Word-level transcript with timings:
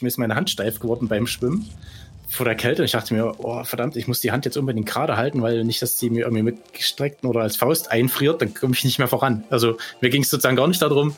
mir 0.00 0.08
ist 0.08 0.18
meine 0.18 0.34
Hand 0.34 0.50
steif 0.50 0.80
geworden 0.80 1.08
beim 1.08 1.26
Schwimmen 1.26 1.68
vor 2.28 2.44
der 2.44 2.56
Kälte. 2.56 2.82
Und 2.82 2.86
ich 2.86 2.92
dachte 2.92 3.14
mir, 3.14 3.34
oh 3.38 3.62
verdammt, 3.62 3.96
ich 3.96 4.08
muss 4.08 4.20
die 4.20 4.32
Hand 4.32 4.44
jetzt 4.44 4.56
unbedingt 4.56 4.86
gerade 4.86 5.16
halten, 5.16 5.40
weil 5.40 5.62
nicht, 5.64 5.80
dass 5.82 5.96
die 5.98 6.10
mir 6.10 6.24
irgendwie 6.24 6.42
mit 6.42 6.72
gestreckten 6.72 7.28
oder 7.28 7.42
als 7.42 7.56
Faust 7.56 7.92
einfriert, 7.92 8.42
dann 8.42 8.54
komme 8.54 8.74
ich 8.74 8.84
nicht 8.84 8.98
mehr 8.98 9.08
voran. 9.08 9.44
Also 9.50 9.76
mir 10.00 10.10
ging 10.10 10.22
es 10.22 10.30
sozusagen 10.30 10.56
gar 10.56 10.66
nicht 10.66 10.82
darum, 10.82 11.14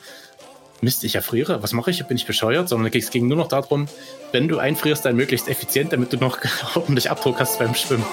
Mist, 0.83 1.04
ich 1.04 1.15
erfriere, 1.15 1.62
was 1.62 1.73
mache 1.73 1.91
ich? 1.91 2.04
Bin 2.04 2.19
ich 2.19 2.27
bescheuert? 2.27 2.69
Sondern 2.69 2.93
es 2.93 3.11
ging 3.11 3.29
nur 3.29 3.39
noch 3.39 3.49
darum, 3.49 3.89
wenn 4.33 4.47
du 4.47 4.58
einfrierst, 4.58 5.06
dann 5.06 5.17
möglichst 5.17 5.49
effizient, 5.49 5.95
damit 5.95 6.13
du 6.13 6.19
noch 6.19 6.38
ordentlich 6.74 7.11
Abdruck 7.11 7.40
hast 7.40 7.58
beim 7.58 7.74
Schwimmen. 7.74 8.04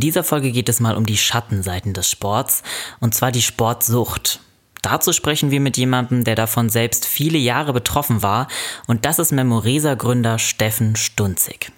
In 0.00 0.06
dieser 0.06 0.24
Folge 0.24 0.50
geht 0.50 0.70
es 0.70 0.80
mal 0.80 0.96
um 0.96 1.04
die 1.04 1.18
Schattenseiten 1.18 1.92
des 1.92 2.08
Sports, 2.08 2.62
und 3.00 3.14
zwar 3.14 3.32
die 3.32 3.42
Sportsucht. 3.42 4.40
Dazu 4.80 5.12
sprechen 5.12 5.50
wir 5.50 5.60
mit 5.60 5.76
jemandem, 5.76 6.24
der 6.24 6.36
davon 6.36 6.70
selbst 6.70 7.04
viele 7.04 7.36
Jahre 7.36 7.74
betroffen 7.74 8.22
war, 8.22 8.48
und 8.86 9.04
das 9.04 9.18
ist 9.18 9.30
Memoresa-Gründer 9.30 10.38
Steffen 10.38 10.96
Stunzig. 10.96 11.70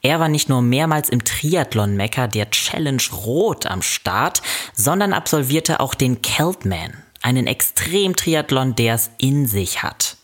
Er 0.00 0.18
war 0.20 0.28
nicht 0.28 0.48
nur 0.48 0.62
mehrmals 0.62 1.10
im 1.10 1.22
Triathlon-Mecker 1.22 2.28
der 2.28 2.50
Challenge 2.50 3.02
Rot 3.12 3.66
am 3.66 3.82
Start, 3.82 4.40
sondern 4.72 5.12
absolvierte 5.12 5.80
auch 5.80 5.94
den 5.94 6.22
Keltman, 6.22 6.94
einen 7.20 7.46
Extrem-Triathlon, 7.46 8.74
der 8.74 8.94
es 8.94 9.10
in 9.18 9.46
sich 9.46 9.82
hat. 9.82 10.16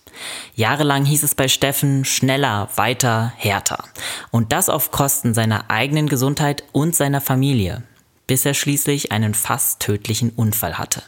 Jahrelang 0.55 1.05
hieß 1.05 1.23
es 1.23 1.35
bei 1.35 1.49
Steffen 1.49 2.05
schneller, 2.05 2.69
weiter, 2.77 3.33
härter. 3.37 3.85
Und 4.31 4.53
das 4.53 4.69
auf 4.69 4.91
Kosten 4.91 5.35
seiner 5.35 5.71
eigenen 5.71 6.09
Gesundheit 6.09 6.65
und 6.73 6.95
seiner 6.95 7.21
Familie, 7.21 7.83
bis 8.27 8.45
er 8.45 8.55
schließlich 8.55 9.13
einen 9.13 9.35
fast 9.35 9.81
tödlichen 9.81 10.31
Unfall 10.31 10.79
hatte. 10.79 11.03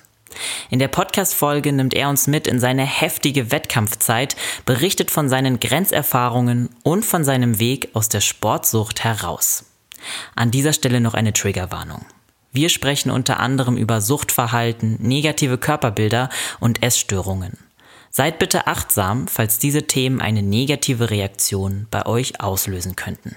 In 0.71 0.79
der 0.79 0.89
Podcast-Folge 0.89 1.73
nimmt 1.73 1.95
er 1.95 2.09
uns 2.09 2.27
mit 2.27 2.47
in 2.47 2.61
seine 2.61 2.85
heftige 2.85 3.51
Wettkampfzeit, 3.51 4.37
berichtet 4.65 5.11
von 5.11 5.29
seinen 5.29 5.61
Grenzerfahrungen 5.61 6.71
und 6.83 7.05
von 7.05 7.25
seinem 7.25 7.59
Weg 7.59 7.91
aus 7.95 8.09
der 8.09 8.21
Sportsucht 8.21 9.05
heraus. 9.05 9.65
An 10.37 10.51
dieser 10.51 10.73
Stelle 10.73 11.01
noch 11.01 11.15
eine 11.15 11.33
Triggerwarnung. 11.33 12.05
Wir 12.53 12.69
sprechen 12.69 13.11
unter 13.11 13.41
anderem 13.41 13.77
über 13.77 14.01
Suchtverhalten, 14.01 14.97
negative 15.01 15.59
Körperbilder 15.59 16.29
und 16.61 16.83
Essstörungen. 16.83 17.59
Seid 18.11 18.39
bitte 18.39 18.67
achtsam, 18.67 19.29
falls 19.29 19.59
diese 19.59 19.87
Themen 19.87 20.21
eine 20.21 20.43
negative 20.43 21.11
Reaktion 21.11 21.87
bei 21.91 22.07
euch 22.07 22.41
auslösen 22.41 22.97
könnten. 22.97 23.37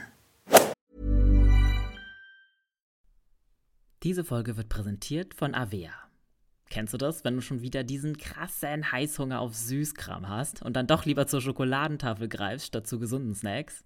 Diese 4.04 4.24
Folge 4.24 4.58
wird 4.58 4.70
präsentiert 4.70 5.36
von 5.36 5.54
Avea. 5.54 5.92
Kennst 6.72 6.94
du 6.94 6.98
das, 6.98 7.24
wenn 7.26 7.36
du 7.36 7.42
schon 7.42 7.62
wieder 7.62 7.84
diesen 7.84 8.18
krassen 8.18 8.92
Heißhunger 8.92 9.42
auf 9.42 9.54
Süßkram 9.56 10.30
hast 10.30 10.62
und 10.64 10.76
dann 10.76 10.88
doch 10.88 11.06
lieber 11.06 11.28
zur 11.28 11.42
Schokoladentafel 11.42 12.30
greifst 12.30 12.68
statt 12.68 12.88
zu 12.88 12.98
gesunden 12.98 13.36
Snacks? 13.36 13.84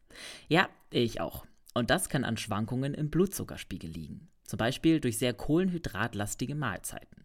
Ja, 0.47 0.69
ich 0.91 1.19
auch. 1.19 1.45
Und 1.73 1.89
das 1.89 2.09
kann 2.09 2.23
an 2.23 2.37
Schwankungen 2.37 2.93
im 2.93 3.09
Blutzuckerspiegel 3.09 3.89
liegen. 3.89 4.29
Zum 4.43 4.57
Beispiel 4.57 4.99
durch 4.99 5.17
sehr 5.17 5.33
kohlenhydratlastige 5.33 6.55
Mahlzeiten. 6.55 7.24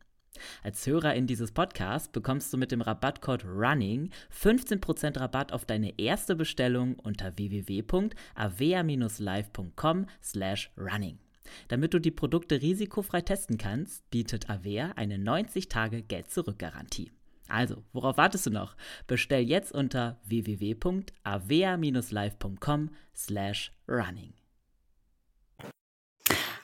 Als 0.63 0.85
Hörerin 0.85 1.27
dieses 1.27 1.51
Podcasts 1.51 2.07
bekommst 2.09 2.53
du 2.53 2.57
mit 2.57 2.71
dem 2.71 2.81
Rabattcode 2.81 3.45
RUNNING 3.45 4.09
15% 4.33 5.19
Rabatt 5.19 5.51
auf 5.53 5.65
deine 5.65 5.99
erste 5.99 6.35
Bestellung 6.35 6.95
unter 6.95 7.37
www.avea-live.com 7.37 10.05
slash 10.21 10.71
running. 10.77 11.19
Damit 11.67 11.93
du 11.93 11.99
die 11.99 12.11
Produkte 12.11 12.61
risikofrei 12.61 13.19
testen 13.21 13.57
kannst, 13.57 14.09
bietet 14.09 14.49
Avea 14.49 14.93
eine 14.95 15.17
90-Tage-Geld-Zurück-Garantie. 15.17 17.11
Also, 17.47 17.83
worauf 17.91 18.17
wartest 18.17 18.45
du 18.45 18.51
noch? 18.51 18.77
Bestell 19.07 19.43
jetzt 19.43 19.73
unter 19.73 20.21
www.avea-live.com 20.25 22.91
slash 23.13 23.73
running. 23.87 24.33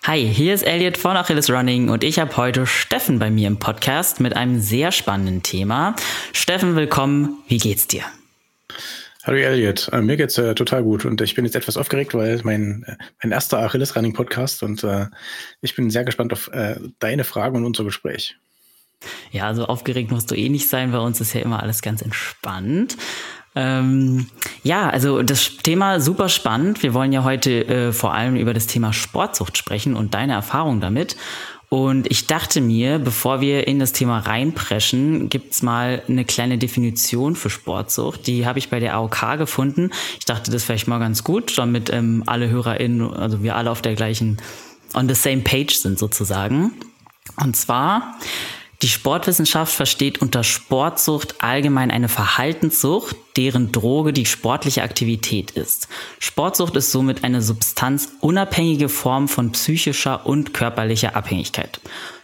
Hi, 0.07 0.25
hier 0.25 0.53
ist 0.53 0.62
Elliot 0.62 0.95
von 0.95 1.18
Achilles 1.18 1.50
Running 1.50 1.90
und 1.90 2.01
ich 2.01 2.18
habe 2.18 2.38
heute 2.38 2.66
Steffen 2.66 3.19
bei 3.19 3.29
mir 3.29 3.45
im 3.45 3.59
Podcast 3.59 4.22
mit 4.22 4.38
einem 4.38 4.62
sehr 4.62 4.94
spannenden 4.94 5.44
Thema. 5.44 5.97
Steffen, 6.31 6.78
willkommen. 6.78 7.40
Wie 7.50 7.57
geht's 7.57 7.88
dir? 7.88 8.03
Hallo 9.25 9.38
Elliot, 9.38 9.90
äh, 9.91 10.00
mir 10.00 10.16
geht's 10.16 10.38
äh, 10.38 10.56
total 10.56 10.84
gut 10.84 11.03
und 11.03 11.19
ich 11.19 11.35
bin 11.35 11.44
jetzt 11.44 11.57
etwas 11.57 11.75
aufgeregt, 11.75 12.13
weil 12.13 12.40
mein, 12.45 12.85
äh, 12.88 12.95
mein 13.22 13.34
erster 13.34 13.59
Achilles 13.59 13.97
Running 13.97 14.13
Podcast 14.13 14.63
und 14.63 14.81
äh, 14.85 15.07
ich 15.59 15.75
bin 15.75 15.90
sehr 15.90 16.06
gespannt 16.06 16.31
auf 16.31 16.47
äh, 16.53 16.79
deine 17.00 17.25
Fragen 17.25 17.57
und 17.57 17.66
unser 17.66 17.84
Gespräch. 17.84 18.38
Ja, 19.31 19.47
also 19.47 19.66
aufgeregt 19.66 20.09
musst 20.09 20.31
du 20.31 20.35
eh 20.35 20.47
nicht 20.47 20.69
sein, 20.69 20.94
bei 20.94 21.00
uns 21.00 21.19
ist 21.19 21.34
ja 21.34 21.41
immer 21.41 21.62
alles 21.62 21.81
ganz 21.81 22.01
entspannt. 22.01 22.95
Ähm, 23.57 24.28
ja, 24.62 24.88
also 24.88 25.23
das 25.23 25.57
Thema 25.57 26.00
super 26.00 26.29
spannend. 26.29 26.84
Wir 26.84 26.94
wollen 26.94 27.12
ja 27.12 27.23
heute 27.23 27.68
äh, 27.68 27.91
vor 27.91 28.13
allem 28.13 28.35
über 28.35 28.53
das 28.53 28.68
Thema 28.68 28.94
Sportsucht 28.94 29.57
sprechen 29.57 29.95
und 29.95 30.13
deine 30.13 30.34
Erfahrung 30.34 30.79
damit. 30.79 31.18
Und 31.69 32.09
ich 32.12 32.28
dachte 32.28 32.62
mir, 32.62 33.00
bevor 33.00 33.41
wir 33.41 33.68
in 33.68 33.79
das 33.79 33.94
Thema 33.94 34.19
reinpreschen, 34.19 35.28
gibt's 35.29 35.63
mal 35.63 36.03
eine 36.07 36.23
kleine 36.23 36.59
Definition 36.59 37.35
für 37.35 37.50
Sportsucht. 37.50 38.28
Die 38.28 38.45
habe 38.45 38.59
ich 38.59 38.69
bei 38.69 38.79
der 38.79 38.94
AOK 38.94 39.38
gefunden. 39.40 39.89
Ich 40.19 40.25
dachte, 40.25 40.51
das 40.51 40.62
wäre 40.62 40.78
vielleicht 40.78 40.88
mal 40.88 41.00
ganz 41.00 41.24
gut, 41.24 41.57
damit 41.57 41.91
ähm, 41.91 42.24
alle 42.28 42.50
HörerInnen, 42.50 43.12
also 43.12 43.41
wir 43.41 43.56
alle 43.56 43.72
auf 43.72 43.81
der 43.81 43.95
gleichen, 43.95 44.38
on 44.94 45.09
the 45.09 45.16
same 45.16 45.41
page 45.41 45.75
sind 45.75 45.97
sozusagen. 45.97 46.74
Und 47.44 47.57
zwar 47.57 48.18
die 48.84 48.90
Sportwissenschaft 48.90 49.74
versteht 49.74 50.22
unter 50.22 50.44
Sportsucht 50.44 51.36
allgemein 51.40 51.90
eine 51.90 52.10
Verhaltenssucht, 52.10 53.16
deren 53.36 53.72
Droge 53.72 54.14
die 54.14 54.28
sportliche 54.28 54.84
Aktivität 54.84 55.52
ist. 55.52 55.88
Sportsucht 56.20 56.76
ist 56.76 56.92
somit 56.92 57.24
eine 57.24 57.42
substanzunabhängige 57.42 58.88
Form 58.88 59.28
von 59.28 59.52
psychischer 59.52 60.28
und 60.28 60.54
körperlicher 60.54 61.16
Abhängigkeit. 61.16 61.80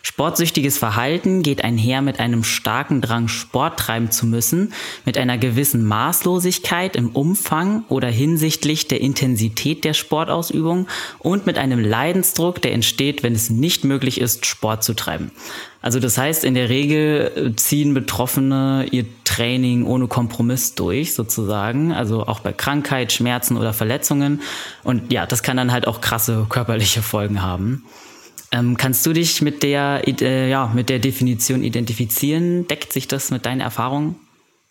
Sportsüchtiges 0.06 0.78
Verhalten 0.78 1.44
geht 1.44 1.64
einher 1.64 2.02
mit 2.02 2.19
einem 2.19 2.44
starken 2.44 3.00
Drang, 3.00 3.30
Sport 3.30 3.80
treiben 3.80 4.12
zu 4.12 4.25
müssen, 4.25 4.74
mit 5.06 5.18
einer 5.18 5.38
gewissen 5.38 5.86
Maßlosigkeit 5.86 6.97
im 6.97 7.12
Umfang 7.12 7.86
oder 7.88 8.09
hinsichtlich 8.09 8.90
der 8.90 9.00
Intensität 9.00 9.86
der 9.86 9.94
Sportausübung 9.94 10.90
und 11.19 11.46
mit 11.46 11.58
einem 11.58 11.80
Leidensdruck, 11.80 12.62
der 12.62 12.74
entsteht, 12.74 13.24
wenn 13.24 13.33
es 13.33 13.50
nicht 13.50 13.86
möglich 13.86 14.19
ist, 14.19 14.45
Sport 14.45 14.83
zu 14.83 14.94
treiben. 14.94 15.31
Also 15.81 16.01
das 16.01 16.18
heißt, 16.18 16.44
in 16.44 16.56
der 16.56 16.68
Regel 16.68 17.31
äh, 17.36 17.56
ziehen 17.56 17.94
Betroffene 17.94 18.86
ihr 18.92 19.06
Training 19.24 19.86
ohne 19.86 20.07
Kompromiss 20.07 20.75
durch, 20.75 21.13
sozusagen. 21.13 21.94
Also 21.94 22.27
auch 22.27 22.42
bei 22.42 22.51
Krankheit, 22.51 23.13
Schmerzen 23.13 23.56
oder 23.56 23.72
Verletzungen. 23.72 24.42
Und 24.83 25.13
ja, 25.13 25.25
das 25.25 25.44
kann 25.44 25.56
dann 25.56 25.72
halt 25.72 25.88
auch 25.88 26.01
krasse 26.01 26.45
körperliche 26.50 27.01
Folgen 27.01 27.42
haben. 27.42 27.86
Ähm, 28.53 28.77
kannst 28.77 29.03
du 29.05 29.13
dich 29.13 29.41
mit 29.41 29.63
der, 29.63 30.03
äh, 30.05 30.50
ja, 30.50 30.71
mit 30.75 30.89
der 30.89 31.00
Definition 31.00 31.63
identifizieren? 31.63 32.67
Deckt 32.67 32.94
sich 32.94 33.07
das 33.07 33.31
mit 33.31 33.47
deinen 33.47 33.61
Erfahrungen? 33.61 34.15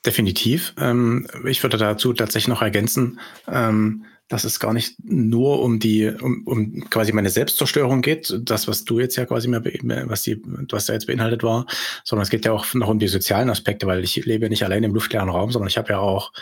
Definitiv. 0.06 0.72
Ähm, 0.78 1.26
ich 1.46 1.62
würde 1.64 1.78
dazu 1.78 2.12
tatsächlich 2.12 2.48
noch 2.48 2.62
ergänzen, 2.62 3.18
ähm, 3.48 4.04
dass 4.32 4.44
es 4.44 4.58
gar 4.58 4.72
nicht 4.72 4.94
nur 5.04 5.60
um 5.60 5.78
die, 5.78 6.08
um, 6.08 6.42
um 6.46 6.88
quasi 6.88 7.12
meine 7.12 7.28
Selbstzerstörung 7.28 8.00
geht, 8.00 8.34
das, 8.40 8.66
was 8.66 8.86
du 8.86 8.98
jetzt 8.98 9.16
ja 9.16 9.26
quasi 9.26 9.46
mehr, 9.46 9.62
was 10.08 10.22
die, 10.22 10.40
was 10.70 10.86
da 10.86 10.94
jetzt 10.94 11.06
beinhaltet 11.06 11.42
war, 11.42 11.66
sondern 12.02 12.22
es 12.22 12.30
geht 12.30 12.46
ja 12.46 12.52
auch 12.52 12.72
noch 12.72 12.88
um 12.88 12.98
die 12.98 13.08
sozialen 13.08 13.50
Aspekte, 13.50 13.86
weil 13.86 14.02
ich 14.02 14.16
lebe 14.24 14.48
nicht 14.48 14.64
allein 14.64 14.84
im 14.84 14.94
luftleeren 14.94 15.28
Raum, 15.28 15.50
sondern 15.50 15.68
ich 15.68 15.76
habe 15.76 15.92
ja 15.92 15.98
auch 15.98 16.32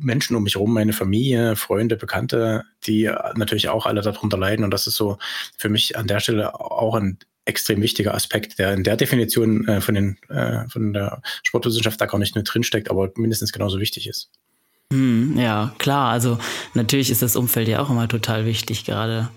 Menschen 0.00 0.36
um 0.36 0.42
mich 0.42 0.56
herum, 0.56 0.74
meine 0.74 0.92
Familie, 0.92 1.56
Freunde, 1.56 1.96
Bekannte, 1.96 2.64
die 2.86 3.10
natürlich 3.36 3.70
auch 3.70 3.86
alle 3.86 4.02
darunter 4.02 4.36
leiden. 4.36 4.62
Und 4.62 4.70
das 4.70 4.86
ist 4.86 4.96
so 4.96 5.16
für 5.56 5.70
mich 5.70 5.96
an 5.96 6.06
der 6.06 6.20
Stelle 6.20 6.60
auch 6.60 6.94
ein 6.94 7.18
extrem 7.46 7.80
wichtiger 7.80 8.14
Aspekt, 8.14 8.58
der 8.58 8.74
in 8.74 8.84
der 8.84 8.98
Definition 8.98 9.66
äh, 9.66 9.80
von, 9.80 9.94
den, 9.94 10.18
äh, 10.28 10.68
von 10.68 10.92
der 10.92 11.22
Sportwissenschaft 11.42 11.98
da 12.02 12.04
gar 12.04 12.18
nicht 12.18 12.34
nur 12.34 12.44
drinsteckt, 12.44 12.90
aber 12.90 13.10
mindestens 13.16 13.50
genauso 13.50 13.80
wichtig 13.80 14.06
ist. 14.08 14.30
Hm, 14.94 15.36
ja, 15.36 15.72
klar. 15.78 16.10
Also 16.10 16.38
natürlich 16.74 17.10
ist 17.10 17.22
das 17.22 17.34
Umfeld 17.34 17.66
ja 17.66 17.80
auch 17.80 17.90
immer 17.90 18.06
total 18.06 18.46
wichtig, 18.46 18.84
gerade. 18.84 19.28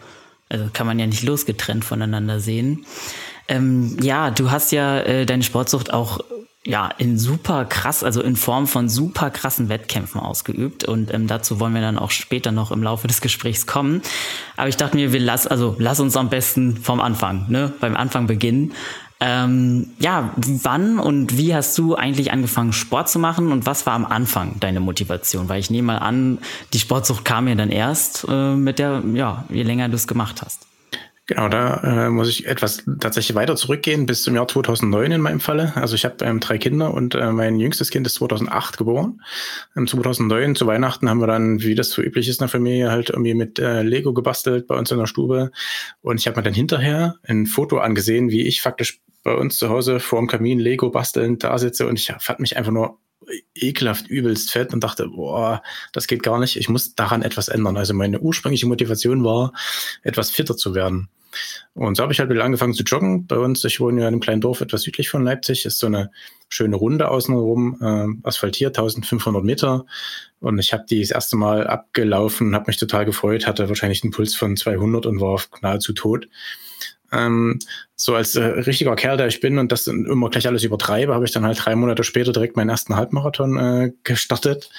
Also 0.50 0.70
kann 0.72 0.86
man 0.86 1.00
ja 1.00 1.08
nicht 1.08 1.24
losgetrennt 1.24 1.84
voneinander 1.84 2.40
sehen. 2.40 2.86
Ähm, 3.48 3.98
ja, 4.02 4.30
du 4.30 4.52
hast 4.52 4.72
ja 4.72 5.00
äh, 5.00 5.26
deine 5.26 5.44
Sportsucht 5.44 5.92
auch 5.92 6.20
ja 6.64 6.90
in 6.98 7.18
super 7.18 7.66
krass, 7.66 8.04
also 8.04 8.22
in 8.22 8.36
Form 8.36 8.68
von 8.68 8.88
super 8.88 9.32
krassen 9.32 9.68
Wettkämpfen 9.68 10.22
ausgeübt. 10.22 10.84
Und 10.84 11.12
ähm, 11.12 11.26
dazu 11.26 11.60
wollen 11.60 11.74
wir 11.74 11.82
dann 11.82 11.98
auch 11.98 12.12
später 12.12 12.52
noch 12.52 12.72
im 12.72 12.84
Laufe 12.84 13.08
des 13.08 13.20
Gesprächs 13.20 13.66
kommen. 13.66 14.02
Aber 14.58 14.70
ich 14.70 14.78
dachte 14.78 14.96
mir, 14.96 15.12
wir 15.12 15.20
lass, 15.20 15.48
also 15.48 15.76
lass 15.80 16.00
uns 16.00 16.16
am 16.16 16.30
besten 16.30 16.78
vom 16.78 17.02
Anfang, 17.02 17.50
ne, 17.50 17.74
beim 17.80 17.96
Anfang 17.96 18.28
beginnen. 18.28 18.74
Ähm, 19.20 19.90
ja, 20.00 20.34
wann 20.36 21.00
und 21.00 21.38
wie 21.38 21.56
hast 21.56 21.78
du 21.78 21.96
eigentlich 21.96 22.32
angefangen, 22.32 22.72
Sport 22.72 23.10
zu 23.10 23.18
machen 23.18 23.52
und 23.52 23.66
was 23.66 23.86
war 23.86 23.94
am 23.94 24.06
Anfang 24.06 24.60
deine 24.60 24.80
Motivation? 24.80 25.50
Weil 25.50 25.60
ich 25.60 25.72
nehme 25.72 25.88
mal 25.88 25.98
an, 25.98 26.38
die 26.74 26.80
Sportsucht 26.80 27.26
kam 27.26 27.48
ja 27.48 27.56
dann 27.56 27.72
erst 27.72 28.26
äh, 28.30 28.56
mit 28.56 28.78
der, 28.78 29.02
ja, 29.14 29.46
je 29.50 29.64
länger 29.64 29.90
du 29.90 29.96
es 29.96 30.08
gemacht 30.08 30.42
hast. 30.44 30.68
Genau, 31.30 31.50
da 31.50 32.06
äh, 32.06 32.10
muss 32.10 32.30
ich 32.30 32.48
etwas 32.48 32.86
tatsächlich 33.02 33.36
weiter 33.36 33.58
zurückgehen 33.58 34.06
bis 34.06 34.24
zum 34.24 34.34
Jahr 34.34 34.48
2009 34.48 35.12
in 35.12 35.20
meinem 35.20 35.42
Falle. 35.42 35.74
Also 35.76 35.94
ich 35.94 36.06
habe 36.06 36.24
ähm, 36.24 36.40
drei 36.40 36.58
Kinder 36.58 36.94
und 36.94 37.16
äh, 37.16 37.34
mein 37.34 37.60
jüngstes 37.60 37.90
Kind 37.90 38.08
ist 38.08 38.14
2008 38.14 38.78
geboren. 38.78 39.22
Ähm, 39.76 39.88
2009 39.88 40.56
zu 40.56 40.68
Weihnachten 40.68 41.10
haben 41.10 41.20
wir 41.20 41.28
dann, 41.28 41.62
wie 41.62 41.76
das 41.76 41.90
so 41.90 42.02
üblich 42.02 42.30
ist 42.30 42.40
in 42.40 42.46
der 42.46 42.48
Familie, 42.48 42.92
halt 42.92 43.10
irgendwie 43.10 43.34
mit 43.34 43.60
äh, 43.60 43.82
Lego 43.82 44.14
gebastelt 44.14 44.68
bei 44.68 44.76
uns 44.78 44.90
in 44.90 45.00
der 45.00 45.06
Stube. 45.06 45.52
Und 46.02 46.18
ich 46.18 46.28
habe 46.28 46.38
mir 46.38 46.44
dann 46.44 46.54
hinterher 46.54 47.16
ein 47.24 47.46
Foto 47.46 47.80
angesehen, 47.80 48.30
wie 48.30 48.48
ich 48.48 48.62
faktisch 48.62 49.02
bei 49.28 49.36
uns 49.36 49.58
zu 49.58 49.68
Hause 49.68 50.00
vor 50.00 50.20
dem 50.20 50.28
Kamin 50.30 50.58
Lego 50.58 50.90
bastelnd 50.90 51.44
da 51.44 51.58
sitze 51.58 51.86
und 51.86 52.00
ich 52.00 52.14
fand 52.18 52.40
mich 52.40 52.56
einfach 52.56 52.72
nur 52.72 52.98
ekelhaft 53.54 54.08
übelst 54.08 54.54
fett 54.54 54.74
und 54.74 54.86
dachte, 54.86 55.10
boah, 55.10 55.62
das 55.92 56.08
geht 56.08 56.24
gar 56.24 56.40
nicht, 56.40 56.56
ich 56.56 56.70
muss 56.70 56.96
daran 56.96 57.24
etwas 57.24 57.50
ändern. 57.50 57.76
Also 57.76 57.94
meine 57.94 58.22
ursprüngliche 58.22 58.68
Motivation 58.68 59.26
war, 59.26 59.52
etwas 60.02 60.30
fitter 60.30 60.56
zu 60.56 60.74
werden. 60.76 61.10
Und 61.74 61.98
so 61.98 62.04
habe 62.04 62.14
ich 62.14 62.22
halt 62.22 62.30
wieder 62.30 62.46
angefangen 62.46 62.74
zu 62.74 62.84
joggen. 62.84 63.28
Bei 63.28 63.38
uns, 63.38 63.66
ich 63.66 63.82
wohne 63.82 64.00
ja 64.00 64.08
in 64.08 64.14
einem 64.14 64.22
kleinen 64.22 64.40
Dorf 64.40 64.62
etwas 64.62 64.84
südlich 64.84 65.10
von 65.10 65.26
Leipzig, 65.26 65.66
ist 65.66 65.78
so 65.78 65.88
eine 65.88 66.10
schöne 66.48 66.78
Runde 66.78 67.10
außenrum, 67.10 67.80
äh, 67.82 68.28
asphaltiert, 68.28 68.78
1500 68.78 69.44
Meter. 69.44 69.86
Und 70.40 70.58
ich 70.58 70.72
habe 70.72 70.86
die 70.90 71.02
das 71.02 71.12
erste 71.12 71.36
Mal 71.36 71.68
abgelaufen, 71.68 72.56
habe 72.56 72.68
mich 72.68 72.78
total 72.78 73.04
gefreut, 73.04 73.46
hatte 73.46 73.68
wahrscheinlich 73.68 74.04
einen 74.04 74.12
Puls 74.12 74.36
von 74.36 74.56
200 74.56 75.06
und 75.06 75.20
war 75.20 75.42
nahezu 75.62 75.92
tot. 75.92 76.30
Ähm, 77.12 77.60
so 78.00 78.14
als 78.14 78.36
äh, 78.36 78.44
richtiger 78.44 78.96
Kerl, 78.96 79.18
der 79.18 79.28
ich 79.28 79.40
bin 79.40 79.58
und 79.58 79.72
das 79.72 79.88
immer 79.88 80.30
gleich 80.30 80.48
alles 80.48 80.64
übertreibe, 80.64 81.16
habe 81.16 81.26
ich 81.26 81.32
dann 81.32 81.46
halt 81.46 81.60
drei 81.66 81.76
Monate 81.76 82.04
später 82.04 82.32
direkt 82.32 82.56
meinen 82.56 82.70
ersten 82.70 82.96
Halbmarathon 82.96 83.58
äh, 83.58 83.92
gestartet. 84.04 84.70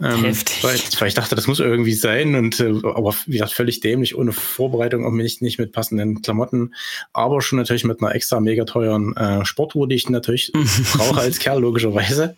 Ähm, 0.00 0.24
Heftig. 0.24 0.64
Weil, 0.64 0.78
weil, 0.98 1.08
ich 1.08 1.14
dachte, 1.14 1.36
das 1.36 1.46
muss 1.46 1.60
irgendwie 1.60 1.94
sein 1.94 2.34
und 2.34 2.58
äh, 2.58 2.72
aber 2.82 3.14
wie 3.26 3.34
gesagt, 3.34 3.52
völlig 3.52 3.80
dämlich, 3.80 4.16
ohne 4.16 4.32
Vorbereitung, 4.32 5.06
auch 5.06 5.12
nicht, 5.12 5.42
nicht 5.42 5.58
mit 5.58 5.72
passenden 5.72 6.22
Klamotten, 6.22 6.74
aber 7.12 7.40
schon 7.40 7.58
natürlich 7.58 7.84
mit 7.84 8.02
einer 8.02 8.14
extra 8.14 8.40
mega 8.40 8.64
teuren 8.64 9.16
äh, 9.16 9.44
Sportuhr, 9.44 9.86
die 9.86 9.94
ich 9.94 10.08
natürlich 10.08 10.52
brauche 10.96 11.20
als 11.20 11.38
Kerl, 11.38 11.60
logischerweise. 11.60 12.36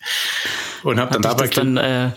Und 0.82 1.00
habe 1.00 1.12
dann 1.12 1.22
dabei. 1.22 1.48
Dann, 1.48 1.76
äh, 1.78 2.10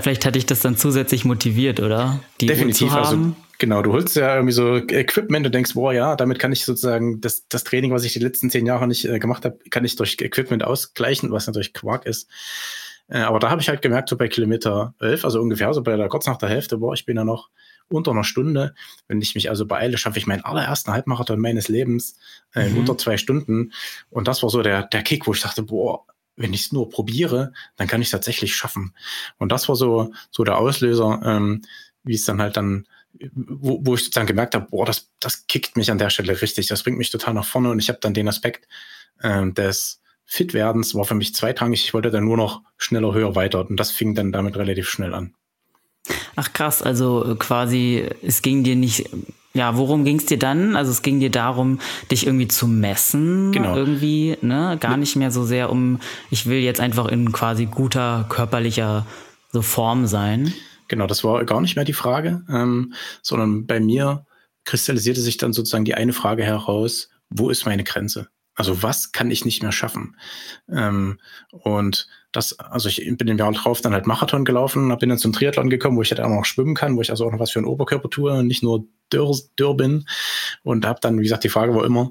vielleicht 0.00 0.24
hatte 0.24 0.38
ich 0.38 0.46
das 0.46 0.60
dann 0.60 0.76
zusätzlich 0.76 1.24
motiviert, 1.24 1.80
oder? 1.80 2.20
Die 2.40 2.46
Definitiv. 2.46 2.92
Also 2.94 3.34
Genau, 3.62 3.80
du 3.80 3.92
holst 3.92 4.16
ja 4.16 4.34
irgendwie 4.34 4.54
so 4.54 4.74
Equipment 4.74 5.46
und 5.46 5.54
denkst, 5.54 5.74
boah, 5.74 5.92
ja, 5.92 6.16
damit 6.16 6.40
kann 6.40 6.50
ich 6.50 6.64
sozusagen 6.64 7.20
das, 7.20 7.46
das 7.46 7.62
Training, 7.62 7.92
was 7.92 8.02
ich 8.02 8.12
die 8.12 8.18
letzten 8.18 8.50
zehn 8.50 8.66
Jahre 8.66 8.88
nicht 8.88 9.04
äh, 9.04 9.20
gemacht 9.20 9.44
habe, 9.44 9.56
kann 9.70 9.84
ich 9.84 9.94
durch 9.94 10.16
Equipment 10.20 10.64
ausgleichen, 10.64 11.30
was 11.30 11.46
natürlich 11.46 11.72
Quark 11.72 12.04
ist. 12.04 12.28
Äh, 13.06 13.18
aber 13.18 13.38
da 13.38 13.50
habe 13.50 13.60
ich 13.60 13.68
halt 13.68 13.80
gemerkt, 13.80 14.08
so 14.08 14.16
bei 14.16 14.26
Kilometer 14.26 14.96
11, 14.98 15.24
also 15.24 15.40
ungefähr 15.40 15.72
so 15.74 15.84
bei 15.84 15.96
der 15.96 16.08
kurz 16.08 16.26
nach 16.26 16.38
der 16.38 16.48
Hälfte, 16.48 16.78
boah, 16.78 16.92
ich 16.92 17.06
bin 17.06 17.16
ja 17.16 17.22
noch 17.22 17.50
unter 17.88 18.10
einer 18.10 18.24
Stunde. 18.24 18.74
Wenn 19.06 19.22
ich 19.22 19.36
mich 19.36 19.48
also 19.48 19.64
beeile, 19.64 19.96
schaffe 19.96 20.18
ich 20.18 20.26
meinen 20.26 20.44
allerersten 20.44 20.90
Halbmarathon 20.90 21.38
meines 21.38 21.68
Lebens 21.68 22.18
äh, 22.56 22.66
in 22.66 22.72
mhm. 22.72 22.78
unter 22.80 22.98
zwei 22.98 23.16
Stunden. 23.16 23.72
Und 24.10 24.26
das 24.26 24.42
war 24.42 24.50
so 24.50 24.62
der, 24.62 24.88
der 24.88 25.02
Kick, 25.04 25.28
wo 25.28 25.34
ich 25.34 25.40
dachte, 25.40 25.62
boah, 25.62 26.04
wenn 26.34 26.52
ich 26.52 26.62
es 26.62 26.72
nur 26.72 26.90
probiere, 26.90 27.52
dann 27.76 27.86
kann 27.86 28.02
ich 28.02 28.08
es 28.08 28.12
tatsächlich 28.12 28.56
schaffen. 28.56 28.92
Und 29.38 29.52
das 29.52 29.68
war 29.68 29.76
so, 29.76 30.12
so 30.32 30.42
der 30.42 30.58
Auslöser, 30.58 31.20
ähm, 31.24 31.62
wie 32.02 32.14
es 32.14 32.24
dann 32.24 32.42
halt 32.42 32.56
dann 32.56 32.88
wo, 33.34 33.80
wo 33.84 33.94
ich 33.94 34.04
sozusagen 34.04 34.26
gemerkt 34.26 34.54
habe, 34.54 34.66
boah, 34.70 34.86
das, 34.86 35.10
das 35.20 35.46
kickt 35.46 35.76
mich 35.76 35.90
an 35.90 35.98
der 35.98 36.10
Stelle 36.10 36.40
richtig, 36.40 36.66
das 36.66 36.82
bringt 36.82 36.98
mich 36.98 37.10
total 37.10 37.34
nach 37.34 37.44
vorne 37.44 37.70
und 37.70 37.78
ich 37.78 37.88
habe 37.88 37.98
dann 38.00 38.14
den 38.14 38.28
Aspekt 38.28 38.66
äh, 39.20 39.50
des 39.52 40.00
Fitwerdens 40.24 40.94
war 40.94 41.04
für 41.04 41.14
mich 41.14 41.34
zweitrangig. 41.34 41.84
Ich 41.84 41.92
wollte 41.92 42.10
dann 42.10 42.24
nur 42.24 42.36
noch 42.38 42.62
schneller, 42.78 43.12
höher, 43.12 43.34
weiter 43.34 43.68
und 43.68 43.76
das 43.76 43.90
fing 43.90 44.14
dann 44.14 44.32
damit 44.32 44.56
relativ 44.56 44.88
schnell 44.88 45.12
an. 45.14 45.34
Ach 46.36 46.52
krass, 46.52 46.82
also 46.82 47.36
quasi, 47.38 48.08
es 48.22 48.42
ging 48.42 48.64
dir 48.64 48.74
nicht, 48.74 49.10
ja, 49.52 49.76
worum 49.76 50.04
ging 50.04 50.16
es 50.16 50.26
dir 50.26 50.38
dann? 50.38 50.74
Also 50.74 50.90
es 50.90 51.02
ging 51.02 51.20
dir 51.20 51.30
darum, 51.30 51.80
dich 52.10 52.26
irgendwie 52.26 52.48
zu 52.48 52.66
messen, 52.66 53.52
genau. 53.52 53.76
irgendwie, 53.76 54.38
ne? 54.40 54.78
Gar 54.80 54.96
nicht 54.96 55.16
mehr 55.16 55.30
so 55.30 55.44
sehr 55.44 55.70
um, 55.70 56.00
ich 56.30 56.46
will 56.46 56.58
jetzt 56.58 56.80
einfach 56.80 57.06
in 57.08 57.30
quasi 57.30 57.66
guter 57.66 58.24
körperlicher 58.28 59.06
so 59.52 59.60
Form 59.60 60.06
sein. 60.06 60.54
Genau, 60.92 61.06
das 61.06 61.24
war 61.24 61.42
gar 61.46 61.62
nicht 61.62 61.74
mehr 61.74 61.86
die 61.86 61.94
Frage, 61.94 62.44
ähm, 62.50 62.92
sondern 63.22 63.66
bei 63.66 63.80
mir 63.80 64.26
kristallisierte 64.64 65.22
sich 65.22 65.38
dann 65.38 65.54
sozusagen 65.54 65.86
die 65.86 65.94
eine 65.94 66.12
Frage 66.12 66.44
heraus, 66.44 67.08
wo 67.30 67.48
ist 67.48 67.64
meine 67.64 67.82
Grenze? 67.82 68.28
Also 68.54 68.82
was 68.82 69.10
kann 69.10 69.30
ich 69.30 69.46
nicht 69.46 69.62
mehr 69.62 69.72
schaffen? 69.72 70.18
Ähm, 70.70 71.18
und 71.50 72.08
das, 72.30 72.58
also 72.58 72.90
ich 72.90 72.98
bin 73.16 73.26
im 73.26 73.38
Jahr 73.38 73.52
drauf 73.52 73.80
dann 73.80 73.94
halt 73.94 74.06
Marathon 74.06 74.44
gelaufen, 74.44 74.94
bin 74.98 75.08
dann 75.08 75.16
zum 75.16 75.32
Triathlon 75.32 75.70
gekommen, 75.70 75.96
wo 75.96 76.02
ich 76.02 76.10
halt 76.10 76.20
auch 76.20 76.28
noch 76.28 76.44
schwimmen 76.44 76.74
kann, 76.74 76.94
wo 76.98 77.00
ich 77.00 77.08
also 77.08 77.24
auch 77.24 77.32
noch 77.32 77.40
was 77.40 77.52
für 77.52 77.60
einen 77.60 77.68
Oberkörper 77.68 78.10
tue 78.10 78.30
und 78.30 78.46
nicht 78.46 78.62
nur 78.62 78.84
dürr, 79.10 79.34
dürr 79.58 79.74
bin. 79.74 80.04
Und 80.62 80.84
habe 80.84 81.00
dann, 81.00 81.18
wie 81.20 81.22
gesagt, 81.22 81.44
die 81.44 81.48
Frage 81.48 81.74
war 81.74 81.86
immer, 81.86 82.10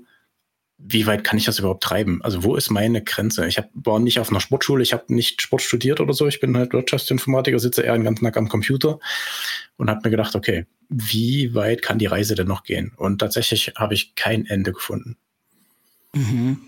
wie 0.83 1.05
weit 1.05 1.23
kann 1.23 1.37
ich 1.37 1.45
das 1.45 1.59
überhaupt 1.59 1.83
treiben? 1.83 2.21
Also 2.23 2.43
wo 2.43 2.55
ist 2.55 2.69
meine 2.69 3.03
Grenze? 3.03 3.47
Ich 3.47 3.57
hab, 3.57 3.69
war 3.73 3.99
nicht 3.99 4.19
auf 4.19 4.29
einer 4.29 4.39
Sportschule, 4.39 4.83
ich 4.83 4.93
habe 4.93 5.13
nicht 5.13 5.41
Sport 5.41 5.61
studiert 5.61 5.99
oder 5.99 6.13
so. 6.13 6.27
Ich 6.27 6.39
bin 6.39 6.57
halt 6.57 6.73
Wirtschaftsinformatiker, 6.73 7.59
sitze 7.59 7.83
eher 7.83 7.93
den 7.93 8.03
ganzen 8.03 8.25
Tag 8.25 8.37
am 8.37 8.49
Computer 8.49 8.99
und 9.77 9.89
habe 9.89 10.01
mir 10.03 10.11
gedacht, 10.11 10.35
okay, 10.35 10.65
wie 10.89 11.53
weit 11.53 11.81
kann 11.81 11.99
die 11.99 12.07
Reise 12.07 12.35
denn 12.35 12.47
noch 12.47 12.63
gehen? 12.63 12.93
Und 12.97 13.19
tatsächlich 13.19 13.73
habe 13.75 13.93
ich 13.93 14.15
kein 14.15 14.45
Ende 14.45 14.73
gefunden. 14.73 15.17
Mhm. 16.13 16.59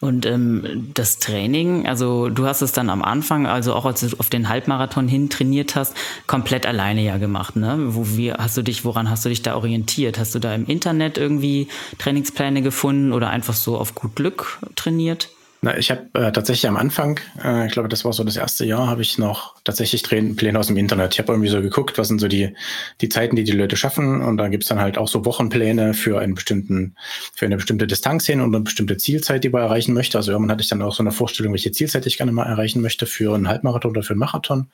Und 0.00 0.26
ähm, 0.26 0.90
das 0.94 1.18
Training, 1.18 1.86
also 1.86 2.28
du 2.28 2.46
hast 2.46 2.62
es 2.62 2.72
dann 2.72 2.90
am 2.90 3.02
Anfang, 3.02 3.46
also 3.46 3.74
auch 3.74 3.84
als 3.84 4.00
du 4.00 4.16
auf 4.18 4.30
den 4.30 4.48
Halbmarathon 4.48 5.08
hin 5.08 5.28
trainiert 5.28 5.74
hast, 5.74 5.94
komplett 6.26 6.66
alleine 6.66 7.02
ja 7.02 7.18
gemacht, 7.18 7.56
ne? 7.56 7.76
Wo, 7.88 8.06
wie 8.16 8.32
hast 8.32 8.56
du 8.56 8.62
dich, 8.62 8.84
woran 8.84 9.10
hast 9.10 9.24
du 9.24 9.28
dich 9.28 9.42
da 9.42 9.56
orientiert? 9.56 10.18
Hast 10.18 10.34
du 10.34 10.38
da 10.38 10.54
im 10.54 10.66
Internet 10.66 11.18
irgendwie 11.18 11.68
Trainingspläne 11.98 12.62
gefunden 12.62 13.12
oder 13.12 13.30
einfach 13.30 13.54
so 13.54 13.76
auf 13.76 13.94
gut 13.94 14.16
Glück 14.16 14.58
trainiert? 14.76 15.30
Na, 15.60 15.76
ich 15.76 15.90
habe 15.90 16.02
äh, 16.14 16.30
tatsächlich 16.30 16.68
am 16.68 16.76
Anfang, 16.76 17.18
äh, 17.42 17.66
ich 17.66 17.72
glaube, 17.72 17.88
das 17.88 18.04
war 18.04 18.12
so 18.12 18.22
das 18.22 18.36
erste 18.36 18.64
Jahr, 18.64 18.86
habe 18.86 19.02
ich 19.02 19.18
noch 19.18 19.56
tatsächlich 19.64 20.04
Pläne 20.04 20.56
aus 20.56 20.68
dem 20.68 20.76
Internet. 20.76 21.14
Ich 21.14 21.18
habe 21.18 21.32
irgendwie 21.32 21.50
so 21.50 21.60
geguckt, 21.60 21.98
was 21.98 22.06
sind 22.06 22.20
so 22.20 22.28
die, 22.28 22.54
die 23.00 23.08
Zeiten, 23.08 23.34
die 23.34 23.42
die 23.42 23.52
Leute 23.52 23.76
schaffen. 23.76 24.22
Und 24.22 24.36
da 24.36 24.46
gibt's 24.46 24.68
dann 24.68 24.78
halt 24.78 24.98
auch 24.98 25.08
so 25.08 25.24
Wochenpläne 25.24 25.94
für 25.94 26.20
einen 26.20 26.34
bestimmten, 26.34 26.94
für 27.34 27.46
eine 27.46 27.56
bestimmte 27.56 27.88
Distanz 27.88 28.26
hin 28.26 28.40
und 28.40 28.54
eine 28.54 28.62
bestimmte 28.62 28.98
Zielzeit, 28.98 29.42
die 29.42 29.48
man 29.48 29.62
erreichen 29.62 29.94
möchte. 29.94 30.16
Also 30.16 30.30
irgendwann 30.30 30.52
hatte 30.52 30.62
ich 30.62 30.68
dann 30.68 30.80
auch 30.80 30.94
so 30.94 31.02
eine 31.02 31.10
Vorstellung, 31.10 31.52
welche 31.52 31.72
Zielzeit 31.72 32.06
ich 32.06 32.18
gerne 32.18 32.30
mal 32.30 32.46
erreichen 32.46 32.80
möchte 32.80 33.06
für 33.06 33.34
einen 33.34 33.48
Halbmarathon 33.48 33.90
oder 33.90 34.04
für 34.04 34.12
einen 34.12 34.20
Marathon. 34.20 34.68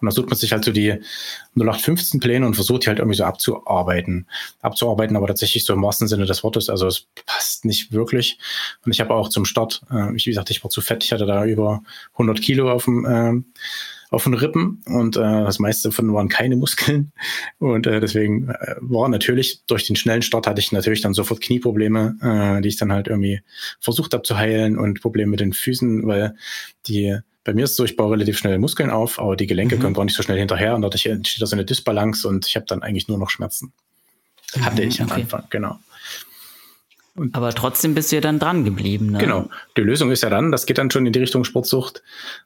Und 0.00 0.06
da 0.06 0.10
sucht 0.10 0.28
man 0.28 0.36
sich 0.36 0.52
halt 0.52 0.62
so 0.62 0.72
die 0.72 0.90
0815 1.56 2.20
Pläne 2.20 2.46
und 2.46 2.54
versucht 2.54 2.84
die 2.84 2.88
halt 2.88 2.98
irgendwie 2.98 3.16
so 3.16 3.24
abzuarbeiten. 3.24 4.26
Abzuarbeiten, 4.60 5.16
aber 5.16 5.26
tatsächlich 5.26 5.64
so 5.64 5.72
im 5.72 5.82
wahrsten 5.82 6.06
Sinne 6.06 6.26
des 6.26 6.44
Wortes. 6.44 6.68
Also 6.68 6.86
es 6.86 7.06
passt 7.24 7.64
nicht 7.64 7.92
wirklich. 7.92 8.38
Und 8.84 8.92
ich 8.92 9.00
habe 9.00 9.14
auch 9.14 9.30
zum 9.30 9.46
Start, 9.46 9.80
äh, 9.90 10.17
ich, 10.18 10.26
wie 10.26 10.30
gesagt, 10.30 10.50
ich 10.50 10.62
war 10.62 10.70
zu 10.70 10.80
fett. 10.80 11.04
Ich 11.04 11.12
hatte 11.12 11.26
da 11.26 11.44
über 11.44 11.82
100 12.12 12.40
Kilo 12.40 12.70
auf 12.70 12.84
dem, 12.84 13.04
äh, 13.04 13.42
auf 14.10 14.24
den 14.24 14.34
Rippen 14.34 14.82
und 14.86 15.16
äh, 15.16 15.20
das 15.20 15.58
meiste 15.58 15.88
davon 15.88 16.12
waren 16.14 16.28
keine 16.28 16.56
Muskeln 16.56 17.12
und 17.58 17.86
äh, 17.86 18.00
deswegen 18.00 18.48
äh, 18.48 18.76
war 18.80 19.08
natürlich 19.08 19.64
durch 19.66 19.86
den 19.86 19.96
schnellen 19.96 20.22
Start 20.22 20.46
hatte 20.46 20.60
ich 20.60 20.72
natürlich 20.72 21.02
dann 21.02 21.14
sofort 21.14 21.40
Knieprobleme, 21.40 22.16
äh, 22.22 22.62
die 22.62 22.68
ich 22.68 22.76
dann 22.76 22.92
halt 22.92 23.08
irgendwie 23.08 23.42
versucht 23.80 24.14
habe 24.14 24.22
zu 24.22 24.38
heilen 24.38 24.78
und 24.78 25.02
Probleme 25.02 25.30
mit 25.30 25.40
den 25.40 25.52
Füßen, 25.52 26.06
weil 26.06 26.34
die 26.86 27.18
bei 27.44 27.54
mir 27.54 27.64
ist 27.64 27.70
es 27.70 27.76
so, 27.76 27.84
ich 27.84 27.96
baue 27.96 28.12
relativ 28.12 28.36
schnell 28.36 28.58
Muskeln 28.58 28.90
auf, 28.90 29.18
aber 29.18 29.34
die 29.34 29.46
Gelenke 29.46 29.76
mhm. 29.76 29.80
kommen 29.80 29.94
gar 29.94 30.04
nicht 30.04 30.16
so 30.16 30.22
schnell 30.22 30.38
hinterher 30.38 30.74
und 30.74 30.82
dadurch 30.82 31.06
entsteht 31.06 31.40
da 31.40 31.46
so 31.46 31.56
eine 31.56 31.64
Disbalance 31.64 32.28
und 32.28 32.46
ich 32.46 32.56
habe 32.56 32.66
dann 32.66 32.82
eigentlich 32.82 33.08
nur 33.08 33.18
noch 33.18 33.30
Schmerzen. 33.30 33.72
Hatte 34.60 34.82
mhm, 34.82 34.88
ich 34.88 35.00
am 35.00 35.10
okay. 35.10 35.22
Anfang, 35.22 35.44
genau. 35.50 35.78
Und 37.18 37.34
Aber 37.34 37.52
trotzdem 37.52 37.94
bist 37.94 38.12
du 38.12 38.16
ja 38.16 38.20
dann 38.20 38.38
dran 38.38 38.64
geblieben. 38.64 39.10
Ne? 39.10 39.18
Genau. 39.18 39.50
Die 39.76 39.80
Lösung 39.80 40.10
ist 40.12 40.22
ja 40.22 40.30
dann, 40.30 40.52
das 40.52 40.66
geht 40.66 40.78
dann 40.78 40.90
schon 40.90 41.04
in 41.04 41.12
die 41.12 41.18
Richtung 41.18 41.42
Sportsucht. 41.42 42.02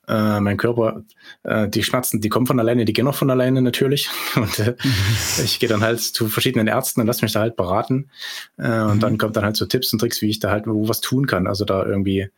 Äh, 0.08 0.40
mein 0.40 0.56
Körper, 0.56 1.02
äh, 1.42 1.68
die 1.68 1.82
Schmerzen, 1.82 2.20
die 2.22 2.30
kommen 2.30 2.46
von 2.46 2.58
alleine, 2.58 2.86
die 2.86 2.94
gehen 2.94 3.06
auch 3.06 3.14
von 3.14 3.30
alleine 3.30 3.60
natürlich. 3.60 4.08
Und 4.34 4.58
äh, 4.58 4.74
mhm. 4.82 5.44
ich 5.44 5.60
gehe 5.60 5.68
dann 5.68 5.82
halt 5.82 6.00
zu 6.00 6.28
verschiedenen 6.28 6.68
Ärzten 6.68 7.00
und 7.02 7.06
lass 7.06 7.20
mich 7.20 7.32
da 7.32 7.40
halt 7.40 7.56
beraten. 7.56 8.08
Äh, 8.56 8.80
und 8.80 8.96
mhm. 8.96 9.00
dann 9.00 9.18
kommt 9.18 9.36
dann 9.36 9.44
halt 9.44 9.56
so 9.56 9.66
Tipps 9.66 9.92
und 9.92 9.98
Tricks, 9.98 10.22
wie 10.22 10.30
ich 10.30 10.40
da 10.40 10.50
halt 10.50 10.66
wo 10.66 10.88
was 10.88 11.00
tun 11.00 11.26
kann. 11.26 11.46
Also 11.46 11.64
da 11.64 11.84
irgendwie 11.84 12.30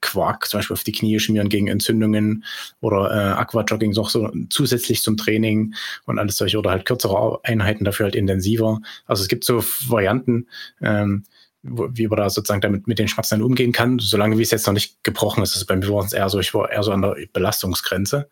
Quark 0.00 0.48
zum 0.48 0.58
Beispiel 0.58 0.74
auf 0.74 0.84
die 0.84 0.92
Knie 0.92 1.18
schmieren 1.20 1.48
gegen 1.48 1.68
Entzündungen 1.68 2.44
oder 2.80 3.10
äh, 3.10 3.32
Aquajogging 3.40 3.92
noch 3.92 4.10
so 4.10 4.30
zusätzlich 4.50 5.02
zum 5.02 5.16
Training 5.16 5.74
und 6.04 6.18
alles 6.18 6.36
solche 6.36 6.58
oder 6.58 6.70
halt 6.70 6.84
kürzere 6.84 7.40
Einheiten 7.44 7.84
dafür 7.84 8.04
halt 8.04 8.14
intensiver. 8.14 8.80
Also 9.06 9.22
es 9.22 9.28
gibt 9.28 9.44
so 9.44 9.64
Varianten. 9.88 10.46
Ähm, 10.80 11.24
wie 11.62 12.08
man 12.08 12.18
da 12.18 12.28
sozusagen 12.28 12.60
damit 12.60 12.88
mit 12.88 12.98
den 12.98 13.08
Schmerzen 13.08 13.42
umgehen 13.42 13.72
kann, 13.72 13.98
solange 13.98 14.36
wie 14.36 14.42
es 14.42 14.50
jetzt 14.50 14.66
noch 14.66 14.74
nicht 14.74 15.04
gebrochen 15.04 15.42
ist. 15.42 15.54
Also 15.54 15.66
bei 15.66 15.76
mir 15.76 15.88
war 15.88 16.04
es 16.04 16.12
eher 16.12 16.28
so, 16.28 16.40
ich 16.40 16.54
war 16.54 16.70
eher 16.70 16.82
so 16.82 16.90
an 16.92 17.02
der 17.02 17.16
Belastungsgrenze. 17.32 18.28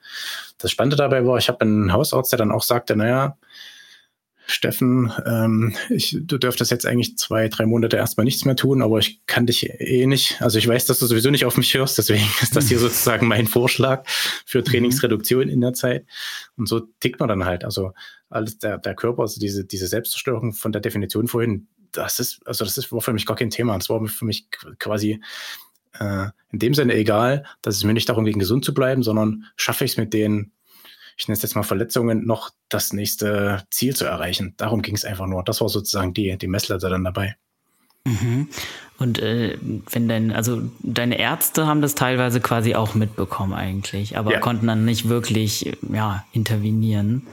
Das 0.58 0.70
Spannende 0.70 0.96
dabei 0.96 1.24
war, 1.24 1.38
ich 1.38 1.48
habe 1.48 1.60
einen 1.60 1.92
Hausarzt, 1.92 2.32
der 2.32 2.38
dann 2.38 2.50
auch 2.50 2.62
sagte, 2.62 2.96
naja, 2.96 3.36
Steffen, 4.50 5.12
ähm, 5.26 5.74
ich, 5.90 6.16
du 6.20 6.38
dürftest 6.38 6.70
jetzt 6.70 6.86
eigentlich 6.86 7.16
zwei, 7.16 7.48
drei 7.48 7.66
Monate 7.66 7.96
erstmal 7.96 8.24
nichts 8.24 8.44
mehr 8.44 8.56
tun, 8.56 8.82
aber 8.82 8.98
ich 8.98 9.24
kann 9.26 9.46
dich 9.46 9.70
eh 9.70 10.06
nicht. 10.06 10.42
Also 10.42 10.58
ich 10.58 10.66
weiß, 10.66 10.86
dass 10.86 10.98
du 10.98 11.06
sowieso 11.06 11.30
nicht 11.30 11.44
auf 11.44 11.56
mich 11.56 11.74
hörst, 11.74 11.98
deswegen 11.98 12.24
ist 12.42 12.56
das 12.56 12.68
hier 12.68 12.78
mhm. 12.78 12.82
sozusagen 12.82 13.28
mein 13.28 13.46
Vorschlag 13.46 14.04
für 14.44 14.58
mhm. 14.58 14.64
Trainingsreduktion 14.64 15.48
in 15.48 15.60
der 15.60 15.72
Zeit. 15.72 16.04
Und 16.56 16.68
so 16.68 16.80
tickt 16.98 17.20
man 17.20 17.28
dann 17.28 17.44
halt. 17.44 17.64
Also 17.64 17.92
alles 18.28 18.58
der, 18.58 18.78
der 18.78 18.94
Körper, 18.94 19.22
also 19.22 19.40
diese, 19.40 19.64
diese 19.64 19.86
Selbstzerstörung 19.86 20.52
von 20.52 20.72
der 20.72 20.80
Definition 20.80 21.28
vorhin, 21.28 21.68
das 21.92 22.20
ist, 22.20 22.46
also 22.46 22.64
das 22.64 22.76
ist, 22.76 22.92
war 22.92 23.00
für 23.00 23.12
mich 23.12 23.26
gar 23.26 23.36
kein 23.36 23.50
Thema. 23.50 23.76
Das 23.76 23.88
war 23.88 24.04
für 24.06 24.24
mich 24.24 24.46
quasi 24.78 25.20
äh, 25.98 26.26
in 26.50 26.58
dem 26.58 26.74
Sinne 26.74 26.94
egal, 26.94 27.44
dass 27.62 27.76
es 27.76 27.84
mir 27.84 27.92
nicht 27.92 28.08
darum 28.08 28.24
ging, 28.24 28.38
gesund 28.38 28.64
zu 28.64 28.74
bleiben, 28.74 29.02
sondern 29.02 29.46
schaffe 29.56 29.84
ich 29.84 29.92
es 29.92 29.96
mit 29.96 30.12
den, 30.12 30.52
ich 31.16 31.28
nenne 31.28 31.36
es 31.36 31.42
jetzt 31.42 31.54
mal 31.54 31.62
Verletzungen, 31.62 32.26
noch 32.26 32.50
das 32.68 32.92
nächste 32.92 33.64
Ziel 33.70 33.94
zu 33.94 34.04
erreichen. 34.04 34.54
Darum 34.56 34.82
ging 34.82 34.94
es 34.94 35.04
einfach 35.04 35.26
nur. 35.26 35.42
Das 35.44 35.60
war 35.60 35.68
sozusagen 35.68 36.14
die, 36.14 36.36
die 36.38 36.48
Messlatte 36.48 36.88
dann 36.88 37.04
dabei. 37.04 37.36
Mhm. 38.04 38.48
Und 38.98 39.18
äh, 39.18 39.58
wenn 39.90 40.08
dein, 40.08 40.32
also 40.32 40.62
deine 40.80 41.18
Ärzte 41.18 41.66
haben 41.66 41.80
das 41.80 41.94
teilweise 41.94 42.40
quasi 42.40 42.74
auch 42.74 42.94
mitbekommen 42.94 43.54
eigentlich, 43.54 44.18
aber 44.18 44.32
ja. 44.32 44.40
konnten 44.40 44.66
dann 44.66 44.84
nicht 44.84 45.08
wirklich 45.08 45.76
ja, 45.90 46.24
intervenieren. 46.32 47.26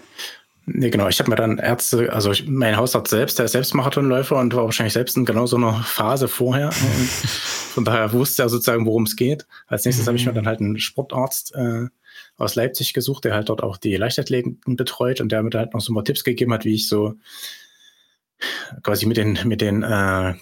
Nee, 0.70 0.90
genau. 0.90 1.08
Ich 1.08 1.18
habe 1.20 1.30
mir 1.30 1.38
dann 1.38 1.60
Ärzte, 1.60 2.12
also 2.12 2.32
ich, 2.32 2.46
mein 2.46 2.76
Hausarzt 2.76 3.10
selbst, 3.10 3.40
der 3.40 3.46
ist 3.46 3.54
selbst 3.54 3.74
Marathonläufer 3.74 4.36
und 4.36 4.54
war 4.54 4.66
wahrscheinlich 4.66 4.92
selbst 4.92 5.16
in 5.16 5.24
genau 5.24 5.46
so 5.46 5.56
einer 5.56 5.74
Phase 5.76 6.28
vorher. 6.28 6.68
Und 6.68 7.10
von 7.74 7.86
daher 7.86 8.12
wusste 8.12 8.42
er 8.42 8.50
sozusagen, 8.50 8.86
worum 8.86 9.04
es 9.04 9.16
geht. 9.16 9.48
Als 9.68 9.86
nächstes 9.86 10.06
mhm. 10.06 10.08
habe 10.10 10.18
ich 10.18 10.26
mir 10.26 10.34
dann 10.34 10.46
halt 10.46 10.60
einen 10.60 10.78
Sportarzt 10.78 11.56
äh, 11.56 11.86
aus 12.36 12.56
Leipzig 12.56 12.94
gesucht, 12.94 13.24
der 13.24 13.34
halt 13.34 13.48
dort 13.48 13.64
auch 13.64 13.78
die 13.78 13.96
Leichtathleten 13.96 14.60
betreut 14.76 15.22
und 15.22 15.32
der 15.32 15.42
mir 15.42 15.52
halt 15.54 15.74
noch 15.74 15.80
so 15.80 15.94
ein 15.94 15.96
paar 15.96 16.04
Tipps 16.04 16.26
gegeben 16.26 16.52
hat, 16.52 16.66
wie 16.66 16.76
ich 16.76 16.90
so 16.90 17.14
quasi 18.84 19.06
mit 19.06 19.16
den, 19.16 19.40
mit 19.46 19.62
den 19.62 19.84
äh, 19.84 20.34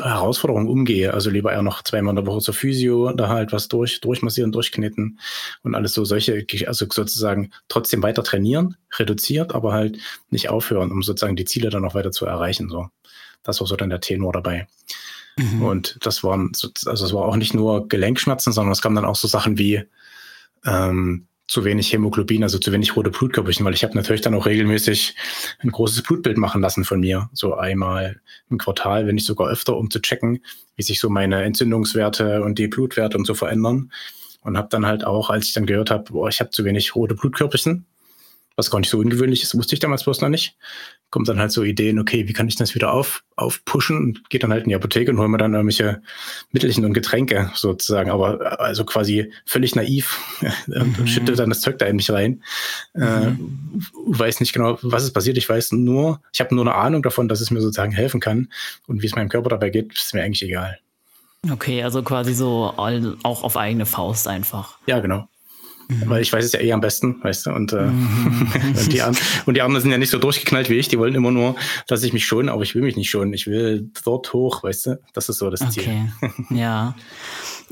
Herausforderungen 0.00 0.68
umgehe. 0.68 1.14
Also 1.14 1.30
lieber 1.30 1.52
eher 1.52 1.62
noch 1.62 1.82
zweimal 1.82 2.12
in 2.12 2.16
der 2.16 2.26
Woche 2.26 2.40
zur 2.40 2.54
Physio, 2.54 3.12
da 3.12 3.28
halt 3.28 3.52
was 3.52 3.68
durch, 3.68 4.00
durchmassieren, 4.00 4.52
durchkneten 4.52 5.18
und 5.62 5.74
alles 5.74 5.94
so 5.94 6.04
solche, 6.04 6.46
also 6.66 6.86
sozusagen 6.90 7.50
trotzdem 7.68 8.02
weiter 8.02 8.24
trainieren, 8.24 8.76
reduziert, 8.98 9.54
aber 9.54 9.72
halt 9.72 9.98
nicht 10.30 10.48
aufhören, 10.48 10.90
um 10.90 11.02
sozusagen 11.02 11.36
die 11.36 11.44
Ziele 11.44 11.70
dann 11.70 11.82
noch 11.82 11.94
weiter 11.94 12.10
zu 12.10 12.26
erreichen. 12.26 12.68
So. 12.68 12.88
Das 13.42 13.60
war 13.60 13.66
so 13.66 13.76
dann 13.76 13.90
der 13.90 14.00
Tenor 14.00 14.32
dabei. 14.32 14.66
Mhm. 15.36 15.62
Und 15.62 15.98
das 16.02 16.24
waren, 16.24 16.52
also 16.52 17.04
es 17.04 17.12
war 17.12 17.24
auch 17.24 17.36
nicht 17.36 17.54
nur 17.54 17.88
Gelenkschmerzen, 17.88 18.52
sondern 18.52 18.72
es 18.72 18.82
kamen 18.82 18.96
dann 18.96 19.04
auch 19.04 19.16
so 19.16 19.28
Sachen 19.28 19.58
wie 19.58 19.84
ähm, 20.64 21.26
zu 21.54 21.64
wenig 21.64 21.92
Hämoglobin, 21.92 22.42
also 22.42 22.58
zu 22.58 22.72
wenig 22.72 22.96
rote 22.96 23.10
Blutkörperchen, 23.10 23.64
weil 23.64 23.74
ich 23.74 23.84
habe 23.84 23.94
natürlich 23.94 24.22
dann 24.22 24.34
auch 24.34 24.44
regelmäßig 24.44 25.14
ein 25.60 25.70
großes 25.70 26.02
Blutbild 26.02 26.36
machen 26.36 26.60
lassen 26.60 26.82
von 26.82 26.98
mir, 26.98 27.30
so 27.32 27.54
einmal 27.54 28.20
im 28.50 28.58
Quartal, 28.58 29.06
wenn 29.06 29.14
nicht 29.14 29.26
sogar 29.26 29.48
öfter, 29.48 29.76
um 29.76 29.88
zu 29.88 30.00
checken, 30.00 30.40
wie 30.74 30.82
sich 30.82 30.98
so 30.98 31.08
meine 31.08 31.44
Entzündungswerte 31.44 32.42
und 32.42 32.58
die 32.58 32.66
Blutwerte 32.66 33.16
und 33.16 33.24
so 33.24 33.34
verändern. 33.34 33.92
Und 34.40 34.58
habe 34.58 34.66
dann 34.68 34.84
halt 34.84 35.04
auch, 35.06 35.30
als 35.30 35.46
ich 35.46 35.52
dann 35.52 35.64
gehört 35.64 35.92
habe, 35.92 36.12
boah, 36.12 36.28
ich 36.28 36.40
habe 36.40 36.50
zu 36.50 36.64
wenig 36.64 36.96
rote 36.96 37.14
Blutkörperchen, 37.14 37.86
was 38.56 38.70
gar 38.70 38.78
nicht 38.78 38.90
so 38.90 38.98
ungewöhnlich 38.98 39.42
ist, 39.42 39.56
wusste 39.56 39.74
ich 39.74 39.80
damals 39.80 40.04
bloß 40.04 40.20
noch 40.20 40.28
nicht. 40.28 40.56
Kommt 41.10 41.28
dann 41.28 41.38
halt 41.38 41.50
so 41.52 41.62
Ideen, 41.62 41.98
okay, 41.98 42.28
wie 42.28 42.32
kann 42.32 42.48
ich 42.48 42.56
das 42.56 42.74
wieder 42.74 42.92
auf, 42.92 43.24
aufpushen 43.36 43.96
und 43.96 44.30
geht 44.30 44.42
dann 44.42 44.52
halt 44.52 44.64
in 44.64 44.68
die 44.68 44.74
Apotheke 44.74 45.10
und 45.10 45.18
hol 45.18 45.28
mir 45.28 45.38
dann 45.38 45.54
irgendwelche 45.54 46.02
Mittelchen 46.52 46.84
und 46.84 46.92
Getränke 46.92 47.50
sozusagen, 47.54 48.10
aber 48.10 48.60
also 48.60 48.84
quasi 48.84 49.32
völlig 49.44 49.74
naiv 49.74 50.20
und 50.66 50.98
mhm. 50.98 51.06
schüttet 51.06 51.38
dann 51.38 51.48
das 51.48 51.60
Zeug 51.60 51.78
da 51.78 51.86
in 51.86 51.96
mich 51.96 52.10
rein. 52.10 52.42
Äh, 52.94 53.30
mhm. 53.30 53.80
Äh, 53.80 54.18
weiß 54.18 54.40
nicht 54.40 54.52
genau, 54.52 54.78
was 54.82 55.04
ist 55.04 55.12
passiert. 55.12 55.36
Ich 55.36 55.48
weiß 55.48 55.72
nur, 55.72 56.20
ich 56.32 56.40
habe 56.40 56.54
nur 56.54 56.64
eine 56.64 56.74
Ahnung 56.74 57.02
davon, 57.02 57.28
dass 57.28 57.40
es 57.40 57.50
mir 57.50 57.60
sozusagen 57.60 57.92
helfen 57.92 58.20
kann 58.20 58.48
und 58.86 59.02
wie 59.02 59.06
es 59.06 59.14
meinem 59.14 59.28
Körper 59.28 59.50
dabei 59.50 59.70
geht, 59.70 59.92
ist 59.94 60.14
mir 60.14 60.22
eigentlich 60.22 60.42
egal. 60.42 60.78
Okay, 61.50 61.82
also 61.82 62.02
quasi 62.02 62.34
so 62.34 62.72
auch 62.76 63.42
auf 63.42 63.56
eigene 63.56 63.84
Faust 63.84 64.28
einfach. 64.28 64.78
Ja, 64.86 65.00
genau. 65.00 65.28
Mhm. 65.88 66.02
Weil 66.06 66.22
ich 66.22 66.32
weiß 66.32 66.44
es 66.44 66.52
ja 66.52 66.60
eh 66.60 66.72
am 66.72 66.80
besten, 66.80 67.22
weißt 67.22 67.46
du, 67.46 67.50
und, 67.50 67.72
äh, 67.72 67.86
mhm. 67.86 68.48
und, 68.78 68.92
die 68.92 69.00
und 69.46 69.54
die 69.54 69.62
anderen 69.62 69.82
sind 69.82 69.90
ja 69.90 69.98
nicht 69.98 70.10
so 70.10 70.18
durchgeknallt 70.18 70.70
wie 70.70 70.74
ich, 70.74 70.88
die 70.88 70.98
wollen 70.98 71.14
immer 71.14 71.30
nur, 71.30 71.56
dass 71.86 72.02
ich 72.02 72.12
mich 72.12 72.26
schon, 72.26 72.48
aber 72.48 72.62
ich 72.62 72.74
will 72.74 72.82
mich 72.82 72.96
nicht 72.96 73.10
schonen. 73.10 73.32
Ich 73.32 73.46
will 73.46 73.90
dort 74.04 74.32
hoch, 74.32 74.62
weißt 74.62 74.86
du? 74.86 75.00
Das 75.12 75.28
ist 75.28 75.38
so 75.38 75.50
das 75.50 75.60
Ziel. 75.70 75.82
Okay. 75.82 76.34
ja. 76.50 76.94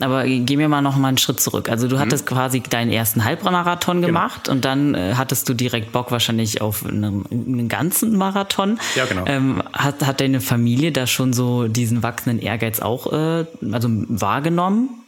Aber 0.01 0.25
gehen 0.25 0.59
wir 0.59 0.69
mal 0.69 0.81
noch 0.83 0.97
mal 0.97 1.09
einen 1.09 1.19
Schritt 1.19 1.41
zurück. 1.41 1.69
Also 1.69 1.87
du 1.87 1.97
mhm. 1.97 2.01
hattest 2.01 2.27
quasi 2.27 2.61
deinen 2.61 2.91
ersten 2.91 3.25
Halbmarathon 3.25 3.97
genau. 3.97 4.07
gemacht 4.07 4.49
und 4.49 4.65
dann 4.65 4.95
äh, 4.95 5.15
hattest 5.17 5.49
du 5.49 5.55
direkt 5.55 5.93
Bock 5.93 6.11
wahrscheinlich 6.11 6.61
auf 6.61 6.85
einen, 6.85 7.25
einen 7.31 7.69
ganzen 7.69 8.17
Marathon. 8.17 8.79
Ja, 8.97 9.05
genau. 9.05 9.25
Ähm, 9.27 9.63
hat, 9.73 10.05
hat 10.05 10.21
deine 10.21 10.41
Familie 10.41 10.93
da 10.93 11.07
schon 11.07 11.33
so 11.33 11.69
diesen 11.69 12.03
wachsenden 12.03 12.41
Ehrgeiz 12.41 12.81
auch 12.81 13.13
äh, 13.13 13.45
also 13.71 13.89
wahrgenommen? 14.09 15.02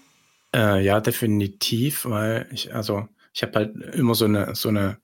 Äh, 0.54 0.84
ja, 0.84 1.00
definitiv, 1.00 2.04
weil 2.04 2.46
ich, 2.52 2.72
also 2.72 3.08
ich 3.32 3.42
habe 3.42 3.54
halt 3.54 3.76
immer 3.94 4.14
so 4.14 4.26
eine, 4.26 4.54
so 4.54 4.68
eine, 4.68 4.98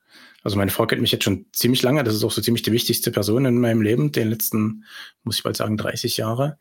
also 0.44 0.56
meine 0.56 0.70
Frau 0.70 0.86
kennt 0.86 1.02
mich 1.02 1.10
jetzt 1.10 1.24
schon 1.24 1.46
ziemlich 1.52 1.82
lange, 1.82 2.04
das 2.04 2.14
ist 2.14 2.22
auch 2.22 2.30
so 2.30 2.40
ziemlich 2.40 2.62
die 2.62 2.72
wichtigste 2.72 3.10
Person 3.10 3.44
in 3.44 3.60
meinem 3.60 3.82
Leben, 3.82 4.12
den 4.12 4.30
letzten, 4.30 4.84
muss 5.24 5.38
ich 5.38 5.42
bald 5.42 5.56
sagen, 5.56 5.76
30 5.76 6.16
Jahre. 6.16 6.56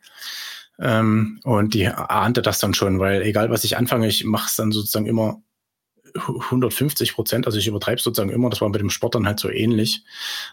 Ähm, 0.80 1.40
und 1.44 1.74
die 1.74 1.86
ahnte 1.86 2.42
das 2.42 2.58
dann 2.58 2.74
schon, 2.74 2.98
weil 2.98 3.22
egal 3.22 3.50
was 3.50 3.62
ich 3.64 3.76
anfange, 3.76 4.08
ich 4.08 4.24
mache 4.24 4.48
es 4.48 4.56
dann 4.56 4.72
sozusagen 4.72 5.06
immer 5.06 5.40
150 6.16 7.14
Prozent, 7.14 7.46
also 7.46 7.58
ich 7.58 7.68
übertreibe 7.68 8.00
sozusagen 8.00 8.30
immer, 8.30 8.50
das 8.50 8.60
war 8.60 8.68
mit 8.70 8.80
dem 8.80 8.90
Sport 8.90 9.14
dann 9.14 9.26
halt 9.26 9.38
so 9.38 9.48
ähnlich. 9.48 10.02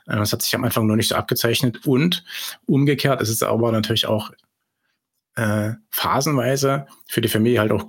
Äh, 0.05 0.17
das 0.17 0.31
hat 0.31 0.43
sich 0.43 0.53
am 0.53 0.63
Anfang 0.63 0.85
nur 0.85 0.95
nicht 0.95 1.07
so 1.07 1.15
abgezeichnet 1.15 1.87
und 1.87 2.23
umgekehrt 2.67 3.19
ist 3.21 3.29
es 3.29 3.41
aber 3.41 3.71
natürlich 3.71 4.05
auch 4.05 4.31
äh, 5.37 5.73
phasenweise 5.89 6.87
für 7.07 7.21
die 7.21 7.29
Familie 7.29 7.59
halt 7.59 7.71
auch 7.71 7.85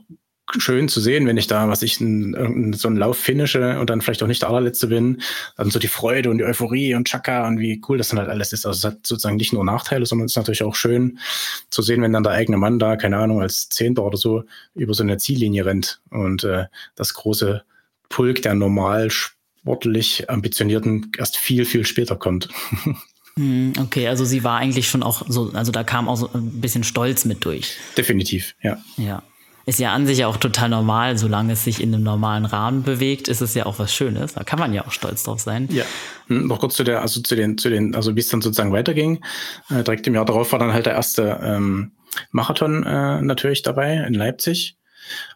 schön 0.56 0.88
zu 0.88 1.00
sehen, 1.00 1.26
wenn 1.26 1.36
ich 1.36 1.46
da, 1.46 1.68
was 1.68 1.82
ich, 1.82 2.00
ein, 2.00 2.72
so 2.72 2.88
einen 2.88 2.96
Lauf 2.96 3.18
finische 3.18 3.78
und 3.78 3.90
dann 3.90 4.00
vielleicht 4.00 4.22
auch 4.22 4.26
nicht 4.26 4.42
der 4.42 4.48
allerletzte 4.48 4.86
bin. 4.86 5.20
Dann 5.56 5.70
so 5.70 5.78
die 5.78 5.88
Freude 5.88 6.30
und 6.30 6.38
die 6.38 6.44
Euphorie 6.44 6.94
und 6.94 7.08
Chaka 7.08 7.46
und 7.46 7.58
wie 7.58 7.82
cool 7.88 7.98
das 7.98 8.08
dann 8.08 8.18
halt 8.18 8.30
alles 8.30 8.52
ist. 8.52 8.64
Also 8.64 8.88
es 8.88 8.92
hat 8.92 9.06
sozusagen 9.06 9.36
nicht 9.36 9.52
nur 9.52 9.64
Nachteile, 9.64 10.06
sondern 10.06 10.26
es 10.26 10.32
ist 10.32 10.36
natürlich 10.36 10.62
auch 10.62 10.74
schön 10.74 11.18
zu 11.70 11.82
sehen, 11.82 12.02
wenn 12.02 12.12
dann 12.12 12.22
der 12.22 12.32
eigene 12.32 12.56
Mann 12.56 12.78
da, 12.78 12.96
keine 12.96 13.18
Ahnung, 13.18 13.42
als 13.42 13.68
Zehnter 13.68 14.04
oder 14.04 14.16
so 14.16 14.44
über 14.74 14.94
so 14.94 15.02
eine 15.02 15.18
Ziellinie 15.18 15.66
rennt 15.66 16.00
und 16.10 16.44
äh, 16.44 16.66
das 16.96 17.14
große 17.14 17.62
Pulk 18.08 18.42
der 18.42 18.54
normal 18.54 19.10
sportlich 19.10 20.30
Ambitionierten 20.30 21.12
erst 21.18 21.36
viel, 21.36 21.64
viel 21.64 21.86
später 21.86 22.16
kommt. 22.16 22.48
Hm, 23.36 23.74
okay, 23.78 24.08
also 24.08 24.24
sie 24.24 24.42
war 24.42 24.58
eigentlich 24.58 24.88
schon 24.88 25.04
auch 25.04 25.22
so, 25.28 25.52
also 25.52 25.70
da 25.70 25.84
kam 25.84 26.08
auch 26.08 26.16
so 26.16 26.28
ein 26.34 26.60
bisschen 26.60 26.82
Stolz 26.82 27.24
mit 27.24 27.44
durch. 27.44 27.76
Definitiv, 27.96 28.56
ja. 28.62 28.78
Ja 28.96 29.22
ist 29.68 29.78
ja 29.78 29.92
an 29.92 30.06
sich 30.06 30.24
auch 30.24 30.38
total 30.38 30.70
normal, 30.70 31.18
solange 31.18 31.52
es 31.52 31.62
sich 31.62 31.82
in 31.82 31.94
einem 31.94 32.02
normalen 32.02 32.46
Rahmen 32.46 32.84
bewegt, 32.84 33.28
ist 33.28 33.42
es 33.42 33.52
ja 33.52 33.66
auch 33.66 33.78
was 33.78 33.94
Schönes. 33.94 34.32
Da 34.32 34.42
kann 34.42 34.58
man 34.58 34.72
ja 34.72 34.86
auch 34.86 34.92
stolz 34.92 35.24
drauf 35.24 35.40
sein. 35.40 35.68
Ja. 35.70 35.84
Hm, 36.28 36.46
noch 36.46 36.60
kurz 36.60 36.74
zu 36.74 36.84
der, 36.84 37.02
also 37.02 37.20
zu 37.20 37.36
den, 37.36 37.58
zu 37.58 37.68
den, 37.68 37.94
also 37.94 38.16
wie 38.16 38.20
es 38.20 38.28
dann 38.28 38.40
sozusagen 38.40 38.72
weiterging. 38.72 39.22
Äh, 39.68 39.82
direkt 39.82 40.06
im 40.06 40.14
Jahr 40.14 40.24
darauf 40.24 40.52
war 40.52 40.58
dann 40.58 40.72
halt 40.72 40.86
der 40.86 40.94
erste 40.94 41.38
ähm, 41.42 41.92
Marathon 42.30 42.82
äh, 42.82 43.20
natürlich 43.20 43.60
dabei 43.60 43.96
in 44.06 44.14
Leipzig. 44.14 44.78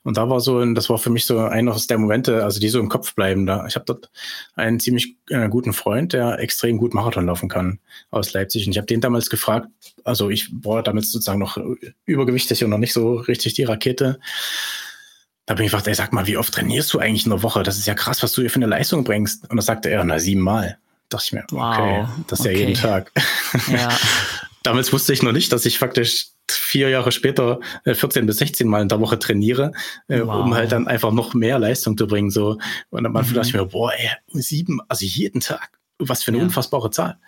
Und 0.02 0.16
da 0.16 0.30
war 0.30 0.40
so, 0.40 0.64
das 0.72 0.88
war 0.88 0.96
für 0.96 1.10
mich 1.10 1.26
so 1.26 1.38
einer 1.38 1.76
der 1.88 1.98
Momente, 1.98 2.42
also 2.42 2.58
die 2.58 2.68
so 2.68 2.80
im 2.80 2.88
Kopf 2.88 3.14
bleiben. 3.14 3.44
Da 3.44 3.66
ich 3.66 3.74
habe 3.74 3.84
dort 3.84 4.10
einen 4.54 4.80
ziemlich 4.80 5.16
äh, 5.28 5.50
guten 5.50 5.74
Freund, 5.74 6.14
der 6.14 6.38
extrem 6.38 6.78
gut 6.78 6.94
Marathon 6.94 7.26
laufen 7.26 7.50
kann 7.50 7.80
aus 8.10 8.32
Leipzig. 8.32 8.66
Und 8.66 8.72
ich 8.72 8.78
habe 8.78 8.86
den 8.86 9.02
damals 9.02 9.28
gefragt, 9.28 9.68
also 10.04 10.30
ich 10.30 10.50
war 10.64 10.82
damals 10.82 11.10
sozusagen 11.10 11.38
noch 11.38 11.58
übergewichtig 12.04 12.64
und 12.64 12.70
noch 12.70 12.78
nicht 12.78 12.92
so 12.92 13.16
richtig 13.16 13.54
die 13.54 13.64
Rakete. 13.64 14.20
Da 15.46 15.54
bin 15.54 15.64
ich 15.64 15.72
gefragt, 15.72 15.88
ey, 15.88 15.94
sag 15.94 16.12
mal, 16.12 16.26
wie 16.26 16.36
oft 16.36 16.54
trainierst 16.54 16.92
du 16.94 16.98
eigentlich 16.98 17.24
in 17.24 17.30
der 17.30 17.42
Woche? 17.42 17.62
Das 17.62 17.78
ist 17.78 17.86
ja 17.86 17.94
krass, 17.94 18.22
was 18.22 18.32
du 18.32 18.42
hier 18.42 18.50
für 18.50 18.56
eine 18.56 18.66
Leistung 18.66 19.04
bringst. 19.04 19.50
Und 19.50 19.56
da 19.56 19.62
sagte 19.62 19.90
er, 19.90 20.04
na, 20.04 20.18
siebenmal. 20.18 20.78
Da 21.08 21.18
dachte 21.18 21.26
ich 21.26 21.32
mir, 21.32 21.44
okay, 21.50 22.02
wow, 22.02 22.08
das 22.28 22.40
ist 22.40 22.46
okay. 22.46 22.54
ja 22.54 22.60
jeden 22.60 22.74
Tag. 22.74 23.12
Ja. 23.70 23.88
Damals 24.62 24.92
wusste 24.92 25.12
ich 25.12 25.22
noch 25.22 25.32
nicht, 25.32 25.52
dass 25.52 25.66
ich 25.66 25.78
faktisch 25.78 26.28
vier 26.50 26.88
Jahre 26.88 27.12
später 27.12 27.60
14 27.84 28.22
äh, 28.22 28.26
bis 28.26 28.36
16 28.38 28.68
Mal 28.68 28.82
in 28.82 28.88
der 28.88 29.00
Woche 29.00 29.18
trainiere, 29.18 29.72
äh, 30.08 30.20
wow. 30.20 30.44
um 30.44 30.54
halt 30.54 30.72
dann 30.72 30.86
einfach 30.86 31.12
noch 31.12 31.34
mehr 31.34 31.58
Leistung 31.58 31.96
zu 31.96 32.06
bringen. 32.06 32.30
So. 32.30 32.58
Und 32.90 33.02
dann 33.02 33.12
mhm. 33.12 33.34
dachte 33.34 33.48
ich 33.48 33.54
mir, 33.54 33.66
boah, 33.66 33.92
ey, 33.92 34.10
sieben, 34.28 34.80
also 34.88 35.04
jeden 35.04 35.40
Tag. 35.40 35.70
Was 35.98 36.22
für 36.22 36.30
eine 36.30 36.38
ja. 36.38 36.44
unfassbare 36.44 36.90
Zahl. 36.90 37.18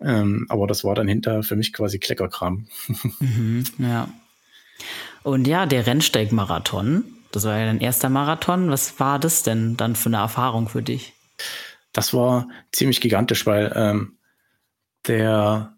Ähm, 0.00 0.46
aber 0.48 0.66
das 0.66 0.84
war 0.84 0.94
dann 0.94 1.08
hinter 1.08 1.42
für 1.42 1.56
mich 1.56 1.72
quasi 1.72 1.98
Kleckerkram. 1.98 2.68
Mhm, 3.20 3.64
ja. 3.78 4.08
Und 5.22 5.46
ja, 5.46 5.66
der 5.66 5.86
Rennsteigmarathon, 5.86 7.04
das 7.32 7.44
war 7.44 7.58
ja 7.58 7.66
dein 7.66 7.80
erster 7.80 8.08
Marathon. 8.08 8.70
Was 8.70 9.00
war 9.00 9.18
das 9.18 9.42
denn 9.42 9.76
dann 9.76 9.96
für 9.96 10.08
eine 10.08 10.18
Erfahrung 10.18 10.68
für 10.68 10.82
dich? 10.82 11.14
Das 11.92 12.12
war 12.14 12.48
ziemlich 12.72 13.00
gigantisch, 13.00 13.46
weil 13.46 13.72
ähm, 13.74 14.18
der 15.06 15.75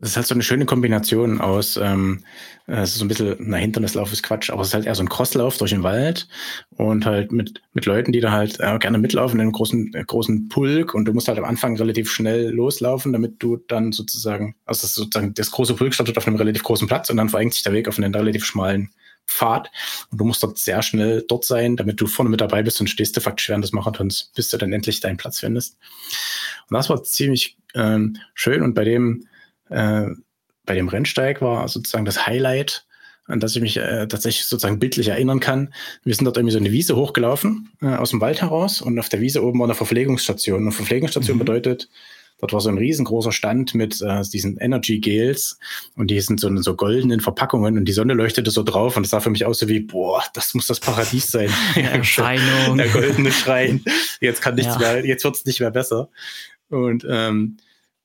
das 0.00 0.10
ist 0.10 0.16
halt 0.16 0.26
so 0.26 0.34
eine 0.34 0.42
schöne 0.42 0.64
Kombination 0.64 1.40
aus, 1.40 1.76
ähm, 1.76 2.22
es 2.66 2.90
ist 2.90 2.98
so 2.98 3.04
ein 3.04 3.08
bisschen, 3.08 3.36
na, 3.40 3.56
Hindernislauf 3.56 4.12
ist 4.12 4.22
Quatsch, 4.22 4.50
aber 4.50 4.62
es 4.62 4.68
ist 4.68 4.74
halt 4.74 4.86
eher 4.86 4.94
so 4.94 5.02
ein 5.02 5.08
Crosslauf 5.08 5.56
durch 5.56 5.70
den 5.70 5.82
Wald 5.82 6.28
und 6.76 7.04
halt 7.06 7.32
mit, 7.32 7.62
mit 7.72 7.86
Leuten, 7.86 8.12
die 8.12 8.20
da 8.20 8.30
halt 8.30 8.60
äh, 8.60 8.78
gerne 8.78 8.98
mitlaufen 8.98 9.38
in 9.38 9.42
einem 9.42 9.52
großen, 9.52 9.94
äh, 9.94 10.04
großen 10.04 10.48
Pulk 10.48 10.94
und 10.94 11.06
du 11.06 11.12
musst 11.12 11.28
halt 11.28 11.38
am 11.38 11.44
Anfang 11.44 11.76
relativ 11.76 12.10
schnell 12.10 12.50
loslaufen, 12.50 13.12
damit 13.12 13.36
du 13.42 13.56
dann 13.56 13.92
sozusagen, 13.92 14.54
also 14.66 14.82
das 14.82 14.94
sozusagen 14.94 15.34
das 15.34 15.50
große 15.50 15.74
Pulk 15.74 15.94
startet 15.94 16.16
auf 16.16 16.26
einem 16.26 16.36
relativ 16.36 16.62
großen 16.62 16.86
Platz 16.86 17.10
und 17.10 17.16
dann 17.16 17.28
verengt 17.28 17.54
sich 17.54 17.62
der 17.62 17.72
Weg 17.72 17.88
auf 17.88 17.98
einen 17.98 18.14
relativ 18.14 18.44
schmalen 18.44 18.90
Pfad 19.26 19.70
und 20.10 20.20
du 20.20 20.24
musst 20.24 20.42
dort 20.42 20.58
sehr 20.58 20.82
schnell 20.82 21.24
dort 21.26 21.44
sein, 21.44 21.76
damit 21.76 22.00
du 22.00 22.06
vorne 22.06 22.30
mit 22.30 22.40
dabei 22.40 22.62
bist 22.62 22.80
und 22.80 22.88
stehst 22.88 23.16
de 23.16 23.22
facto 23.22 23.48
während 23.48 23.64
des 23.64 23.72
Marathons, 23.72 24.32
bis 24.34 24.48
du 24.50 24.56
dann 24.56 24.72
endlich 24.72 25.00
deinen 25.00 25.16
Platz 25.16 25.40
findest. 25.40 25.76
Und 26.68 26.74
das 26.74 26.88
war 26.88 27.02
ziemlich 27.02 27.56
ähm, 27.74 28.16
schön 28.34 28.62
und 28.62 28.74
bei 28.74 28.84
dem 28.84 29.26
äh, 29.70 30.06
bei 30.64 30.74
dem 30.74 30.88
Rennsteig 30.88 31.40
war 31.40 31.66
sozusagen 31.68 32.04
das 32.04 32.26
Highlight, 32.26 32.86
an 33.26 33.40
das 33.40 33.56
ich 33.56 33.62
mich 33.62 33.76
äh, 33.76 34.06
tatsächlich 34.06 34.46
sozusagen 34.46 34.78
bildlich 34.78 35.08
erinnern 35.08 35.40
kann. 35.40 35.72
Wir 36.04 36.14
sind 36.14 36.24
dort 36.24 36.36
irgendwie 36.36 36.52
so 36.52 36.58
eine 36.58 36.72
Wiese 36.72 36.96
hochgelaufen, 36.96 37.70
äh, 37.82 37.94
aus 37.94 38.10
dem 38.10 38.20
Wald 38.20 38.40
heraus 38.40 38.80
und 38.80 38.98
auf 38.98 39.08
der 39.08 39.20
Wiese 39.20 39.42
oben 39.44 39.58
war 39.58 39.66
eine 39.66 39.74
Verpflegungsstation. 39.74 40.62
Eine 40.62 40.72
Verpflegungsstation 40.72 41.36
mhm. 41.36 41.40
bedeutet, 41.40 41.88
dort 42.38 42.52
war 42.52 42.60
so 42.60 42.68
ein 42.68 42.78
riesengroßer 42.78 43.32
Stand 43.32 43.74
mit 43.74 44.00
äh, 44.00 44.22
diesen 44.32 44.56
Energy 44.58 45.00
Gels 45.00 45.58
und 45.96 46.10
die 46.10 46.20
sind 46.20 46.40
so 46.40 46.48
in 46.48 46.62
so 46.62 46.74
goldenen 46.74 47.20
Verpackungen 47.20 47.76
und 47.76 47.84
die 47.84 47.92
Sonne 47.92 48.14
leuchtete 48.14 48.50
so 48.50 48.62
drauf 48.62 48.96
und 48.96 49.04
es 49.04 49.10
sah 49.10 49.20
für 49.20 49.30
mich 49.30 49.44
aus 49.44 49.58
so 49.58 49.68
wie, 49.68 49.80
boah, 49.80 50.22
das 50.34 50.54
muss 50.54 50.66
das 50.66 50.80
Paradies 50.80 51.30
sein. 51.30 51.50
Erscheinung. 51.74 52.78
der 52.78 52.88
goldene 52.88 53.32
Schrein. 53.32 53.84
Jetzt 54.20 54.40
kann 54.40 54.54
nichts 54.54 54.74
ja. 54.74 54.78
mehr, 54.78 55.06
jetzt 55.06 55.24
wird's 55.24 55.44
nicht 55.44 55.60
mehr 55.60 55.70
besser. 55.70 56.08
Und 56.70 57.06
ähm, 57.08 57.56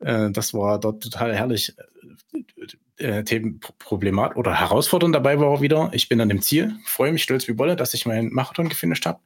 äh, 0.04 0.32
das 0.32 0.54
war 0.54 0.80
dort 0.80 1.04
total 1.04 1.36
herrlich. 1.36 1.74
Äh, 2.98 3.24
Themenproblimat 3.24 4.36
oder 4.36 4.54
herausfordernd 4.54 5.16
dabei 5.16 5.40
war 5.40 5.48
auch 5.48 5.62
wieder. 5.62 5.90
Ich 5.94 6.10
bin 6.10 6.22
an 6.22 6.30
dem 6.30 6.44
Ziel, 6.44 6.76
freue 6.86 7.12
mich 7.12 7.24
stolz 7.24 7.48
wie 7.48 7.58
Wolle, 7.58 7.76
dass 7.76 7.96
ich 7.96 8.06
meinen 8.06 8.32
Marathon 8.32 8.70
gefinisht 8.70 9.08
habe 9.08 9.20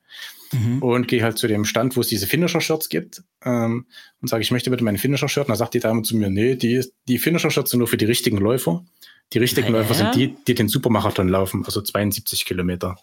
mhm. 0.54 0.82
und 0.82 1.08
gehe 1.10 1.22
halt 1.22 1.38
zu 1.38 1.48
dem 1.48 1.66
Stand, 1.66 1.98
wo 1.98 2.02
es 2.02 2.08
diese 2.08 2.28
Finisher-Shirts 2.28 2.88
gibt 2.88 3.24
ähm, 3.44 3.86
und 4.22 4.30
sage, 4.30 4.42
ich 4.42 4.52
möchte 4.52 4.70
bitte 4.70 4.86
meinen 4.86 4.98
Finisher-Shirt. 4.98 5.48
Und 5.48 5.50
dann 5.50 5.58
sagt 5.58 5.74
die 5.74 5.80
Dame 5.80 6.02
zu 6.04 6.16
mir, 6.16 6.30
nee, 6.30 6.56
die, 6.56 6.86
die 7.08 7.18
Finisher-Shirts 7.18 7.72
sind 7.72 7.80
nur 7.80 7.88
für 7.88 7.98
die 7.98 8.06
richtigen 8.06 8.38
Läufer. 8.38 8.86
Die 9.34 9.40
richtigen. 9.40 9.74
Läufer 9.74 9.94
sind 9.94 10.16
die, 10.16 10.36
die 10.48 10.56
den 10.56 10.70
Supermarathon 10.70 11.28
laufen, 11.28 11.64
also 11.66 11.82
72 11.82 12.46
Kilometer. 12.46 12.96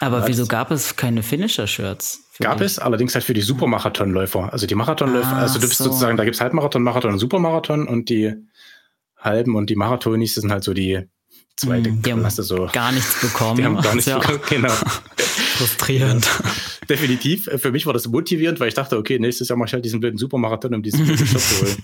Aber 0.00 0.26
wieso 0.26 0.46
gab 0.46 0.70
es 0.70 0.96
keine 0.96 1.22
Finisher-Shirts? 1.22 2.20
Gab 2.40 2.60
es, 2.60 2.78
allerdings 2.78 3.14
halt 3.14 3.24
für 3.24 3.34
die 3.34 3.42
Supermarathonläufer. 3.42 4.52
Also 4.52 4.66
die 4.66 4.74
Marathonläufer, 4.74 5.32
ah, 5.32 5.40
also 5.40 5.58
du 5.58 5.66
bist 5.66 5.78
so. 5.78 5.84
sozusagen, 5.84 6.16
da 6.16 6.24
gibt's 6.24 6.40
Halbmarathon, 6.40 6.82
Marathon 6.82 7.12
und 7.12 7.18
Supermarathon 7.18 7.86
und 7.86 8.08
die 8.08 8.34
halben 9.18 9.56
und 9.56 9.68
die 9.68 9.76
Marathonis 9.76 10.36
sind 10.36 10.50
halt 10.50 10.64
so 10.64 10.72
die 10.72 11.02
zweite 11.56 11.90
mm, 11.90 12.02
die 12.02 12.12
Klasse. 12.12 12.44
So. 12.44 12.68
Gar 12.72 12.92
nichts 12.92 13.20
bekommen. 13.20 13.56
Die 13.56 13.64
haben 13.64 13.80
gar 13.80 13.94
nichts 13.94 14.06
ja 14.10 14.18
bekommen, 14.18 14.40
genau. 14.48 14.72
Frustrierend. 15.58 16.24
Ja. 16.24 16.50
Definitiv. 16.88 17.50
Für 17.56 17.72
mich 17.72 17.84
war 17.84 17.92
das 17.92 18.06
motivierend, 18.06 18.60
weil 18.60 18.68
ich 18.68 18.74
dachte, 18.74 18.96
okay, 18.96 19.18
nächstes 19.18 19.48
Jahr 19.48 19.58
mache 19.58 19.66
ich 19.66 19.72
halt 19.72 19.84
diesen 19.84 19.98
blöden 19.98 20.16
Supermarathon, 20.16 20.74
um 20.74 20.82
diesen 20.82 21.04
Shop 21.04 21.40
zu 21.40 21.66
holen. 21.66 21.82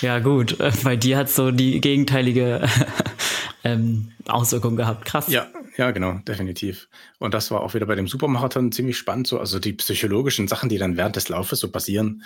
Ja, 0.00 0.18
gut. 0.18 0.56
Bei 0.82 0.96
dir 0.96 1.16
hat 1.16 1.28
so 1.28 1.50
die 1.50 1.80
gegenteilige 1.80 2.66
ähm, 3.64 4.12
Auswirkung 4.26 4.76
gehabt. 4.76 5.04
Krass. 5.04 5.28
Ja, 5.28 5.48
ja, 5.76 5.90
genau, 5.90 6.14
definitiv. 6.26 6.88
Und 7.18 7.34
das 7.34 7.50
war 7.50 7.60
auch 7.60 7.74
wieder 7.74 7.86
bei 7.86 7.94
dem 7.94 8.08
Supermarathon 8.08 8.72
ziemlich 8.72 8.96
spannend. 8.96 9.26
So, 9.26 9.38
also 9.38 9.58
die 9.58 9.72
psychologischen 9.74 10.48
Sachen, 10.48 10.68
die 10.68 10.78
dann 10.78 10.96
während 10.96 11.16
des 11.16 11.28
Laufes 11.28 11.60
so 11.60 11.70
passieren, 11.70 12.22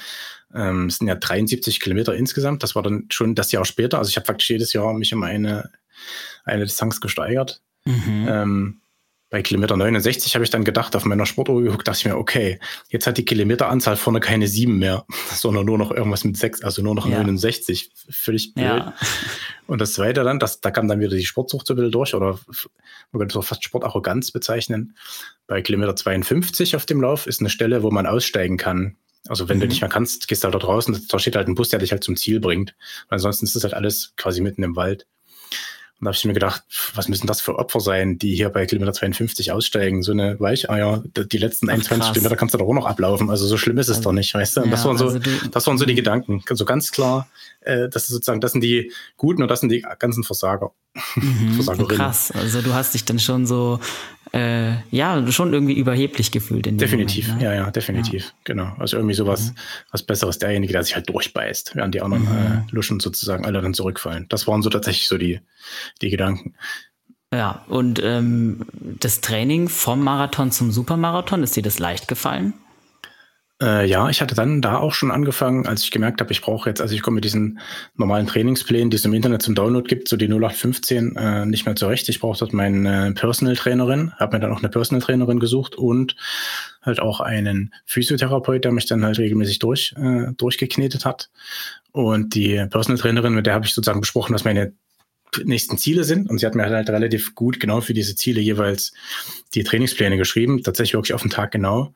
ähm, 0.55 0.91
sind 0.91 1.09
ja 1.09 1.15
73 1.15 1.81
Kilometer 1.81 2.15
insgesamt. 2.15 2.63
Das 2.63 2.75
war 2.75 2.83
dann 2.83 3.07
schon 3.11 3.35
das 3.35 3.53
Jahr 3.53 3.65
später. 3.65 3.99
Also 3.99 4.11
ich 4.11 4.17
habe 4.17 4.27
faktisch 4.27 4.51
jedes 4.51 4.73
Jahr 4.73 4.93
mich 4.93 5.13
um 5.15 5.23
eine, 5.23 5.71
eine 6.45 6.65
Distanz 6.65 7.01
gesteigert. 7.01 7.63
Mhm. 7.85 8.27
Ähm, 8.29 8.81
bei 9.35 9.43
Kilometer 9.43 9.77
69 9.77 10.37
habe 10.37 10.45
ich 10.45 10.51
dann 10.51 10.63
gedacht, 10.63 10.95
auf 10.95 11.05
meiner 11.07 11.27
Sportuhr 11.27 11.61
geguckt, 11.61 11.89
dachte 11.89 11.99
ich 11.99 12.05
mir, 12.05 12.17
okay, 12.17 12.61
jetzt 12.91 13.09
hat 13.09 13.19
die 13.19 13.25
Kilometeranzahl 13.25 13.97
vorne 13.97 14.21
keine 14.21 14.47
sieben 14.47 14.79
mehr, 14.79 15.07
sondern 15.35 15.67
nur 15.67 15.77
noch 15.77 15.91
irgendwas 15.91 16.23
mit 16.23 16.37
sechs, 16.37 16.63
also 16.63 16.83
nur 16.83 16.95
noch 16.95 17.09
ja. 17.09 17.19
69. 17.19 17.91
Völlig 18.11 18.55
blöd. 18.55 18.65
Ja. 18.65 18.95
Und 19.67 19.81
das 19.81 19.95
zweite 19.95 20.23
dann, 20.23 20.39
das, 20.39 20.61
da 20.61 20.71
kam 20.71 20.87
dann 20.87 21.01
wieder 21.01 21.17
die 21.17 21.25
Sportsucht 21.25 21.67
so 21.67 21.75
ein 21.75 21.79
bisschen 21.79 21.91
durch, 21.91 22.15
oder 22.15 22.39
man 23.11 23.19
könnte 23.19 23.37
es 23.37 23.45
fast 23.45 23.65
Sportarroganz 23.65 24.31
bezeichnen. 24.31 24.97
Bei 25.49 25.63
Kilometer 25.63 25.97
52 25.97 26.77
auf 26.77 26.87
dem 26.87 27.01
Lauf 27.01 27.27
ist 27.27 27.41
eine 27.41 27.51
Stelle, 27.51 27.83
wo 27.83 27.91
man 27.91 28.07
aussteigen 28.07 28.57
kann. 28.57 28.95
Also 29.27 29.49
wenn 29.49 29.57
mhm. 29.57 29.63
du 29.63 29.67
nicht 29.67 29.81
mehr 29.81 29.91
kannst, 29.91 30.29
gehst 30.29 30.45
du 30.45 30.47
halt 30.47 30.55
da 30.55 30.61
draußen, 30.61 31.09
da 31.09 31.19
steht 31.19 31.35
halt 31.35 31.49
ein 31.49 31.57
Bus, 31.57 31.71
der 31.71 31.81
dich 31.81 31.91
halt 31.91 32.05
zum 32.05 32.15
Ziel 32.15 32.39
bringt. 32.39 32.77
Und 33.09 33.15
ansonsten 33.15 33.47
ist 33.47 33.57
das 33.57 33.65
halt 33.65 33.75
alles 33.75 34.13
quasi 34.17 34.41
mitten 34.41 34.63
im 34.63 34.77
Wald. 34.77 35.09
Da 36.05 36.09
habe 36.09 36.17
ich 36.17 36.25
mir 36.25 36.35
gedacht, 36.35 36.63
was 36.95 37.09
müssen 37.09 37.27
das 37.27 37.41
für 37.41 37.59
Opfer 37.59 37.81
sein, 37.81 38.19
die 38.19 38.35
hier 38.35 38.51
bei 38.51 38.67
Kilometer 38.67 38.93
52 38.93 39.53
aussteigen? 39.53 40.03
So 40.03 40.13
eine 40.13 40.39
Weicheier, 40.39 41.03
die 41.05 41.39
letzten 41.39 41.71
21 41.71 42.13
Kilometer 42.13 42.37
kannst 42.37 42.55
du 42.55 42.59
doch 42.59 42.69
auch 42.69 42.75
noch 42.75 42.87
ablaufen. 42.87 43.31
Also 43.31 43.47
so 43.47 43.57
schlimm 43.57 43.79
ist 43.79 43.89
es 43.89 43.97
also, 43.97 44.11
doch 44.11 44.15
nicht, 44.15 44.35
weißt 44.35 44.59
du? 44.59 44.61
Und 44.63 44.67
ja, 44.67 44.73
das 44.73 44.85
waren 44.85 44.99
so, 44.99 45.07
also 45.07 45.19
das 45.51 45.67
waren 45.67 45.79
so 45.79 45.85
die 45.85 45.95
Gedanken. 45.95 46.41
So 46.41 46.51
also 46.51 46.65
ganz 46.65 46.93
klar, 46.93 47.27
äh, 47.65 47.89
das 47.89 48.05
ist 48.05 48.11
sozusagen, 48.11 48.41
das 48.41 48.53
sind 48.53 48.63
die 48.63 48.93
Guten 49.17 49.43
und 49.43 49.49
das 49.49 49.61
sind 49.61 49.71
die 49.71 49.85
ganzen 49.99 50.25
Versager. 50.25 50.73
Mhm, 51.17 51.59
krass. 51.89 52.33
Also 52.33 52.63
du 52.63 52.73
hast 52.73 52.95
dich 52.95 53.05
dann 53.05 53.19
schon 53.19 53.47
so 53.47 53.81
äh, 54.35 54.79
ja, 54.91 55.31
schon 55.31 55.53
irgendwie 55.53 55.75
überheblich 55.75 56.33
gefühlt. 56.33 56.67
In 56.67 56.77
definitiv, 56.77 57.29
Moment, 57.29 57.43
ne? 57.43 57.49
ja, 57.49 57.55
ja, 57.55 57.71
definitiv, 57.71 58.25
ja. 58.25 58.31
genau. 58.43 58.73
Also 58.79 58.97
irgendwie 58.97 59.15
sowas, 59.15 59.51
mhm. 59.51 59.57
was 59.93 60.03
Besseres, 60.03 60.39
derjenige, 60.39 60.73
der 60.73 60.83
sich 60.83 60.97
halt 60.97 61.09
durchbeißt, 61.09 61.77
während 61.77 61.95
die 61.95 62.01
anderen 62.01 62.25
mhm. 62.25 62.67
äh, 62.69 62.73
Luschen 62.73 62.99
sozusagen 62.99 63.45
alle 63.45 63.63
dann 63.63 63.75
zurückfallen. 63.75 64.27
Das 64.29 64.49
waren 64.49 64.61
so 64.63 64.71
tatsächlich 64.71 65.07
so 65.07 65.19
die, 65.19 65.41
die 66.03 66.11
Gedanken. 66.11 66.55
Ja, 67.33 67.65
und 67.69 68.03
ähm, 68.03 68.67
das 68.73 69.21
Training 69.21 69.69
vom 69.69 70.03
Marathon 70.03 70.51
zum 70.51 70.73
Supermarathon, 70.73 71.45
ist 71.45 71.55
dir 71.55 71.63
das 71.63 71.79
leicht 71.79 72.09
gefallen? 72.09 72.55
Äh, 73.65 73.87
ja, 73.87 74.11
ich 74.11 74.21
hatte 74.21 74.35
dann 74.35 74.61
da 74.61 74.77
auch 74.77 74.93
schon 74.93 75.11
angefangen, 75.11 75.67
als 75.67 75.83
ich 75.85 75.91
gemerkt 75.91 76.21
habe, 76.21 76.31
ich 76.33 76.43
brauche 76.43 76.69
jetzt, 76.69 76.83
also 76.83 76.95
ich 76.95 77.01
komme 77.01 77.15
mit 77.15 77.25
diesen 77.25 77.59
normalen 77.97 78.27
Trainingsplänen, 78.27 78.91
die 78.91 78.97
es 78.97 79.07
im 79.07 79.15
Internet 79.15 79.41
zum 79.41 79.55
Download 79.55 79.89
gibt, 79.89 80.07
so 80.09 80.19
die 80.19 80.27
0815, 80.27 81.17
äh, 81.17 81.47
nicht 81.47 81.65
mehr 81.65 81.75
zurecht. 81.75 82.07
Ich 82.11 82.21
brauche 82.21 82.39
dort 82.39 82.53
meine 82.53 83.15
Personal 83.15 83.57
Trainerin, 83.57 84.13
habe 84.19 84.37
mir 84.37 84.41
dann 84.41 84.53
auch 84.53 84.59
eine 84.59 84.69
Personal 84.69 85.01
Trainerin 85.01 85.41
gesucht 85.41 85.77
und 85.77 86.15
halt 86.83 87.01
auch 87.01 87.21
einen 87.21 87.73
Physiotherapeut, 87.87 88.65
der 88.65 88.73
mich 88.73 88.85
dann 88.85 89.03
halt 89.03 89.19
regelmäßig 89.19 89.61
durch, 89.61 89.95
äh, 89.97 90.33
durchgeknetet 90.37 91.07
hat. 91.07 91.31
Und 91.93 92.35
die 92.35 92.67
Personal 92.69 92.99
Trainerin, 92.99 93.33
mit 93.33 93.47
der 93.47 93.55
habe 93.55 93.65
ich 93.65 93.73
sozusagen 93.73 94.01
besprochen, 94.01 94.35
was 94.35 94.45
meine 94.45 94.75
nächsten 95.43 95.79
Ziele 95.79 96.05
sind. 96.05 96.29
Und 96.29 96.39
sie 96.39 96.45
hat 96.45 96.55
mir 96.55 96.65
halt 96.65 96.91
relativ 96.91 97.35
gut 97.35 97.61
genau 97.61 97.81
für 97.81 97.95
diese 97.95 98.15
Ziele 98.15 98.43
jeweils 98.43 98.93
die 99.55 99.65
Trainingspläne 99.65 100.19
geschrieben, 100.19 100.63
tatsächlich 100.63 100.95
wirklich 100.95 101.15
auf 101.15 101.23
den 101.23 101.31
Tag 101.31 101.51
genau. 101.51 101.95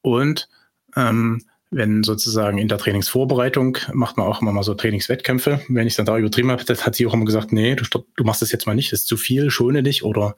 Und 0.00 0.48
ähm, 0.96 1.42
wenn 1.70 2.02
sozusagen 2.02 2.56
in 2.56 2.68
der 2.68 2.78
Trainingsvorbereitung 2.78 3.76
macht 3.92 4.16
man 4.16 4.26
auch 4.26 4.40
immer 4.40 4.52
mal 4.52 4.62
so 4.62 4.74
Trainingswettkämpfe. 4.74 5.60
Wenn 5.68 5.86
ich 5.86 5.96
dann 5.96 6.06
da 6.06 6.16
übertrieben 6.16 6.50
habe, 6.50 6.64
hat 6.64 6.94
sie 6.94 7.06
auch 7.06 7.12
immer 7.12 7.26
gesagt, 7.26 7.52
nee, 7.52 7.74
du, 7.74 7.84
du 8.16 8.24
machst 8.24 8.40
das 8.40 8.52
jetzt 8.52 8.66
mal 8.66 8.74
nicht, 8.74 8.92
das 8.92 9.00
ist 9.00 9.06
zu 9.06 9.18
viel, 9.18 9.50
schone 9.50 9.82
dich. 9.82 10.02
Oder 10.02 10.36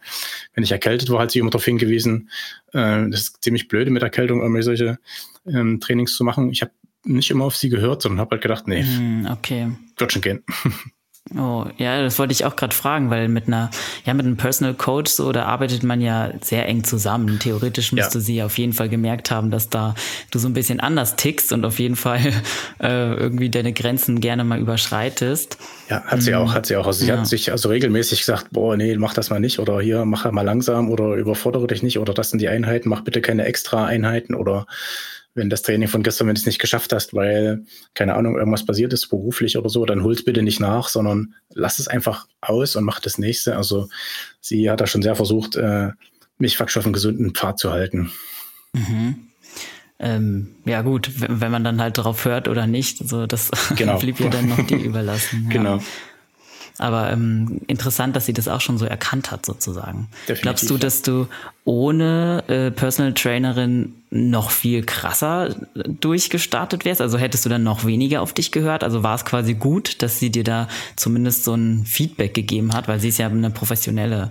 wenn 0.54 0.64
ich 0.64 0.72
erkältet 0.72 1.08
war, 1.10 1.20
hat 1.20 1.30
sie 1.30 1.38
immer 1.38 1.50
darauf 1.50 1.64
hingewiesen, 1.64 2.30
äh, 2.72 3.08
das 3.08 3.20
ist 3.20 3.44
ziemlich 3.44 3.68
blöde 3.68 3.90
mit 3.90 4.02
Erkältung, 4.02 4.40
irgendwie 4.40 4.62
solche 4.62 4.98
ähm, 5.46 5.78
Trainings 5.78 6.16
zu 6.16 6.24
machen. 6.24 6.50
Ich 6.50 6.62
habe 6.62 6.72
nicht 7.04 7.30
immer 7.30 7.44
auf 7.44 7.56
sie 7.56 7.68
gehört, 7.68 8.02
sondern 8.02 8.20
habe 8.20 8.32
halt 8.32 8.42
gedacht, 8.42 8.66
nee, 8.66 8.82
mm, 8.82 9.28
okay. 9.30 9.70
wird 9.96 10.12
schon 10.12 10.22
gehen. 10.22 10.42
Oh, 11.38 11.64
ja, 11.78 12.02
das 12.02 12.18
wollte 12.18 12.32
ich 12.32 12.44
auch 12.44 12.56
gerade 12.56 12.74
fragen, 12.74 13.08
weil 13.08 13.28
mit 13.28 13.46
einer, 13.46 13.70
ja, 14.04 14.14
mit 14.14 14.26
einem 14.26 14.36
Personal 14.36 14.74
Coach 14.74 15.12
so, 15.12 15.30
da 15.30 15.44
arbeitet 15.44 15.84
man 15.84 16.00
ja 16.00 16.32
sehr 16.40 16.66
eng 16.66 16.82
zusammen. 16.82 17.38
Theoretisch 17.38 17.92
müsste 17.92 18.18
ja. 18.18 18.24
sie 18.24 18.42
auf 18.42 18.58
jeden 18.58 18.72
Fall 18.72 18.88
gemerkt 18.88 19.30
haben, 19.30 19.52
dass 19.52 19.68
da 19.68 19.94
du 20.32 20.40
so 20.40 20.48
ein 20.48 20.54
bisschen 20.54 20.80
anders 20.80 21.14
tickst 21.14 21.52
und 21.52 21.64
auf 21.64 21.78
jeden 21.78 21.94
Fall 21.94 22.18
äh, 22.82 23.14
irgendwie 23.14 23.48
deine 23.48 23.72
Grenzen 23.72 24.20
gerne 24.20 24.42
mal 24.42 24.58
überschreitest. 24.58 25.56
Ja, 25.88 26.02
hat 26.02 26.20
sie 26.22 26.34
auch, 26.34 26.52
hat 26.52 26.66
sie 26.66 26.76
auch. 26.76 26.86
Also 26.86 27.04
sie 27.04 27.10
ja. 27.10 27.18
hat 27.18 27.28
sich 27.28 27.52
also 27.52 27.68
regelmäßig 27.68 28.20
gesagt, 28.20 28.48
boah, 28.50 28.76
nee, 28.76 28.96
mach 28.96 29.14
das 29.14 29.30
mal 29.30 29.38
nicht 29.38 29.60
oder 29.60 29.80
hier, 29.80 30.04
mach 30.04 30.28
mal 30.32 30.42
langsam 30.42 30.90
oder 30.90 31.14
überfordere 31.14 31.68
dich 31.68 31.84
nicht 31.84 32.00
oder 32.00 32.12
das 32.12 32.30
sind 32.30 32.40
die 32.40 32.48
Einheiten, 32.48 32.88
mach 32.88 33.02
bitte 33.02 33.20
keine 33.20 33.44
extra 33.44 33.86
Einheiten 33.86 34.34
oder 34.34 34.66
wenn 35.34 35.50
das 35.50 35.62
Training 35.62 35.88
von 35.88 36.02
gestern, 36.02 36.26
wenn 36.26 36.34
du 36.34 36.40
es 36.40 36.46
nicht 36.46 36.58
geschafft 36.58 36.92
hast, 36.92 37.14
weil, 37.14 37.64
keine 37.94 38.14
Ahnung, 38.14 38.36
irgendwas 38.36 38.66
passiert 38.66 38.92
ist, 38.92 39.08
beruflich 39.08 39.56
oder 39.56 39.68
so, 39.68 39.84
dann 39.84 40.02
hol's 40.02 40.24
bitte 40.24 40.42
nicht 40.42 40.60
nach, 40.60 40.88
sondern 40.88 41.34
lass 41.54 41.78
es 41.78 41.88
einfach 41.88 42.26
aus 42.40 42.76
und 42.76 42.84
mach 42.84 43.00
das 43.00 43.18
nächste. 43.18 43.56
Also 43.56 43.88
sie 44.40 44.70
hat 44.70 44.80
da 44.80 44.86
schon 44.86 45.02
sehr 45.02 45.14
versucht, 45.14 45.56
äh, 45.56 45.90
mich 46.38 46.56
faktisch 46.56 46.78
auf 46.78 46.84
einen 46.84 46.94
gesunden 46.94 47.34
Pfad 47.34 47.58
zu 47.58 47.70
halten. 47.70 48.10
Mhm. 48.72 49.30
Ähm, 50.02 50.56
ja 50.64 50.80
gut, 50.80 51.10
wenn 51.18 51.52
man 51.52 51.62
dann 51.62 51.80
halt 51.80 51.98
drauf 51.98 52.24
hört 52.24 52.48
oder 52.48 52.66
nicht, 52.66 53.06
so 53.06 53.26
das 53.26 53.50
genau. 53.76 53.98
blieb 54.00 54.18
ihr 54.18 54.30
dann 54.30 54.48
noch 54.48 54.66
die 54.66 54.74
überlassen. 54.84 55.44
Ja. 55.44 55.52
Genau. 55.52 55.82
Aber 56.80 57.12
ähm, 57.12 57.60
interessant, 57.66 58.16
dass 58.16 58.24
sie 58.24 58.32
das 58.32 58.48
auch 58.48 58.62
schon 58.62 58.78
so 58.78 58.86
erkannt 58.86 59.30
hat, 59.30 59.44
sozusagen. 59.44 60.08
Definitiv. 60.22 60.42
Glaubst 60.42 60.70
du, 60.70 60.78
dass 60.78 61.02
du 61.02 61.26
ohne 61.66 62.42
äh, 62.48 62.70
Personal 62.70 63.12
Trainerin 63.12 63.96
noch 64.08 64.50
viel 64.50 64.82
krasser 64.82 65.54
durchgestartet 65.74 66.86
wärst? 66.86 67.02
Also 67.02 67.18
hättest 67.18 67.44
du 67.44 67.50
dann 67.50 67.64
noch 67.64 67.84
weniger 67.84 68.22
auf 68.22 68.32
dich 68.32 68.50
gehört? 68.50 68.82
Also 68.82 69.02
war 69.02 69.14
es 69.14 69.26
quasi 69.26 69.52
gut, 69.52 70.00
dass 70.00 70.18
sie 70.18 70.30
dir 70.30 70.42
da 70.42 70.68
zumindest 70.96 71.44
so 71.44 71.52
ein 71.52 71.84
Feedback 71.84 72.32
gegeben 72.32 72.72
hat, 72.72 72.88
weil 72.88 72.98
sie 72.98 73.08
ist 73.08 73.18
ja 73.18 73.26
eine 73.26 73.50
professionelle 73.50 74.30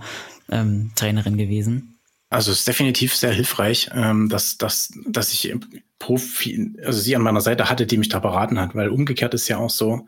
ähm, 0.50 0.90
Trainerin 0.96 1.36
gewesen? 1.36 1.89
Also 2.30 2.52
es 2.52 2.60
ist 2.60 2.68
definitiv 2.68 3.14
sehr 3.14 3.32
hilfreich, 3.32 3.90
ähm, 3.92 4.28
dass, 4.28 4.56
dass, 4.56 4.92
dass 5.06 5.32
ich 5.32 5.52
Profi, 5.98 6.74
also 6.84 7.00
sie 7.00 7.16
an 7.16 7.22
meiner 7.22 7.40
Seite 7.40 7.68
hatte, 7.68 7.86
die 7.86 7.98
mich 7.98 8.08
da 8.08 8.20
beraten 8.20 8.60
hat, 8.60 8.74
weil 8.76 8.88
umgekehrt 8.88 9.34
ist 9.34 9.48
ja 9.48 9.58
auch 9.58 9.68
so, 9.68 10.06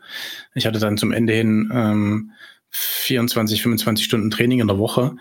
ich 0.55 0.65
hatte 0.65 0.79
dann 0.79 0.97
zum 0.97 1.11
Ende 1.11 1.33
hin 1.33 1.69
ähm, 1.73 2.31
24, 2.69 3.61
25 3.61 4.05
Stunden 4.05 4.31
Training 4.31 4.61
in 4.61 4.67
der 4.67 4.79
Woche. 4.79 5.15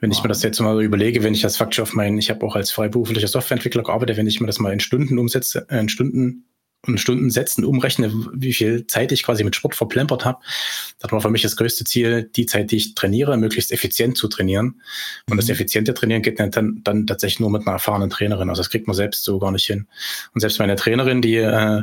Wenn 0.00 0.10
wow. 0.10 0.18
ich 0.18 0.22
mir 0.22 0.28
das 0.28 0.42
jetzt 0.42 0.60
mal 0.60 0.82
überlege, 0.82 1.22
wenn 1.22 1.32
ich 1.32 1.40
das 1.40 1.56
faktisch 1.56 1.80
auf 1.80 1.94
meinen, 1.94 2.18
ich 2.18 2.28
habe 2.28 2.44
auch 2.44 2.56
als 2.56 2.72
freiberuflicher 2.72 3.28
Softwareentwickler 3.28 3.84
gearbeitet, 3.84 4.16
wenn 4.16 4.26
ich 4.26 4.40
mir 4.40 4.46
das 4.48 4.58
mal 4.58 4.72
in 4.72 4.80
Stunden 4.80 5.18
umsetze, 5.18 5.64
äh, 5.70 5.78
in 5.78 5.88
Stunden 5.88 6.44
und 6.86 6.98
Stundensätzen 6.98 7.64
umrechne, 7.64 8.12
wie 8.32 8.52
viel 8.52 8.86
Zeit 8.86 9.10
ich 9.10 9.24
quasi 9.24 9.42
mit 9.42 9.56
Sport 9.56 9.74
verplempert 9.74 10.24
habe, 10.24 10.38
das 11.00 11.10
war 11.10 11.20
für 11.20 11.30
mich 11.30 11.42
das 11.42 11.56
größte 11.56 11.84
Ziel, 11.84 12.30
die 12.36 12.46
Zeit, 12.46 12.70
die 12.70 12.76
ich 12.76 12.94
trainiere, 12.94 13.36
möglichst 13.36 13.72
effizient 13.72 14.16
zu 14.16 14.28
trainieren. 14.28 14.80
Und 15.28 15.34
mhm. 15.34 15.36
das 15.38 15.48
effiziente 15.48 15.92
Trainieren 15.92 16.22
geht 16.22 16.38
dann, 16.38 16.80
dann 16.84 17.06
tatsächlich 17.06 17.40
nur 17.40 17.50
mit 17.50 17.66
einer 17.66 17.72
erfahrenen 17.72 18.10
Trainerin. 18.10 18.48
Also 18.48 18.60
das 18.60 18.70
kriegt 18.70 18.86
man 18.86 18.94
selbst 18.94 19.24
so 19.24 19.38
gar 19.38 19.50
nicht 19.50 19.66
hin. 19.66 19.86
Und 20.34 20.40
selbst 20.40 20.58
meine 20.60 20.76
Trainerin, 20.76 21.20
die 21.20 21.36
äh, 21.36 21.82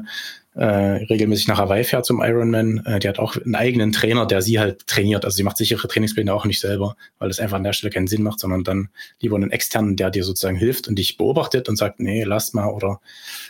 äh, 0.55 0.65
regelmäßig 0.65 1.49
nach 1.49 1.57
Hawaii 1.57 1.83
fährt 1.83 2.05
zum 2.05 2.21
Ironman. 2.23 2.85
Äh, 2.85 2.99
die 2.99 3.09
hat 3.09 3.19
auch 3.19 3.35
einen 3.35 3.55
eigenen 3.55 3.91
Trainer, 3.91 4.25
der 4.25 4.41
sie 4.41 4.59
halt 4.59 4.87
trainiert. 4.87 5.25
Also 5.25 5.35
sie 5.35 5.43
macht 5.43 5.57
sich 5.57 5.71
ihre 5.71 5.87
Trainingspläne 5.87 6.33
auch 6.33 6.45
nicht 6.45 6.61
selber, 6.61 6.95
weil 7.19 7.27
das 7.27 7.39
einfach 7.39 7.57
an 7.57 7.63
der 7.63 7.73
Stelle 7.73 7.91
keinen 7.91 8.07
Sinn 8.07 8.23
macht, 8.23 8.39
sondern 8.39 8.63
dann 8.63 8.89
lieber 9.19 9.35
einen 9.35 9.51
externen, 9.51 9.97
der 9.97 10.11
dir 10.11 10.23
sozusagen 10.23 10.55
hilft 10.55 10.87
und 10.87 10.95
dich 10.95 11.17
beobachtet 11.17 11.67
und 11.67 11.75
sagt, 11.75 11.99
nee, 11.99 12.23
lass 12.23 12.53
mal 12.53 12.67
oder, 12.67 13.01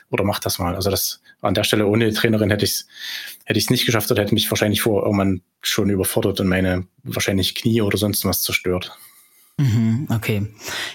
oder 0.10 0.24
mach 0.24 0.40
das 0.40 0.58
mal. 0.58 0.76
Also 0.76 0.90
das 0.90 1.22
an 1.46 1.54
der 1.54 1.64
Stelle 1.64 1.88
ohne 1.88 2.14
Trainerin 2.14 2.50
hätte 2.50 2.66
ich 2.66 2.72
es 2.72 2.88
hätte 3.46 3.60
ich 3.60 3.70
nicht 3.70 3.86
geschafft 3.86 4.12
oder 4.12 4.24
hätte 4.24 4.34
mich 4.34 4.50
wahrscheinlich 4.50 4.82
vor 4.82 5.04
irgendwann 5.04 5.42
schon 5.62 5.90
überfordert 5.90 6.40
und 6.40 6.48
meine 6.48 6.88
wahrscheinlich 7.04 7.56
Knie 7.56 7.82
oder 7.82 7.98
sonst 7.98 8.26
was 8.26 8.42
zerstört. 8.42 8.98
Mhm, 9.58 10.08
okay. 10.10 10.48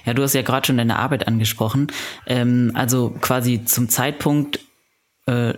Ja, 0.05 0.13
du 0.13 0.23
hast 0.23 0.35
ja 0.35 0.43
gerade 0.43 0.67
schon 0.67 0.77
deine 0.77 0.99
Arbeit 0.99 1.27
angesprochen. 1.27 1.87
Ähm, 2.27 2.73
also 2.75 3.11
quasi 3.21 3.65
zum 3.65 3.89
Zeitpunkt 3.89 4.61
äh, 5.27 5.55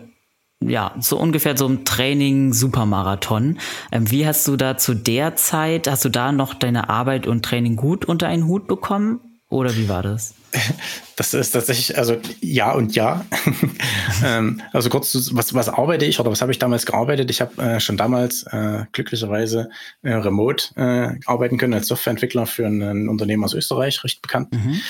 ja, 0.60 0.94
so 1.00 1.18
ungefähr 1.18 1.56
so 1.56 1.66
ein 1.66 1.84
Training 1.84 2.52
Supermarathon. 2.52 3.58
Ähm, 3.90 4.10
wie 4.10 4.26
hast 4.26 4.46
du 4.46 4.56
da 4.56 4.76
zu 4.76 4.94
der 4.94 5.34
Zeit, 5.34 5.88
hast 5.88 6.04
du 6.04 6.08
da 6.08 6.30
noch 6.30 6.54
deine 6.54 6.88
Arbeit 6.88 7.26
und 7.26 7.44
Training 7.44 7.76
gut 7.76 8.04
unter 8.04 8.28
einen 8.28 8.46
Hut 8.46 8.68
bekommen? 8.68 9.20
Oder 9.48 9.76
wie 9.76 9.88
war 9.88 10.02
das? 10.02 10.34
Das 11.16 11.34
ist 11.34 11.50
tatsächlich, 11.50 11.98
also 11.98 12.16
ja 12.40 12.72
und 12.72 12.96
ja. 12.96 13.26
ähm, 14.24 14.62
also 14.72 14.88
kurz, 14.88 15.14
was, 15.32 15.52
was 15.52 15.68
arbeite 15.68 16.06
ich 16.06 16.18
oder 16.18 16.30
was 16.30 16.40
habe 16.40 16.50
ich 16.50 16.58
damals 16.58 16.86
gearbeitet? 16.86 17.30
Ich 17.30 17.42
habe 17.42 17.62
äh, 17.62 17.80
schon 17.80 17.98
damals 17.98 18.44
äh, 18.44 18.86
glücklicherweise 18.92 19.68
äh, 20.02 20.14
remote 20.14 20.74
äh, 20.76 21.20
arbeiten 21.26 21.58
können 21.58 21.74
als 21.74 21.86
Softwareentwickler 21.88 22.46
für 22.46 22.66
ein 22.66 23.08
Unternehmen 23.10 23.44
aus 23.44 23.52
Österreich, 23.52 24.02
recht 24.02 24.22
bekannt. 24.22 24.52
Mhm. 24.52 24.80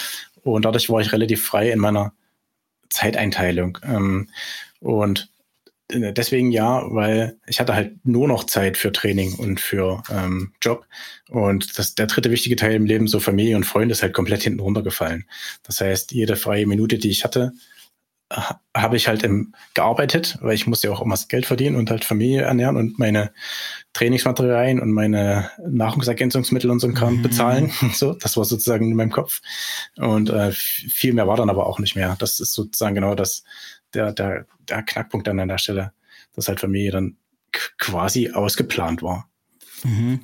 Und 0.44 0.64
dadurch 0.64 0.88
war 0.88 1.00
ich 1.00 1.12
relativ 1.12 1.44
frei 1.44 1.70
in 1.70 1.80
meiner 1.80 2.12
Zeiteinteilung. 2.88 3.78
Ähm, 3.84 4.28
und 4.80 5.31
deswegen 5.92 6.50
ja, 6.50 6.82
weil 6.90 7.38
ich 7.46 7.60
hatte 7.60 7.74
halt 7.74 8.04
nur 8.04 8.28
noch 8.28 8.44
Zeit 8.44 8.76
für 8.76 8.92
Training 8.92 9.34
und 9.34 9.60
für 9.60 10.02
ähm, 10.10 10.52
Job. 10.60 10.86
Und 11.30 11.78
das, 11.78 11.94
der 11.94 12.06
dritte 12.06 12.30
wichtige 12.30 12.56
Teil 12.56 12.74
im 12.74 12.86
Leben, 12.86 13.08
so 13.08 13.20
Familie 13.20 13.56
und 13.56 13.64
Freunde, 13.64 13.92
ist 13.92 14.02
halt 14.02 14.14
komplett 14.14 14.42
hinten 14.42 14.60
runtergefallen. 14.60 15.26
Das 15.62 15.80
heißt, 15.80 16.12
jede 16.12 16.36
freie 16.36 16.66
Minute, 16.66 16.98
die 16.98 17.10
ich 17.10 17.24
hatte, 17.24 17.52
habe 18.74 18.96
ich 18.96 19.08
halt 19.08 19.22
im, 19.22 19.54
gearbeitet, 19.74 20.38
weil 20.40 20.54
ich 20.54 20.66
musste 20.66 20.88
ja 20.88 20.92
auch 20.92 21.02
immer 21.02 21.18
Geld 21.28 21.46
verdienen 21.46 21.76
und 21.76 21.90
halt 21.90 22.04
Familie 22.04 22.42
ernähren 22.42 22.76
und 22.76 22.98
meine 22.98 23.32
Trainingsmaterialien 23.92 24.80
und 24.80 24.90
meine 24.92 25.50
Nahrungsergänzungsmittel 25.66 26.70
und 26.70 26.80
so 26.80 26.86
ein 26.86 26.94
Kram 26.94 27.18
mhm. 27.18 27.22
bezahlen. 27.22 27.72
So, 27.92 28.14
das 28.14 28.36
war 28.36 28.44
sozusagen 28.44 28.90
in 28.90 28.96
meinem 28.96 29.10
Kopf. 29.10 29.42
Und 29.96 30.30
äh, 30.30 30.50
viel 30.52 31.12
mehr 31.12 31.28
war 31.28 31.36
dann 31.36 31.50
aber 31.50 31.66
auch 31.66 31.78
nicht 31.78 31.94
mehr. 31.94 32.16
Das 32.18 32.40
ist 32.40 32.54
sozusagen 32.54 32.94
genau 32.94 33.14
das, 33.14 33.44
der, 33.94 34.12
der, 34.12 34.46
der 34.68 34.82
Knackpunkt 34.82 35.26
dann 35.26 35.40
an 35.40 35.48
der 35.48 35.58
Stelle, 35.58 35.92
dass 36.34 36.48
halt 36.48 36.60
Familie 36.60 36.90
dann 36.90 37.16
quasi 37.78 38.30
ausgeplant 38.30 39.02
war. 39.02 39.28
Mhm. 39.84 40.20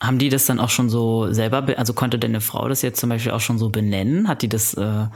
Haben 0.00 0.18
die 0.18 0.28
das 0.28 0.46
dann 0.46 0.60
auch 0.60 0.70
schon 0.70 0.90
so 0.90 1.32
selber, 1.32 1.66
also 1.78 1.94
konnte 1.94 2.18
deine 2.18 2.40
Frau 2.40 2.68
das 2.68 2.82
jetzt 2.82 3.00
zum 3.00 3.10
Beispiel 3.10 3.32
auch 3.32 3.40
schon 3.40 3.58
so 3.58 3.70
benennen? 3.70 4.28
Hat 4.28 4.42
die 4.42 4.48
das, 4.48 4.74
äh, 4.74 5.06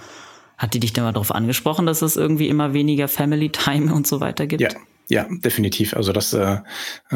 hat 0.57 0.75
die 0.75 0.81
dich 0.81 0.93
dann 0.93 1.05
mal 1.05 1.13
darauf 1.13 1.35
angesprochen, 1.35 1.85
dass 1.87 2.03
es 2.03 2.17
irgendwie 2.17 2.49
immer 2.49 2.73
weniger 2.73 3.09
Family 3.09 3.51
Time 3.51 3.93
und 3.93 4.07
so 4.07 4.21
weiter 4.21 4.47
gibt? 4.47 4.63
Ja, 4.63 4.71
ja, 5.11 5.27
definitiv. 5.31 5.97
Also 5.97 6.13
das, 6.13 6.35
äh, 6.35 6.59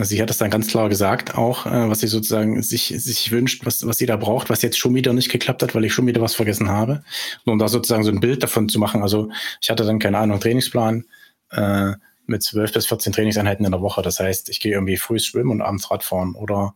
sie 0.01 0.23
hat 0.23 0.31
das 0.31 0.39
dann 0.39 0.51
ganz 0.51 0.69
klar 0.69 0.89
gesagt, 0.89 1.35
auch 1.35 1.67
äh, 1.67 1.91
was 1.91 2.01
sie 2.01 2.07
sozusagen 2.07 2.63
sich 2.63 2.95
sich 2.97 3.31
wünscht, 3.31 3.67
was 3.67 3.87
was 3.87 3.99
sie 3.99 4.07
da 4.07 4.17
braucht, 4.17 4.49
was 4.49 4.63
jetzt 4.63 4.79
schon 4.79 4.95
wieder 4.95 5.13
nicht 5.13 5.31
geklappt 5.31 5.63
hat, 5.63 5.75
weil 5.75 5.85
ich 5.85 5.93
schon 5.93 6.07
wieder 6.07 6.23
was 6.23 6.35
vergessen 6.35 6.71
habe. 6.71 7.05
Und 7.45 7.53
um 7.53 7.59
da 7.59 7.69
sozusagen 7.69 8.03
so 8.03 8.11
ein 8.11 8.21
Bild 8.21 8.43
davon 8.43 8.71
zu 8.71 8.79
machen. 8.79 9.03
Also 9.03 9.31
ich 9.61 9.69
hatte 9.69 9.85
dann 9.85 9.99
keine 9.99 10.19
Ahnung 10.19 10.41
Trainingsplan 10.41 11.05
äh, 11.51 11.93
mit 12.27 12.43
zwölf 12.43 12.73
bis 12.73 12.87
14 12.87 13.13
Trainingseinheiten 13.13 13.67
in 13.67 13.73
der 13.73 13.83
Woche. 13.83 14.01
Das 14.01 14.21
heißt, 14.21 14.49
ich 14.49 14.61
gehe 14.61 14.73
irgendwie 14.73 14.97
früh 14.97 15.19
schwimmen 15.19 15.51
und 15.51 15.61
abends 15.63 15.91
Radfahren 15.91 16.35
oder 16.35 16.75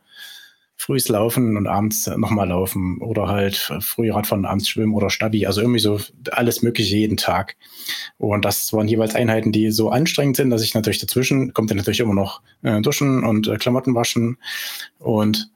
frühs 0.76 1.08
laufen 1.08 1.56
und 1.56 1.66
abends 1.66 2.06
nochmal 2.06 2.48
laufen 2.48 2.98
oder 3.00 3.28
halt 3.28 3.56
früh 3.80 4.10
Radfahren, 4.10 4.44
abends 4.44 4.68
schwimmen 4.68 4.94
oder 4.94 5.10
Stabi. 5.10 5.46
Also 5.46 5.62
irgendwie 5.62 5.80
so 5.80 6.00
alles 6.30 6.62
Mögliche 6.62 6.96
jeden 6.96 7.16
Tag. 7.16 7.56
Und 8.18 8.44
das 8.44 8.72
waren 8.72 8.86
jeweils 8.86 9.14
Einheiten, 9.14 9.52
die 9.52 9.70
so 9.70 9.90
anstrengend 9.90 10.36
sind, 10.36 10.50
dass 10.50 10.62
ich 10.62 10.74
natürlich 10.74 11.00
dazwischen 11.00 11.54
kommt 11.54 11.70
dann 11.70 11.78
natürlich 11.78 12.00
immer 12.00 12.14
noch 12.14 12.42
äh, 12.62 12.80
duschen 12.80 13.24
und 13.24 13.48
äh, 13.48 13.56
Klamotten 13.56 13.94
waschen. 13.94 14.36
Und 14.98 15.50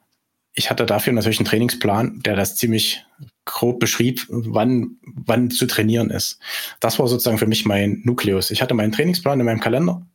ich 0.54 0.70
hatte 0.70 0.86
dafür 0.86 1.12
natürlich 1.12 1.38
einen 1.38 1.46
Trainingsplan, 1.46 2.22
der 2.22 2.34
das 2.34 2.56
ziemlich 2.56 3.04
grob 3.44 3.78
beschrieb, 3.78 4.26
wann, 4.28 4.96
wann 5.02 5.50
zu 5.50 5.66
trainieren 5.66 6.10
ist. 6.10 6.38
Das 6.80 6.98
war 6.98 7.08
sozusagen 7.08 7.38
für 7.38 7.46
mich 7.46 7.66
mein 7.66 8.00
Nukleus. 8.04 8.50
Ich 8.50 8.62
hatte 8.62 8.74
meinen 8.74 8.92
Trainingsplan 8.92 9.40
in 9.40 9.46
meinem 9.46 9.60
Kalender 9.60 10.06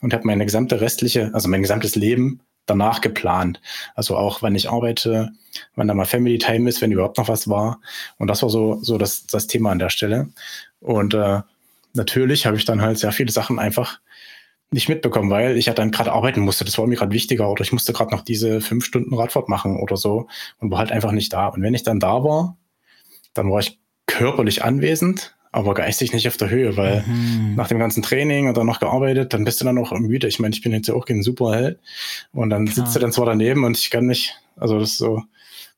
und 0.00 0.12
habe 0.12 0.26
meine 0.26 0.44
gesamte 0.44 0.80
restliche, 0.80 1.30
also 1.32 1.48
mein 1.48 1.62
gesamtes 1.62 1.94
Leben 1.96 2.40
danach 2.66 3.00
geplant. 3.00 3.60
Also 3.94 4.16
auch, 4.16 4.42
wenn 4.42 4.54
ich 4.54 4.70
arbeite, 4.70 5.32
wenn 5.76 5.88
da 5.88 5.94
mal 5.94 6.04
Family 6.04 6.38
Time 6.38 6.68
ist, 6.68 6.80
wenn 6.80 6.92
überhaupt 6.92 7.18
noch 7.18 7.28
was 7.28 7.48
war. 7.48 7.80
Und 8.18 8.28
das 8.28 8.42
war 8.42 8.50
so, 8.50 8.78
so 8.82 8.98
das, 8.98 9.26
das 9.26 9.46
Thema 9.46 9.70
an 9.70 9.78
der 9.78 9.90
Stelle. 9.90 10.28
Und 10.80 11.14
äh, 11.14 11.40
natürlich 11.94 12.46
habe 12.46 12.56
ich 12.56 12.64
dann 12.64 12.82
halt 12.82 12.98
sehr 12.98 13.12
viele 13.12 13.32
Sachen 13.32 13.58
einfach 13.58 14.00
nicht 14.70 14.88
mitbekommen, 14.88 15.30
weil 15.30 15.56
ich 15.56 15.66
ja 15.66 15.72
dann 15.72 15.92
gerade 15.92 16.12
arbeiten 16.12 16.40
musste. 16.40 16.64
Das 16.64 16.76
war 16.78 16.86
mir 16.86 16.96
gerade 16.96 17.12
wichtiger 17.12 17.48
oder 17.48 17.62
ich 17.62 17.72
musste 17.72 17.92
gerade 17.92 18.10
noch 18.10 18.22
diese 18.22 18.60
fünf 18.60 18.84
Stunden 18.84 19.14
Radfahrt 19.14 19.48
machen 19.48 19.76
oder 19.78 19.96
so 19.96 20.26
und 20.58 20.70
war 20.70 20.78
halt 20.78 20.90
einfach 20.92 21.12
nicht 21.12 21.32
da. 21.32 21.48
Und 21.48 21.62
wenn 21.62 21.74
ich 21.74 21.84
dann 21.84 22.00
da 22.00 22.24
war, 22.24 22.56
dann 23.34 23.50
war 23.50 23.60
ich 23.60 23.78
körperlich 24.06 24.64
anwesend, 24.64 25.33
aber 25.54 25.74
geistig 25.74 26.12
nicht 26.12 26.26
auf 26.26 26.36
der 26.36 26.50
Höhe, 26.50 26.76
weil 26.76 27.04
mhm. 27.06 27.54
nach 27.54 27.68
dem 27.68 27.78
ganzen 27.78 28.02
Training 28.02 28.48
und 28.48 28.56
dann 28.56 28.66
noch 28.66 28.80
gearbeitet, 28.80 29.32
dann 29.32 29.44
bist 29.44 29.60
du 29.60 29.64
dann 29.64 29.78
auch 29.78 29.92
müde. 29.92 30.26
Ich 30.26 30.40
meine, 30.40 30.54
ich 30.54 30.62
bin 30.62 30.72
jetzt 30.72 30.88
ja 30.88 30.94
auch 30.94 31.06
kein 31.06 31.22
Superheld 31.22 31.78
und 32.32 32.50
dann 32.50 32.66
Klar. 32.66 32.74
sitzt 32.74 32.96
du 32.96 33.00
dann 33.00 33.12
zwar 33.12 33.26
daneben 33.26 33.64
und 33.64 33.78
ich 33.78 33.90
kann 33.90 34.06
nicht, 34.06 34.34
also 34.56 34.80
das 34.80 34.90
ist 34.90 34.98
so, 34.98 35.22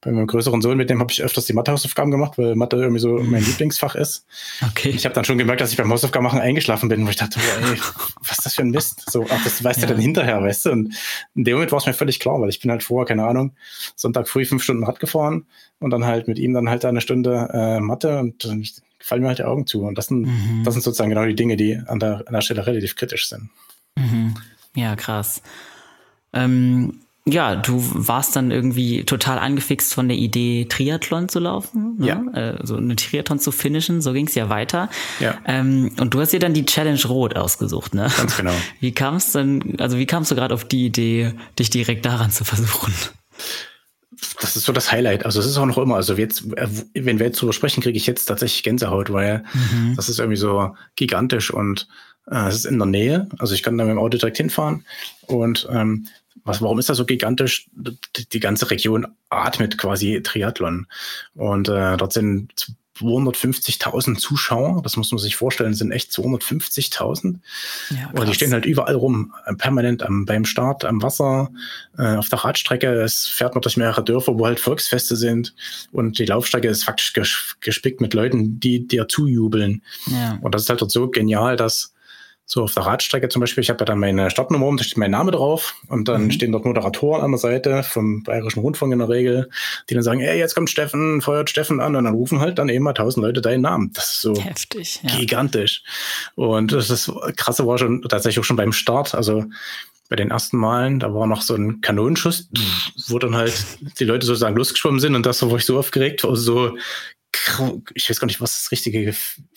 bei 0.01 0.13
meinem 0.13 0.27
größeren 0.27 0.61
Sohn, 0.61 0.77
mit 0.77 0.91
dem 0.91 1.01
habe 1.01 1.11
ich 1.11 1.23
öfters 1.23 1.47
die 1.47 1.53
Mathehausaufgaben 1.53 2.11
gemacht, 2.11 2.39
weil 2.39 2.55
Mathe 2.55 2.77
irgendwie 2.77 3.01
so 3.01 3.19
mein 3.19 3.43
Lieblingsfach 3.43 3.95
ist. 3.95 4.27
Okay. 4.63 4.91
Ich 4.91 5.05
habe 5.05 5.15
dann 5.15 5.25
schon 5.25 5.39
gemerkt, 5.39 5.61
dass 5.61 5.71
ich 5.71 5.77
beim 5.77 5.91
Hausaufgaben 5.91 6.25
machen 6.25 6.39
eingeschlafen 6.39 6.89
bin, 6.89 7.05
wo 7.07 7.11
ich 7.11 7.17
dachte, 7.17 7.41
ey, 7.41 7.79
was 8.21 8.39
ist 8.39 8.47
das 8.47 8.55
für 8.55 8.63
ein 8.63 8.71
Mist? 8.71 9.11
So, 9.11 9.27
ach, 9.29 9.43
das 9.43 9.65
weißt 9.65 9.81
ja. 9.81 9.87
du 9.87 9.95
dann 9.95 10.03
hinterher, 10.03 10.43
weißt 10.43 10.67
du? 10.67 10.71
Und 10.71 10.95
in 11.35 11.45
dem 11.45 11.55
Moment 11.55 11.73
war 11.73 11.79
es 11.79 11.87
mir 11.87 11.95
völlig 11.95 12.21
klar, 12.21 12.41
weil 12.41 12.51
ich 12.51 12.61
bin 12.61 12.71
halt 12.71 12.83
vorher, 12.83 13.07
keine 13.07 13.27
Ahnung, 13.27 13.53
Sonntag 13.97 14.29
früh 14.29 14.45
fünf 14.45 14.63
Stunden 14.63 14.85
Rad 14.85 15.01
gefahren 15.01 15.47
und 15.81 15.91
dann 15.91 16.05
halt 16.05 16.29
mit 16.29 16.39
ihm 16.39 16.53
dann 16.53 16.69
halt 16.69 16.85
eine 16.85 17.01
Stunde 17.01 17.49
äh, 17.53 17.81
Mathe 17.81 18.19
und 18.19 18.45
dann 18.45 18.65
fallen 19.01 19.23
mir 19.23 19.29
halt 19.29 19.39
die 19.39 19.45
Augen 19.45 19.67
zu. 19.67 19.83
Und 19.83 19.97
das 19.97 20.07
sind, 20.07 20.27
mhm. 20.27 20.63
das 20.65 20.75
sind 20.75 20.83
sozusagen 20.83 21.11
genau 21.11 21.25
die 21.25 21.35
Dinge, 21.35 21.57
die 21.57 21.81
an 21.87 21.99
der, 21.99 22.25
an 22.27 22.35
der 22.35 22.43
Stelle 22.43 22.67
relativ 22.67 22.97
kritisch 22.97 23.29
sind. 23.29 23.51
Mhm. 23.97 24.35
Ja, 24.75 24.95
krass. 24.95 25.43
Ähm, 26.33 27.01
ja, 27.29 27.57
du 27.57 27.83
warst 27.93 28.37
dann 28.37 28.53
irgendwie 28.53 29.05
total 29.05 29.39
angefixt 29.39 29.93
von 29.93 30.07
der 30.07 30.17
Idee, 30.17 30.67
Triathlon 30.69 31.29
zu 31.29 31.41
laufen, 31.41 31.97
ne? 31.99 32.07
ja. 32.07 32.41
äh, 32.41 32.59
so 32.63 32.77
eine 32.77 32.95
Triathlon 32.95 33.41
zu 33.41 33.51
finishen, 33.51 34.01
so 34.01 34.13
ging 34.13 34.29
es 34.29 34.37
ja 34.37 34.49
weiter. 34.49 34.89
Ja. 35.19 35.37
Ähm, 35.45 35.91
und 35.99 36.15
du 36.15 36.21
hast 36.21 36.33
dir 36.33 36.39
dann 36.39 36.55
die 36.55 36.65
Challenge 36.65 37.03
Rot 37.07 37.37
ausgesucht, 37.37 37.95
ne? 37.95 38.09
Ganz 38.17 38.37
genau. 38.37 38.53
Wie 38.81 38.93
kam 38.93 39.17
es 39.17 39.33
denn, 39.33 39.77
also 39.81 39.99
wie 39.99 40.07
kamst 40.07 40.31
du 40.31 40.37
gerade 40.37 40.55
auf 40.55 40.65
die 40.65 40.87
Idee, 40.87 41.33
dich 41.59 41.71
direkt 41.71 42.07
daran 42.07 42.31
zu 42.31 42.45
versuchen? 42.45 42.95
Das 44.41 44.57
ist 44.57 44.65
so 44.65 44.73
das 44.73 44.93
Highlight. 44.93 45.25
Also 45.27 45.41
es 45.41 45.47
ist 45.47 45.59
auch 45.59 45.67
noch 45.67 45.79
immer. 45.79 45.97
Also 45.97 46.15
jetzt, 46.15 46.45
äh, 46.57 46.69
wenn 46.95 47.19
wir 47.19 47.27
jetzt 47.27 47.41
drüber 47.41 47.53
sprechen, 47.53 47.83
kriege 47.83 47.97
ich 47.97 48.07
jetzt 48.07 48.27
tatsächlich 48.27 48.63
Gänsehaut, 48.63 49.13
weil 49.13 49.45
mhm. 49.53 49.95
das 49.97 50.09
ist 50.09 50.21
irgendwie 50.21 50.39
so 50.39 50.77
gigantisch 50.95 51.51
und 51.51 51.89
äh, 52.31 52.49
es 52.49 52.55
ist 52.55 52.67
in 52.67 52.79
der 52.79 52.87
Nähe. 52.87 53.29
Also 53.39 53.55
ich 53.55 53.65
kann 53.65 53.77
da 53.77 53.85
mit 53.85 53.93
dem 53.93 53.99
Auto 53.99 54.17
direkt 54.17 54.37
hinfahren 54.37 54.85
und 55.27 55.67
ähm, 55.71 56.07
was, 56.47 56.63
warum 56.63 56.79
ist 56.79 56.89
das 56.89 56.97
so 56.97 57.05
gigantisch? 57.05 57.69
Die, 57.73 58.29
die 58.29 58.41
ganze 58.41 58.71
Region 58.71 59.07
atmet 59.29 59.77
quasi 59.79 60.23
Triathlon. 60.23 60.87
Und 61.35 61.69
äh, 61.69 61.97
dort 61.97 62.13
sind 62.13 62.77
250.000 63.01 64.17
Zuschauer. 64.19 64.81
Das 64.83 64.97
muss 64.97 65.11
man 65.11 65.19
sich 65.19 65.37
vorstellen, 65.37 65.75
sind 65.75 65.91
echt 65.91 66.11
250.000. 66.13 67.41
Ja, 67.91 68.11
und 68.13 68.29
die 68.29 68.35
stehen 68.35 68.53
halt 68.53 68.65
überall 68.65 68.95
rum, 68.95 69.35
äh, 69.45 69.55
permanent 69.55 70.03
am, 70.03 70.25
beim 70.25 70.45
Start, 70.45 70.85
am 70.85 71.03
Wasser, 71.03 71.51
äh, 71.99 72.17
auf 72.17 72.29
der 72.29 72.39
Radstrecke. 72.39 72.87
Es 73.03 73.27
fährt 73.27 73.55
man 73.55 73.63
durch 73.63 73.77
mehrere 73.77 74.05
Dörfer, 74.05 74.39
wo 74.39 74.47
halt 74.47 74.61
Volksfeste 74.61 75.17
sind. 75.17 75.55
Und 75.93 76.19
die 76.19 76.27
Laufstrecke 76.27 76.69
ist 76.69 76.85
faktisch 76.85 77.13
gespickt 77.61 78.01
mit 78.01 78.15
Leuten, 78.15 78.61
die 78.61 78.87
dir 78.87 79.09
zujubeln. 79.09 79.83
Ja. 80.07 80.39
Und 80.41 80.55
das 80.55 80.63
ist 80.63 80.69
halt 80.69 80.81
dort 80.81 80.93
so 80.93 81.09
genial, 81.09 81.57
dass 81.57 81.93
so 82.49 82.63
auf 82.63 82.75
der 82.75 82.85
Radstrecke 82.85 83.29
zum 83.29 83.41
Beispiel, 83.41 83.63
ich 83.63 83.71
habe 83.71 83.81
ja 83.81 83.87
dann 83.87 83.99
meine 83.99 84.31
Startnummer 84.31 84.75
da 84.77 84.85
steht 84.85 84.99
mein 84.99 85.11
Name 85.11 85.33
drauf 85.33 85.75
und 85.89 86.07
dann 86.07 86.25
mhm. 86.25 86.31
stehen 86.31 86.53
dort 86.53 86.65
Moderatoren 86.65 87.23
an 87.23 87.33
der 87.33 87.39
Seite 87.39 87.83
vom 87.83 88.23
Bayerischen 88.23 88.61
Rundfunk 88.61 88.93
in 88.93 89.01
der 89.01 89.09
Regel, 89.09 89.51
die 89.91 89.95
dann 89.95 90.05
sagen, 90.05 90.21
ey, 90.21 90.39
jetzt 90.39 90.55
kommt 90.55 90.71
Steffen, 90.71 91.21
feuert 91.21 91.51
Steffen 91.51 91.81
an 91.81 91.97
und 91.97 92.05
dann 92.05 92.15
rufen 92.15 92.39
halt 92.39 92.59
dann 92.59 92.69
eben 92.69 92.85
mal 92.85 92.93
tausend 92.93 93.27
Leute 93.27 93.41
deinen 93.41 93.63
Namen. 93.63 93.91
Das 93.95 94.13
ist 94.13 94.21
so 94.21 94.41
Heftig, 94.41 95.01
ja. 95.03 95.17
gigantisch. 95.17 95.83
Und 96.37 96.71
das 96.71 96.89
ist 96.89 97.11
krasse 97.37 97.67
war 97.67 97.79
schon 97.79 98.03
tatsächlich 98.03 98.39
auch 98.39 98.45
schon 98.45 98.57
beim 98.57 98.73
Start, 98.73 99.17
also 99.17 99.45
bei 100.09 100.15
den 100.15 100.31
ersten 100.31 100.57
Malen, 100.57 101.01
da 101.01 101.13
war 101.13 101.27
noch 101.27 101.43
so 101.43 101.55
ein 101.57 101.81
Kanonenschuss, 101.81 102.49
wo 103.09 103.19
dann 103.19 103.35
halt 103.35 103.67
die 103.99 104.05
Leute 104.05 104.25
sozusagen 104.25 104.57
losgeschwommen 104.57 105.01
sind 105.01 105.17
und 105.17 105.27
das 105.27 105.43
war 105.43 105.57
ich 105.57 105.65
so 105.65 105.79
aufgeregt, 105.79 106.25
also 106.25 106.37
so 106.37 106.79
ich 107.95 108.09
weiß 108.09 108.21
gar 108.21 108.27
nicht, 108.27 108.41
was 108.41 108.55
das 108.55 108.71
richtige 108.71 109.15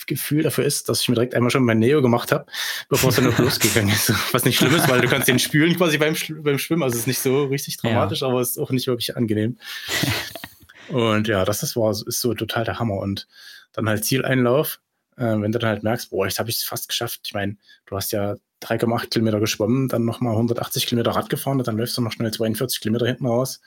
Gefühl 0.08 0.44
dafür 0.44 0.66
ist, 0.66 0.90
dass 0.90 1.02
ich 1.02 1.10
mir 1.10 1.16
direkt 1.16 1.36
einmal 1.36 1.52
schon 1.52 1.64
mein 1.64 1.80
Neo 1.80 2.02
gemacht 2.02 2.32
habe, 2.32 2.46
bevor 2.90 3.10
es 3.10 3.18
dann 3.18 3.26
noch 3.26 3.38
losgegangen 3.40 3.94
ist. 3.94 4.14
Was 4.34 4.46
nicht 4.46 4.58
schlimm 4.58 4.76
ist, 4.76 4.90
weil 4.90 5.02
du 5.02 5.08
kannst 5.08 5.28
den 5.28 5.40
spülen 5.40 5.76
quasi 5.78 5.98
beim, 5.98 6.16
beim 6.44 6.60
Schwimmen. 6.60 6.84
Also 6.84 6.96
es 6.96 7.02
ist 7.02 7.08
nicht 7.08 7.20
so 7.20 7.46
richtig 7.46 7.78
dramatisch, 7.78 8.22
ja. 8.22 8.28
aber 8.28 8.42
es 8.42 8.52
ist 8.52 8.58
auch 8.58 8.72
nicht 8.72 8.88
wirklich 8.88 9.16
angenehm. 9.16 9.58
Und 10.90 11.28
ja, 11.28 11.46
das 11.46 11.64
ist, 11.64 11.76
war, 11.76 11.92
ist 11.92 12.22
so 12.22 12.34
total 12.34 12.66
der 12.66 12.80
Hammer. 12.80 12.98
Und 12.98 13.28
dann 13.74 13.88
halt 13.88 14.06
Zieleinlauf, 14.06 14.80
äh, 15.18 15.24
wenn 15.24 15.52
du 15.52 15.60
dann 15.60 15.70
halt 15.70 15.84
merkst, 15.84 16.10
boah, 16.10 16.26
jetzt 16.26 16.40
habe 16.40 16.50
ich 16.50 16.58
es 16.58 16.64
fast 16.64 16.90
geschafft. 16.90 17.22
Ich 17.26 17.34
meine, 17.34 17.58
du 17.86 17.96
hast 17.96 18.12
ja 18.12 18.36
3,8 18.64 19.10
Kilometer 19.10 19.40
geschwommen, 19.40 19.88
dann 19.88 20.06
nochmal 20.06 20.34
180 20.34 20.88
Kilometer 20.88 21.12
Rad 21.12 21.30
gefahren 21.30 21.60
und 21.60 21.68
dann 21.68 21.78
läufst 21.78 21.98
du 21.98 22.02
noch 22.02 22.12
schnell 22.12 22.32
42 22.32 22.82
Kilometer 22.82 23.06
hinten 23.06 23.26
raus 23.26 23.62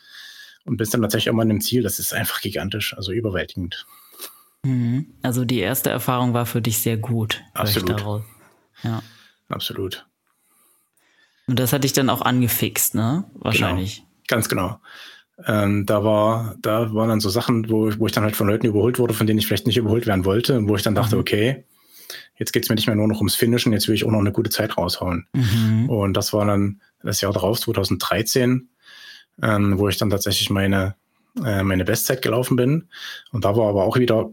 und 0.64 0.76
bist 0.76 0.92
dann 0.92 1.02
tatsächlich 1.02 1.30
auch 1.30 1.34
mal 1.34 1.42
in 1.44 1.48
dem 1.48 1.60
Ziel. 1.60 1.82
Das 1.82 1.98
ist 1.98 2.12
einfach 2.12 2.40
gigantisch, 2.40 2.94
also 2.96 3.12
überwältigend. 3.12 3.86
Mhm. 4.64 5.06
Also 5.22 5.44
die 5.44 5.58
erste 5.58 5.90
Erfahrung 5.90 6.34
war 6.34 6.46
für 6.46 6.62
dich 6.62 6.78
sehr 6.78 6.96
gut. 6.96 7.42
Absolut. 7.54 8.22
Ja. 8.82 9.02
Absolut. 9.48 10.06
Und 11.46 11.58
das 11.58 11.72
hat 11.72 11.84
dich 11.84 11.92
dann 11.92 12.08
auch 12.08 12.22
angefixt, 12.22 12.94
ne? 12.94 13.24
Wahrscheinlich. 13.34 13.96
Genau. 13.96 14.08
Ganz 14.28 14.48
genau. 14.48 14.80
Ähm, 15.44 15.86
da 15.86 16.04
war, 16.04 16.56
da 16.62 16.94
waren 16.94 17.08
dann 17.08 17.20
so 17.20 17.28
Sachen, 17.28 17.68
wo, 17.68 17.90
wo 17.98 18.06
ich 18.06 18.12
dann 18.12 18.24
halt 18.24 18.36
von 18.36 18.46
Leuten 18.46 18.66
überholt 18.66 18.98
wurde, 18.98 19.14
von 19.14 19.26
denen 19.26 19.38
ich 19.38 19.46
vielleicht 19.46 19.66
nicht 19.66 19.76
überholt 19.76 20.06
werden 20.06 20.24
wollte, 20.24 20.56
und 20.56 20.68
wo 20.68 20.76
ich 20.76 20.82
dann 20.82 20.94
dachte, 20.94 21.16
mhm. 21.16 21.20
okay, 21.20 21.64
jetzt 22.36 22.52
geht 22.52 22.62
es 22.62 22.68
mir 22.68 22.76
nicht 22.76 22.86
mehr 22.86 22.96
nur 22.96 23.08
noch 23.08 23.18
ums 23.18 23.34
Finishen, 23.34 23.72
jetzt 23.72 23.88
will 23.88 23.94
ich 23.94 24.04
auch 24.04 24.10
noch 24.10 24.20
eine 24.20 24.32
gute 24.32 24.50
Zeit 24.50 24.76
raushauen. 24.76 25.26
Mhm. 25.32 25.88
Und 25.88 26.16
das 26.16 26.32
war 26.32 26.46
dann 26.46 26.80
das 27.02 27.20
Jahr 27.20 27.32
darauf, 27.32 27.58
2013, 27.60 28.68
ähm, 29.42 29.78
wo 29.78 29.88
ich 29.88 29.96
dann 29.96 30.10
tatsächlich 30.10 30.50
meine 30.50 30.94
äh, 31.44 31.62
meine 31.62 31.84
Bestzeit 31.84 32.22
gelaufen 32.22 32.56
bin. 32.56 32.88
Und 33.30 33.44
da 33.44 33.56
war 33.56 33.68
aber 33.68 33.84
auch 33.84 33.98
wieder 33.98 34.30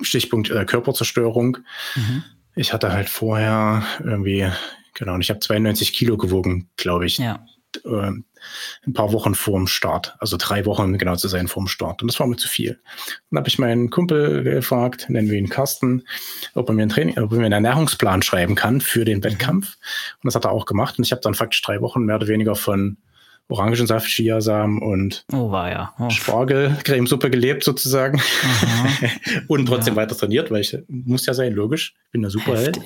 Stichpunkt 0.00 0.50
äh, 0.50 0.64
Körperzerstörung. 0.64 1.58
Mhm. 1.94 2.24
Ich 2.54 2.72
hatte 2.72 2.92
halt 2.92 3.08
vorher 3.08 3.82
irgendwie, 4.04 4.48
genau, 4.94 5.14
und 5.14 5.22
ich 5.22 5.30
habe 5.30 5.40
92 5.40 5.92
Kilo 5.92 6.16
gewogen, 6.16 6.68
glaube 6.76 7.06
ich. 7.06 7.18
Ja. 7.18 7.44
Äh, 7.84 8.12
ein 8.86 8.92
paar 8.92 9.12
Wochen 9.12 9.34
vorm 9.34 9.66
Start, 9.66 10.16
also 10.18 10.36
drei 10.36 10.66
Wochen 10.66 10.98
genau 10.98 11.16
zu 11.16 11.28
sein 11.28 11.48
vorm 11.48 11.68
Start. 11.68 12.02
Und 12.02 12.08
das 12.08 12.18
war 12.18 12.26
mir 12.26 12.36
zu 12.36 12.48
viel. 12.48 12.80
Dann 13.30 13.38
habe 13.38 13.48
ich 13.48 13.58
meinen 13.58 13.90
Kumpel 13.90 14.42
gefragt, 14.42 15.06
nennen 15.08 15.30
wir 15.30 15.38
ihn 15.38 15.48
Carsten, 15.48 16.04
ob 16.54 16.68
er 16.68 16.74
mir, 16.74 16.82
ein 16.82 16.88
Training, 16.88 17.18
ob 17.18 17.32
er 17.32 17.38
mir 17.38 17.46
einen 17.46 17.64
Ernährungsplan 17.64 18.22
schreiben 18.22 18.56
kann 18.56 18.80
für 18.80 19.04
den 19.04 19.18
mhm. 19.18 19.24
Wettkampf. 19.24 19.76
Und 20.22 20.26
das 20.26 20.34
hat 20.34 20.44
er 20.44 20.50
auch 20.50 20.66
gemacht. 20.66 20.98
Und 20.98 21.04
ich 21.04 21.12
habe 21.12 21.22
dann 21.22 21.34
faktisch 21.34 21.62
drei 21.62 21.80
Wochen 21.80 22.04
mehr 22.04 22.16
oder 22.16 22.28
weniger 22.28 22.54
von 22.56 22.98
Orangensaft, 23.52 24.08
Chiasamen 24.08 24.80
und 24.80 25.24
oh, 25.32 25.50
war 25.50 25.70
ja. 25.70 25.94
oh. 25.98 26.10
Spargelcremesuppe 26.10 27.30
gelebt 27.30 27.64
sozusagen. 27.64 28.20
und 29.48 29.66
trotzdem 29.66 29.94
ja. 29.94 30.02
weiter 30.02 30.16
trainiert, 30.16 30.50
weil 30.50 30.62
ich 30.62 30.76
muss 30.88 31.26
ja 31.26 31.34
sein, 31.34 31.52
logisch. 31.52 31.94
Ich 32.06 32.12
bin 32.12 32.22
der 32.22 32.30
Superheld. 32.30 32.80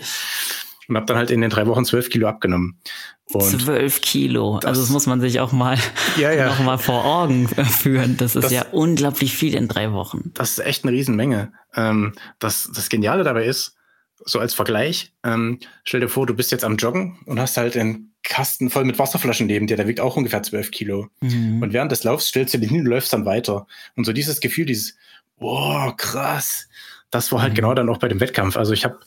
Und 0.89 0.97
habe 0.97 1.07
dann 1.07 1.17
halt 1.17 1.31
in 1.31 1.41
den 1.41 1.51
drei 1.51 1.67
Wochen 1.67 1.85
zwölf 1.85 2.11
Kilo 2.11 2.29
abgenommen. 2.29 2.81
Zwölf 3.29 4.01
Kilo. 4.03 4.59
Das, 4.61 4.69
also 4.69 4.81
das 4.83 4.91
muss 4.91 5.07
man 5.07 5.21
sich 5.21 5.41
auch 5.41 5.51
mal 5.51 5.77
ja, 6.17 6.33
ja. 6.33 6.47
noch 6.47 6.61
mal 6.61 6.79
vor 6.79 7.05
Augen 7.05 7.49
führen. 7.49 8.17
Das 8.17 8.37
ist 8.37 8.45
das, 8.45 8.53
ja 8.53 8.67
unglaublich 8.71 9.35
viel 9.35 9.55
in 9.55 9.67
drei 9.67 9.93
Wochen. 9.93 10.31
Das 10.35 10.53
ist 10.53 10.65
echt 10.65 10.85
eine 10.85 10.93
Riesenmenge. 10.93 11.53
Ähm, 11.75 12.13
das, 12.39 12.71
das 12.73 12.89
Geniale 12.89 13.25
dabei 13.25 13.47
ist, 13.47 13.77
so 14.25 14.39
als 14.39 14.55
Vergleich, 14.55 15.13
ähm, 15.25 15.59
stell 15.85 16.01
dir 16.01 16.09
vor, 16.09 16.27
du 16.27 16.35
bist 16.35 16.51
jetzt 16.53 16.65
am 16.65 16.77
Joggen 16.77 17.19
und 17.27 17.39
hast 17.39 17.57
halt 17.57 17.77
einen 17.77 18.15
Kasten 18.29 18.71
voll 18.71 18.85
mit 18.85 18.99
Wasserflaschen 18.99 19.47
neben 19.47 19.67
dir, 19.67 19.77
der 19.77 19.89
wiegt 19.89 20.01
auch 20.01 20.17
ungefähr 20.17 20.43
12 20.43 20.71
Kilo. 20.71 21.09
Mhm. 21.21 21.63
Und 21.63 21.73
während 21.73 21.93
des 21.93 22.05
Laufs 22.05 22.29
stellst 22.29 22.55
du 22.55 22.59
den 22.59 22.69
hin 22.69 22.81
und 22.81 22.87
läufst 22.87 23.13
dann 23.13 23.25
weiter. 23.25 23.67
Und 23.95 24.05
so 24.05 24.13
dieses 24.13 24.41
Gefühl, 24.41 24.67
dieses, 24.67 24.97
boah, 25.39 25.97
krass, 25.97 26.69
das 27.11 27.33
war 27.33 27.41
halt 27.41 27.53
mhm. 27.53 27.57
genau 27.57 27.75
dann 27.75 27.89
auch 27.89 27.99
bei 27.99 28.09
dem 28.09 28.21
Wettkampf. 28.21 28.57
Also 28.57 28.73
ich 28.73 28.85
habe 28.85 28.99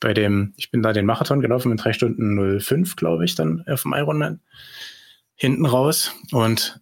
bei 0.00 0.14
dem, 0.14 0.54
ich 0.56 0.70
bin 0.70 0.82
da 0.82 0.92
den 0.92 1.06
Marathon 1.06 1.40
gelaufen 1.40 1.70
in 1.70 1.76
drei 1.76 1.92
Stunden 1.92 2.60
05, 2.60 2.96
glaube 2.96 3.24
ich, 3.24 3.34
dann 3.34 3.64
auf 3.66 3.82
dem 3.82 3.92
Ironman 3.94 4.40
hinten 5.34 5.66
raus. 5.66 6.14
Und 6.30 6.80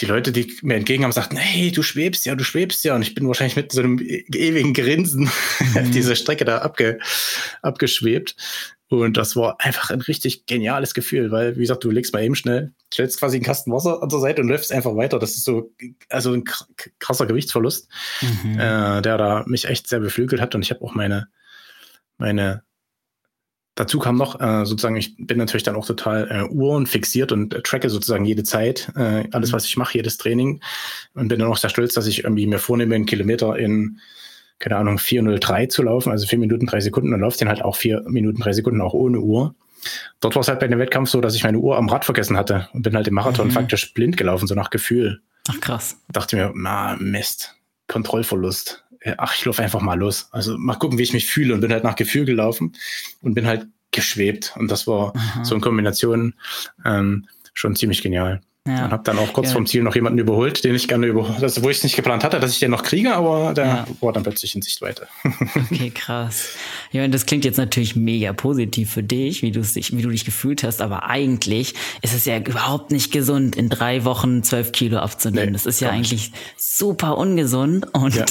die 0.00 0.06
Leute, 0.06 0.32
die 0.32 0.56
mir 0.62 0.76
entgegen 0.76 1.04
haben, 1.04 1.12
sagten, 1.12 1.36
hey, 1.36 1.72
du 1.72 1.82
schwebst 1.82 2.24
ja, 2.24 2.34
du 2.34 2.44
schwebst 2.44 2.84
ja. 2.84 2.94
Und 2.94 3.02
ich 3.02 3.14
bin 3.14 3.26
wahrscheinlich 3.26 3.56
mit 3.56 3.72
so 3.72 3.80
einem 3.80 3.98
ewigen 3.98 4.72
Grinsen 4.72 5.30
mhm. 5.74 5.90
diese 5.90 6.16
Strecke 6.16 6.44
da 6.44 6.58
abge, 6.58 6.98
abgeschwebt. 7.62 8.36
Und 8.88 9.18
das 9.18 9.36
war 9.36 9.56
einfach 9.60 9.90
ein 9.90 10.00
richtig 10.00 10.46
geniales 10.46 10.94
Gefühl, 10.94 11.30
weil, 11.30 11.56
wie 11.56 11.60
gesagt, 11.60 11.84
du 11.84 11.90
legst 11.90 12.14
mal 12.14 12.22
eben 12.22 12.34
schnell, 12.34 12.72
stellst 12.92 13.18
quasi 13.18 13.36
einen 13.36 13.44
Kasten 13.44 13.70
Wasser 13.70 14.02
an 14.02 14.08
der 14.08 14.18
Seite 14.18 14.40
und 14.40 14.48
läufst 14.48 14.72
einfach 14.72 14.96
weiter. 14.96 15.18
Das 15.18 15.32
ist 15.32 15.44
so, 15.44 15.72
also 16.08 16.32
ein 16.32 16.44
krasser 16.98 17.26
Gewichtsverlust, 17.26 17.88
mhm. 18.22 18.58
äh, 18.58 19.02
der 19.02 19.18
da 19.18 19.44
mich 19.46 19.66
echt 19.66 19.88
sehr 19.88 20.00
beflügelt 20.00 20.40
hat. 20.40 20.54
Und 20.54 20.62
ich 20.62 20.70
habe 20.70 20.82
auch 20.82 20.94
meine, 20.94 21.28
meine 22.16 22.62
Dazu 23.78 24.00
kam 24.00 24.16
noch, 24.16 24.40
äh, 24.40 24.66
sozusagen, 24.66 24.96
ich 24.96 25.14
bin 25.18 25.38
natürlich 25.38 25.62
dann 25.62 25.76
auch 25.76 25.86
total 25.86 26.28
äh, 26.32 26.52
Uhren 26.52 26.86
fixiert 26.86 27.30
und 27.30 27.54
äh, 27.54 27.62
tracke 27.62 27.88
sozusagen 27.90 28.24
jede 28.24 28.42
Zeit, 28.42 28.90
äh, 28.96 29.28
alles, 29.30 29.50
mhm. 29.50 29.52
was 29.52 29.66
ich 29.66 29.76
mache, 29.76 29.96
jedes 29.96 30.16
Training. 30.16 30.60
Und 31.14 31.28
bin 31.28 31.38
dann 31.38 31.48
auch 31.48 31.58
sehr 31.58 31.70
stolz, 31.70 31.94
dass 31.94 32.08
ich 32.08 32.24
irgendwie 32.24 32.48
mir 32.48 32.58
vornehme, 32.58 32.96
einen 32.96 33.06
Kilometer 33.06 33.56
in, 33.56 34.00
keine 34.58 34.76
Ahnung, 34.76 34.98
403 34.98 35.66
zu 35.66 35.82
laufen, 35.82 36.10
also 36.10 36.26
vier 36.26 36.38
Minuten, 36.38 36.66
drei 36.66 36.80
Sekunden 36.80 37.12
und 37.14 37.20
laufe 37.20 37.38
den 37.38 37.48
halt 37.48 37.62
auch 37.62 37.76
vier 37.76 38.02
Minuten, 38.08 38.40
drei 38.40 38.52
Sekunden 38.52 38.80
auch 38.80 38.94
ohne 38.94 39.20
Uhr. 39.20 39.54
Dort 40.20 40.34
war 40.34 40.40
es 40.40 40.48
halt 40.48 40.60
bei 40.60 40.66
dem 40.66 40.78
Wettkampf 40.78 41.08
so, 41.08 41.20
dass 41.20 41.34
ich 41.34 41.44
meine 41.44 41.58
Uhr 41.58 41.76
am 41.76 41.88
Rad 41.88 42.04
vergessen 42.04 42.36
hatte 42.36 42.68
und 42.72 42.82
bin 42.82 42.96
halt 42.96 43.06
im 43.06 43.14
Marathon 43.14 43.48
mhm. 43.48 43.52
faktisch 43.52 43.94
blind 43.94 44.16
gelaufen, 44.16 44.46
so 44.46 44.54
nach 44.54 44.70
Gefühl. 44.70 45.20
Ach 45.48 45.60
krass. 45.60 45.96
Dachte 46.10 46.36
mir, 46.36 46.52
na 46.54 46.96
Mist, 46.98 47.56
Kontrollverlust 47.86 48.84
ach, 49.16 49.34
ich 49.34 49.44
laufe 49.44 49.62
einfach 49.62 49.80
mal 49.80 49.98
los. 49.98 50.28
Also 50.32 50.56
mal 50.58 50.74
gucken, 50.74 50.98
wie 50.98 51.02
ich 51.02 51.12
mich 51.12 51.26
fühle 51.26 51.54
und 51.54 51.60
bin 51.60 51.72
halt 51.72 51.84
nach 51.84 51.96
Gefühl 51.96 52.24
gelaufen 52.24 52.74
und 53.22 53.34
bin 53.34 53.46
halt 53.46 53.66
geschwebt. 53.90 54.54
Und 54.56 54.70
das 54.70 54.86
war 54.86 55.14
Aha. 55.16 55.44
so 55.44 55.54
in 55.54 55.60
Kombination 55.60 56.34
ähm, 56.84 57.26
schon 57.54 57.76
ziemlich 57.76 58.02
genial. 58.02 58.40
Ja. 58.66 58.84
Und 58.84 58.92
habe 58.92 59.02
dann 59.02 59.18
auch 59.18 59.32
kurz 59.32 59.48
ja. 59.48 59.52
vorm 59.54 59.66
Ziel 59.66 59.82
noch 59.82 59.94
jemanden 59.94 60.18
überholt, 60.18 60.62
den 60.62 60.74
ich 60.74 60.88
gerne 60.88 61.06
überholt, 61.06 61.42
also 61.42 61.62
wo 61.62 61.70
ich 61.70 61.78
es 61.78 61.84
nicht 61.84 61.96
geplant 61.96 62.22
hatte, 62.22 62.38
dass 62.38 62.52
ich 62.52 62.58
den 62.58 62.70
noch 62.70 62.82
kriege, 62.82 63.14
aber 63.14 63.54
der 63.54 63.66
ja. 63.66 63.86
war 64.00 64.12
dann 64.12 64.24
plötzlich 64.24 64.54
in 64.54 64.60
Sichtweite. 64.60 65.08
okay, 65.54 65.90
krass. 65.90 66.50
Ja, 66.92 67.04
und 67.04 67.12
das 67.12 67.24
klingt 67.24 67.46
jetzt 67.46 67.56
natürlich 67.56 67.96
mega 67.96 68.32
positiv 68.34 68.90
für 68.92 69.02
dich, 69.02 69.40
wie 69.42 69.52
du 69.52 69.60
dich, 69.60 69.96
wie 69.96 70.02
du 70.02 70.10
dich 70.10 70.26
gefühlt 70.26 70.62
hast, 70.64 70.82
aber 70.82 71.04
eigentlich 71.04 71.74
ist 72.02 72.14
es 72.14 72.26
ja 72.26 72.38
überhaupt 72.38 72.90
nicht 72.90 73.10
gesund, 73.10 73.56
in 73.56 73.70
drei 73.70 74.04
Wochen 74.04 74.42
zwölf 74.42 74.72
Kilo 74.72 74.98
abzunehmen. 74.98 75.46
Nee, 75.46 75.52
das 75.52 75.64
ist 75.64 75.80
ja 75.80 75.90
eigentlich 75.90 76.32
super 76.56 77.16
ungesund. 77.16 77.86
Und 77.94 78.16
ja. 78.16 78.24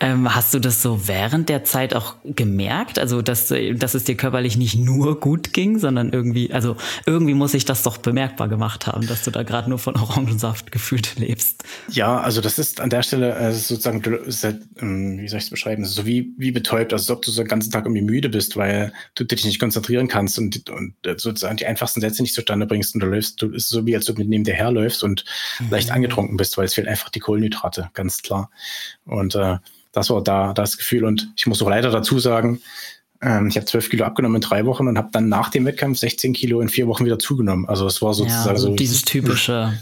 ähm, 0.00 0.34
hast 0.34 0.54
du 0.54 0.60
das 0.60 0.82
so 0.82 1.06
während 1.06 1.48
der 1.48 1.64
Zeit 1.64 1.94
auch 1.94 2.14
gemerkt? 2.24 2.98
Also, 2.98 3.22
dass, 3.22 3.52
dass 3.74 3.94
es 3.94 4.04
dir 4.04 4.16
körperlich 4.16 4.56
nicht 4.56 4.76
nur 4.76 5.20
gut 5.20 5.52
ging, 5.52 5.78
sondern 5.78 6.12
irgendwie, 6.12 6.52
also 6.52 6.76
irgendwie 7.06 7.34
muss 7.34 7.54
ich 7.54 7.64
das 7.64 7.82
doch 7.82 7.98
bemerkbar 7.98 8.48
gemacht 8.48 8.86
haben, 8.86 9.06
dass 9.06 9.22
du 9.24 9.30
da 9.30 9.42
gerade 9.42 9.63
nur 9.66 9.78
von 9.78 9.96
Orangensaft 9.96 10.72
gefühlt 10.72 11.16
lebst. 11.16 11.64
Ja, 11.90 12.20
also 12.20 12.40
das 12.40 12.58
ist 12.58 12.80
an 12.80 12.90
der 12.90 13.02
Stelle 13.02 13.34
äh, 13.34 13.52
sozusagen, 13.52 14.02
halt, 14.04 14.62
ähm, 14.80 15.18
wie 15.18 15.28
soll 15.28 15.38
ich 15.38 15.44
es 15.44 15.50
beschreiben, 15.50 15.84
so 15.84 16.06
wie, 16.06 16.32
wie 16.36 16.50
betäubt, 16.50 16.92
also 16.92 17.12
als 17.12 17.18
ob 17.18 17.22
du 17.24 17.30
so 17.30 17.42
den 17.42 17.48
ganzen 17.48 17.70
Tag 17.70 17.84
irgendwie 17.84 18.02
müde 18.02 18.28
bist, 18.28 18.56
weil 18.56 18.92
du 19.14 19.24
dich 19.24 19.44
nicht 19.44 19.58
konzentrieren 19.58 20.08
kannst 20.08 20.38
und, 20.38 20.68
und 20.70 20.94
sozusagen 21.04 21.56
die 21.56 21.66
einfachsten 21.66 22.00
Sätze 22.00 22.22
nicht 22.22 22.34
zustande 22.34 22.66
bringst 22.66 22.94
und 22.94 23.00
du 23.00 23.06
läufst, 23.06 23.40
du 23.42 23.50
ist 23.50 23.68
so 23.68 23.86
wie 23.86 23.96
als 23.96 24.08
ob 24.10 24.16
du 24.16 24.24
neben 24.24 24.44
dir 24.44 24.54
herläufst 24.54 25.02
und 25.02 25.24
mhm. 25.60 25.70
leicht 25.70 25.90
angetrunken 25.90 26.36
bist, 26.36 26.56
weil 26.56 26.66
es 26.66 26.74
fehlen 26.74 26.88
einfach 26.88 27.10
die 27.10 27.20
Kohlenhydrate, 27.20 27.90
ganz 27.94 28.22
klar. 28.22 28.50
Und 29.04 29.34
äh, 29.34 29.58
das 29.94 30.10
war 30.10 30.22
da 30.22 30.52
das 30.52 30.76
Gefühl 30.76 31.04
und 31.04 31.32
ich 31.36 31.46
muss 31.46 31.62
auch 31.62 31.68
leider 31.68 31.90
dazu 31.90 32.18
sagen, 32.18 32.60
ähm, 33.24 33.46
ich 33.46 33.56
habe 33.56 33.66
zwölf 33.66 33.88
Kilo 33.88 34.04
abgenommen 34.04 34.36
in 34.36 34.40
drei 34.42 34.66
Wochen 34.66 34.86
und 34.86 34.98
habe 34.98 35.08
dann 35.12 35.28
nach 35.28 35.48
dem 35.48 35.64
Wettkampf 35.64 35.98
16 35.98 36.32
Kilo 36.34 36.60
in 36.60 36.68
vier 36.68 36.86
Wochen 36.86 37.04
wieder 37.04 37.18
zugenommen. 37.18 37.66
Also 37.66 37.86
es 37.86 38.02
war 38.02 38.12
sozusagen 38.12 38.46
ja, 38.46 38.50
also 38.50 38.68
so 38.68 38.74
dieses 38.74 39.02
typische 39.02 39.72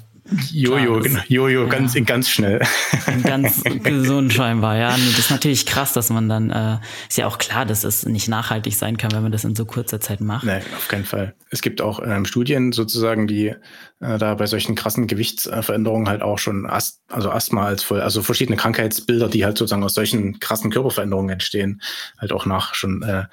Jojo, 0.52 1.00
genau. 1.00 1.20
Jojo, 1.28 1.64
ja. 1.64 1.68
ganz, 1.68 1.94
ganz 2.06 2.28
schnell. 2.28 2.60
Ganz 3.24 3.62
gesund 3.82 4.32
scheinbar, 4.32 4.76
ja. 4.76 4.96
Nee, 4.96 5.10
das 5.10 5.18
ist 5.18 5.30
natürlich 5.30 5.66
krass, 5.66 5.92
dass 5.92 6.10
man 6.10 6.28
dann, 6.28 6.50
äh, 6.50 6.78
ist 7.08 7.18
ja 7.18 7.26
auch 7.26 7.38
klar, 7.38 7.66
dass 7.66 7.82
es 7.82 8.06
nicht 8.06 8.28
nachhaltig 8.28 8.76
sein 8.76 8.96
kann, 8.96 9.10
wenn 9.12 9.22
man 9.22 9.32
das 9.32 9.44
in 9.44 9.56
so 9.56 9.64
kurzer 9.64 10.00
Zeit 10.00 10.20
macht. 10.20 10.44
Nee, 10.44 10.60
auf 10.76 10.88
keinen 10.88 11.04
Fall. 11.04 11.34
Es 11.50 11.60
gibt 11.60 11.80
auch 11.80 12.00
ähm, 12.04 12.24
Studien 12.24 12.72
sozusagen, 12.72 13.26
die 13.26 13.54
äh, 14.00 14.18
da 14.18 14.34
bei 14.34 14.46
solchen 14.46 14.74
krassen 14.76 15.08
Gewichtsveränderungen 15.08 16.08
halt 16.08 16.22
auch 16.22 16.38
schon 16.38 16.66
Ast, 16.66 17.00
also 17.08 17.30
Asthma 17.30 17.66
als 17.66 17.82
voll, 17.82 18.00
also 18.00 18.22
verschiedene 18.22 18.56
Krankheitsbilder, 18.56 19.28
die 19.28 19.44
halt 19.44 19.58
sozusagen 19.58 19.84
aus 19.84 19.94
solchen 19.94 20.38
krassen 20.38 20.70
Körperveränderungen 20.70 21.30
entstehen, 21.30 21.82
halt 22.18 22.32
auch 22.32 22.46
nach 22.46 22.74
schon 22.74 23.02
äh, 23.02 23.24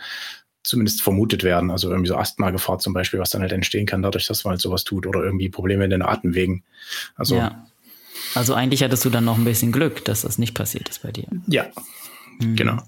zumindest 0.64 1.02
vermutet 1.02 1.44
werden. 1.44 1.72
Also 1.72 1.90
irgendwie 1.90 2.10
so 2.10 2.16
Asthma-Gefahr 2.16 2.80
zum 2.80 2.94
Beispiel, 2.94 3.20
was 3.20 3.30
dann 3.30 3.42
halt 3.42 3.52
entstehen 3.52 3.86
kann, 3.86 4.02
dadurch, 4.02 4.28
dass 4.28 4.44
man 4.44 4.52
halt 4.52 4.62
sowas 4.62 4.84
tut 4.84 5.08
oder 5.08 5.24
irgendwie 5.24 5.50
Probleme 5.50 5.84
in 5.84 5.90
den 5.90 6.02
Atemwegen. 6.02 6.64
Also, 7.16 7.36
ja. 7.36 7.66
also 8.36 8.54
eigentlich 8.54 8.84
hattest 8.84 9.06
du 9.06 9.10
dann 9.10 9.26
noch 9.26 9.38
ein 9.38 9.46
bisschen 9.46 9.72
Glück, 9.72 10.04
dass 10.06 10.22
das 10.22 10.38
nicht 10.38 10.54
passiert 10.54 10.90
ist 10.90 11.02
bei 11.04 11.12
dir. 11.12 11.28
Ja, 11.48 11.68
mhm. 12.40 12.56
genau. 12.56 12.84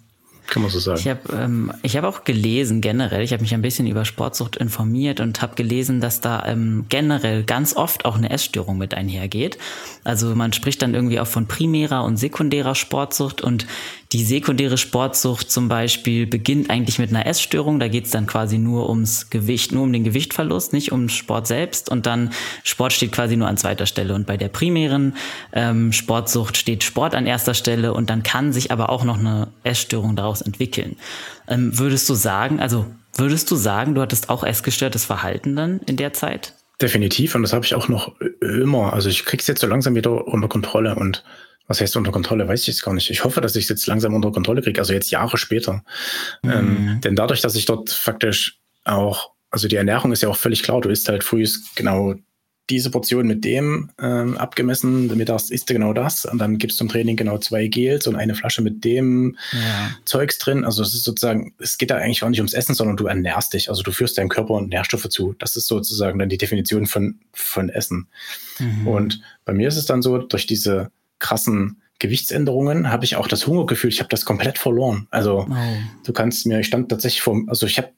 Kann 0.52 0.64
man 0.64 0.70
so 0.70 0.80
sagen. 0.80 1.00
Ich 1.00 1.08
habe 1.08 1.22
ähm, 1.34 1.72
ich 1.82 1.96
hab 1.96 2.04
auch 2.04 2.26
gelesen 2.26 2.82
generell, 2.82 3.22
ich 3.22 3.32
habe 3.32 3.42
mich 3.42 3.54
ein 3.54 3.62
bisschen 3.62 3.88
über 3.88 4.04
Sportsucht 4.04 4.58
informiert 4.58 5.22
und 5.22 5.42
habe 5.42 5.56
gelesen, 5.56 6.02
dass 6.02 6.20
da 6.20 6.46
ähm, 6.46 6.88
generell 6.90 7.44
ganz 7.44 7.74
oft 7.78 8.04
auch 8.04 8.18
eine 8.18 8.30
Essstörung 8.30 8.78
mit 8.78 8.94
einhergeht. 8.94 9.58
Also 10.04 10.36
man 10.36 10.52
spricht 10.52 10.82
dann 10.82 10.94
irgendwie 10.94 11.22
auch 11.22 11.28
von 11.28 11.48
primärer 11.48 12.04
und 12.04 12.18
sekundärer 12.18 12.76
Sportsucht 12.76 13.40
und 13.40 13.66
die 14.12 14.26
sekundäre 14.26 14.78
Sportsucht 14.78 15.50
zum 15.50 15.70
Beispiel 15.70 16.28
beginnt 16.28 16.70
eigentlich 16.70 17.00
mit 17.00 17.12
einer 17.12 17.26
Essstörung. 17.26 17.80
Da 17.80 17.88
geht 17.88 18.06
es 18.06 18.12
dann 18.12 18.28
quasi 18.28 18.58
nur 18.58 18.90
ums 18.90 19.30
Gewicht, 19.30 19.72
nur 19.72 19.84
um 19.84 19.94
den 19.94 20.04
Gewichtverlust, 20.04 20.74
nicht 20.74 20.92
um 20.92 21.08
Sport 21.08 21.48
selbst. 21.48 21.90
Und 21.90 22.06
dann 22.06 22.32
Sport 22.64 22.92
steht 22.92 23.14
quasi 23.14 23.38
nur 23.38 23.48
an 23.48 23.56
zweiter 23.56 23.86
Stelle. 23.86 24.14
Und 24.14 24.28
bei 24.28 24.36
der 24.36 24.50
primären 24.50 25.16
ähm, 25.54 25.94
Sportsucht 25.94 26.58
steht 26.58 26.84
Sport 26.84 27.16
an 27.16 27.26
erster 27.26 27.54
Stelle 27.54 27.94
und 27.94 28.10
dann 28.10 28.22
kann 28.22 28.52
sich 28.52 28.70
aber 28.70 28.90
auch 28.90 29.06
noch 29.06 29.18
eine 29.18 29.48
Essstörung 29.64 30.18
daraus 30.18 30.41
entwickeln. 30.42 30.98
Ähm, 31.48 31.78
würdest 31.78 32.10
du 32.10 32.14
sagen, 32.14 32.60
also 32.60 32.86
würdest 33.16 33.50
du 33.52 33.56
sagen, 33.56 33.96
du 33.96 34.02
hattest 34.02 34.30
auch 34.30 34.44
essgestörtes 34.44 35.06
Verhalten 35.06 35.56
dann 35.56 35.80
in 35.86 35.98
der 35.98 36.14
Zeit? 36.14 36.54
Definitiv. 36.82 37.36
Und 37.36 37.44
das 37.44 37.54
habe 37.54 37.66
ich 37.66 37.76
auch 37.76 37.88
noch 37.88 38.14
immer. 38.42 38.94
Also 38.94 39.10
ich 39.10 39.26
krieg's 39.26 39.48
jetzt 39.48 39.62
so 39.62 39.68
langsam 39.68 39.96
wieder 39.96 40.28
unter 40.28 40.48
Kontrolle 40.48 40.96
und 40.96 41.24
was 41.68 41.80
heißt 41.80 41.96
unter 41.96 42.12
Kontrolle, 42.12 42.48
weiß 42.48 42.62
ich 42.62 42.68
jetzt 42.68 42.84
gar 42.84 42.94
nicht. 42.94 43.10
Ich 43.10 43.24
hoffe, 43.24 43.40
dass 43.40 43.56
ich 43.56 43.64
es 43.64 43.70
jetzt 43.70 43.88
langsam 43.88 44.14
unter 44.14 44.32
Kontrolle 44.32 44.62
kriege, 44.62 44.82
also 44.82 44.92
jetzt 44.92 45.12
Jahre 45.12 45.38
später. 45.38 45.84
Mhm. 46.44 46.52
Ähm, 46.52 47.02
denn 47.02 47.16
dadurch, 47.16 47.42
dass 47.42 47.56
ich 47.56 47.66
dort 47.66 47.92
faktisch 47.92 48.60
auch, 48.84 49.32
also 49.52 49.68
die 49.68 49.78
Ernährung 49.78 50.12
ist 50.12 50.22
ja 50.22 50.30
auch 50.30 50.36
völlig 50.36 50.64
klar, 50.64 50.82
du 50.82 50.90
isst 50.90 51.08
halt 51.08 51.24
früh 51.24 51.48
genau 51.76 52.16
diese 52.70 52.90
Portion 52.90 53.28
mit 53.28 53.44
dem 53.44 53.90
ähm, 54.00 54.38
abgemessen, 54.38 55.08
mittags 55.18 55.50
isst 55.50 55.70
du 55.70 55.74
genau 55.74 55.94
das 55.94 56.26
und 56.26 56.38
dann 56.38 56.58
gibst 56.58 56.80
du 56.80 56.86
im 56.86 56.90
Training 56.90 57.18
genau 57.18 57.38
zwei 57.38 57.68
Gels 57.68 58.08
und 58.08 58.16
eine 58.16 58.36
Flasche 58.36 58.62
mit 58.62 58.86
dem 58.86 59.38
ja. 59.52 59.92
Zeugs 60.06 60.38
drin. 60.38 60.64
Also 60.64 60.82
es 60.82 60.94
ist 60.94 61.04
sozusagen, 61.04 61.54
es 61.60 61.78
geht 61.78 61.92
da 61.92 61.98
eigentlich 61.98 62.22
gar 62.22 62.30
nicht 62.30 62.40
ums 62.40 62.54
Essen, 62.54 62.74
sondern 62.76 62.98
du 62.98 63.08
ernährst 63.08 63.54
dich. 63.54 63.70
Also 63.70 63.84
du 63.84 63.92
führst 63.92 64.18
deinem 64.18 64.30
Körper 64.30 64.62
Nährstoffe 64.62 65.10
zu. 65.10 65.36
Das 65.40 65.56
ist 65.56 65.68
sozusagen 65.68 66.20
dann 66.20 66.30
die 66.30 66.38
Definition 66.38 66.86
von, 66.86 67.20
von 67.34 67.70
Essen. 67.70 68.08
Mhm. 68.60 68.88
Und 68.88 69.22
bei 69.44 69.54
mir 69.54 69.68
ist 69.68 69.78
es 69.78 69.86
dann 69.86 70.02
so, 70.02 70.20
durch 70.20 70.46
diese 70.46 70.92
krassen 71.20 71.82
Gewichtsänderungen 72.00 72.90
habe 72.90 73.06
ich 73.06 73.16
auch 73.16 73.28
das 73.28 73.46
Hungergefühl, 73.46 73.92
ich 73.92 74.00
habe 74.00 74.10
das 74.10 74.26
komplett 74.26 74.58
verloren. 74.58 75.08
Also 75.12 75.46
oh. 75.48 75.56
du 76.04 76.14
kannst 76.14 76.48
mir, 76.48 76.60
ich 76.60 76.68
stand 76.68 76.90
tatsächlich 76.90 77.22
vor, 77.22 77.40
also 77.48 77.68
ich 77.68 77.78
habe 77.78 77.90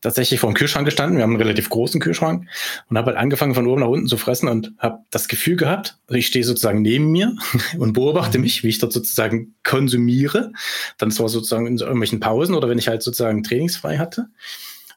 tatsächlich 0.00 0.40
vor 0.40 0.50
dem 0.50 0.54
Kühlschrank 0.54 0.84
gestanden, 0.84 1.16
wir 1.16 1.22
haben 1.22 1.32
einen 1.32 1.42
relativ 1.42 1.68
großen 1.68 2.00
Kühlschrank 2.00 2.46
und 2.88 2.96
habe 2.96 3.08
halt 3.08 3.18
angefangen 3.18 3.54
von 3.54 3.66
oben 3.66 3.80
nach 3.80 3.88
unten 3.88 4.06
zu 4.06 4.16
fressen 4.16 4.48
und 4.48 4.72
habe 4.78 5.00
das 5.10 5.28
Gefühl 5.28 5.56
gehabt, 5.56 5.98
also 6.06 6.18
ich 6.18 6.26
stehe 6.26 6.44
sozusagen 6.44 6.82
neben 6.82 7.10
mir 7.10 7.36
und 7.78 7.92
beobachte 7.92 8.38
mhm. 8.38 8.44
mich, 8.44 8.62
wie 8.62 8.68
ich 8.68 8.78
dort 8.78 8.92
sozusagen 8.92 9.54
konsumiere. 9.64 10.52
Dann 10.98 11.10
zwar 11.10 11.28
sozusagen 11.28 11.66
in 11.66 11.78
irgendwelchen 11.78 12.20
Pausen 12.20 12.54
oder 12.54 12.68
wenn 12.68 12.78
ich 12.78 12.88
halt 12.88 13.02
sozusagen 13.02 13.42
trainingsfrei 13.42 13.98
hatte. 13.98 14.26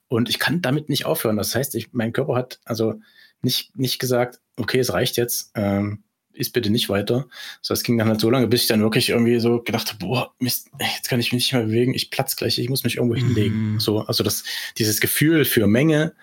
Und 0.07 0.29
ich 0.29 0.39
kann 0.39 0.61
damit 0.61 0.89
nicht 0.89 1.05
aufhören. 1.05 1.37
Das 1.37 1.55
heißt, 1.55 1.73
ich, 1.75 1.93
mein 1.93 2.13
Körper 2.13 2.35
hat 2.35 2.59
also 2.65 2.95
nicht, 3.41 3.77
nicht 3.77 3.97
gesagt, 3.97 4.39
okay, 4.57 4.79
es 4.79 4.93
reicht 4.93 5.17
jetzt. 5.17 5.51
Ähm, 5.55 6.03
ist 6.33 6.53
bitte 6.53 6.69
nicht 6.69 6.89
weiter. 6.89 7.27
So, 7.61 7.73
es 7.73 7.83
ging 7.83 7.97
dann 7.97 8.07
halt 8.07 8.19
so 8.19 8.29
lange, 8.29 8.47
bis 8.47 8.63
ich 8.63 8.67
dann 8.67 8.81
wirklich 8.81 9.09
irgendwie 9.09 9.39
so 9.39 9.61
gedacht 9.61 9.89
habe, 9.89 9.99
boah, 9.99 10.33
Mist, 10.39 10.69
jetzt 10.79 11.09
kann 11.09 11.19
ich 11.19 11.31
mich 11.31 11.45
nicht 11.45 11.53
mehr 11.53 11.63
bewegen, 11.63 11.93
ich 11.93 12.11
platz 12.11 12.35
gleich, 12.35 12.57
ich 12.57 12.69
muss 12.69 12.83
mich 12.83 12.97
irgendwo 12.97 13.15
mhm. 13.15 13.25
hinlegen. 13.25 13.79
So, 13.79 13.99
also 13.99 14.23
das, 14.23 14.43
dieses 14.77 14.99
Gefühl 15.01 15.45
für 15.45 15.67
Menge 15.67 16.13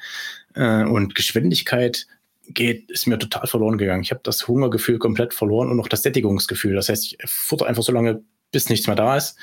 äh, 0.55 0.85
und 0.85 1.14
Geschwindigkeit 1.14 2.07
geht, 2.49 2.90
ist 2.90 3.07
mir 3.07 3.18
total 3.18 3.47
verloren 3.47 3.79
gegangen. 3.79 4.03
Ich 4.03 4.11
habe 4.11 4.21
das 4.25 4.49
Hungergefühl 4.49 4.99
komplett 4.99 5.35
verloren 5.35 5.71
und 5.71 5.81
auch 5.81 5.88
das 5.88 6.03
Sättigungsgefühl. 6.03 6.75
Das 6.75 6.88
heißt, 6.88 7.05
ich 7.05 7.18
futter 7.27 7.66
einfach 7.66 7.83
so 7.83 7.92
lange, 7.92 8.23
bis 8.51 8.68
nichts 8.68 8.87
mehr 8.87 8.97
da 8.97 9.16
ist. 9.16 9.37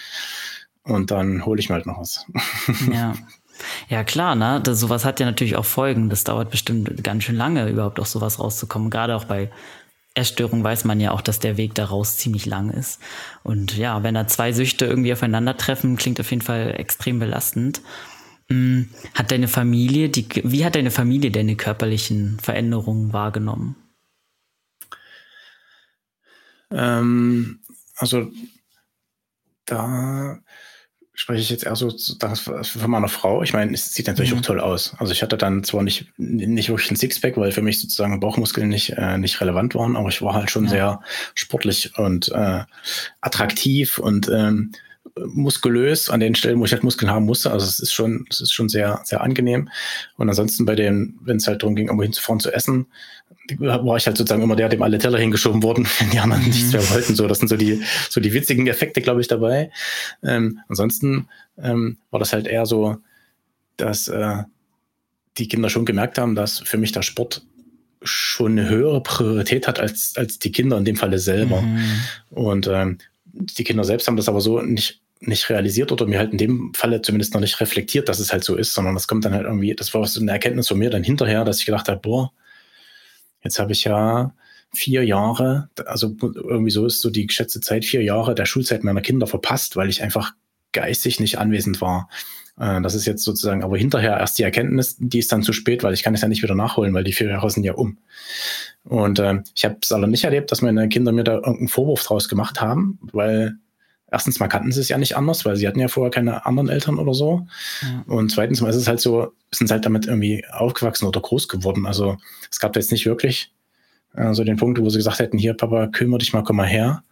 Und 0.83 1.11
dann 1.11 1.45
hole 1.45 1.59
ich 1.59 1.69
mir 1.69 1.75
halt 1.75 1.85
noch 1.85 1.99
was. 1.99 2.25
Ja. 2.91 3.15
Ja, 3.87 4.03
klar, 4.03 4.35
ne? 4.35 4.59
Das, 4.61 4.81
sowas 4.81 5.05
hat 5.05 5.21
ja 5.21 5.25
natürlich 5.25 5.55
auch 5.55 5.63
Folgen. 5.63 6.09
Das 6.09 6.25
dauert 6.25 6.51
bestimmt 6.51 7.03
ganz 7.05 7.23
schön 7.23 7.37
lange, 7.37 7.69
überhaupt 7.69 8.01
aus 8.01 8.11
sowas 8.11 8.37
rauszukommen. 8.37 8.89
Gerade 8.89 9.15
auch 9.15 9.23
bei 9.23 9.49
Essstörung 10.15 10.63
weiß 10.63 10.85
man 10.85 10.99
ja 10.99 11.11
auch, 11.11 11.21
dass 11.21 11.39
der 11.39 11.57
Weg 11.57 11.75
daraus 11.75 12.17
ziemlich 12.17 12.45
lang 12.45 12.71
ist. 12.71 12.99
Und 13.43 13.77
ja, 13.77 14.01
wenn 14.01 14.15
da 14.15 14.27
zwei 14.27 14.53
Süchte 14.53 14.85
irgendwie 14.85 15.13
aufeinandertreffen, 15.13 15.97
klingt 15.97 16.19
auf 16.19 16.31
jeden 16.31 16.41
Fall 16.41 16.73
extrem 16.77 17.19
belastend. 17.19 17.81
Hm, 18.49 18.89
hat 19.13 19.31
deine 19.31 19.47
Familie, 19.47 20.09
die, 20.09 20.27
wie 20.43 20.65
hat 20.65 20.75
deine 20.75 20.91
Familie 20.91 21.31
deine 21.31 21.55
körperlichen 21.55 22.39
Veränderungen 22.39 23.11
wahrgenommen? 23.11 23.75
Ähm, 26.71 27.59
also 27.97 28.31
da 29.65 30.39
spreche 31.15 31.41
ich 31.41 31.49
jetzt 31.49 31.65
eher 31.65 31.75
so 31.75 31.89
von 31.89 32.91
meiner 32.91 33.07
Frau. 33.07 33.41
Ich 33.41 33.53
meine, 33.53 33.73
es 33.73 33.93
sieht 33.93 34.07
natürlich 34.07 34.33
mhm. 34.33 34.39
auch 34.39 34.43
toll 34.43 34.59
aus. 34.59 34.93
Also 34.97 35.13
ich 35.13 35.23
hatte 35.23 35.37
dann 35.37 35.63
zwar 35.63 35.81
nicht, 35.81 36.07
nicht 36.17 36.69
wirklich 36.69 36.91
ein 36.91 36.97
Sixpack, 36.97 37.37
weil 37.37 37.51
für 37.51 37.61
mich 37.61 37.81
sozusagen 37.81 38.19
Bauchmuskeln 38.19 38.67
nicht, 38.67 38.91
äh, 38.91 39.17
nicht 39.17 39.39
relevant 39.41 39.75
waren, 39.75 39.95
aber 39.95 40.09
ich 40.09 40.21
war 40.21 40.33
halt 40.33 40.51
schon 40.51 40.65
ja. 40.65 40.69
sehr 40.69 40.99
sportlich 41.33 41.97
und 41.97 42.29
äh, 42.31 42.63
attraktiv 43.21 43.97
und 43.97 44.29
ähm, 44.29 44.73
muskulös 45.27 46.09
an 46.09 46.19
den 46.19 46.35
Stellen, 46.35 46.59
wo 46.59 46.65
ich 46.65 46.73
halt 46.73 46.83
Muskeln 46.83 47.09
haben 47.09 47.25
musste. 47.25 47.51
Also 47.51 47.65
es 47.65 47.79
ist 47.79 47.93
schon, 47.93 48.25
es 48.29 48.41
ist 48.41 48.51
schon 48.51 48.67
sehr, 48.67 49.01
sehr 49.05 49.21
angenehm. 49.21 49.69
Und 50.17 50.27
ansonsten 50.27 50.65
bei 50.65 50.75
den, 50.75 51.17
wenn 51.21 51.37
es 51.37 51.47
halt 51.47 51.63
darum 51.63 51.75
ging, 51.75 51.87
irgendwo 51.87 52.03
hinzufahren 52.03 52.39
zu 52.39 52.51
essen, 52.51 52.87
war 53.59 53.97
ich 53.97 54.07
halt 54.07 54.17
sozusagen 54.17 54.41
immer 54.41 54.55
der, 54.55 54.69
dem 54.69 54.81
alle 54.81 54.97
Teller 54.97 55.19
hingeschoben 55.19 55.63
wurden, 55.63 55.87
wenn 55.99 56.09
die 56.09 56.19
anderen 56.19 56.43
mhm. 56.43 56.49
nichts 56.49 56.73
mehr 56.73 56.89
wollten. 56.89 57.15
So, 57.15 57.27
das 57.27 57.39
sind 57.39 57.47
so 57.47 57.57
die, 57.57 57.83
so 58.09 58.19
die 58.19 58.33
witzigen 58.33 58.67
Effekte, 58.67 59.01
glaube 59.01 59.21
ich, 59.21 59.27
dabei. 59.27 59.71
Ähm, 60.23 60.59
ansonsten 60.67 61.27
ähm, 61.57 61.97
war 62.11 62.19
das 62.19 62.33
halt 62.33 62.47
eher 62.47 62.65
so, 62.65 62.97
dass 63.77 64.07
äh, 64.07 64.43
die 65.37 65.47
Kinder 65.47 65.69
schon 65.69 65.85
gemerkt 65.85 66.17
haben, 66.17 66.35
dass 66.35 66.59
für 66.59 66.77
mich 66.77 66.91
der 66.91 67.01
Sport 67.01 67.45
schon 68.03 68.53
eine 68.53 68.69
höhere 68.69 69.01
Priorität 69.01 69.67
hat 69.67 69.79
als, 69.79 70.13
als 70.15 70.39
die 70.39 70.51
Kinder 70.51 70.77
in 70.77 70.85
dem 70.85 70.95
Falle 70.95 71.19
selber. 71.19 71.61
Mhm. 71.61 71.91
Und 72.29 72.67
ähm, 72.67 72.99
die 73.25 73.63
Kinder 73.63 73.83
selbst 73.83 74.07
haben 74.07 74.17
das 74.17 74.29
aber 74.29 74.41
so 74.41 74.61
nicht 74.61 75.01
nicht 75.21 75.49
realisiert 75.49 75.91
oder 75.91 76.05
mir 76.05 76.19
halt 76.19 76.33
in 76.33 76.37
dem 76.37 76.73
Falle 76.75 77.01
zumindest 77.01 77.33
noch 77.33 77.41
nicht 77.41 77.59
reflektiert, 77.59 78.09
dass 78.09 78.19
es 78.19 78.31
halt 78.31 78.43
so 78.43 78.55
ist, 78.55 78.73
sondern 78.73 78.93
das 78.93 79.07
kommt 79.07 79.25
dann 79.25 79.33
halt 79.33 79.45
irgendwie, 79.45 79.73
das 79.73 79.93
war 79.93 80.05
so 80.05 80.19
eine 80.19 80.31
Erkenntnis 80.31 80.67
von 80.67 80.77
mir 80.77 80.89
dann 80.89 81.03
hinterher, 81.03 81.45
dass 81.45 81.59
ich 81.59 81.65
gedacht 81.65 81.87
habe, 81.87 81.99
boah, 81.99 82.31
jetzt 83.45 83.59
habe 83.59 83.71
ich 83.71 83.85
ja 83.85 84.33
vier 84.73 85.05
Jahre, 85.05 85.69
also 85.85 86.15
irgendwie 86.21 86.71
so 86.71 86.85
ist 86.85 87.01
so 87.01 87.09
die 87.09 87.27
geschätzte 87.27 87.61
Zeit, 87.61 87.85
vier 87.85 88.03
Jahre 88.03 88.35
der 88.35 88.45
Schulzeit 88.45 88.83
meiner 88.83 89.01
Kinder 89.01 89.27
verpasst, 89.27 89.75
weil 89.77 89.89
ich 89.89 90.03
einfach 90.03 90.33
geistig 90.73 91.19
nicht 91.21 91.37
anwesend 91.37 91.79
war. 91.79 92.09
Äh, 92.59 92.81
das 92.81 92.95
ist 92.95 93.05
jetzt 93.05 93.23
sozusagen 93.23 93.63
aber 93.63 93.77
hinterher 93.77 94.17
erst 94.17 94.37
die 94.37 94.43
Erkenntnis, 94.43 94.97
die 94.99 95.19
ist 95.19 95.31
dann 95.31 95.43
zu 95.43 95.53
spät, 95.53 95.83
weil 95.83 95.93
ich 95.93 96.03
kann 96.03 96.13
es 96.13 96.21
ja 96.21 96.27
nicht 96.27 96.43
wieder 96.43 96.55
nachholen, 96.55 96.93
weil 96.93 97.03
die 97.03 97.13
vier 97.13 97.29
Jahre 97.29 97.49
sind 97.49 97.63
ja 97.63 97.73
um. 97.73 97.97
Und 98.83 99.19
äh, 99.19 99.41
ich 99.55 99.65
habe 99.65 99.77
es 99.81 99.91
aber 99.91 100.07
nicht 100.07 100.25
erlebt, 100.25 100.51
dass 100.51 100.61
meine 100.61 100.87
Kinder 100.89 101.11
mir 101.11 101.23
da 101.23 101.35
irgendeinen 101.35 101.69
Vorwurf 101.69 102.03
draus 102.03 102.29
gemacht 102.29 102.61
haben, 102.61 102.99
weil 103.01 103.55
erstens 104.11 104.39
mal 104.39 104.47
kannten 104.47 104.71
sie 104.71 104.81
es 104.81 104.89
ja 104.89 104.97
nicht 104.97 105.17
anders, 105.17 105.45
weil 105.45 105.55
sie 105.55 105.67
hatten 105.67 105.79
ja 105.79 105.87
vorher 105.87 106.11
keine 106.11 106.45
anderen 106.45 106.69
Eltern 106.69 106.99
oder 106.99 107.13
so. 107.13 107.47
Ja. 107.81 108.03
Und 108.07 108.31
zweitens 108.31 108.61
mal 108.61 108.69
ist 108.69 108.75
es 108.75 108.87
halt 108.87 108.99
so, 108.99 109.33
sind 109.51 109.71
halt 109.71 109.85
damit 109.85 110.05
irgendwie 110.05 110.45
aufgewachsen 110.51 111.05
oder 111.05 111.21
groß 111.21 111.47
geworden. 111.47 111.85
Also 111.85 112.17
es 112.51 112.59
gab 112.59 112.73
da 112.73 112.79
jetzt 112.79 112.91
nicht 112.91 113.05
wirklich 113.05 113.51
äh, 114.15 114.33
so 114.33 114.43
den 114.43 114.57
Punkt, 114.57 114.79
wo 114.79 114.89
sie 114.89 114.97
gesagt 114.97 115.19
hätten, 115.19 115.37
hier 115.37 115.53
Papa, 115.53 115.87
kümmere 115.87 116.19
dich 116.19 116.33
mal, 116.33 116.43
komm 116.43 116.57
mal 116.57 116.67
her. 116.67 117.03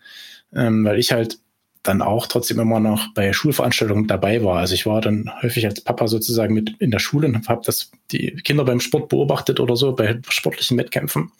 Ähm, 0.53 0.85
weil 0.85 0.99
ich 0.99 1.11
halt 1.11 1.39
dann 1.83 2.01
auch 2.01 2.27
trotzdem 2.27 2.59
immer 2.59 2.79
noch 2.79 3.13
bei 3.13 3.33
Schulveranstaltungen 3.33 4.07
dabei 4.07 4.43
war. 4.43 4.59
Also 4.59 4.73
ich 4.73 4.85
war 4.85 5.01
dann 5.01 5.29
häufig 5.41 5.65
als 5.65 5.81
Papa 5.81 6.07
sozusagen 6.07 6.53
mit 6.53 6.75
in 6.79 6.91
der 6.91 6.99
Schule 6.99 7.27
und 7.27 7.49
habe 7.49 7.61
das 7.65 7.91
die 8.11 8.31
Kinder 8.43 8.63
beim 8.63 8.79
Sport 8.79 9.09
beobachtet 9.09 9.59
oder 9.59 9.75
so 9.75 9.93
bei 9.93 10.19
sportlichen 10.29 10.77
Wettkämpfen, 10.77 11.31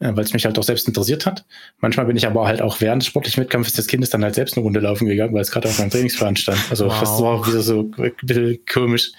äh, 0.00 0.16
weil 0.16 0.24
es 0.24 0.32
mich 0.32 0.44
halt 0.44 0.58
auch 0.58 0.64
selbst 0.64 0.88
interessiert 0.88 1.26
hat. 1.26 1.44
Manchmal 1.78 2.06
bin 2.06 2.16
ich 2.16 2.26
aber 2.26 2.46
halt 2.46 2.62
auch 2.62 2.80
während 2.80 3.02
des 3.02 3.08
sportlichen 3.08 3.42
Wettkampfes 3.42 3.74
des 3.74 3.86
Kindes 3.86 4.10
dann 4.10 4.24
halt 4.24 4.34
selbst 4.34 4.56
eine 4.56 4.64
Runde 4.64 4.80
laufen 4.80 5.06
gegangen, 5.06 5.34
weil 5.34 5.42
es 5.42 5.50
gerade 5.50 5.68
auf 5.68 5.78
meinem 5.78 5.90
Trainingsplan 5.90 6.36
stand. 6.36 6.58
Also 6.70 6.86
wow. 6.86 7.00
das 7.00 7.22
war 7.22 7.46
wieder 7.46 7.60
so 7.60 7.90
ein 7.98 8.12
bisschen 8.22 8.58
komisch. 8.66 9.12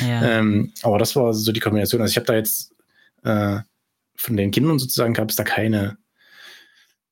Ja. 0.00 0.38
Ähm, 0.38 0.72
aber 0.82 0.98
das 0.98 1.16
war 1.16 1.32
so 1.32 1.52
die 1.52 1.60
Kombination. 1.60 2.02
Also 2.02 2.10
ich 2.10 2.16
habe 2.16 2.26
da 2.26 2.34
jetzt 2.34 2.72
äh, 3.24 3.60
von 4.16 4.36
den 4.36 4.50
Kindern 4.50 4.78
sozusagen 4.78 5.14
gab 5.14 5.30
es 5.30 5.36
da 5.36 5.44
keine 5.44 5.96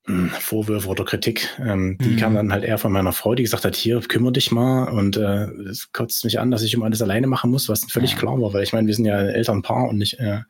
Vorwürfe 0.06 0.88
oder 0.88 1.04
Kritik. 1.04 1.48
Ähm, 1.58 1.96
die 1.98 2.10
mhm. 2.10 2.16
kam 2.16 2.34
dann 2.34 2.52
halt 2.52 2.62
eher 2.62 2.76
von 2.76 2.92
meiner 2.92 3.12
Frau, 3.12 3.34
die 3.34 3.42
gesagt 3.42 3.64
hat, 3.64 3.74
hier, 3.74 4.00
kümmere 4.00 4.32
dich 4.32 4.52
mal. 4.52 4.84
Und 4.90 5.16
äh, 5.16 5.46
es 5.70 5.92
kotzt 5.92 6.24
mich 6.24 6.38
an, 6.38 6.50
dass 6.50 6.62
ich 6.62 6.74
immer 6.74 6.84
alles 6.84 7.00
alleine 7.00 7.26
machen 7.26 7.50
muss, 7.50 7.70
was 7.70 7.84
völlig 7.90 8.12
ja. 8.12 8.18
klar 8.18 8.38
war, 8.40 8.52
weil 8.52 8.62
ich 8.62 8.74
meine, 8.74 8.86
wir 8.86 8.94
sind 8.94 9.06
ja 9.06 9.16
ein 9.16 9.28
Elternpaar 9.28 9.88
und 9.88 9.96
nicht 9.96 10.20
äh, 10.20 10.40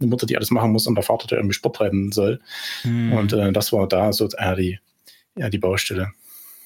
eine 0.00 0.08
Mutter, 0.08 0.26
die 0.26 0.36
alles 0.36 0.50
machen 0.50 0.72
muss 0.72 0.88
und 0.88 0.96
der 0.96 1.04
Vater, 1.04 1.28
der 1.28 1.38
irgendwie 1.38 1.54
Sport 1.54 1.76
treiben 1.76 2.10
soll. 2.10 2.40
Mhm. 2.82 3.12
Und 3.12 3.32
äh, 3.32 3.52
das 3.52 3.72
war 3.72 3.86
da 3.86 4.12
so 4.12 4.28
eher 4.36 4.56
die, 4.56 4.80
eher 5.36 5.50
die 5.50 5.58
Baustelle. 5.58 6.10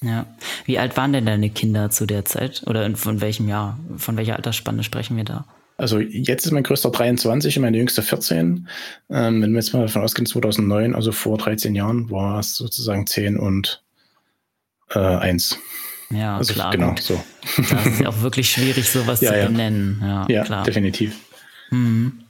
Ja. 0.01 0.25
Wie 0.65 0.79
alt 0.79 0.97
waren 0.97 1.13
denn 1.13 1.27
deine 1.27 1.51
Kinder 1.51 1.91
zu 1.91 2.07
der 2.07 2.25
Zeit? 2.25 2.63
Oder 2.67 2.95
von 2.97 3.21
welchem 3.21 3.49
Jahr? 3.49 3.79
Von 3.99 4.17
welcher 4.17 4.37
Altersspanne 4.37 4.85
sprechen 4.85 5.17
wir 5.19 5.25
da? 5.25 5.45
Also 5.79 6.01
jetzt 6.01 6.45
ist 6.45 6.53
mein 6.53 6.65
größter 6.65 6.91
23 6.91 7.57
und 7.57 7.63
meine 7.63 7.79
jüngste 7.79 8.03
14. 8.03 8.69
Ähm, 9.11 9.43
wenn 9.43 9.53
wir 9.53 9.61
jetzt 9.61 9.73
mal 9.73 9.83
davon 9.83 10.03
ausgehen, 10.03 10.27
2009, 10.27 10.95
also 10.95 11.13
vor 11.13 11.39
13 11.39 11.75
Jahren, 11.77 12.11
war 12.11 12.41
es 12.41 12.57
sozusagen 12.57 13.07
10 13.07 13.39
und 13.39 13.83
äh, 14.91 14.99
1. 14.99 15.57
Ja, 16.11 16.37
also 16.37 16.53
klar. 16.53 16.73
Genau, 16.73 16.95
so. 17.01 17.23
Das 17.57 17.87
ist 17.87 18.01
ja 18.01 18.09
auch 18.09 18.21
wirklich 18.23 18.51
schwierig, 18.51 18.91
sowas 18.91 19.21
ja, 19.23 19.33
zu 19.33 19.47
benennen. 19.47 20.03
Ja, 20.03 20.27
ja 20.29 20.45
klar. 20.45 20.65
definitiv. 20.65 21.17
Mhm. 21.71 22.25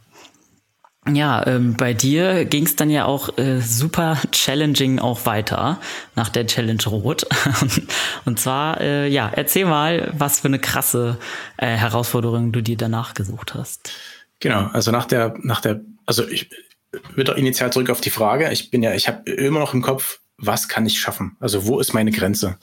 Ja, 1.13 1.47
ähm, 1.47 1.75
bei 1.75 1.95
dir 1.95 2.45
ging 2.45 2.67
es 2.67 2.77
dann 2.77 2.91
ja 2.91 3.05
auch 3.07 3.39
äh, 3.39 3.61
super 3.61 4.21
challenging 4.33 4.99
auch 4.99 5.27
weiter 5.27 5.81
nach 6.15 6.29
der 6.29 6.47
Challenge 6.47 6.83
Rot. 6.87 7.27
und 8.25 8.39
zwar, 8.39 8.81
äh, 8.81 9.09
ja, 9.09 9.31
erzähl 9.33 9.65
mal, 9.65 10.13
was 10.17 10.41
für 10.41 10.49
eine 10.49 10.59
krasse 10.59 11.19
äh, 11.57 11.67
Herausforderung 11.67 12.53
du 12.53 12.63
dir 12.63 12.77
danach 12.77 13.15
gesucht 13.15 13.55
hast. 13.55 13.91
Genau, 14.41 14.67
also 14.73 14.91
nach 14.91 15.07
der, 15.07 15.35
nach 15.43 15.61
der, 15.61 15.81
also 16.05 16.27
ich 16.29 16.51
wieder 17.15 17.37
initial 17.37 17.73
zurück 17.73 17.91
auf 17.91 18.01
die 18.01 18.11
Frage. 18.11 18.51
Ich 18.51 18.71
bin 18.71 18.83
ja, 18.83 18.95
ich 18.95 19.09
habe 19.09 19.31
immer 19.31 19.61
noch 19.61 19.75
im 19.75 19.83
Kopf, 19.83 20.21
was 20.37 20.69
kann 20.69 20.87
ich 20.87 21.01
schaffen? 21.01 21.37
Also 21.41 21.67
wo 21.67 21.81
ist 21.81 21.95
meine 21.95 22.13
Grenze? 22.13 22.57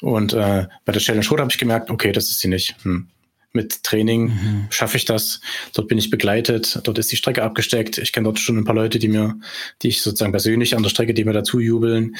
Und 0.00 0.34
äh, 0.34 0.66
bei 0.84 0.92
der 0.92 1.00
Challenge 1.00 1.26
Rot 1.28 1.40
habe 1.40 1.50
ich 1.50 1.58
gemerkt, 1.58 1.90
okay, 1.90 2.12
das 2.12 2.24
ist 2.24 2.40
sie 2.40 2.48
nicht. 2.48 2.76
Hm 2.82 3.08
mit 3.56 3.82
Training 3.82 4.28
mhm. 4.28 4.66
schaffe 4.70 4.96
ich 4.96 5.04
das. 5.04 5.40
Dort 5.74 5.88
bin 5.88 5.98
ich 5.98 6.10
begleitet, 6.10 6.80
dort 6.84 6.98
ist 6.98 7.10
die 7.10 7.16
Strecke 7.16 7.42
abgesteckt. 7.42 7.98
Ich 7.98 8.12
kenne 8.12 8.24
dort 8.24 8.38
schon 8.38 8.56
ein 8.56 8.64
paar 8.64 8.74
Leute, 8.74 8.98
die 9.00 9.08
mir, 9.08 9.34
die 9.82 9.88
ich 9.88 10.02
sozusagen 10.02 10.32
persönlich 10.32 10.76
an 10.76 10.84
der 10.84 10.90
Strecke, 10.90 11.14
die 11.14 11.24
mir 11.24 11.32
dazu 11.32 11.58
jubeln. 11.58 12.16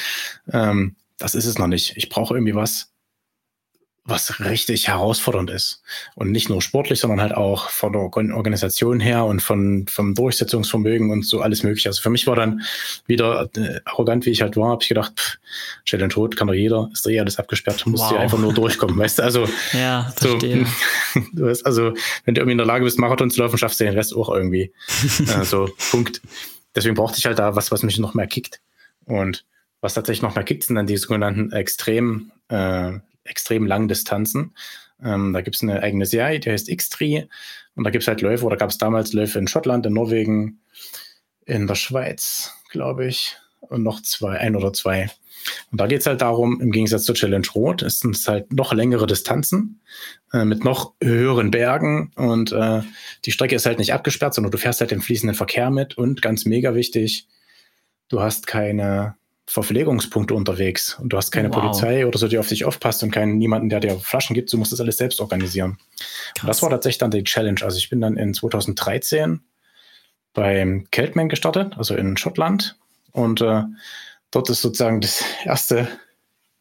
Ähm, 0.53 0.97
das 1.18 1.34
ist 1.34 1.47
es 1.47 1.59
noch 1.59 1.68
nicht. 1.68 1.97
Ich 1.97 2.09
brauche 2.09 2.34
irgendwie 2.34 2.55
was, 2.55 2.93
was 4.07 4.41
richtig 4.41 4.89
herausfordernd 4.89 5.51
ist. 5.51 5.83
Und 6.15 6.31
nicht 6.31 6.49
nur 6.49 6.63
sportlich, 6.63 7.01
sondern 7.01 7.21
halt 7.21 7.35
auch 7.35 7.71
von 7.71 7.93
der 7.93 8.03
Organisation 8.03 9.01
her 9.01 9.25
und 9.25 9.43
von, 9.43 9.87
vom 9.89 10.15
Durchsetzungsvermögen 10.15 11.11
und 11.11 11.27
so 11.27 11.41
alles 11.41 11.65
mögliche. 11.65 11.89
Also 11.89 12.03
für 12.03 12.11
mich 12.11 12.27
war 12.27 12.37
dann 12.37 12.63
wieder 13.07 13.51
äh, 13.57 13.81
arrogant, 13.85 14.25
wie 14.25 14.31
ich 14.31 14.43
halt 14.43 14.57
war, 14.57 14.71
habe 14.71 14.83
ich 14.83 14.89
gedacht, 14.89 15.13
pff, 15.17 15.39
Stell 15.85 16.07
Tod 16.09 16.37
kann 16.37 16.47
doch 16.47 16.55
jeder, 16.55 16.89
ist 16.93 17.05
doch 17.05 17.11
eh 17.11 17.21
alles 17.21 17.39
abgesperrt, 17.39 17.87
musst 17.87 18.05
wow. 18.05 18.11
du 18.11 18.17
einfach 18.17 18.39
nur 18.39 18.53
durchkommen, 18.53 18.97
weißt 18.97 19.19
du? 19.19 19.23
Also, 19.23 19.49
ja. 19.73 20.13
So, 20.19 20.39
du 21.33 21.49
hast, 21.49 21.65
also, 21.67 21.93
wenn 22.25 22.35
du 22.35 22.41
irgendwie 22.41 22.53
in 22.53 22.59
der 22.59 22.67
Lage 22.67 22.85
bist, 22.85 22.99
Marathon 22.99 23.31
zu 23.31 23.41
laufen, 23.41 23.59
schaffst 23.59 23.81
du 23.81 23.85
den 23.85 23.95
Rest 23.95 24.15
auch 24.15 24.29
irgendwie. 24.29 24.73
äh, 25.19 25.45
so, 25.45 25.69
Punkt. 25.91 26.21
Deswegen 26.75 26.95
brauchte 26.95 27.19
ich 27.19 27.27
halt 27.27 27.39
da 27.39 27.57
was, 27.57 27.73
was 27.73 27.83
mich 27.83 27.99
noch 27.99 28.15
mehr 28.15 28.27
kickt. 28.27 28.61
Und 29.05 29.45
was 29.81 29.95
tatsächlich 29.95 30.23
noch 30.23 30.35
mehr 30.35 30.45
kickt, 30.45 30.65
sind 30.65 30.77
dann 30.77 30.87
die 30.87 30.97
sogenannten 30.97 31.53
extrem 31.53 32.31
äh, 32.49 32.93
extrem 33.29 33.66
langen 33.66 33.89
Distanzen. 33.89 34.55
Ähm, 35.03 35.33
da 35.33 35.41
gibt 35.41 35.57
es 35.57 35.62
eine 35.62 35.83
eigene 35.83 36.07
Serie, 36.07 36.41
die 36.41 36.51
heißt 36.51 36.68
X-Tree. 36.68 37.24
Und 37.74 37.85
da 37.85 37.91
gibt 37.91 38.03
es 38.03 38.09
halt 38.09 38.22
Läufe, 38.22 38.45
oder 38.45 38.57
gab 38.57 38.70
es 38.70 38.79
damals 38.79 39.12
Läufe 39.12 39.39
in 39.39 39.49
Schottland, 39.49 39.85
in 39.87 39.93
Norwegen, 39.93 40.61
in 41.45 41.66
der 41.66 41.74
Schweiz, 41.74 42.53
glaube 42.70 43.07
ich, 43.07 43.37
und 43.61 43.83
noch 43.83 44.03
zwei, 44.03 44.39
ein 44.39 44.57
oder 44.57 44.72
zwei. 44.72 45.11
Und 45.70 45.81
da 45.81 45.87
geht 45.87 46.01
es 46.01 46.07
halt 46.07 46.22
darum, 46.22 46.61
im 46.61 46.72
Gegensatz 46.72 47.05
zur 47.05 47.14
Challenge 47.14 47.47
Rot, 47.55 47.83
es 47.83 48.01
sind 48.01 48.16
halt 48.27 48.53
noch 48.53 48.72
längere 48.72 49.07
Distanzen 49.07 49.81
äh, 50.33 50.45
mit 50.45 50.64
noch 50.64 50.95
höheren 51.01 51.51
Bergen 51.51 52.11
und 52.16 52.53
äh, 52.53 52.83
die 53.24 53.33
Strecke 53.33 53.55
ist 53.55 53.66
halt 53.66 53.79
nicht 53.79 53.93
abgesperrt, 53.93 54.35
sondern 54.35 54.51
du 54.51 54.59
fährst 54.59 54.81
halt 54.81 54.91
den 54.91 55.03
fließenden 55.03 55.37
Verkehr 55.37 55.70
mit 55.70 55.97
und 55.97 56.22
ganz 56.22 56.47
mega 56.47 56.74
wichtig, 56.74 57.29
du 58.09 58.20
hast 58.20 58.47
keine 58.47 59.14
Verpflegungspunkte 59.49 60.35
unterwegs 60.35 60.99
und 61.01 61.13
du 61.13 61.17
hast 61.17 61.31
keine 61.31 61.51
wow. 61.51 61.61
Polizei 61.61 62.07
oder 62.07 62.19
so, 62.19 62.27
die 62.27 62.39
auf 62.39 62.49
dich 62.49 62.65
aufpasst 62.65 63.03
und 63.03 63.13
keinen 63.13 63.39
niemanden, 63.39 63.69
der 63.69 63.81
dir 63.81 63.97
Flaschen 63.99 64.35
gibt. 64.35 64.53
Du 64.53 64.59
musst 64.59 64.73
das 64.73 64.81
alles 64.81 64.99
selbst 64.99 65.21
organisieren. 65.21 65.79
Und 66.43 66.49
das 66.49 66.63
war 66.63 66.71
tatsächlich 66.71 66.99
dann 66.99 67.13
die 67.13 67.23
Challenge. 67.23 67.61
Also 67.63 67.79
ich 67.79 67.89
bin 67.89 68.01
dann 68.01 68.17
in 68.17 68.35
2013 68.35 69.41
beim 70.35 70.87
Keltman 70.91 71.29
gestartet, 71.29 71.75
also 71.79 71.95
in 71.95 72.17
Schottland. 72.17 72.77
Und 73.13 73.41
äh, 73.41 73.63
dort 74.33 74.51
ist 74.51 74.63
sozusagen 74.63 75.01
das 75.01 75.25
erste, 75.45 75.89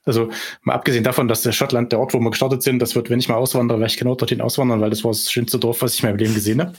also 0.06 0.30
mal 0.62 0.76
abgesehen 0.76 1.04
davon, 1.04 1.28
dass 1.28 1.42
der 1.42 1.52
Schottland 1.54 1.92
der 1.92 2.00
Ort, 2.00 2.14
wo 2.14 2.20
wir 2.20 2.30
gestartet 2.30 2.62
sind, 2.62 2.80
das 2.80 2.96
wird, 2.96 3.10
wenn 3.10 3.20
ich 3.20 3.28
mal 3.28 3.36
auswandere, 3.36 3.80
werde 3.80 3.92
ich 3.92 3.98
genau 3.98 4.14
dorthin 4.14 4.42
auswandern, 4.42 4.80
weil 4.80 4.92
das 4.92 5.04
war 5.04 5.12
das 5.12 5.32
schönste 5.32 5.58
Dorf, 5.58 5.82
was 5.82 5.96
ich 5.96 6.04
in 6.04 6.10
meinem 6.10 6.20
Leben 6.20 6.36
gesehen 6.36 6.62
habe. 6.62 6.74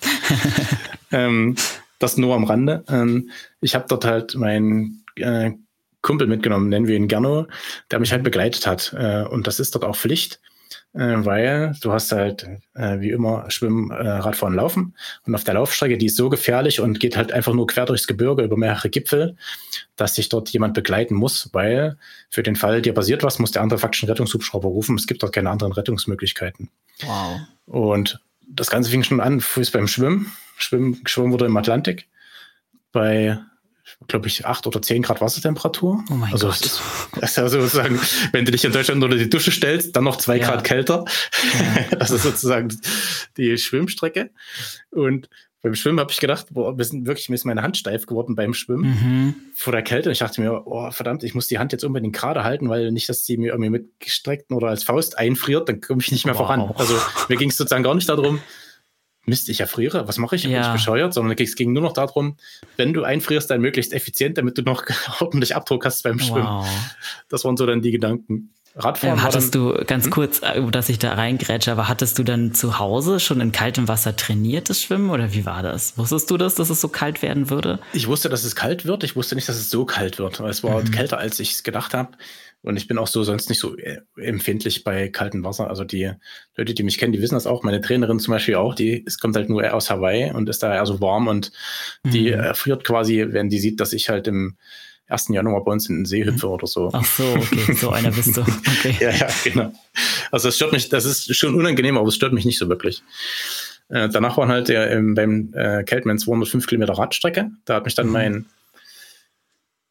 ähm, 1.11 1.57
das 1.99 2.17
nur 2.17 2.35
am 2.35 2.45
Rande. 2.45 2.85
Ähm, 2.89 3.31
ich 3.61 3.75
habe 3.75 3.87
dort 3.89 4.05
halt 4.05 4.35
mein 4.37 5.03
äh, 5.17 5.51
Kumpel 6.07 6.29
mitgenommen, 6.29 6.69
nennen 6.69 6.87
wir 6.87 6.97
ihn 6.97 7.09
Gerno, 7.09 7.49
der 7.91 7.99
mich 7.99 8.13
halt 8.13 8.23
begleitet 8.23 8.67
hat. 8.67 8.95
Äh, 8.97 9.25
und 9.25 9.47
das 9.47 9.59
ist 9.59 9.75
dort 9.75 9.85
auch 9.85 9.97
Pflicht, 9.97 10.41
äh, 10.95 11.17
weil 11.19 11.75
du 11.83 11.93
hast 11.93 12.13
halt 12.13 12.47
äh, 12.75 13.01
wie 13.01 13.11
immer 13.11 13.51
Schwimmen, 13.51 13.91
Radfahren, 13.91 14.55
Laufen. 14.55 14.95
Und 15.27 15.35
auf 15.35 15.43
der 15.43 15.55
Laufstrecke, 15.55 15.99
die 15.99 16.07
ist 16.07 16.17
so 16.17 16.29
gefährlich 16.29 16.81
und 16.81 17.01
geht 17.01 17.17
halt 17.17 17.33
einfach 17.33 17.53
nur 17.53 17.67
quer 17.67 17.87
durchs 17.87 18.07
Gebirge 18.07 18.45
über 18.45 18.57
mehrere 18.57 18.89
Gipfel, 18.89 19.37
dass 19.97 20.15
sich 20.15 20.29
dort 20.29 20.49
jemand 20.51 20.75
begleiten 20.75 21.17
muss, 21.17 21.51
weil 21.53 21.99
für 22.31 22.45
den 22.45 22.55
Fall, 22.55 22.83
dir 22.83 22.95
passiert 22.95 23.25
was, 23.25 23.41
muss 23.41 23.51
der 23.51 23.63
andere 23.63 23.81
faktisch 23.81 24.05
einen 24.05 24.11
Rettungshubschrauber 24.11 24.69
rufen. 24.69 24.95
Es 24.97 25.09
gibt 25.09 25.25
dort 25.25 25.33
keine 25.33 25.51
anderen 25.51 25.73
Rettungsmöglichkeiten. 25.73 26.71
Wow. 27.01 27.41
Und 27.67 28.21
das 28.49 28.71
Ganze 28.71 28.91
fing 28.91 29.03
schon 29.03 29.21
an, 29.21 29.41
früh 29.41 29.65
beim 29.73 29.89
Schwimmen. 29.89 30.31
Schwimmen, 30.57 31.03
geschwommen 31.03 31.33
wurde 31.33 31.47
im 31.47 31.57
Atlantik 31.57 32.07
bei 32.93 33.39
glaube 34.09 34.29
ich, 34.29 34.47
acht 34.47 34.67
oder 34.67 34.83
zehn 34.83 35.03
Grad 35.03 35.21
Wassertemperatur. 35.21 36.03
Oh 36.11 36.15
mein 36.15 36.33
also 36.33 36.49
Gott. 36.49 36.57
Das 36.61 36.73
ist, 36.73 36.81
das 37.21 37.31
ist 37.31 37.39
also 37.39 37.61
sozusagen, 37.61 38.01
wenn 38.33 38.45
du 38.45 38.53
dich 38.53 38.65
in 38.65 38.73
Deutschland 38.73 39.03
unter 39.03 39.17
die 39.17 39.29
Dusche 39.29 39.51
stellst, 39.51 39.97
dann 39.97 40.05
noch 40.05 40.17
zwei 40.17 40.39
ja. 40.39 40.47
Grad 40.47 40.65
kälter. 40.65 41.05
Ja. 41.91 41.97
das 41.99 42.11
ist 42.11 42.23
sozusagen 42.23 42.69
die 43.37 43.57
Schwimmstrecke. 43.59 44.31
Und 44.91 45.29
beim 45.67 45.75
Schwimmen 45.75 45.99
habe 45.99 46.13
ich 46.13 46.21
gedacht, 46.21 46.47
boah, 46.51 46.79
wir 46.79 46.85
sind 46.85 47.07
wirklich, 47.07 47.29
mir 47.29 47.35
ist 47.35 47.45
meine 47.45 47.63
Hand 47.63 47.77
steif 47.77 48.07
geworden 48.07 48.37
beim 48.37 48.55
Schwimmen 48.55 48.85
mhm. 48.85 49.35
vor 49.55 49.73
der 49.73 49.83
Kälte. 49.83 50.09
Und 50.09 50.13
ich 50.13 50.21
dachte 50.21 50.41
mir, 50.41 50.63
oh, 50.65 50.91
verdammt, 50.93 51.25
ich 51.25 51.35
muss 51.35 51.49
die 51.49 51.59
Hand 51.59 51.73
jetzt 51.73 51.85
unbedingt 51.85 52.15
gerade 52.15 52.45
halten, 52.45 52.69
weil 52.69 52.93
nicht, 52.93 53.09
dass 53.09 53.25
die 53.25 53.37
mir 53.37 53.49
irgendwie 53.49 53.71
mit 53.71 53.99
gestreckten 53.99 54.57
oder 54.57 54.69
als 54.69 54.85
Faust 54.85 55.19
einfriert, 55.19 55.69
dann 55.69 55.81
komme 55.81 56.01
ich 56.03 56.13
nicht 56.13 56.25
mehr 56.25 56.35
wow. 56.35 56.47
voran. 56.47 56.73
Also 56.77 56.97
mir 57.29 57.37
ging 57.37 57.51
es 57.51 57.57
sozusagen 57.57 57.83
gar 57.83 57.97
nicht 57.97 58.09
darum, 58.09 58.39
Mist, 59.27 59.49
ich 59.49 59.61
erfriere, 59.61 60.07
was 60.07 60.19
mache 60.19 60.37
ich? 60.37 60.45
Ja. 60.45 60.51
Bin 60.51 60.61
ich 60.61 60.73
bescheuert? 60.73 61.13
Sondern 61.13 61.37
es 61.39 61.57
ging 61.57 61.73
nur 61.73 61.83
noch 61.83 61.93
darum, 61.93 62.37
wenn 62.77 62.93
du 62.93 63.03
einfrierst, 63.03 63.51
dann 63.51 63.61
möglichst 63.61 63.93
effizient, 63.93 64.39
damit 64.39 64.57
du 64.57 64.63
noch 64.63 64.85
ordentlich 65.21 65.55
Abdruck 65.57 65.85
hast 65.85 66.03
beim 66.05 66.19
Schwimmen. 66.19 66.47
Wow. 66.47 66.67
Das 67.29 67.45
waren 67.45 67.57
so 67.57 67.67
dann 67.67 67.83
die 67.83 67.91
Gedanken. 67.91 68.53
Radfahren. 68.79 69.17
Ja, 69.17 69.23
hattest 69.23 69.55
dann, 69.55 69.75
du, 69.75 69.85
ganz 69.87 70.05
hm? 70.05 70.13
kurz, 70.13 70.43
äh, 70.43 70.63
dass 70.71 70.91
ich 70.91 70.99
da 70.99 71.15
reingrätsche, 71.15 71.73
aber 71.73 71.89
hattest 71.89 72.19
du 72.19 72.23
dann 72.25 72.53
zu 72.53 72.79
Hause 72.79 73.21
schon 73.21 73.41
in 73.41 73.51
kaltem 73.51 73.89
Wasser 73.89 74.15
trainiert, 74.15 74.69
das 74.69 74.83
Schwimmen, 74.83 75.11
oder 75.11 75.33
wie 75.33 75.47
war 75.47 75.63
das? 75.63 75.97
Wusstest 75.97 76.31
du 76.31 76.37
das, 76.37 76.57
dass 76.57 76.69
es 76.69 76.81
so 76.81 76.89
kalt 76.89 77.23
werden 77.23 77.49
würde? 77.49 77.79
Ich 77.95 78.07
wusste, 78.07 78.29
dass 78.29 78.45
es 78.45 78.55
kalt 78.55 78.85
wird. 78.85 79.03
Ich 79.03 79.17
wusste 79.17 79.35
nicht, 79.35 79.49
dass 79.49 79.57
es 79.57 79.71
so 79.71 79.87
kalt 79.87 80.19
wird. 80.19 80.41
Es 80.41 80.63
war 80.63 80.83
mhm. 80.83 80.91
kälter, 80.91 81.19
als 81.19 81.41
ich 81.41 81.53
es 81.53 81.63
gedacht 81.63 81.95
habe. 81.95 82.11
Und 82.67 82.77
ich 82.77 82.89
bin 82.89 82.99
auch 82.99 83.07
so 83.07 83.23
sonst 83.23 83.49
nicht 83.49 83.61
so 83.61 83.77
äh, 83.77 84.01
empfindlich 84.17 84.83
bei 84.83 85.09
kaltem 85.09 85.45
Wasser. 85.45 85.69
Also 85.69 85.85
die 85.85 86.11
Leute, 86.57 86.75
die 86.75 86.83
mich 86.83 86.99
kennen, 86.99 87.13
die 87.13 87.23
wissen 87.23 87.35
das 87.35 87.47
auch. 87.47 87.63
Meine 87.63 87.81
Trainerin 87.81 88.19
zum 88.19 88.33
Beispiel 88.33 88.57
auch, 88.57 88.75
die 88.75 89.05
es 89.07 89.19
kommt 89.19 89.37
halt 89.37 89.49
nur 89.49 89.73
aus 89.73 89.89
Hawaii 89.89 90.33
und 90.33 90.49
ist 90.49 90.65
da 90.65 90.75
eher 90.75 90.85
so 90.85 91.01
warm 91.01 91.29
und 91.29 91.53
mhm. 92.03 92.11
die 92.11 92.31
erfriert 92.31 92.83
quasi, 92.83 93.25
wenn 93.29 93.49
die 93.49 93.61
sieht, 93.61 93.79
dass 93.79 93.93
ich 93.93 94.09
halt 94.09 94.27
im 94.27 94.57
1. 95.07 95.29
Januar 95.29 95.63
bei 95.63 95.71
uns 95.71 95.89
in 95.89 95.99
den 95.99 96.05
See 96.07 96.25
hüpfe 96.25 96.49
oder 96.49 96.67
so. 96.67 96.91
Ach 96.93 97.05
so, 97.05 97.23
okay, 97.37 97.73
so 97.75 97.91
einer 97.91 98.11
bist 98.11 98.37
du. 98.37 98.41
Okay. 98.79 98.97
ja, 98.99 99.11
ja, 99.11 99.29
genau. 99.45 99.73
Also 100.33 100.49
es 100.49 100.57
stört 100.57 100.73
mich, 100.73 100.89
das 100.89 101.05
ist 101.05 101.37
schon 101.37 101.55
unangenehm, 101.55 101.97
aber 101.97 102.09
es 102.09 102.17
stört 102.17 102.33
mich 102.33 102.45
nicht 102.45 102.59
so 102.59 102.69
wirklich. 102.69 103.03
Äh, 103.89 104.09
danach 104.09 104.37
waren 104.37 104.49
halt 104.49 104.69
der, 104.69 104.91
ähm, 104.91 105.15
beim 105.15 105.53
äh, 105.55 105.85
Keltman 105.85 106.19
205 106.19 106.67
Kilometer 106.67 106.95
Radstrecke. 106.95 107.51
Da 107.65 107.77
hat 107.77 107.85
mich 107.85 107.95
dann 107.95 108.09
mhm. 108.09 108.13
mein, 108.13 108.47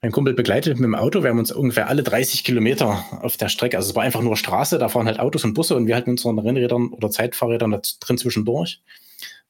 mein 0.06 0.12
Kumpel 0.12 0.36
begleitet 0.36 0.78
mit 0.78 0.84
dem 0.84 0.94
Auto. 0.94 1.24
Wir 1.24 1.32
haben 1.32 1.40
uns 1.40 1.52
ungefähr 1.52 1.90
alle 1.90 2.04
30 2.04 2.44
Kilometer 2.44 3.04
auf 3.22 3.38
der 3.38 3.50
Strecke, 3.50 3.76
also 3.76 3.90
es 3.90 3.96
war 3.96 4.04
einfach 4.04 4.22
nur 4.22 4.38
Straße, 4.38 4.78
da 4.78 4.88
fahren 4.88 5.08
halt 5.08 5.20
Autos 5.20 5.44
und 5.44 5.56
Busse 5.56 5.76
und 5.76 5.88
wir 5.88 5.96
mit 5.96 6.08
unseren 6.08 6.38
Rennrädern 6.38 6.90
oder 6.90 7.10
Zeitfahrrädern 7.10 7.72
da 7.72 7.82
drin 8.02 8.20
zwischendurch. 8.20 8.84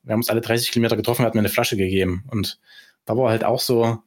Wir 0.03 0.13
haben 0.13 0.21
uns 0.21 0.29
alle 0.29 0.39
30 0.39 0.71
Kilometer 0.71 0.95
getroffen, 0.95 1.23
er 1.23 1.25
hat 1.25 1.35
mir 1.35 1.41
eine 1.41 1.49
Flasche 1.49 1.75
gegeben. 1.75 2.23
Und 2.31 2.57
da 3.03 3.17
war 3.17 3.31
halt 3.31 3.43
auch 3.43 3.59
so, 3.59 3.97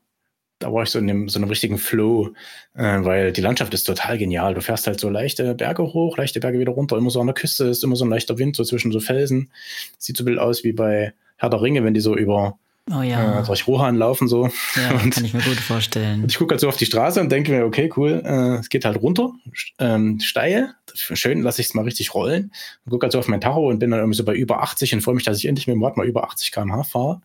da 0.58 0.72
war 0.72 0.84
ich 0.84 0.88
so 0.88 0.98
in 0.98 1.06
dem, 1.06 1.28
so 1.28 1.38
einem 1.38 1.50
richtigen 1.50 1.76
Flow, 1.76 2.30
äh, 2.74 3.04
weil 3.04 3.30
die 3.32 3.42
Landschaft 3.42 3.74
ist 3.74 3.84
total 3.84 4.16
genial. 4.16 4.54
Du 4.54 4.62
fährst 4.62 4.86
halt 4.86 5.00
so 5.00 5.10
leichte 5.10 5.54
Berge 5.54 5.82
hoch, 5.82 6.16
leichte 6.16 6.40
Berge 6.40 6.58
wieder 6.58 6.72
runter, 6.72 6.96
immer 6.96 7.10
so 7.10 7.20
an 7.20 7.26
der 7.26 7.34
Küste 7.34 7.66
ist 7.66 7.84
immer 7.84 7.96
so 7.96 8.06
ein 8.06 8.10
leichter 8.10 8.38
Wind, 8.38 8.56
so 8.56 8.64
zwischen 8.64 8.90
so 8.90 9.00
Felsen. 9.00 9.52
Sieht 9.98 10.16
so 10.16 10.24
wild 10.24 10.38
aus 10.38 10.64
wie 10.64 10.72
bei 10.72 11.12
Herr 11.36 11.50
der 11.50 11.60
Ringe, 11.60 11.84
wenn 11.84 11.92
die 11.92 12.00
so 12.00 12.16
über 12.16 12.58
oh 12.90 13.02
ja. 13.02 13.40
äh, 13.40 13.44
durch 13.44 13.66
Rohan 13.66 13.96
laufen 13.96 14.28
so. 14.28 14.50
Ja, 14.76 14.90
und, 15.02 15.10
kann 15.10 15.24
ich 15.24 15.34
mir 15.34 15.42
gut 15.42 15.56
vorstellen. 15.56 16.24
Ich 16.28 16.38
gucke 16.38 16.52
halt 16.52 16.60
so 16.60 16.68
auf 16.68 16.76
die 16.76 16.86
Straße 16.86 17.20
und 17.20 17.30
denke 17.30 17.52
mir, 17.52 17.64
okay, 17.64 17.90
cool, 17.96 18.22
äh, 18.24 18.56
es 18.58 18.68
geht 18.68 18.84
halt 18.84 19.00
runter, 19.00 19.32
ähm, 19.78 20.20
steil, 20.20 20.74
schön, 20.94 21.42
lasse 21.42 21.60
ich 21.60 21.68
es 21.68 21.74
mal 21.74 21.84
richtig 21.84 22.14
rollen. 22.14 22.52
Und 22.84 22.90
gucke 22.90 23.04
halt 23.04 23.12
so 23.12 23.18
auf 23.18 23.28
mein 23.28 23.40
Tacho 23.40 23.68
und 23.68 23.78
bin 23.78 23.90
dann 23.90 24.00
irgendwie 24.00 24.16
so 24.16 24.24
bei 24.24 24.34
über 24.34 24.62
80 24.62 24.94
und 24.94 25.00
freue 25.02 25.14
mich, 25.14 25.24
dass 25.24 25.38
ich 25.38 25.46
endlich 25.46 25.66
mit 25.66 25.74
dem 25.74 25.82
Rad 25.82 25.96
mal 25.96 26.06
über 26.06 26.24
80 26.24 26.52
km/h 26.52 26.84
fahre 26.84 27.20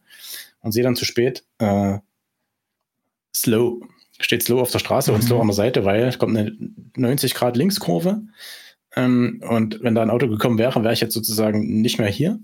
und 0.62 0.72
sehe 0.72 0.84
dann 0.84 0.96
zu 0.96 1.06
spät, 1.06 1.44
äh, 1.60 2.00
slow. 3.36 3.82
Steht 4.20 4.44
slow 4.44 4.62
auf 4.62 4.72
der 4.72 4.80
Straße 4.80 5.12
mhm. 5.12 5.16
und 5.16 5.22
slow 5.24 5.42
an 5.42 5.48
der 5.48 5.56
Seite, 5.56 5.86
weil 5.86 6.04
es 6.04 6.20
kommt 6.20 6.38
eine 6.38 6.56
90 6.96 7.34
Grad 7.34 7.58
Linkskurve. 7.58 8.22
Ähm, 8.96 9.42
und 9.48 9.84
wenn 9.84 9.96
da 9.96 10.02
ein 10.02 10.10
Auto 10.10 10.28
gekommen 10.28 10.58
wäre, 10.58 10.84
wäre 10.84 10.94
ich 10.94 11.02
jetzt 11.02 11.14
sozusagen 11.14 11.82
nicht 11.82 12.00
mehr 12.00 12.10
hier. 12.10 12.40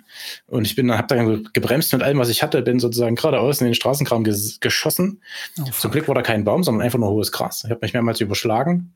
Und 0.48 0.66
ich 0.66 0.76
bin, 0.76 0.92
habe 0.92 1.08
dann 1.08 1.50
gebremst 1.54 1.94
mit 1.94 2.02
allem, 2.02 2.18
was 2.18 2.30
ich 2.30 2.42
hatte, 2.42 2.62
bin 2.62 2.80
sozusagen 2.80 3.16
geradeaus 3.16 3.62
in 3.62 3.66
den 3.66 3.76
Straßenkram 3.76 4.24
ges 4.24 4.60
geschossen. 4.60 5.22
Oh, 5.60 5.70
Zum 5.72 5.92
Glück 5.92 6.08
war 6.08 6.16
da 6.16 6.22
kein 6.22 6.44
Baum, 6.44 6.64
sondern 6.64 6.84
einfach 6.84 7.00
nur 7.00 7.10
hohes 7.10 7.32
Gras. 7.32 7.64
Ich 7.66 7.70
habe 7.70 7.82
mich 7.82 7.94
mehrmals 7.94 8.20
überschlagen 8.20 8.94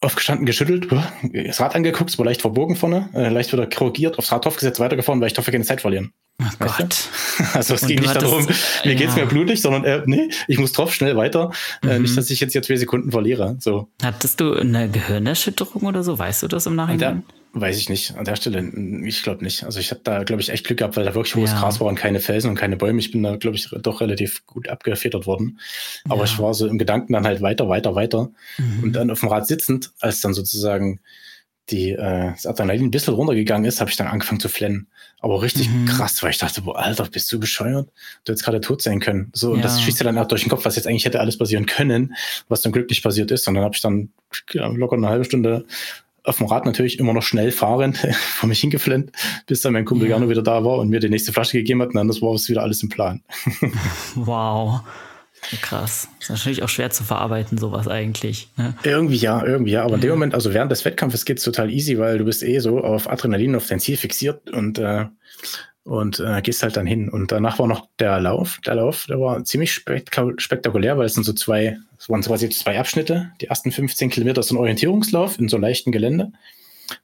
aufgestanden, 0.00 0.46
geschüttelt, 0.46 0.88
das 1.32 1.60
Rad 1.60 1.74
angeguckt, 1.74 2.10
es 2.10 2.18
war 2.18 2.26
leicht 2.26 2.42
verbogen 2.42 2.76
vorne, 2.76 3.08
äh, 3.14 3.28
leicht 3.28 3.52
wieder 3.52 3.66
korrigiert, 3.66 4.18
aufs 4.18 4.30
Rad 4.30 4.44
draufgesetzt, 4.44 4.78
weitergefahren, 4.78 5.20
weil 5.20 5.30
ich 5.30 5.38
hoffe, 5.38 5.50
keine 5.50 5.64
Zeit 5.64 5.80
verlieren. 5.80 6.12
Oh 6.38 6.44
Gott. 6.58 7.08
Also 7.54 7.74
es 7.74 7.86
ging 7.86 8.00
nicht 8.00 8.14
darum, 8.14 8.44
mir 8.44 8.92
ja. 8.92 8.94
geht's 8.94 9.16
mir 9.16 9.26
blutig, 9.26 9.60
sondern 9.60 9.84
äh, 9.84 10.02
nee, 10.04 10.28
ich 10.48 10.58
muss 10.58 10.72
drauf 10.72 10.92
schnell 10.92 11.16
weiter. 11.16 11.50
Mhm. 11.82 11.90
Äh, 11.90 11.98
nicht, 12.00 12.16
dass 12.16 12.28
ich 12.30 12.40
jetzt 12.40 12.52
hier 12.52 12.62
zwei 12.62 12.76
Sekunden 12.76 13.10
verliere. 13.10 13.56
So. 13.58 13.88
Hattest 14.02 14.40
du 14.40 14.52
eine 14.52 14.90
Gehirnerschütterung 14.90 15.82
oder 15.82 16.02
so? 16.02 16.18
Weißt 16.18 16.42
du 16.42 16.48
das 16.48 16.66
im 16.66 16.74
Nachhinein? 16.74 17.24
Weiß 17.58 17.78
ich 17.78 17.88
nicht. 17.88 18.14
An 18.16 18.26
der 18.26 18.36
Stelle, 18.36 18.70
ich 19.06 19.22
glaube 19.22 19.42
nicht. 19.42 19.64
Also 19.64 19.80
ich 19.80 19.90
habe 19.90 20.02
da, 20.04 20.24
glaube 20.24 20.42
ich, 20.42 20.50
echt 20.50 20.66
Glück 20.66 20.78
gehabt, 20.78 20.98
weil 20.98 21.06
da 21.06 21.14
wirklich 21.14 21.36
hohes 21.36 21.52
ja. 21.52 21.58
Gras 21.60 21.80
war 21.80 21.86
und 21.86 21.94
keine 21.94 22.20
Felsen 22.20 22.50
und 22.50 22.56
keine 22.56 22.76
Bäume. 22.76 22.98
Ich 22.98 23.12
bin 23.12 23.22
da, 23.22 23.36
glaube 23.36 23.56
ich, 23.56 23.70
doch 23.80 24.02
relativ 24.02 24.44
gut 24.44 24.68
abgefedert 24.68 25.26
worden. 25.26 25.58
Aber 26.04 26.18
ja. 26.18 26.24
ich 26.24 26.38
war 26.38 26.52
so 26.52 26.66
im 26.66 26.76
Gedanken 26.76 27.14
dann 27.14 27.24
halt 27.24 27.40
weiter, 27.40 27.70
weiter, 27.70 27.94
weiter. 27.94 28.30
Mhm. 28.58 28.82
Und 28.82 28.92
dann 28.92 29.10
auf 29.10 29.20
dem 29.20 29.30
Rad 29.30 29.46
sitzend, 29.46 29.92
als 30.00 30.20
dann 30.20 30.34
sozusagen 30.34 31.00
die, 31.70 31.92
äh, 31.92 32.32
das 32.32 32.44
Adrenalin 32.44 32.84
ein 32.84 32.90
bisschen 32.90 33.14
runtergegangen 33.14 33.64
ist, 33.64 33.80
habe 33.80 33.90
ich 33.90 33.96
dann 33.96 34.06
angefangen 34.06 34.40
zu 34.40 34.50
flennen. 34.50 34.88
Aber 35.20 35.42
richtig 35.42 35.68
mhm. 35.70 35.86
krass, 35.86 36.22
weil 36.22 36.30
ich 36.30 36.38
dachte, 36.38 36.62
boah, 36.62 36.78
Alter, 36.78 37.04
bist 37.04 37.32
du 37.32 37.40
bescheuert? 37.40 37.88
Du 38.24 38.32
hättest 38.32 38.44
gerade 38.44 38.60
tot 38.60 38.82
sein 38.82 39.00
können. 39.00 39.30
So, 39.32 39.48
ja. 39.48 39.54
und 39.54 39.64
das 39.64 39.80
schießt 39.80 40.00
dir 40.00 40.04
dann 40.04 40.18
auch 40.18 40.28
durch 40.28 40.42
den 40.42 40.50
Kopf, 40.50 40.64
was 40.64 40.76
jetzt 40.76 40.86
eigentlich 40.86 41.04
hätte 41.04 41.20
alles 41.20 41.38
passieren 41.38 41.66
können, 41.66 42.14
was 42.48 42.60
dann 42.60 42.72
glücklich 42.72 43.02
passiert 43.02 43.30
ist. 43.30 43.48
Und 43.48 43.54
dann 43.54 43.64
habe 43.64 43.74
ich 43.74 43.80
dann 43.80 44.10
ja, 44.52 44.66
locker 44.66 44.96
eine 44.96 45.08
halbe 45.08 45.24
Stunde 45.24 45.64
auf 46.26 46.38
dem 46.38 46.46
Rad 46.46 46.66
natürlich 46.66 46.98
immer 46.98 47.12
noch 47.12 47.22
schnell 47.22 47.52
fahrend 47.52 47.98
vor 48.36 48.48
mich 48.48 48.60
hingeflennt, 48.60 49.12
bis 49.46 49.60
dann 49.60 49.72
mein 49.72 49.84
Kumpel 49.84 50.08
ja. 50.08 50.16
Jano 50.16 50.28
wieder 50.28 50.42
da 50.42 50.64
war 50.64 50.78
und 50.78 50.88
mir 50.88 51.00
die 51.00 51.08
nächste 51.08 51.32
Flasche 51.32 51.56
gegeben 51.56 51.80
hat. 51.82 51.88
Und 51.88 51.94
dann 51.94 52.08
das 52.08 52.20
war 52.20 52.34
es 52.34 52.48
wieder 52.48 52.62
alles 52.62 52.82
im 52.82 52.88
Plan. 52.88 53.22
wow. 54.16 54.80
Krass. 55.62 56.08
Ist 56.20 56.30
natürlich 56.30 56.62
auch 56.62 56.68
schwer 56.68 56.90
zu 56.90 57.04
verarbeiten, 57.04 57.58
sowas 57.58 57.88
eigentlich. 57.88 58.48
Ne? 58.56 58.74
Irgendwie 58.82 59.16
ja, 59.16 59.44
irgendwie 59.44 59.72
ja. 59.72 59.84
Aber 59.84 59.94
in 59.94 60.00
dem 60.00 60.10
Moment, 60.10 60.34
also 60.34 60.52
während 60.52 60.72
des 60.72 60.84
Wettkampfes 60.84 61.24
geht 61.24 61.38
es 61.38 61.44
total 61.44 61.70
easy, 61.70 61.98
weil 61.98 62.18
du 62.18 62.24
bist 62.24 62.42
eh 62.42 62.58
so 62.58 62.80
auf 62.80 63.08
Adrenalin, 63.08 63.54
auf 63.54 63.66
dein 63.66 63.80
Ziel 63.80 63.96
fixiert 63.96 64.50
und, 64.50 64.78
äh, 64.78 65.06
und 65.84 66.18
äh, 66.18 66.42
gehst 66.42 66.62
halt 66.62 66.76
dann 66.76 66.86
hin. 66.86 67.08
Und 67.08 67.30
danach 67.30 67.58
war 67.58 67.68
noch 67.68 67.88
der 68.00 68.18
Lauf. 68.20 68.58
Der 68.66 68.74
Lauf, 68.74 69.06
der 69.08 69.20
war 69.20 69.44
ziemlich 69.44 69.72
spektakulär, 69.72 70.98
weil 70.98 71.06
es 71.06 71.14
sind 71.14 71.24
so 71.24 71.32
zwei, 71.32 71.78
es 71.98 72.08
waren 72.08 72.22
quasi 72.22 72.48
zwei 72.48 72.78
Abschnitte. 72.78 73.30
Die 73.40 73.46
ersten 73.46 73.70
15 73.70 74.10
Kilometer 74.10 74.40
ist 74.40 74.50
ein 74.50 74.56
Orientierungslauf 74.56 75.38
in 75.38 75.48
so 75.48 75.58
leichten 75.58 75.92
Gelände. 75.92 76.32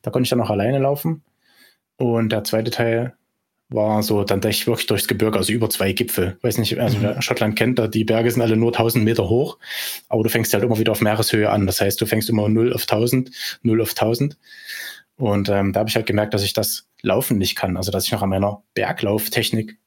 Da 0.03 0.11
konnte 0.11 0.24
ich 0.24 0.30
dann 0.30 0.41
auch 0.41 0.51
alleine 0.51 0.78
laufen. 0.78 1.22
Und 1.97 2.33
der 2.33 2.43
zweite 2.43 2.72
Teil 2.72 3.14
war 3.73 4.03
so 4.03 4.25
dann 4.25 4.43
echt 4.43 4.66
wirklich 4.66 4.87
durchs 4.87 5.09
Gebirge, 5.09 5.39
also 5.39 5.53
über 5.53 5.70
zwei 5.70 5.93
Gipfel. 5.93 6.39
Weiß 6.43 6.59
nicht, 6.59 6.79
also 6.79 6.99
mhm. 6.99 7.03
wer 7.03 7.23
Schottland 7.23 7.57
kennt, 7.57 7.79
da 7.79 7.89
die 7.89 8.05
Berge 8.05 8.31
sind 8.31 8.43
alle 8.43 8.57
nur 8.57 8.70
1000 8.70 9.05
Meter 9.05 9.29
hoch, 9.29 9.59
aber 10.09 10.23
du 10.23 10.29
fängst 10.29 10.53
halt 10.53 10.64
immer 10.64 10.79
wieder 10.79 10.93
auf 10.93 11.01
Meereshöhe 11.01 11.51
an. 11.51 11.66
Das 11.66 11.81
heißt, 11.81 12.01
du 12.01 12.07
fängst 12.07 12.29
immer 12.31 12.49
0 12.49 12.73
auf 12.73 12.83
1000, 12.83 13.31
0 13.62 13.81
auf 13.81 13.91
1000. 13.91 14.37
Und 15.16 15.49
ähm, 15.49 15.73
da 15.73 15.81
habe 15.81 15.89
ich 15.89 15.97
halt 15.97 16.07
gemerkt, 16.07 16.35
dass 16.35 16.43
ich 16.43 16.53
das 16.53 16.89
Laufen 17.03 17.39
nicht 17.39 17.57
kann. 17.57 17.77
Also, 17.77 17.93
dass 17.93 18.07
ich 18.07 18.12
noch 18.12 18.23
an 18.23 18.31
meiner 18.31 18.62
Berglauftechnik, 18.75 19.79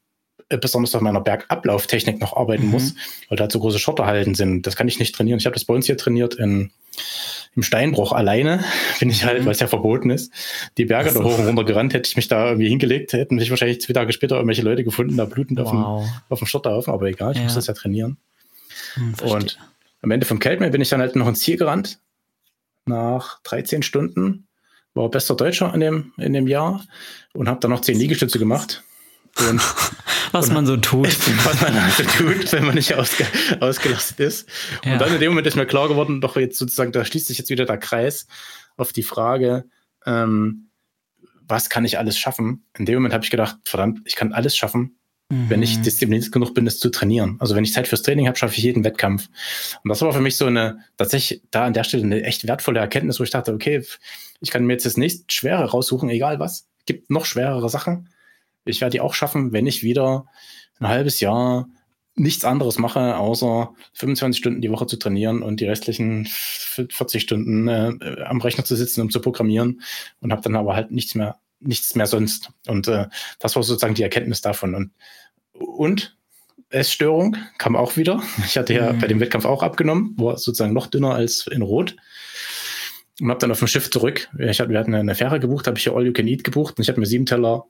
besonders 0.49 0.93
auf 0.95 1.01
meiner 1.01 1.21
Bergablauftechnik 1.21 2.19
noch 2.19 2.35
arbeiten 2.35 2.65
mhm. 2.65 2.71
muss, 2.71 2.95
weil 3.29 3.37
da 3.37 3.49
so 3.49 3.59
große 3.59 3.79
Schotterhalten 3.79 4.35
sind. 4.35 4.67
Das 4.67 4.75
kann 4.75 4.87
ich 4.87 4.99
nicht 4.99 5.15
trainieren. 5.15 5.39
Ich 5.39 5.45
habe 5.45 5.55
das 5.55 5.65
bei 5.65 5.73
uns 5.73 5.85
hier 5.85 5.97
trainiert 5.97 6.35
in 6.35 6.71
im 7.55 7.63
Steinbruch 7.63 8.11
alleine 8.11 8.63
bin 8.99 9.09
ich 9.09 9.23
halt, 9.23 9.41
mhm. 9.41 9.45
weil 9.45 9.53
es 9.53 9.59
ja 9.59 9.67
verboten 9.67 10.09
ist, 10.09 10.31
die 10.77 10.85
Berge 10.85 11.11
da 11.13 11.23
hoch 11.23 11.37
und 11.37 11.45
runter 11.45 11.63
gerannt, 11.63 11.93
hätte 11.93 12.07
ich 12.07 12.15
mich 12.15 12.27
da 12.27 12.47
irgendwie 12.47 12.67
hingelegt, 12.67 13.13
hätten 13.13 13.35
mich 13.35 13.49
wahrscheinlich 13.49 13.81
zwei 13.81 13.93
Tage 13.93 14.11
später 14.13 14.35
irgendwelche 14.35 14.61
Leute 14.61 14.83
gefunden, 14.83 15.17
da 15.17 15.25
blutend 15.25 15.59
wow. 15.59 15.67
auf, 15.67 15.71
dem, 15.71 16.11
auf 16.29 16.39
dem 16.39 16.47
Schotterhaufen, 16.47 16.93
aber 16.93 17.07
egal, 17.07 17.31
ich 17.31 17.37
ja. 17.37 17.43
muss 17.43 17.55
das 17.55 17.67
ja 17.67 17.73
trainieren. 17.73 18.17
Hm, 18.95 19.13
und 19.23 19.57
am 20.01 20.11
Ende 20.11 20.25
vom 20.25 20.39
Keltmeer 20.39 20.69
bin 20.69 20.81
ich 20.81 20.89
dann 20.89 20.99
halt 20.99 21.15
noch 21.15 21.27
ins 21.27 21.39
Ziel 21.39 21.57
gerannt, 21.57 21.99
nach 22.85 23.41
13 23.43 23.83
Stunden, 23.83 24.47
war 24.93 25.09
bester 25.09 25.35
Deutscher 25.35 25.73
in 25.73 25.79
dem, 25.79 26.13
in 26.17 26.33
dem 26.33 26.47
Jahr 26.47 26.83
und 27.33 27.49
habe 27.49 27.59
dann 27.59 27.71
noch 27.71 27.81
10 27.81 27.97
Liegestütze 27.97 28.39
gemacht. 28.39 28.83
Und, 29.39 29.61
was 30.31 30.47
und, 30.47 30.53
man 30.53 30.65
so 30.65 30.77
tut. 30.77 31.07
Was 31.45 31.61
man 31.61 31.81
halt 31.81 31.93
so 31.93 32.03
tut, 32.03 32.51
wenn 32.53 32.65
man 32.65 32.75
nicht 32.75 32.93
ausge, 32.93 33.25
ausgelastet 33.59 34.19
ist. 34.19 34.49
Ja. 34.83 34.93
Und 34.93 34.99
dann 34.99 35.13
in 35.13 35.19
dem 35.19 35.31
Moment 35.31 35.47
ist 35.47 35.55
mir 35.55 35.65
klar 35.65 35.87
geworden, 35.87 36.21
doch 36.21 36.37
jetzt 36.37 36.57
sozusagen, 36.57 36.91
da 36.91 37.03
schließt 37.03 37.27
sich 37.27 37.37
jetzt 37.37 37.49
wieder 37.49 37.65
der 37.65 37.77
Kreis 37.77 38.27
auf 38.77 38.93
die 38.93 39.03
Frage, 39.03 39.65
ähm, 40.05 40.69
was 41.47 41.69
kann 41.69 41.85
ich 41.85 41.97
alles 41.97 42.17
schaffen? 42.17 42.65
In 42.77 42.85
dem 42.85 42.95
Moment 42.95 43.13
habe 43.13 43.23
ich 43.23 43.29
gedacht, 43.29 43.57
verdammt, 43.65 43.99
ich 44.05 44.15
kann 44.15 44.33
alles 44.33 44.55
schaffen, 44.55 44.97
mhm. 45.29 45.49
wenn 45.49 45.61
ich 45.61 45.77
mhm. 45.77 45.83
diszipliniert 45.83 46.31
genug 46.31 46.53
bin, 46.53 46.65
es 46.65 46.79
zu 46.79 46.89
trainieren. 46.89 47.35
Also 47.39 47.55
wenn 47.55 47.63
ich 47.63 47.73
Zeit 47.73 47.87
fürs 47.87 48.01
Training 48.01 48.27
habe, 48.27 48.37
schaffe 48.37 48.55
ich 48.55 48.63
jeden 48.63 48.83
Wettkampf. 48.83 49.27
Und 49.83 49.89
das 49.89 50.01
war 50.01 50.13
für 50.13 50.21
mich 50.21 50.37
so 50.37 50.45
eine, 50.45 50.79
tatsächlich 50.97 51.41
da 51.51 51.65
an 51.65 51.73
der 51.73 51.83
Stelle 51.83 52.03
eine 52.03 52.23
echt 52.23 52.47
wertvolle 52.47 52.79
Erkenntnis, 52.79 53.19
wo 53.19 53.23
ich 53.23 53.31
dachte, 53.31 53.53
okay, 53.53 53.85
ich 54.39 54.49
kann 54.49 54.65
mir 54.65 54.73
jetzt 54.73 54.85
das 54.85 54.97
nächste 54.97 55.25
Schwere 55.29 55.65
raussuchen, 55.65 56.09
egal 56.09 56.39
was. 56.39 56.67
Gibt 56.85 57.09
noch 57.09 57.25
schwerere 57.25 57.69
Sachen 57.69 58.09
ich 58.65 58.81
werde 58.81 58.91
die 58.91 59.01
auch 59.01 59.13
schaffen, 59.13 59.53
wenn 59.53 59.67
ich 59.67 59.83
wieder 59.83 60.25
ein 60.79 60.87
halbes 60.87 61.19
Jahr 61.19 61.67
nichts 62.15 62.45
anderes 62.45 62.77
mache, 62.79 63.17
außer 63.17 63.73
25 63.93 64.39
Stunden 64.39 64.61
die 64.61 64.71
Woche 64.71 64.87
zu 64.87 64.97
trainieren 64.97 65.43
und 65.43 65.59
die 65.59 65.65
restlichen 65.65 66.25
40 66.25 67.21
Stunden 67.21 67.67
äh, 67.67 68.23
am 68.25 68.39
Rechner 68.41 68.63
zu 68.63 68.75
sitzen, 68.75 69.01
um 69.01 69.09
zu 69.09 69.19
programmieren 69.19 69.81
und 70.21 70.31
habe 70.31 70.41
dann 70.41 70.55
aber 70.55 70.75
halt 70.75 70.91
nichts 70.91 71.15
mehr, 71.15 71.39
nichts 71.59 71.95
mehr 71.95 72.07
sonst. 72.07 72.51
Und 72.67 72.87
äh, 72.87 73.07
das 73.39 73.55
war 73.55 73.63
sozusagen 73.63 73.95
die 73.95 74.03
Erkenntnis 74.03 74.41
davon. 74.41 74.75
Und, 74.75 74.91
und 75.51 76.17
Essstörung 76.69 77.35
kam 77.57 77.75
auch 77.75 77.97
wieder. 77.97 78.21
Ich 78.45 78.57
hatte 78.57 78.73
ja 78.73 78.93
mhm. 78.93 78.99
bei 78.99 79.07
dem 79.07 79.19
Wettkampf 79.19 79.45
auch 79.45 79.61
abgenommen, 79.61 80.15
war 80.17 80.37
sozusagen 80.37 80.73
noch 80.73 80.87
dünner 80.87 81.13
als 81.13 81.47
in 81.47 81.61
Rot. 81.61 81.95
Und 83.21 83.29
habe 83.29 83.39
dann 83.39 83.51
auf 83.51 83.59
dem 83.59 83.67
Schiff 83.67 83.89
zurück. 83.89 84.29
Ich 84.39 84.59
hatte, 84.59 84.71
wir 84.71 84.79
hatten 84.79 84.93
eine 84.93 85.15
Fähre 85.15 85.39
gebucht, 85.39 85.67
habe 85.67 85.77
ich 85.77 85.83
hier 85.83 85.93
All 85.93 86.05
You 86.05 86.11
Can 86.11 86.27
Eat 86.27 86.43
gebucht 86.43 86.77
und 86.77 86.81
ich 86.81 86.89
habe 86.89 86.99
mir 86.99 87.05
sieben 87.05 87.25
Teller 87.25 87.65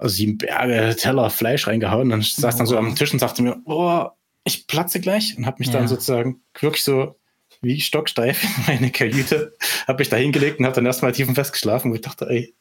also 0.00 0.14
sieben 0.14 0.38
Berge 0.38 0.96
Teller 0.96 1.30
Fleisch 1.30 1.66
reingehauen. 1.66 2.04
Und 2.04 2.10
dann 2.10 2.22
saß 2.22 2.56
dann 2.56 2.66
so 2.66 2.76
am 2.76 2.96
Tisch 2.96 3.12
und 3.12 3.18
sagte 3.18 3.42
mir, 3.42 3.60
oh, 3.66 4.06
ich 4.44 4.66
platze 4.66 5.00
gleich 5.00 5.36
und 5.36 5.46
habe 5.46 5.56
mich 5.58 5.68
ja. 5.68 5.74
dann 5.74 5.88
sozusagen 5.88 6.42
wirklich 6.58 6.82
so 6.82 7.16
wie 7.62 7.80
stocksteif 7.80 8.42
in 8.58 8.64
meine 8.66 8.90
Kajüte, 8.90 9.54
habe 9.86 9.98
mich 9.98 10.08
da 10.08 10.16
hingelegt 10.16 10.58
und 10.58 10.64
habe 10.64 10.74
dann 10.74 10.86
erstmal 10.86 11.12
tief 11.12 11.28
und 11.28 11.34
fest 11.34 11.52
geschlafen, 11.52 11.90
wo 11.90 11.94
ich 11.94 12.00
dachte, 12.00 12.26
ey, 12.28 12.54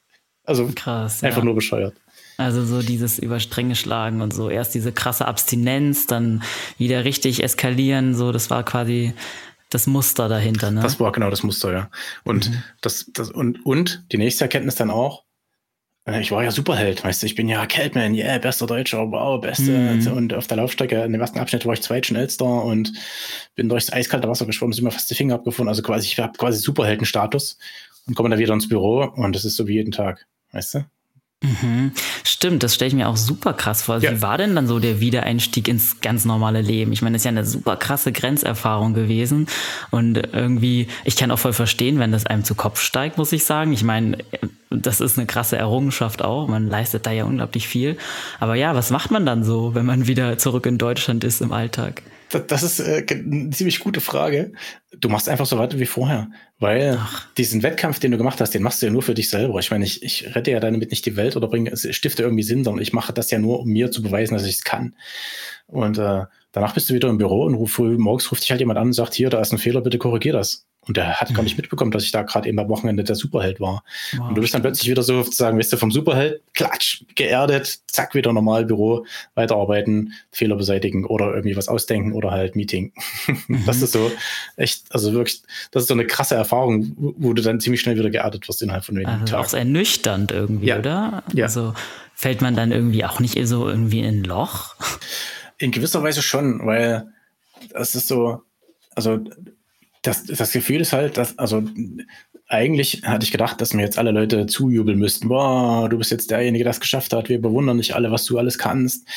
also 0.43 0.69
Krass, 0.75 1.23
einfach 1.23 1.39
ja. 1.39 1.45
nur 1.45 1.55
bescheuert. 1.55 1.95
Also 2.37 2.65
so 2.65 2.81
dieses 2.81 3.19
über 3.19 3.39
Stränge 3.39 3.75
schlagen 3.75 4.21
und 4.21 4.33
so. 4.33 4.49
Erst 4.49 4.73
diese 4.73 4.91
krasse 4.91 5.27
Abstinenz, 5.27 6.07
dann 6.07 6.41
wieder 6.77 7.03
richtig 7.03 7.43
eskalieren. 7.43 8.15
So, 8.15 8.31
das 8.31 8.49
war 8.49 8.63
quasi 8.63 9.13
das 9.69 9.87
Muster 9.87 10.27
dahinter, 10.27 10.71
ne? 10.71 10.81
Das 10.81 10.99
war 10.99 11.11
genau 11.11 11.29
das 11.29 11.43
Muster, 11.43 11.71
ja. 11.71 11.91
Und 12.23 12.49
mhm. 12.49 12.63
das, 12.81 13.11
das, 13.13 13.29
und, 13.29 13.65
und 13.65 14.05
die 14.11 14.17
nächste 14.17 14.45
Erkenntnis 14.45 14.75
dann 14.75 14.89
auch, 14.89 15.23
ich 16.15 16.31
war 16.31 16.43
ja 16.43 16.51
Superheld, 16.51 17.03
weißt 17.03 17.21
du, 17.21 17.25
ich 17.25 17.35
bin 17.35 17.49
ja 17.49 17.65
Keltman, 17.65 18.13
yeah, 18.13 18.37
bester 18.37 18.67
Deutscher, 18.67 19.11
wow, 19.11 19.39
beste. 19.39 19.71
Mhm. 19.71 20.07
Und 20.07 20.33
auf 20.33 20.47
der 20.47 20.57
Laufstrecke, 20.57 21.03
in 21.03 21.11
dem 21.11 21.21
ersten 21.21 21.39
Abschnitt 21.39 21.65
war 21.65 21.73
ich 21.73 21.81
zweitschnellster 21.81 22.63
und 22.63 22.93
bin 23.55 23.69
durchs 23.69 23.91
eiskalte 23.91 24.27
Wasser 24.27 24.45
geschwommen, 24.45 24.73
sind 24.73 24.83
mir 24.83 24.91
fast 24.91 25.09
die 25.09 25.15
Finger 25.15 25.35
abgefunden. 25.35 25.69
Also 25.69 25.81
quasi, 25.81 26.07
ich 26.07 26.19
habe 26.19 26.37
quasi 26.37 26.59
Superheldenstatus 26.59 27.57
und 28.07 28.15
komme 28.15 28.29
dann 28.29 28.39
wieder 28.39 28.53
ins 28.53 28.69
Büro 28.69 29.03
und 29.03 29.35
das 29.35 29.45
ist 29.45 29.55
so 29.55 29.67
wie 29.67 29.73
jeden 29.73 29.91
Tag, 29.91 30.25
weißt 30.51 30.75
du? 30.75 30.85
Mhm. 31.41 31.93
Stimmt, 32.25 32.63
das 32.63 32.75
stelle 32.75 32.89
ich 32.89 32.95
mir 32.95 33.07
auch 33.07 33.15
super 33.15 33.53
krass 33.53 33.83
vor. 33.83 33.99
Ja. 33.99 34.11
Wie 34.11 34.21
war 34.21 34.37
denn 34.37 34.55
dann 34.55 34.67
so 34.67 34.79
der 34.79 34.99
Wiedereinstieg 34.99 35.69
ins 35.69 36.01
ganz 36.01 36.25
normale 36.25 36.61
Leben? 36.61 36.91
Ich 36.91 37.01
meine, 37.01 37.13
das 37.13 37.21
ist 37.21 37.25
ja 37.25 37.29
eine 37.29 37.45
super 37.45 37.77
krasse 37.77 38.11
Grenzerfahrung 38.11 38.93
gewesen. 38.93 39.47
Und 39.89 40.17
irgendwie, 40.17 40.87
ich 41.05 41.15
kann 41.15 41.31
auch 41.31 41.39
voll 41.39 41.53
verstehen, 41.53 41.97
wenn 41.99 42.11
das 42.11 42.25
einem 42.25 42.43
zu 42.43 42.55
Kopf 42.55 42.81
steigt, 42.81 43.17
muss 43.17 43.31
ich 43.31 43.45
sagen. 43.45 43.71
Ich 43.71 43.83
meine, 43.83 44.17
das 44.69 45.01
ist 45.01 45.17
eine 45.17 45.25
krasse 45.25 45.57
Errungenschaft 45.57 46.21
auch. 46.23 46.47
Man 46.47 46.67
leistet 46.67 47.05
da 47.05 47.11
ja 47.11 47.23
unglaublich 47.23 47.67
viel. 47.67 47.97
Aber 48.39 48.55
ja, 48.55 48.75
was 48.75 48.91
macht 48.91 49.09
man 49.09 49.25
dann 49.25 49.43
so, 49.43 49.73
wenn 49.73 49.85
man 49.85 50.07
wieder 50.07 50.37
zurück 50.37 50.65
in 50.65 50.77
Deutschland 50.77 51.23
ist 51.23 51.41
im 51.41 51.51
Alltag? 51.51 52.03
Das 52.47 52.61
ist 52.61 52.79
äh, 52.79 53.03
eine 53.09 53.49
ziemlich 53.49 53.79
gute 53.79 54.01
Frage. 54.01 54.51
Du 54.95 55.09
machst 55.09 55.27
einfach 55.27 55.47
so 55.47 55.57
weiter 55.57 55.79
wie 55.79 55.87
vorher, 55.87 56.29
weil 56.59 56.99
Ach. 57.01 57.27
diesen 57.33 57.63
Wettkampf, 57.63 57.99
den 57.99 58.11
du 58.11 58.17
gemacht 58.17 58.39
hast, 58.39 58.53
den 58.53 58.61
machst 58.61 58.81
du 58.81 58.85
ja 58.85 58.91
nur 58.91 59.01
für 59.01 59.15
dich 59.15 59.29
selber. 59.29 59.57
Ich 59.59 59.71
meine, 59.71 59.85
ich, 59.85 60.03
ich 60.03 60.35
rette 60.35 60.51
ja 60.51 60.59
damit 60.59 60.91
nicht 60.91 61.05
die 61.07 61.15
Welt 61.15 61.35
oder 61.35 61.47
bringe, 61.47 61.75
stifte 61.75 62.21
irgendwie 62.21 62.43
Sinn, 62.43 62.63
sondern 62.63 62.83
ich 62.83 62.93
mache 62.93 63.13
das 63.13 63.31
ja 63.31 63.39
nur, 63.39 63.61
um 63.61 63.69
mir 63.69 63.89
zu 63.89 64.03
beweisen, 64.03 64.35
dass 64.35 64.45
ich 64.45 64.57
es 64.57 64.63
kann. 64.63 64.93
Und 65.65 65.97
äh, 65.97 66.25
danach 66.51 66.75
bist 66.75 66.89
du 66.91 66.93
wieder 66.93 67.09
im 67.09 67.17
Büro 67.17 67.45
und 67.45 67.55
ruf, 67.55 67.79
morgens 67.79 68.31
ruft 68.31 68.43
dich 68.43 68.51
halt 68.51 68.59
jemand 68.59 68.77
an 68.77 68.87
und 68.87 68.93
sagt, 68.93 69.15
hier, 69.15 69.31
da 69.31 69.41
ist 69.41 69.51
ein 69.51 69.57
Fehler, 69.57 69.81
bitte 69.81 69.97
korrigier 69.97 70.33
das. 70.33 70.67
Und 70.89 70.97
der 70.97 71.21
hat 71.21 71.31
gar 71.35 71.43
nicht 71.43 71.53
mhm. 71.53 71.61
mitbekommen, 71.61 71.91
dass 71.91 72.03
ich 72.03 72.11
da 72.11 72.23
gerade 72.23 72.49
eben 72.49 72.57
am 72.57 72.67
Wochenende 72.67 73.03
der 73.03 73.15
Superheld 73.15 73.59
war. 73.59 73.83
Wow, 74.17 74.29
und 74.29 74.35
du 74.35 74.41
bist 74.41 74.55
dann 74.55 74.63
plötzlich 74.63 74.89
wieder 74.89 75.03
so 75.03 75.21
sozusagen, 75.21 75.59
weißt 75.59 75.71
du, 75.71 75.77
vom 75.77 75.91
Superheld, 75.91 76.41
klatsch, 76.55 77.03
geerdet, 77.13 77.81
zack, 77.85 78.15
wieder 78.15 78.33
normal 78.33 78.65
Büro, 78.65 79.05
weiterarbeiten, 79.35 80.13
Fehler 80.31 80.55
beseitigen 80.55 81.05
oder 81.05 81.27
irgendwie 81.27 81.55
was 81.55 81.67
ausdenken 81.67 82.13
oder 82.13 82.31
halt 82.31 82.55
Meeting. 82.55 82.91
Mhm. 83.47 83.63
Das 83.65 83.81
ist 83.81 83.93
so 83.93 84.11
echt, 84.57 84.83
also 84.89 85.13
wirklich, 85.13 85.43
das 85.71 85.83
ist 85.83 85.87
so 85.87 85.93
eine 85.93 86.05
krasse 86.05 86.35
Erfahrung, 86.35 86.93
wo 86.97 87.33
du 87.33 87.41
dann 87.41 87.59
ziemlich 87.59 87.81
schnell 87.81 87.97
wieder 87.97 88.09
geerdet 88.09 88.47
wirst 88.47 88.61
innerhalb 88.61 88.83
von 88.83 88.95
wenigen 88.95 89.11
also 89.11 89.25
Tagen. 89.25 89.43
Auch 89.43 89.49
sehr 89.49 89.65
nüchternd 89.65 90.31
irgendwie, 90.31 90.67
ja. 90.67 90.79
oder? 90.79 91.23
Ja. 91.33 91.45
Also 91.45 91.73
fällt 92.15 92.41
man 92.41 92.55
dann 92.55 92.71
irgendwie 92.71 93.05
auch 93.05 93.19
nicht 93.19 93.37
so 93.47 93.67
irgendwie 93.67 93.99
in 93.99 94.05
ein 94.05 94.23
Loch? 94.23 94.75
In 95.57 95.71
gewisser 95.71 96.01
Weise 96.01 96.21
schon, 96.21 96.65
weil 96.65 97.07
das 97.71 97.95
ist 97.95 98.07
so, 98.07 98.41
also 98.95 99.19
das, 100.01 100.23
das 100.23 100.51
Gefühl 100.51 100.81
ist 100.81 100.93
halt, 100.93 101.17
dass, 101.17 101.37
also 101.37 101.63
eigentlich 102.49 103.03
hatte 103.03 103.23
ich 103.23 103.31
gedacht, 103.31 103.61
dass 103.61 103.75
mir 103.75 103.83
jetzt 103.83 103.99
alle 103.99 104.09
Leute 104.09 104.47
zujubeln 104.47 104.97
müssten. 104.97 105.27
Boah, 105.27 105.87
du 105.87 105.99
bist 105.99 106.09
jetzt 106.09 106.31
derjenige, 106.31 106.63
der 106.63 106.71
es 106.71 106.79
geschafft 106.79 107.13
hat. 107.13 107.29
Wir 107.29 107.39
bewundern 107.39 107.77
dich 107.77 107.93
alle, 107.93 108.11
was 108.11 108.25
du 108.25 108.39
alles 108.39 108.57
kannst. 108.57 109.07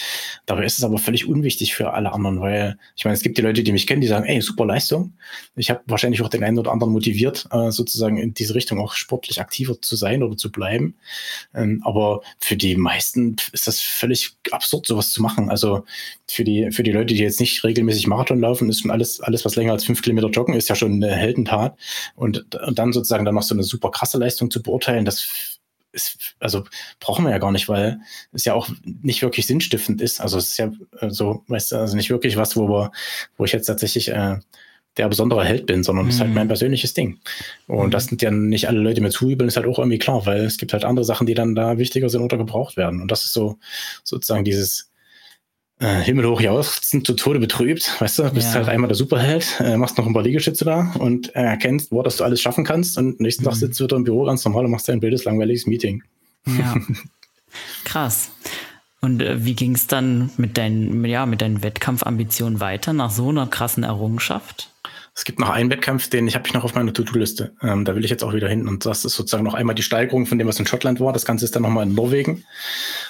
Dabei 0.44 0.66
ist 0.66 0.76
es 0.76 0.84
aber 0.84 0.98
völlig 0.98 1.26
unwichtig 1.26 1.74
für 1.74 1.94
alle 1.94 2.12
anderen, 2.12 2.40
weil 2.40 2.76
ich 2.94 3.06
meine, 3.06 3.14
es 3.14 3.22
gibt 3.22 3.38
die 3.38 3.42
Leute, 3.42 3.62
die 3.62 3.72
mich 3.72 3.86
kennen, 3.86 4.02
die 4.02 4.06
sagen, 4.06 4.26
ey, 4.26 4.42
super 4.42 4.66
Leistung. 4.66 5.14
Ich 5.56 5.70
habe 5.70 5.80
wahrscheinlich 5.86 6.20
auch 6.20 6.28
den 6.28 6.44
einen 6.44 6.58
oder 6.58 6.72
anderen 6.72 6.92
motiviert, 6.92 7.48
äh, 7.50 7.70
sozusagen 7.70 8.18
in 8.18 8.34
diese 8.34 8.54
Richtung 8.54 8.78
auch 8.78 8.92
sportlich 8.92 9.40
aktiver 9.40 9.80
zu 9.80 9.96
sein 9.96 10.22
oder 10.22 10.36
zu 10.36 10.52
bleiben. 10.52 10.94
Ähm, 11.54 11.80
aber 11.84 12.20
für 12.38 12.56
die 12.56 12.76
meisten 12.76 13.36
ist 13.52 13.66
das 13.66 13.80
völlig 13.80 14.36
absurd, 14.50 14.86
sowas 14.86 15.10
zu 15.10 15.22
machen. 15.22 15.48
Also 15.48 15.84
für 16.28 16.44
die, 16.44 16.70
für 16.70 16.82
die 16.82 16.92
Leute, 16.92 17.14
die 17.14 17.20
jetzt 17.20 17.40
nicht 17.40 17.64
regelmäßig 17.64 18.06
Marathon 18.06 18.40
laufen, 18.40 18.68
ist 18.68 18.80
schon 18.80 18.90
alles, 18.90 19.20
alles, 19.20 19.44
was 19.46 19.56
länger 19.56 19.72
als 19.72 19.84
fünf 19.84 20.02
Kilometer 20.02 20.28
joggen, 20.28 20.54
ist 20.54 20.68
ja 20.68 20.74
schon 20.74 20.92
eine 20.92 21.14
Heldentat. 21.14 21.78
Und, 22.14 22.54
und 22.54 22.78
dann 22.78 22.92
sozusagen 22.92 23.21
dann 23.24 23.34
noch 23.34 23.42
so 23.42 23.54
eine 23.54 23.62
super 23.62 23.90
krasse 23.90 24.18
Leistung 24.18 24.50
zu 24.50 24.62
beurteilen, 24.62 25.04
das 25.04 25.58
ist, 25.92 26.34
also 26.40 26.64
brauchen 27.00 27.24
wir 27.24 27.30
ja 27.30 27.38
gar 27.38 27.52
nicht, 27.52 27.68
weil 27.68 28.00
es 28.32 28.44
ja 28.44 28.54
auch 28.54 28.68
nicht 28.84 29.22
wirklich 29.22 29.46
sinnstiftend 29.46 30.00
ist. 30.00 30.20
Also 30.20 30.38
es 30.38 30.50
ist 30.50 30.58
ja 30.58 30.72
äh, 31.00 31.10
so, 31.10 31.44
weißt 31.48 31.72
du, 31.72 31.76
also 31.76 31.96
nicht 31.96 32.10
wirklich 32.10 32.36
was, 32.36 32.56
wo 32.56 32.68
wir, 32.68 32.92
wo 33.36 33.44
ich 33.44 33.52
jetzt 33.52 33.66
tatsächlich 33.66 34.08
äh, 34.08 34.38
der 34.96 35.08
besondere 35.08 35.44
Held 35.44 35.66
bin, 35.66 35.82
sondern 35.82 36.06
es 36.06 36.14
mhm. 36.14 36.16
ist 36.16 36.20
halt 36.20 36.34
mein 36.34 36.48
persönliches 36.48 36.94
Ding. 36.94 37.18
Und 37.66 37.86
mhm. 37.86 37.90
das 37.90 38.06
sind 38.06 38.22
ja 38.22 38.30
nicht 38.30 38.68
alle 38.68 38.80
Leute 38.80 39.00
mir 39.00 39.10
zujubeln, 39.10 39.48
ist 39.48 39.56
halt 39.56 39.66
auch 39.66 39.78
irgendwie 39.78 39.98
klar, 39.98 40.26
weil 40.26 40.44
es 40.44 40.58
gibt 40.58 40.72
halt 40.72 40.84
andere 40.84 41.04
Sachen, 41.04 41.26
die 41.26 41.34
dann 41.34 41.54
da 41.54 41.78
wichtiger 41.78 42.08
sind 42.08 42.22
oder 42.22 42.36
gebraucht 42.36 42.76
werden. 42.76 43.00
Und 43.00 43.10
das 43.10 43.24
ist 43.24 43.32
so 43.32 43.58
sozusagen 44.04 44.44
dieses, 44.44 44.91
äh, 45.78 46.00
himmelhoch 46.00 46.40
jauchzend 46.40 47.06
zu 47.06 47.14
Tode 47.14 47.40
betrübt, 47.40 48.00
weißt 48.00 48.20
du, 48.20 48.30
bist 48.30 48.48
ja. 48.48 48.54
halt 48.54 48.68
einmal 48.68 48.88
der 48.88 48.96
Superheld, 48.96 49.60
äh, 49.60 49.76
machst 49.76 49.98
noch 49.98 50.06
ein 50.06 50.12
paar 50.12 50.22
Liegestütze 50.22 50.64
da 50.64 50.92
und 50.98 51.34
erkennst, 51.34 51.90
wo 51.90 52.02
dass 52.02 52.18
du 52.18 52.24
alles 52.24 52.40
schaffen 52.40 52.64
kannst 52.64 52.98
und 52.98 53.20
nächsten 53.20 53.42
mhm. 53.42 53.48
Tag 53.48 53.56
sitzt 53.56 53.80
du 53.80 53.84
wieder 53.84 53.96
im 53.96 54.04
Büro 54.04 54.24
ganz 54.24 54.44
normal 54.44 54.64
und 54.64 54.70
machst 54.70 54.88
dein 54.88 55.00
blödes, 55.00 55.24
langweiliges 55.24 55.66
Meeting. 55.66 56.02
Ja. 56.46 56.76
Krass. 57.84 58.30
Und 59.00 59.20
äh, 59.20 59.44
wie 59.44 59.54
ging 59.54 59.74
es 59.74 59.88
dann 59.88 60.30
mit 60.36 60.56
deinen, 60.56 61.04
ja, 61.04 61.26
mit 61.26 61.42
deinen 61.42 61.62
Wettkampfambitionen 61.62 62.60
weiter 62.60 62.92
nach 62.92 63.10
so 63.10 63.28
einer 63.28 63.48
krassen 63.48 63.82
Errungenschaft? 63.82 64.70
Es 65.14 65.24
gibt 65.24 65.40
noch 65.40 65.50
einen 65.50 65.70
Wettkampf, 65.70 66.08
den 66.08 66.26
ich 66.26 66.34
habe 66.36 66.46
ich 66.46 66.54
noch 66.54 66.64
auf 66.64 66.74
meiner 66.74 66.92
To-Do-Liste. 66.92 67.52
Ähm, 67.60 67.84
da 67.84 67.94
will 67.94 68.04
ich 68.04 68.10
jetzt 68.10 68.24
auch 68.24 68.32
wieder 68.32 68.48
hin. 68.48 68.66
Und 68.66 68.86
das 68.86 69.04
ist 69.04 69.14
sozusagen 69.14 69.44
noch 69.44 69.54
einmal 69.54 69.74
die 69.74 69.82
Steigerung 69.82 70.24
von 70.24 70.38
dem, 70.38 70.48
was 70.48 70.58
in 70.58 70.66
Schottland 70.66 71.00
war. 71.00 71.12
Das 71.12 71.26
Ganze 71.26 71.44
ist 71.44 71.54
dann 71.54 71.62
nochmal 71.62 71.86
in 71.86 71.94
Norwegen. 71.94 72.44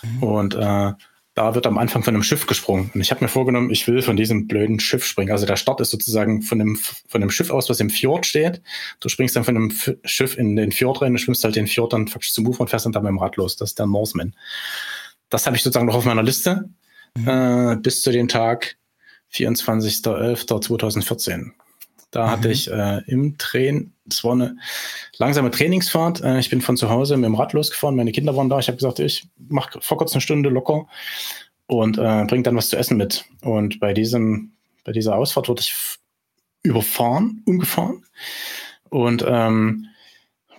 Mhm. 0.02 0.22
Und 0.22 0.54
äh, 0.54 0.92
da 1.34 1.54
wird 1.54 1.66
am 1.66 1.78
Anfang 1.78 2.02
von 2.02 2.14
einem 2.14 2.22
Schiff 2.22 2.46
gesprungen. 2.46 2.90
Und 2.94 3.00
ich 3.00 3.10
habe 3.10 3.24
mir 3.24 3.28
vorgenommen, 3.28 3.70
ich 3.70 3.88
will 3.88 4.02
von 4.02 4.16
diesem 4.16 4.46
blöden 4.46 4.78
Schiff 4.80 5.06
springen. 5.06 5.32
Also 5.32 5.46
der 5.46 5.56
Start 5.56 5.80
ist 5.80 5.90
sozusagen 5.90 6.42
von 6.42 6.60
einem, 6.60 6.76
von 6.76 7.22
einem 7.22 7.30
Schiff 7.30 7.48
aus, 7.50 7.70
was 7.70 7.80
im 7.80 7.88
Fjord 7.88 8.26
steht. 8.26 8.60
Du 9.00 9.08
springst 9.08 9.34
dann 9.34 9.44
von 9.44 9.56
einem 9.56 9.70
F 9.70 9.96
Schiff 10.04 10.36
in 10.36 10.56
den 10.56 10.72
Fjord 10.72 11.00
rein 11.00 11.12
und 11.12 11.18
schwimmst 11.18 11.42
halt 11.44 11.56
den 11.56 11.66
Fjord 11.66 11.94
dann 11.94 12.08
faktisch 12.08 12.34
zum 12.34 12.46
Ufer 12.46 12.60
und 12.60 12.68
fährst 12.68 12.84
dann 12.84 12.92
da 12.92 13.00
mit 13.00 13.08
dem 13.08 13.18
Rad 13.18 13.36
los. 13.36 13.56
Das 13.56 13.70
ist 13.70 13.78
der 13.78 13.86
Norseman. 13.86 14.34
Das 15.30 15.46
habe 15.46 15.56
ich 15.56 15.62
sozusagen 15.62 15.86
noch 15.86 15.94
auf 15.94 16.04
meiner 16.04 16.22
Liste 16.22 16.68
mhm. 17.16 17.28
äh, 17.28 17.76
bis 17.76 18.02
zu 18.02 18.12
dem 18.12 18.28
Tag 18.28 18.76
24.11.2014. 19.32 21.52
Da 22.12 22.26
mhm. 22.26 22.30
hatte 22.30 22.52
ich 22.52 22.70
äh, 22.70 23.02
im 23.06 23.36
Train, 23.38 23.92
es 24.08 24.22
war 24.22 24.32
eine 24.32 24.56
langsame 25.18 25.50
Trainingsfahrt. 25.50 26.22
Äh, 26.22 26.38
ich 26.38 26.50
bin 26.50 26.60
von 26.60 26.76
zu 26.76 26.88
Hause 26.88 27.16
mit 27.16 27.24
dem 27.24 27.34
Rad 27.34 27.52
losgefahren, 27.54 27.96
meine 27.96 28.12
Kinder 28.12 28.36
waren 28.36 28.48
da. 28.48 28.60
Ich 28.60 28.68
habe 28.68 28.76
gesagt, 28.76 29.00
ich 29.00 29.26
mache 29.36 29.80
vor 29.80 29.98
kurz 29.98 30.12
eine 30.12 30.20
Stunde 30.20 30.50
locker 30.50 30.86
und 31.66 31.98
äh, 31.98 32.24
bringe 32.26 32.44
dann 32.44 32.56
was 32.56 32.68
zu 32.68 32.76
essen 32.76 32.96
mit. 32.96 33.24
Und 33.40 33.80
bei 33.80 33.92
diesem, 33.92 34.52
bei 34.84 34.92
dieser 34.92 35.16
Ausfahrt 35.16 35.48
wurde 35.48 35.62
ich 35.62 35.74
überfahren, 36.62 37.42
umgefahren. 37.46 38.04
Und 38.90 39.24
ähm, 39.26 39.88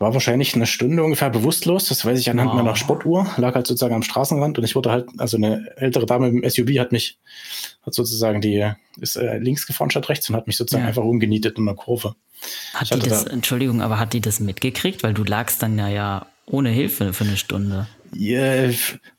war 0.04 0.14
wahrscheinlich 0.14 0.54
eine 0.54 0.68
Stunde 0.68 1.04
ungefähr 1.04 1.30
bewusstlos. 1.30 1.88
Das 1.88 2.06
weiß 2.06 2.20
ich 2.20 2.30
anhand 2.30 2.49
wow. 2.49 2.58
meiner 2.58 2.76
Sportuhr. 2.76 3.26
Lag 3.38 3.56
halt 3.56 3.66
sozusagen 3.66 3.95
am 3.95 4.04
Straßenrand 4.04 4.58
und 4.58 4.64
ich 4.64 4.76
wurde 4.76 4.91
halt, 4.91 5.08
also 5.18 5.38
eine 5.38 5.66
ältere 5.78 6.06
Dame 6.06 6.28
im 6.28 6.47
SUV 6.47 6.78
hat 6.80 6.91
mich, 6.91 7.18
hat 7.86 7.93
sozusagen 7.93 8.41
die, 8.41 8.70
ist 8.99 9.16
äh, 9.16 9.39
links 9.39 9.66
gefahren 9.66 9.89
statt 9.89 10.10
rechts 10.10 10.30
und 10.30 10.36
hat 10.36 10.45
mich 10.45 10.58
sozusagen 10.58 10.84
ja. 10.84 10.89
einfach 10.89 11.04
umgenietet 11.04 11.58
in 11.58 11.66
der 11.66 11.76
Kurve. 11.76 12.16
Hat 12.74 12.93
die 12.93 12.99
das, 12.99 13.26
da, 13.26 13.32
Entschuldigung, 13.32 13.82
aber 13.82 13.99
hat 13.99 14.14
die 14.14 14.22
das 14.22 14.39
mitgekriegt? 14.39 15.04
Weil 15.04 15.14
du 15.14 15.24
lagst 15.24 15.64
dann 15.64 15.80
ja, 15.80 15.88
ja 15.88 16.28
ohne 16.45 16.70
Hilfe 16.70 17.14
für 17.14 17.24
eine 17.24 17.38
Stunde. 17.38 17.88
Ja, 18.16 18.70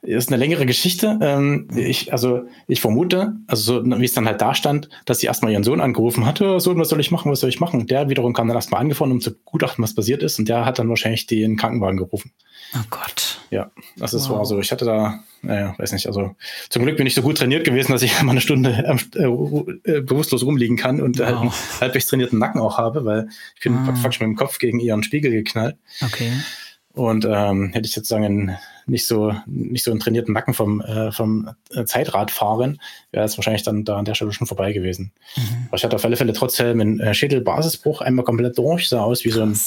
ist 0.02 0.28
eine 0.28 0.36
längere 0.36 0.66
Geschichte. 0.66 1.18
Ähm, 1.20 1.68
ich, 1.74 2.12
also 2.12 2.42
ich 2.68 2.80
vermute, 2.80 3.34
also 3.46 3.82
so, 3.82 3.84
wie 3.84 4.04
es 4.04 4.12
dann 4.12 4.26
halt 4.26 4.40
da 4.40 4.54
stand, 4.54 4.88
dass 5.04 5.18
sie 5.18 5.26
erstmal 5.26 5.52
ihren 5.52 5.64
Sohn 5.64 5.80
angerufen 5.80 6.26
hatte, 6.26 6.60
Sohn, 6.60 6.78
was 6.78 6.88
soll 6.88 7.00
ich 7.00 7.10
machen, 7.10 7.30
was 7.30 7.40
soll 7.40 7.50
ich 7.50 7.60
machen? 7.60 7.86
Der 7.86 8.08
wiederum 8.08 8.32
kam 8.32 8.48
dann 8.48 8.56
erstmal 8.56 8.80
angefahren, 8.80 9.12
um 9.12 9.20
zu 9.20 9.34
gutachten, 9.44 9.82
was 9.82 9.94
passiert 9.94 10.22
ist, 10.22 10.38
und 10.38 10.48
der 10.48 10.64
hat 10.64 10.78
dann 10.78 10.88
wahrscheinlich 10.88 11.26
den 11.26 11.56
Krankenwagen 11.56 11.98
gerufen. 11.98 12.32
Oh 12.74 12.84
Gott. 12.90 13.40
Ja, 13.50 13.70
das 13.96 14.14
ist 14.14 14.28
wow. 14.28 14.38
war 14.38 14.46
so. 14.46 14.58
Ich 14.58 14.72
hatte 14.72 14.84
da, 14.84 15.20
naja, 15.42 15.74
weiß 15.78 15.92
nicht, 15.92 16.06
also 16.06 16.34
zum 16.70 16.82
Glück 16.82 16.96
bin 16.96 17.06
ich 17.06 17.14
so 17.14 17.22
gut 17.22 17.38
trainiert 17.38 17.64
gewesen, 17.64 17.92
dass 17.92 18.02
ich 18.02 18.20
mal 18.22 18.32
eine 18.32 18.40
Stunde 18.40 18.98
äh, 19.14 19.24
äh, 19.24 20.00
bewusstlos 20.00 20.44
rumliegen 20.44 20.76
kann 20.76 21.00
und 21.00 21.18
wow. 21.18 21.26
halt 21.26 21.36
einen 21.36 21.52
halbwegs 21.80 22.06
trainierten 22.06 22.38
Nacken 22.38 22.60
auch 22.60 22.78
habe, 22.78 23.04
weil 23.04 23.28
ich 23.56 23.62
bin 23.62 23.74
ah. 23.74 23.94
faktisch 23.94 24.20
mit 24.20 24.28
dem 24.28 24.36
Kopf 24.36 24.58
gegen 24.58 24.80
ihren 24.80 25.02
Spiegel 25.02 25.30
geknallt. 25.30 25.76
Okay. 26.02 26.32
Und 26.94 27.24
ähm, 27.28 27.70
hätte 27.72 27.88
ich 27.88 27.94
sozusagen 27.94 28.56
nicht 28.86 29.06
so 29.08 29.34
nicht 29.46 29.82
so 29.82 29.90
einen 29.90 29.98
trainierten 29.98 30.32
Nacken 30.32 30.54
vom, 30.54 30.80
äh, 30.80 31.10
vom 31.10 31.50
äh, 31.70 31.84
Zeitradfahren, 31.84 32.80
wäre 33.10 33.24
es 33.24 33.36
wahrscheinlich 33.36 33.64
dann 33.64 33.84
da 33.84 33.98
an 33.98 34.04
der 34.04 34.14
Stelle 34.14 34.32
schon 34.32 34.46
vorbei 34.46 34.72
gewesen. 34.72 35.10
Mhm. 35.36 35.66
Aber 35.68 35.76
ich 35.76 35.84
hatte 35.84 35.96
auf 35.96 36.04
alle 36.04 36.16
Fälle 36.16 36.32
trotzdem 36.32 36.80
einen 36.80 37.00
äh, 37.00 37.12
Schädelbasisbruch 37.12 38.00
einmal 38.00 38.24
komplett 38.24 38.56
durch, 38.58 38.88
sah 38.88 39.02
aus 39.02 39.24
wie 39.24 39.30
so 39.30 39.42
ein, 39.42 39.58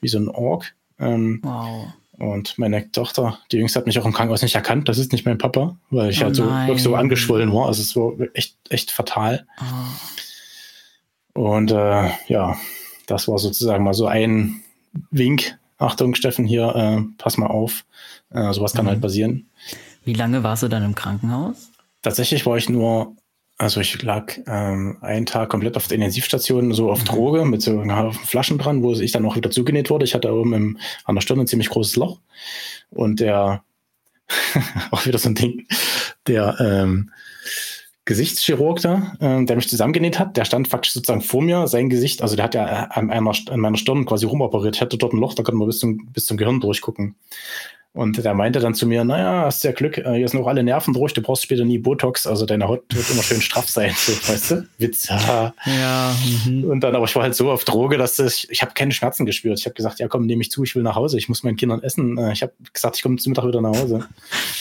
wie 0.00 0.08
so 0.08 0.18
ein 0.18 0.28
Ork. 0.28 0.74
Ähm, 0.98 1.40
wow. 1.42 1.92
Und 2.18 2.58
meine 2.58 2.90
Tochter, 2.92 3.38
die 3.50 3.58
Jüngste, 3.58 3.78
hat 3.78 3.86
mich 3.86 3.98
auch 3.98 4.04
im 4.04 4.12
Krankenhaus 4.12 4.42
nicht 4.42 4.54
erkannt. 4.54 4.88
Das 4.88 4.98
ist 4.98 5.12
nicht 5.12 5.24
mein 5.24 5.38
Papa, 5.38 5.76
weil 5.90 6.10
ich 6.10 6.20
oh 6.20 6.24
halt 6.24 6.36
so, 6.36 6.44
wirklich 6.44 6.82
so 6.82 6.94
angeschwollen 6.94 7.52
war. 7.52 7.66
Also 7.66 7.80
es 7.82 7.96
war 7.96 8.12
echt, 8.34 8.56
echt 8.68 8.90
fatal. 8.90 9.46
Oh. 11.34 11.48
Und 11.50 11.70
äh, 11.72 12.10
ja, 12.26 12.56
das 13.06 13.26
war 13.26 13.38
sozusagen 13.38 13.84
mal 13.84 13.94
so 13.94 14.06
ein 14.06 14.62
Wink. 15.10 15.58
Achtung, 15.80 16.14
Steffen, 16.14 16.44
hier, 16.44 16.74
äh, 16.74 17.02
pass 17.18 17.38
mal 17.38 17.46
auf. 17.46 17.84
Äh, 18.30 18.52
sowas 18.52 18.72
kann 18.72 18.86
halt 18.86 18.98
mhm. 18.98 19.02
halt 19.02 19.02
passieren. 19.02 19.50
Wie 20.04 20.14
lange 20.14 20.42
warst 20.42 20.62
du 20.62 20.68
dann 20.68 20.84
im 20.84 20.94
Krankenhaus? 20.94 21.70
Tatsächlich 22.02 22.46
war 22.46 22.56
ich 22.56 22.68
nur, 22.68 23.16
also 23.58 23.80
ich 23.80 24.02
lag 24.02 24.32
ähm, 24.46 24.98
einen 25.00 25.26
Tag 25.26 25.48
komplett 25.48 25.76
auf 25.76 25.88
der 25.88 25.96
Intensivstation, 25.96 26.72
so 26.72 26.90
auf 26.90 27.00
mhm. 27.00 27.04
Droge, 27.06 27.44
mit 27.44 27.62
so 27.62 27.82
Flaschen 28.24 28.58
dran, 28.58 28.82
wo 28.82 28.92
ich 28.92 29.12
dann 29.12 29.26
auch 29.26 29.36
wieder 29.36 29.50
zugenäht 29.50 29.90
wurde. 29.90 30.04
Ich 30.04 30.14
hatte 30.14 30.32
oben 30.32 30.52
im, 30.52 30.78
an 31.04 31.14
der 31.14 31.22
Stirn 31.22 31.40
ein 31.40 31.46
ziemlich 31.46 31.70
großes 31.70 31.96
Loch. 31.96 32.20
Und 32.90 33.20
der, 33.20 33.62
auch 34.90 35.06
wieder 35.06 35.18
so 35.18 35.28
ein 35.28 35.34
Ding, 35.34 35.66
der 36.26 36.56
ähm, 36.60 37.10
Gesichtschirurg 38.10 38.80
da, 38.80 39.12
äh, 39.20 39.44
der 39.44 39.54
mich 39.54 39.68
zusammengenäht 39.68 40.18
hat, 40.18 40.36
der 40.36 40.44
stand 40.44 40.66
faktisch 40.66 40.94
sozusagen 40.94 41.20
vor 41.20 41.42
mir, 41.42 41.68
sein 41.68 41.88
Gesicht, 41.88 42.22
also 42.22 42.34
der 42.34 42.46
hat 42.46 42.56
ja 42.56 42.64
an, 42.64 43.08
einer, 43.08 43.32
an 43.50 43.60
meiner 43.60 43.76
Stirn 43.76 44.04
quasi 44.04 44.26
rumoperiert, 44.26 44.80
hätte 44.80 44.98
dort 44.98 45.12
ein 45.12 45.20
Loch, 45.20 45.34
da 45.34 45.44
konnte 45.44 45.58
man 45.58 45.68
bis 45.68 45.78
zum, 45.78 46.08
bis 46.12 46.26
zum 46.26 46.36
Gehirn 46.36 46.58
durchgucken. 46.58 47.14
Und 47.92 48.24
der 48.24 48.34
meinte 48.34 48.60
dann 48.60 48.74
zu 48.74 48.86
mir, 48.86 49.02
naja, 49.02 49.46
hast 49.46 49.64
ja 49.64 49.72
Glück, 49.72 49.98
äh, 49.98 50.14
hier 50.14 50.28
sind 50.28 50.40
auch 50.40 50.46
alle 50.46 50.62
Nerven 50.62 50.94
durch, 50.94 51.12
du 51.12 51.22
brauchst 51.22 51.42
später 51.42 51.64
nie 51.64 51.78
Botox, 51.78 52.24
also 52.24 52.46
deine 52.46 52.68
Haut 52.68 52.84
wird 52.94 53.10
immer 53.10 53.24
schön 53.24 53.40
straff 53.40 53.68
sein, 53.68 53.92
so, 53.96 54.12
weißt 54.32 54.50
du? 54.52 54.68
Witz, 54.78 55.08
ja. 55.08 55.52
mhm. 56.46 56.64
Und 56.64 56.80
dann, 56.82 56.94
aber 56.94 57.06
ich 57.06 57.16
war 57.16 57.24
halt 57.24 57.34
so 57.34 57.50
auf 57.50 57.64
Droge, 57.64 57.98
dass 57.98 58.16
ich, 58.20 58.46
ich 58.48 58.62
habe 58.62 58.74
keine 58.74 58.92
Schmerzen 58.92 59.26
gespürt. 59.26 59.58
Ich 59.58 59.64
habe 59.64 59.74
gesagt, 59.74 59.98
ja 59.98 60.06
komm, 60.06 60.26
nehme 60.26 60.40
ich 60.40 60.52
zu, 60.52 60.62
ich 60.62 60.76
will 60.76 60.84
nach 60.84 60.94
Hause, 60.94 61.18
ich 61.18 61.28
muss 61.28 61.42
meinen 61.42 61.56
Kindern 61.56 61.82
essen. 61.82 62.16
Äh, 62.16 62.32
ich 62.32 62.42
habe 62.42 62.52
gesagt, 62.72 62.94
ich 62.94 63.02
komme 63.02 63.16
zum 63.16 63.32
Mittag 63.32 63.48
wieder 63.48 63.60
nach 63.60 63.76
Hause. 63.76 64.06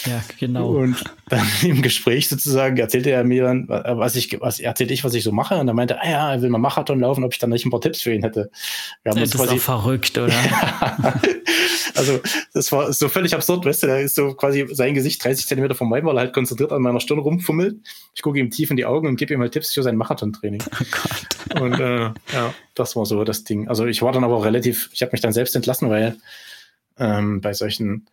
Ja, 0.06 0.24
genau. 0.40 0.70
Und 0.70 1.04
dann 1.30 1.46
im 1.62 1.84
Gespräch 1.84 2.30
sozusagen 2.30 2.78
erzählte 2.78 3.12
er 3.12 3.24
mir 3.24 3.44
dann, 3.44 3.70
was 3.70 4.16
ich, 4.16 4.42
was 4.42 4.60
erzählte 4.60 4.96
ich, 4.96 5.04
was 5.04 5.14
ich 5.14 5.24
so 5.24 5.32
mache. 5.32 5.56
Und 5.56 5.68
er 5.68 5.76
meinte, 5.76 6.02
ah 6.02 6.10
ja, 6.10 6.34
er 6.34 6.42
will 6.42 6.50
mal 6.50 6.58
Marathon 6.58 7.00
laufen, 7.00 7.24
ob 7.24 7.32
ich 7.32 7.38
dann 7.38 7.52
nicht 7.52 7.64
ein 7.64 7.70
paar 7.70 7.82
Tipps 7.82 8.02
für 8.02 8.12
ihn 8.12 8.24
hätte. 8.24 8.50
Wir 9.04 9.12
haben 9.12 9.20
das 9.20 9.30
ist 9.30 9.36
quasi, 9.36 9.60
verrückt, 9.60 10.18
oder? 10.18 10.34
also 12.00 12.20
das 12.54 12.72
war 12.72 12.92
so 12.94 13.10
völlig 13.10 13.34
absurd, 13.36 13.66
weißt 13.66 13.84
du, 13.84 13.88
da 13.88 13.98
ist 13.98 14.16
so 14.16 14.34
quasi 14.34 14.66
sein 14.72 14.94
Gesicht 14.94 15.24
30 15.24 15.46
Zentimeter 15.46 15.76
von 15.76 15.90
meinem, 15.90 16.06
weil 16.06 16.18
er 16.18 16.22
halt 16.22 16.34
konzentriert 16.34 16.72
an 16.72 16.82
meiner 16.82 17.00
Stirn 17.00 17.20
rumfummelt. 17.20 17.78
Ich 18.16 18.22
gucke 18.22 18.40
ihm 18.40 18.50
tief 18.50 18.72
in 18.72 18.78
die 18.78 18.86
Augen 18.86 19.08
und 19.08 19.18
gebe 19.18 19.34
ihm 19.34 19.42
halt 19.42 19.52
Tipps 19.52 19.74
für 19.74 19.84
sein 19.84 19.98
Marathon-Training. 19.98 20.64
Oh. 21.56 21.64
Und 21.64 21.80
äh, 21.80 22.12
ja, 22.34 22.54
das 22.76 22.96
war 22.96 23.06
so 23.06 23.24
das 23.24 23.44
Ding. 23.44 23.68
Also 23.68 23.86
ich 23.86 24.02
war 24.02 24.12
dann 24.12 24.24
aber 24.24 24.44
relativ, 24.44 24.90
ich 24.94 25.02
habe 25.02 25.12
mich 25.12 25.22
dann 25.22 25.34
selbst 25.34 25.56
entlassen, 25.56 25.90
weil 25.90 26.16
ähm, 27.00 27.42
bei 27.42 27.54
solchen 27.54 28.08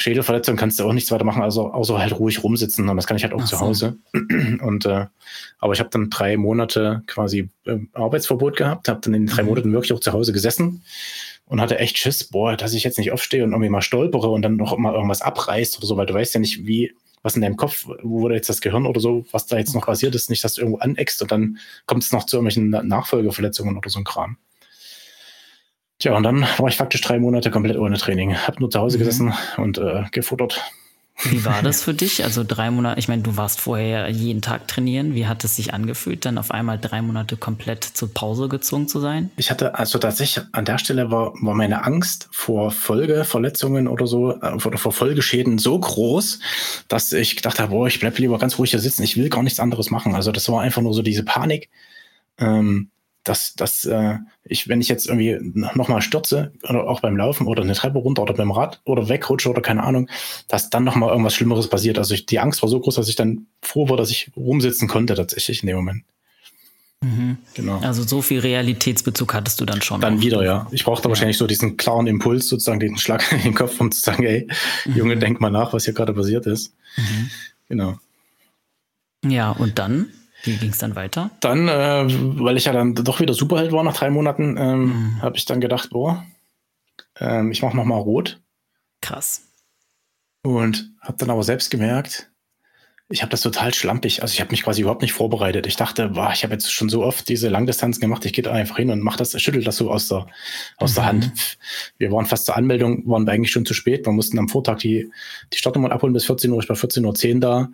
Schädelverletzungen 0.00 0.58
kannst 0.58 0.80
du 0.80 0.84
auch 0.84 0.92
nichts 0.92 1.10
weiter 1.10 1.24
machen, 1.24 1.42
also 1.42 1.72
außer 1.72 1.98
halt 1.98 2.18
ruhig 2.18 2.42
rumsitzen 2.42 2.88
und 2.88 2.96
das 2.96 3.06
kann 3.06 3.16
ich 3.16 3.22
halt 3.22 3.34
auch 3.34 3.42
Ach 3.42 3.48
zu 3.48 3.60
Hause. 3.60 3.98
Und 4.62 4.86
äh, 4.86 5.06
aber 5.58 5.72
ich 5.72 5.80
habe 5.80 5.90
dann 5.90 6.10
drei 6.10 6.36
Monate 6.36 7.02
quasi 7.06 7.50
äh, 7.66 7.78
Arbeitsverbot 7.92 8.56
gehabt, 8.56 8.88
habe 8.88 9.00
dann 9.02 9.14
in 9.14 9.26
den 9.26 9.34
drei 9.34 9.42
mhm. 9.42 9.48
Monaten 9.48 9.72
wirklich 9.72 9.92
auch 9.92 10.00
zu 10.00 10.12
Hause 10.12 10.32
gesessen 10.32 10.82
und 11.46 11.60
hatte 11.60 11.78
echt 11.78 11.98
Schiss, 11.98 12.24
boah, 12.24 12.56
dass 12.56 12.72
ich 12.72 12.84
jetzt 12.84 12.98
nicht 12.98 13.12
aufstehe 13.12 13.44
und 13.44 13.50
irgendwie 13.50 13.70
mal 13.70 13.82
stolpere 13.82 14.30
und 14.30 14.42
dann 14.42 14.56
noch 14.56 14.76
mal 14.78 14.94
irgendwas 14.94 15.22
abreißt 15.22 15.78
oder 15.78 15.86
so, 15.86 15.96
weil 15.96 16.06
du 16.06 16.14
weißt 16.14 16.34
ja 16.34 16.40
nicht, 16.40 16.66
wie, 16.66 16.94
was 17.22 17.36
in 17.36 17.42
deinem 17.42 17.56
Kopf, 17.56 17.86
wo 18.02 18.28
da 18.28 18.34
jetzt 18.34 18.48
das 18.48 18.60
Gehirn 18.60 18.86
oder 18.86 19.00
so, 19.00 19.26
was 19.32 19.46
da 19.46 19.58
jetzt 19.58 19.74
noch 19.74 19.86
passiert 19.86 20.14
ist, 20.14 20.30
nicht, 20.30 20.42
dass 20.44 20.54
du 20.54 20.62
irgendwo 20.62 20.78
aneckst 20.78 21.20
und 21.22 21.30
dann 21.30 21.58
kommt 21.86 22.04
es 22.04 22.12
noch 22.12 22.24
zu 22.24 22.36
irgendwelchen 22.36 22.70
Nachfolgeverletzungen 22.70 23.76
oder 23.76 23.90
so 23.90 23.98
ein 23.98 24.04
Kram. 24.04 24.36
Tja, 26.00 26.16
und 26.16 26.22
dann 26.22 26.46
war 26.56 26.68
ich 26.68 26.78
faktisch 26.78 27.02
drei 27.02 27.18
Monate 27.18 27.50
komplett 27.50 27.76
ohne 27.76 27.98
Training. 27.98 28.34
Hab 28.34 28.58
nur 28.58 28.70
zu 28.70 28.80
Hause 28.80 28.96
mhm. 28.96 29.00
gesessen 29.00 29.34
und 29.58 29.76
äh, 29.76 30.04
gefuttert. 30.10 30.62
Wie 31.24 31.44
war 31.44 31.62
das 31.62 31.82
für 31.84 31.92
dich? 31.92 32.24
Also 32.24 32.42
drei 32.42 32.70
Monate, 32.70 32.98
ich 32.98 33.06
meine, 33.06 33.20
du 33.20 33.36
warst 33.36 33.60
vorher 33.60 34.08
jeden 34.08 34.40
Tag 34.40 34.66
trainieren. 34.66 35.14
Wie 35.14 35.26
hat 35.26 35.44
es 35.44 35.56
sich 35.56 35.74
angefühlt, 35.74 36.24
dann 36.24 36.38
auf 36.38 36.52
einmal 36.52 36.78
drei 36.78 37.02
Monate 37.02 37.36
komplett 37.36 37.84
zur 37.84 38.14
Pause 38.14 38.48
gezwungen 38.48 38.88
zu 38.88 38.98
sein? 38.98 39.30
Ich 39.36 39.50
hatte, 39.50 39.78
also 39.78 39.98
tatsächlich 39.98 40.42
an 40.52 40.64
der 40.64 40.78
Stelle 40.78 41.10
war, 41.10 41.34
war 41.42 41.54
meine 41.54 41.84
Angst 41.84 42.30
vor 42.32 42.70
Folgeverletzungen 42.70 43.86
oder 43.86 44.06
so, 44.06 44.40
äh, 44.40 44.54
oder 44.64 44.78
vor 44.78 44.92
Folgeschäden 44.92 45.58
so 45.58 45.78
groß, 45.78 46.40
dass 46.88 47.12
ich 47.12 47.36
gedacht 47.36 47.60
habe, 47.60 47.72
boah, 47.72 47.86
ich 47.88 48.00
bleib 48.00 48.18
lieber 48.18 48.38
ganz 48.38 48.58
ruhig 48.58 48.70
hier 48.70 48.80
sitzen. 48.80 49.02
Ich 49.02 49.18
will 49.18 49.28
gar 49.28 49.42
nichts 49.42 49.60
anderes 49.60 49.90
machen. 49.90 50.14
Also 50.14 50.32
das 50.32 50.48
war 50.48 50.62
einfach 50.62 50.80
nur 50.80 50.94
so 50.94 51.02
diese 51.02 51.24
Panik. 51.24 51.68
Ähm, 52.38 52.88
dass, 53.24 53.54
dass 53.54 53.84
äh, 53.84 54.18
ich, 54.44 54.68
wenn 54.68 54.80
ich 54.80 54.88
jetzt 54.88 55.06
irgendwie 55.06 55.38
nochmal 55.42 56.02
stürze, 56.02 56.52
oder 56.62 56.88
auch 56.88 57.00
beim 57.00 57.16
Laufen 57.16 57.46
oder 57.46 57.62
eine 57.62 57.74
Treppe 57.74 57.98
runter 57.98 58.22
oder 58.22 58.34
beim 58.34 58.50
Rad 58.50 58.80
oder 58.84 59.08
wegrutsche 59.08 59.50
oder 59.50 59.60
keine 59.60 59.82
Ahnung, 59.82 60.08
dass 60.48 60.70
dann 60.70 60.84
nochmal 60.84 61.10
irgendwas 61.10 61.34
Schlimmeres 61.34 61.68
passiert. 61.68 61.98
Also 61.98 62.14
ich, 62.14 62.26
die 62.26 62.38
Angst 62.38 62.62
war 62.62 62.68
so 62.68 62.80
groß, 62.80 62.94
dass 62.94 63.08
ich 63.08 63.16
dann 63.16 63.46
froh 63.62 63.88
war, 63.88 63.96
dass 63.96 64.10
ich 64.10 64.30
rumsitzen 64.36 64.88
konnte 64.88 65.14
tatsächlich 65.14 65.62
in 65.62 65.66
dem 65.66 65.76
Moment. 65.76 66.04
Mhm. 67.02 67.38
Genau. 67.54 67.78
Also 67.78 68.02
so 68.02 68.20
viel 68.20 68.40
Realitätsbezug 68.40 69.32
hattest 69.32 69.60
du 69.60 69.64
dann 69.64 69.80
schon. 69.80 70.00
Dann 70.00 70.18
auch. 70.18 70.20
wieder, 70.20 70.44
ja. 70.44 70.66
Ich 70.70 70.84
brauchte 70.84 71.04
ja. 71.04 71.10
wahrscheinlich 71.10 71.38
so 71.38 71.46
diesen 71.46 71.76
klaren 71.76 72.06
Impuls, 72.06 72.48
sozusagen 72.48 72.80
den 72.80 72.98
Schlag 72.98 73.30
in 73.32 73.42
den 73.42 73.54
Kopf, 73.54 73.80
um 73.80 73.90
zu 73.90 74.00
sagen, 74.00 74.24
ey, 74.24 74.48
mhm. 74.84 74.96
Junge, 74.96 75.16
denk 75.16 75.40
mal 75.40 75.50
nach, 75.50 75.72
was 75.72 75.84
hier 75.84 75.94
gerade 75.94 76.12
passiert 76.12 76.46
ist. 76.46 76.74
Mhm. 76.96 77.30
Genau. 77.68 77.98
Ja, 79.24 79.50
und 79.52 79.78
dann? 79.78 80.08
Wie 80.44 80.56
ging 80.56 80.70
es 80.70 80.78
dann 80.78 80.96
weiter? 80.96 81.30
Dann, 81.40 81.68
äh, 81.68 82.04
weil 82.40 82.56
ich 82.56 82.64
ja 82.64 82.72
dann 82.72 82.94
doch 82.94 83.20
wieder 83.20 83.34
Superheld 83.34 83.72
war 83.72 83.84
nach 83.84 83.96
drei 83.96 84.10
Monaten, 84.10 84.56
ähm, 84.58 84.84
mhm. 84.84 85.22
habe 85.22 85.36
ich 85.36 85.44
dann 85.44 85.60
gedacht, 85.60 85.90
boah, 85.90 86.24
ähm, 87.18 87.50
ich 87.52 87.62
mache 87.62 87.76
noch 87.76 87.84
mal 87.84 87.96
rot. 87.96 88.40
Krass. 89.00 89.42
Und 90.42 90.92
habe 91.00 91.18
dann 91.18 91.30
aber 91.30 91.42
selbst 91.42 91.70
gemerkt, 91.70 92.30
ich 93.12 93.22
habe 93.22 93.30
das 93.30 93.40
total 93.40 93.74
schlampig. 93.74 94.22
Also 94.22 94.32
ich 94.32 94.40
habe 94.40 94.52
mich 94.52 94.62
quasi 94.62 94.82
überhaupt 94.82 95.02
nicht 95.02 95.12
vorbereitet. 95.12 95.66
Ich 95.66 95.74
dachte, 95.74 96.10
boah, 96.10 96.30
ich 96.32 96.44
habe 96.44 96.52
jetzt 96.52 96.72
schon 96.72 96.88
so 96.88 97.02
oft 97.02 97.28
diese 97.28 97.48
Langdistanzen 97.48 98.00
gemacht. 98.00 98.24
Ich 98.24 98.32
gehe 98.32 98.44
da 98.44 98.52
einfach 98.52 98.76
hin 98.76 98.88
und 98.90 99.00
mach 99.00 99.16
das, 99.16 99.38
schüttel 99.42 99.64
das 99.64 99.76
so 99.76 99.90
aus 99.90 100.06
der 100.06 100.28
aus 100.76 100.92
mhm. 100.92 100.94
der 100.94 101.04
Hand. 101.06 101.58
Wir 101.98 102.12
waren 102.12 102.26
fast 102.26 102.46
zur 102.46 102.56
Anmeldung, 102.56 103.08
waren 103.08 103.26
wir 103.26 103.32
eigentlich 103.32 103.50
schon 103.50 103.66
zu 103.66 103.74
spät. 103.74 104.06
Wir 104.06 104.12
mussten 104.12 104.38
am 104.38 104.48
Vortag 104.48 104.78
die 104.78 105.10
die 105.52 105.58
Startnummern 105.58 105.90
abholen 105.90 106.12
bis 106.12 106.24
14 106.26 106.52
Uhr. 106.52 106.62
Ich 106.62 106.68
war 106.68 106.76
14.10 106.76 107.34
Uhr 107.34 107.40
da. 107.40 107.68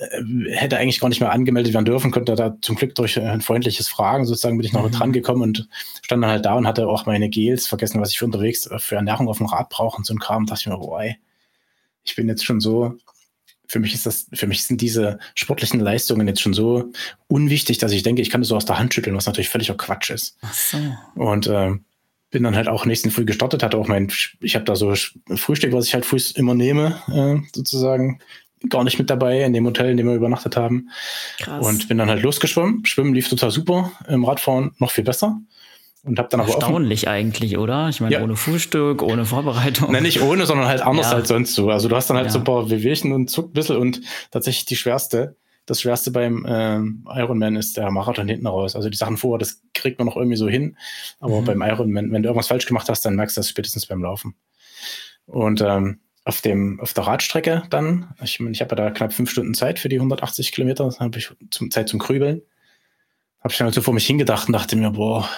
Äh, 0.00 0.22
hätte 0.52 0.78
eigentlich 0.78 1.00
gar 1.00 1.08
nicht 1.08 1.20
mehr 1.20 1.32
angemeldet 1.32 1.74
werden 1.74 1.84
dürfen, 1.84 2.10
konnte 2.10 2.34
da 2.34 2.56
zum 2.62 2.76
Glück 2.76 2.94
durch 2.94 3.20
ein 3.20 3.42
freundliches 3.42 3.88
Fragen 3.88 4.24
sozusagen 4.24 4.56
bin 4.56 4.66
ich 4.66 4.72
noch 4.72 4.86
mhm. 4.86 4.92
dran 4.92 5.12
gekommen 5.12 5.42
und 5.42 5.68
stand 6.02 6.22
dann 6.22 6.30
halt 6.30 6.46
da 6.46 6.54
und 6.54 6.66
hatte 6.66 6.88
auch 6.88 7.06
meine 7.06 7.28
Gels 7.28 7.66
vergessen, 7.66 8.00
was 8.00 8.10
ich 8.10 8.18
für 8.18 8.24
unterwegs 8.24 8.66
äh, 8.66 8.78
für 8.78 8.96
Ernährung 8.96 9.28
auf 9.28 9.38
dem 9.38 9.46
Rad 9.46 9.68
brauche 9.68 9.98
und 9.98 10.06
so 10.06 10.14
ein 10.14 10.18
Kram. 10.18 10.46
Da 10.46 10.54
dachte 10.54 10.62
ich 10.62 10.72
mir, 10.72 10.78
boah, 10.78 11.02
ey, 11.02 11.16
ich 12.02 12.16
bin 12.16 12.28
jetzt 12.28 12.44
schon 12.44 12.60
so, 12.60 12.96
für 13.66 13.78
mich 13.78 13.94
ist 13.94 14.06
das, 14.06 14.26
für 14.32 14.46
mich 14.46 14.64
sind 14.64 14.80
diese 14.80 15.18
sportlichen 15.34 15.80
Leistungen 15.80 16.26
jetzt 16.26 16.40
schon 16.40 16.54
so 16.54 16.90
unwichtig, 17.28 17.78
dass 17.78 17.92
ich 17.92 18.02
denke, 18.02 18.22
ich 18.22 18.30
kann 18.30 18.40
das 18.40 18.48
so 18.48 18.56
aus 18.56 18.64
der 18.64 18.78
Hand 18.78 18.94
schütteln, 18.94 19.16
was 19.16 19.26
natürlich 19.26 19.50
völliger 19.50 19.76
Quatsch 19.76 20.10
ist. 20.10 20.38
Ach 20.40 20.54
so. 20.54 20.78
Und 21.14 21.46
äh, 21.46 21.72
bin 22.30 22.42
dann 22.42 22.56
halt 22.56 22.68
auch 22.68 22.86
nächsten 22.86 23.10
Früh 23.10 23.24
gestartet, 23.24 23.62
hatte 23.62 23.76
auch 23.76 23.88
mein, 23.88 24.10
ich 24.40 24.54
habe 24.54 24.64
da 24.64 24.76
so 24.76 24.94
Frühstück, 25.36 25.72
was 25.72 25.86
ich 25.86 25.94
halt 25.94 26.06
früh 26.06 26.20
immer 26.36 26.54
nehme, 26.54 27.02
äh, 27.08 27.46
sozusagen, 27.54 28.20
gar 28.68 28.84
nicht 28.84 28.98
mit 28.98 29.08
dabei 29.08 29.42
in 29.42 29.52
dem 29.52 29.66
Hotel, 29.66 29.90
in 29.90 29.96
dem 29.96 30.06
wir 30.06 30.14
übernachtet 30.14 30.56
haben. 30.56 30.90
Krass. 31.38 31.66
Und 31.66 31.88
bin 31.88 31.98
dann 31.98 32.10
halt 32.10 32.22
losgeschwommen. 32.22 32.84
Schwimmen 32.84 33.14
lief 33.14 33.28
total 33.28 33.50
super, 33.50 33.92
im 34.08 34.24
Radfahren 34.24 34.72
noch 34.78 34.90
viel 34.90 35.04
besser. 35.04 35.40
Und 36.02 36.18
hab 36.18 36.30
dann 36.30 36.40
aber 36.40 36.50
Erstaunlich 36.50 37.02
offen. 37.02 37.12
eigentlich, 37.12 37.58
oder? 37.58 37.88
Ich 37.90 38.00
meine, 38.00 38.14
ja. 38.14 38.22
ohne 38.22 38.36
Frühstück, 38.36 39.02
ohne 39.02 39.26
Vorbereitung. 39.26 39.92
Nein, 39.92 40.02
nicht 40.02 40.22
ohne, 40.22 40.46
sondern 40.46 40.66
halt 40.66 40.80
anders 40.80 41.10
ja. 41.10 41.16
als 41.16 41.28
sonst 41.28 41.54
so. 41.54 41.70
Also 41.70 41.88
du 41.88 41.96
hast 41.96 42.08
dann 42.08 42.16
halt 42.16 42.26
ja. 42.26 42.32
so 42.32 42.38
ein 42.38 42.44
paar 42.44 42.70
Wehwehchen 42.70 43.12
und 43.12 43.28
zuckt 43.28 43.50
ein 43.50 43.52
bisschen 43.52 43.76
und 43.76 44.00
tatsächlich 44.30 44.64
die 44.64 44.76
schwerste, 44.76 45.36
das 45.66 45.82
schwerste 45.82 46.10
beim 46.10 46.46
ähm, 46.48 47.06
Ironman 47.14 47.56
ist 47.56 47.76
der 47.76 47.90
Marathon 47.90 48.28
hinten 48.28 48.46
raus. 48.46 48.74
Also 48.74 48.88
die 48.88 48.96
Sachen 48.96 49.18
vorher, 49.18 49.38
das 49.38 49.62
kriegt 49.74 49.98
man 49.98 50.06
noch 50.06 50.16
irgendwie 50.16 50.36
so 50.36 50.48
hin. 50.48 50.76
Aber 51.20 51.42
mhm. 51.42 51.44
beim 51.44 51.62
Ironman, 51.62 52.12
wenn 52.12 52.22
du 52.22 52.28
irgendwas 52.28 52.48
falsch 52.48 52.66
gemacht 52.66 52.88
hast, 52.88 53.04
dann 53.04 53.14
merkst 53.14 53.36
du 53.36 53.40
das 53.40 53.50
spätestens 53.50 53.86
beim 53.86 54.02
Laufen. 54.02 54.34
Und 55.26 55.60
ähm, 55.60 56.00
auf 56.30 56.42
dem 56.42 56.78
auf 56.78 56.94
der 56.94 57.08
Radstrecke 57.08 57.64
dann. 57.70 58.14
Ich, 58.22 58.38
ich 58.38 58.60
habe 58.60 58.76
ja 58.76 58.84
da 58.84 58.90
knapp 58.92 59.12
fünf 59.12 59.32
Stunden 59.32 59.52
Zeit 59.52 59.80
für 59.80 59.88
die 59.88 59.96
180 59.96 60.52
Kilometer. 60.52 60.88
Dann 60.88 60.98
habe 61.00 61.18
ich 61.18 61.28
zum, 61.50 61.72
Zeit 61.72 61.88
zum 61.88 61.98
Grübeln. 61.98 62.42
Habe 63.40 63.50
ich 63.52 63.58
dann 63.58 63.72
so 63.72 63.82
vor 63.82 63.94
mich 63.94 64.06
hingedacht 64.06 64.46
und 64.46 64.52
dachte 64.52 64.76
mir, 64.76 64.92
boah, 64.92 65.28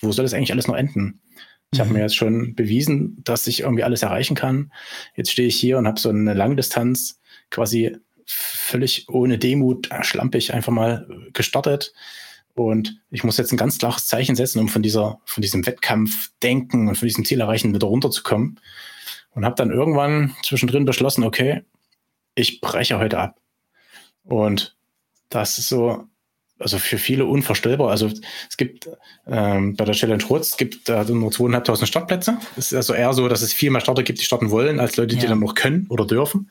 wo 0.00 0.10
soll 0.10 0.24
das 0.24 0.34
eigentlich 0.34 0.50
alles 0.50 0.66
noch 0.66 0.74
enden? 0.74 1.20
Ich 1.70 1.78
habe 1.78 1.90
mhm. 1.90 1.96
mir 1.96 2.02
jetzt 2.02 2.16
schon 2.16 2.56
bewiesen, 2.56 3.22
dass 3.22 3.46
ich 3.46 3.60
irgendwie 3.60 3.84
alles 3.84 4.02
erreichen 4.02 4.34
kann. 4.34 4.72
Jetzt 5.14 5.30
stehe 5.30 5.46
ich 5.46 5.54
hier 5.54 5.78
und 5.78 5.86
habe 5.86 6.00
so 6.00 6.08
eine 6.08 6.34
Langdistanz 6.34 7.20
quasi 7.50 7.96
völlig 8.26 9.08
ohne 9.08 9.38
Demut, 9.38 9.92
äh, 9.92 10.02
schlampig 10.02 10.52
einfach 10.54 10.72
mal 10.72 11.06
gestartet. 11.32 11.92
Und 12.54 13.00
ich 13.10 13.22
muss 13.22 13.36
jetzt 13.36 13.52
ein 13.52 13.58
ganz 13.58 13.78
klares 13.78 14.08
Zeichen 14.08 14.34
setzen, 14.34 14.58
um 14.58 14.68
von 14.68 14.82
dieser, 14.82 15.20
von 15.24 15.40
diesem 15.40 15.64
Wettkampfdenken 15.64 16.88
und 16.88 16.96
von 16.96 17.06
diesem 17.06 17.24
Ziel 17.24 17.40
erreichen 17.40 17.72
wieder 17.72 17.86
runterzukommen 17.86 18.58
und 19.34 19.44
habe 19.44 19.56
dann 19.56 19.70
irgendwann 19.70 20.34
zwischendrin 20.42 20.84
beschlossen, 20.84 21.24
okay, 21.24 21.62
ich 22.34 22.60
breche 22.60 22.98
heute 22.98 23.18
ab. 23.18 23.36
Und 24.24 24.76
das 25.28 25.58
ist 25.58 25.68
so, 25.68 26.04
also 26.58 26.78
für 26.78 26.98
viele 26.98 27.26
unvorstellbar. 27.26 27.90
Also 27.90 28.10
es 28.48 28.56
gibt 28.56 28.88
ähm, 29.26 29.76
bei 29.76 29.84
der 29.84 29.94
Challenge 29.94 30.24
Rotz, 30.24 30.50
es 30.50 30.56
gibt 30.56 30.88
da 30.88 31.04
nur 31.04 31.30
zweieinhalbtausend 31.30 31.88
Startplätze. 31.88 32.38
Es 32.56 32.72
ist 32.72 32.74
also 32.74 32.94
eher 32.94 33.12
so, 33.12 33.28
dass 33.28 33.42
es 33.42 33.52
viel 33.52 33.70
mehr 33.70 33.80
Starter 33.80 34.02
gibt, 34.02 34.20
die 34.20 34.24
starten 34.24 34.50
wollen, 34.50 34.80
als 34.80 34.96
Leute, 34.96 35.16
die 35.16 35.22
ja. 35.22 35.28
dann 35.28 35.40
noch 35.40 35.54
können 35.54 35.86
oder 35.88 36.06
dürfen. 36.06 36.50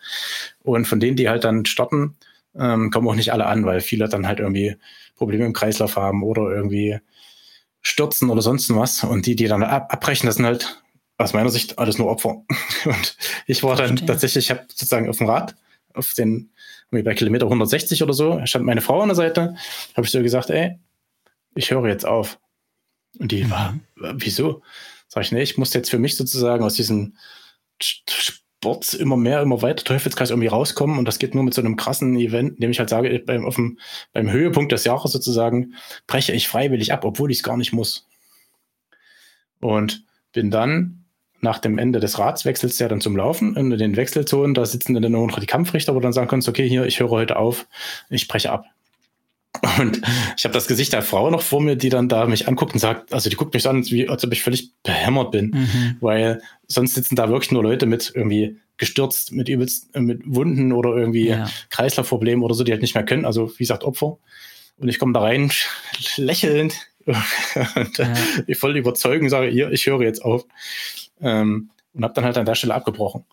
Und 0.63 0.85
von 0.85 0.99
denen, 0.99 1.17
die 1.17 1.29
halt 1.29 1.43
dann 1.43 1.65
starten, 1.65 2.15
ähm, 2.55 2.91
kommen 2.91 3.07
auch 3.07 3.15
nicht 3.15 3.33
alle 3.33 3.45
an, 3.45 3.65
weil 3.65 3.81
viele 3.81 4.07
dann 4.07 4.27
halt 4.27 4.39
irgendwie 4.39 4.75
Probleme 5.15 5.45
im 5.45 5.53
Kreislauf 5.53 5.95
haben 5.95 6.23
oder 6.23 6.51
irgendwie 6.51 6.99
stürzen 7.81 8.29
oder 8.29 8.41
sonst 8.41 8.73
was. 8.75 9.03
Und 9.03 9.25
die, 9.25 9.35
die 9.35 9.47
dann 9.47 9.63
ab 9.63 9.91
abbrechen, 9.91 10.27
das 10.27 10.35
sind 10.35 10.45
halt 10.45 10.82
aus 11.17 11.33
meiner 11.33 11.49
Sicht 11.49 11.79
alles 11.79 11.97
nur 11.97 12.07
Opfer. 12.07 12.43
Und 12.85 13.17
ich 13.47 13.63
war 13.63 13.75
dann 13.75 13.89
Verstehe. 13.89 14.07
tatsächlich, 14.07 14.45
ich 14.45 14.51
habe 14.51 14.65
sozusagen 14.67 15.09
auf 15.09 15.17
dem 15.17 15.29
Rad, 15.29 15.55
auf 15.93 16.13
den, 16.13 16.51
bei 16.91 17.13
Kilometer 17.13 17.45
160 17.45 18.03
oder 18.03 18.13
so, 18.13 18.41
stand 18.45 18.65
meine 18.65 18.81
Frau 18.81 19.01
an 19.01 19.09
der 19.09 19.15
Seite, 19.15 19.55
habe 19.95 20.05
ich 20.05 20.11
so 20.11 20.21
gesagt, 20.21 20.49
ey, 20.49 20.79
ich 21.55 21.71
höre 21.71 21.87
jetzt 21.87 22.05
auf. 22.05 22.39
Und 23.19 23.31
die 23.31 23.49
war, 23.49 23.73
mhm. 23.73 23.81
wieso? 24.15 24.61
Sag 25.07 25.23
ich, 25.23 25.31
nee, 25.31 25.43
ich 25.43 25.57
muss 25.57 25.73
jetzt 25.73 25.89
für 25.89 25.99
mich 25.99 26.15
sozusagen 26.17 26.63
aus 26.63 26.73
diesem 26.73 27.15
Sport 27.79 28.93
immer 28.95 29.17
mehr, 29.17 29.41
immer 29.41 29.61
weiter 29.61 29.83
Teufelskreis 29.83 30.31
irgendwie 30.31 30.47
rauskommen. 30.47 30.97
Und 30.97 31.05
das 31.05 31.19
geht 31.19 31.35
nur 31.35 31.43
mit 31.43 31.53
so 31.53 31.61
einem 31.61 31.75
krassen 31.75 32.15
Event, 32.17 32.55
indem 32.55 32.71
ich 32.71 32.79
halt 32.79 32.89
sage, 32.89 33.21
beim, 33.25 33.45
auf 33.45 33.55
dem, 33.55 33.77
beim 34.13 34.31
Höhepunkt 34.31 34.71
des 34.71 34.85
Jahres 34.85 35.11
sozusagen 35.11 35.75
breche 36.07 36.31
ich 36.31 36.47
freiwillig 36.47 36.91
ab, 36.91 37.05
obwohl 37.05 37.29
ich 37.29 37.37
es 37.37 37.43
gar 37.43 37.57
nicht 37.57 37.73
muss. 37.73 38.07
Und 39.59 40.03
bin 40.31 40.49
dann 40.49 41.02
nach 41.43 41.59
dem 41.59 41.77
Ende 41.77 41.99
des 41.99 42.17
Ratswechsels 42.17 42.79
ja 42.79 42.87
dann 42.87 43.01
zum 43.01 43.15
Laufen 43.15 43.55
in 43.55 43.69
den 43.69 43.95
Wechselzonen, 43.95 44.53
da 44.53 44.65
sitzen 44.65 44.93
dann 44.93 45.11
noch 45.11 45.39
die 45.39 45.45
Kampfrichter, 45.45 45.93
wo 45.93 45.99
du 45.99 46.03
dann 46.03 46.13
sagen 46.13 46.29
kannst, 46.29 46.47
okay, 46.47 46.67
hier, 46.67 46.85
ich 46.85 46.99
höre 46.99 47.09
heute 47.09 47.37
auf, 47.37 47.67
ich 48.09 48.27
breche 48.27 48.51
ab. 48.51 48.65
Und 49.77 50.01
ich 50.35 50.45
habe 50.45 50.53
das 50.53 50.67
Gesicht 50.67 50.93
der 50.93 51.03
Frau 51.03 51.29
noch 51.29 51.41
vor 51.41 51.61
mir, 51.61 51.75
die 51.75 51.89
dann 51.89 52.09
da 52.09 52.25
mich 52.25 52.47
anguckt 52.47 52.73
und 52.73 52.79
sagt, 52.79 53.13
also 53.13 53.29
die 53.29 53.35
guckt 53.35 53.53
mich 53.53 53.67
an, 53.67 53.85
wie, 53.85 54.09
als 54.09 54.25
ob 54.25 54.33
ich 54.33 54.41
völlig 54.41 54.71
behämmert 54.81 55.31
bin, 55.31 55.51
mhm. 55.51 55.97
weil 56.01 56.41
sonst 56.67 56.95
sitzen 56.95 57.15
da 57.15 57.29
wirklich 57.29 57.51
nur 57.51 57.61
Leute 57.61 57.85
mit 57.85 58.11
irgendwie 58.15 58.57
gestürzt, 58.77 59.31
mit 59.31 59.49
übelst, 59.49 59.95
mit 59.95 60.21
Wunden 60.25 60.71
oder 60.71 60.95
irgendwie 60.95 61.27
ja. 61.27 61.49
Kreislaufproblemen 61.69 62.43
oder 62.43 62.55
so, 62.55 62.63
die 62.63 62.71
halt 62.71 62.81
nicht 62.81 62.95
mehr 62.95 63.05
können. 63.05 63.25
Also 63.25 63.51
wie 63.51 63.63
gesagt, 63.63 63.83
Opfer. 63.83 64.17
Und 64.77 64.89
ich 64.89 64.97
komme 64.97 65.13
da 65.13 65.21
rein, 65.21 65.51
lächelnd, 66.17 66.75
und 67.75 67.97
ja. 67.97 68.55
voll 68.55 68.77
überzeugen, 68.77 69.29
sage, 69.29 69.49
ihr, 69.49 69.71
ich 69.71 69.85
höre 69.85 70.01
jetzt 70.03 70.23
auf. 70.23 70.45
Ähm, 71.21 71.71
und 71.93 72.03
habe 72.03 72.13
dann 72.13 72.25
halt 72.25 72.37
an 72.37 72.45
der 72.45 72.55
Stelle 72.55 72.73
abgebrochen. 72.73 73.25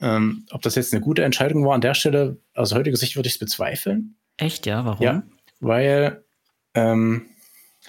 Ähm, 0.00 0.46
ob 0.50 0.62
das 0.62 0.74
jetzt 0.74 0.92
eine 0.92 1.02
gute 1.02 1.24
Entscheidung 1.24 1.64
war 1.64 1.74
an 1.74 1.80
der 1.80 1.94
Stelle, 1.94 2.38
aus 2.54 2.74
heutiger 2.74 2.96
Sicht 2.96 3.16
würde 3.16 3.28
ich 3.28 3.34
es 3.34 3.38
bezweifeln. 3.38 4.16
Echt, 4.36 4.66
ja? 4.66 4.84
Warum? 4.84 5.02
Ja, 5.02 5.22
weil 5.60 6.24
ähm, 6.74 7.26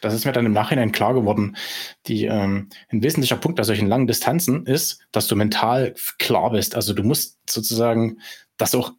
das 0.01 0.13
ist 0.13 0.26
mir 0.26 0.32
dann 0.32 0.45
im 0.45 0.53
Nachhinein 0.53 0.91
klar 0.91 1.13
geworden, 1.13 1.57
die, 2.05 2.26
ähm, 2.26 2.70
ein 2.89 3.03
wesentlicher 3.03 3.36
Punkt 3.36 3.57
bei 3.57 3.63
solchen 3.63 3.88
langen 3.88 4.07
Distanzen 4.07 4.65
ist, 4.65 5.01
dass 5.11 5.28
du 5.28 5.36
mental 5.36 5.95
klar 6.20 6.51
bist. 6.51 6.76
Also 6.76 6.93
du 6.93 7.03
musst 7.03 7.39
sozusagen 7.49 8.20
das 8.57 8.76
auch 8.76 8.93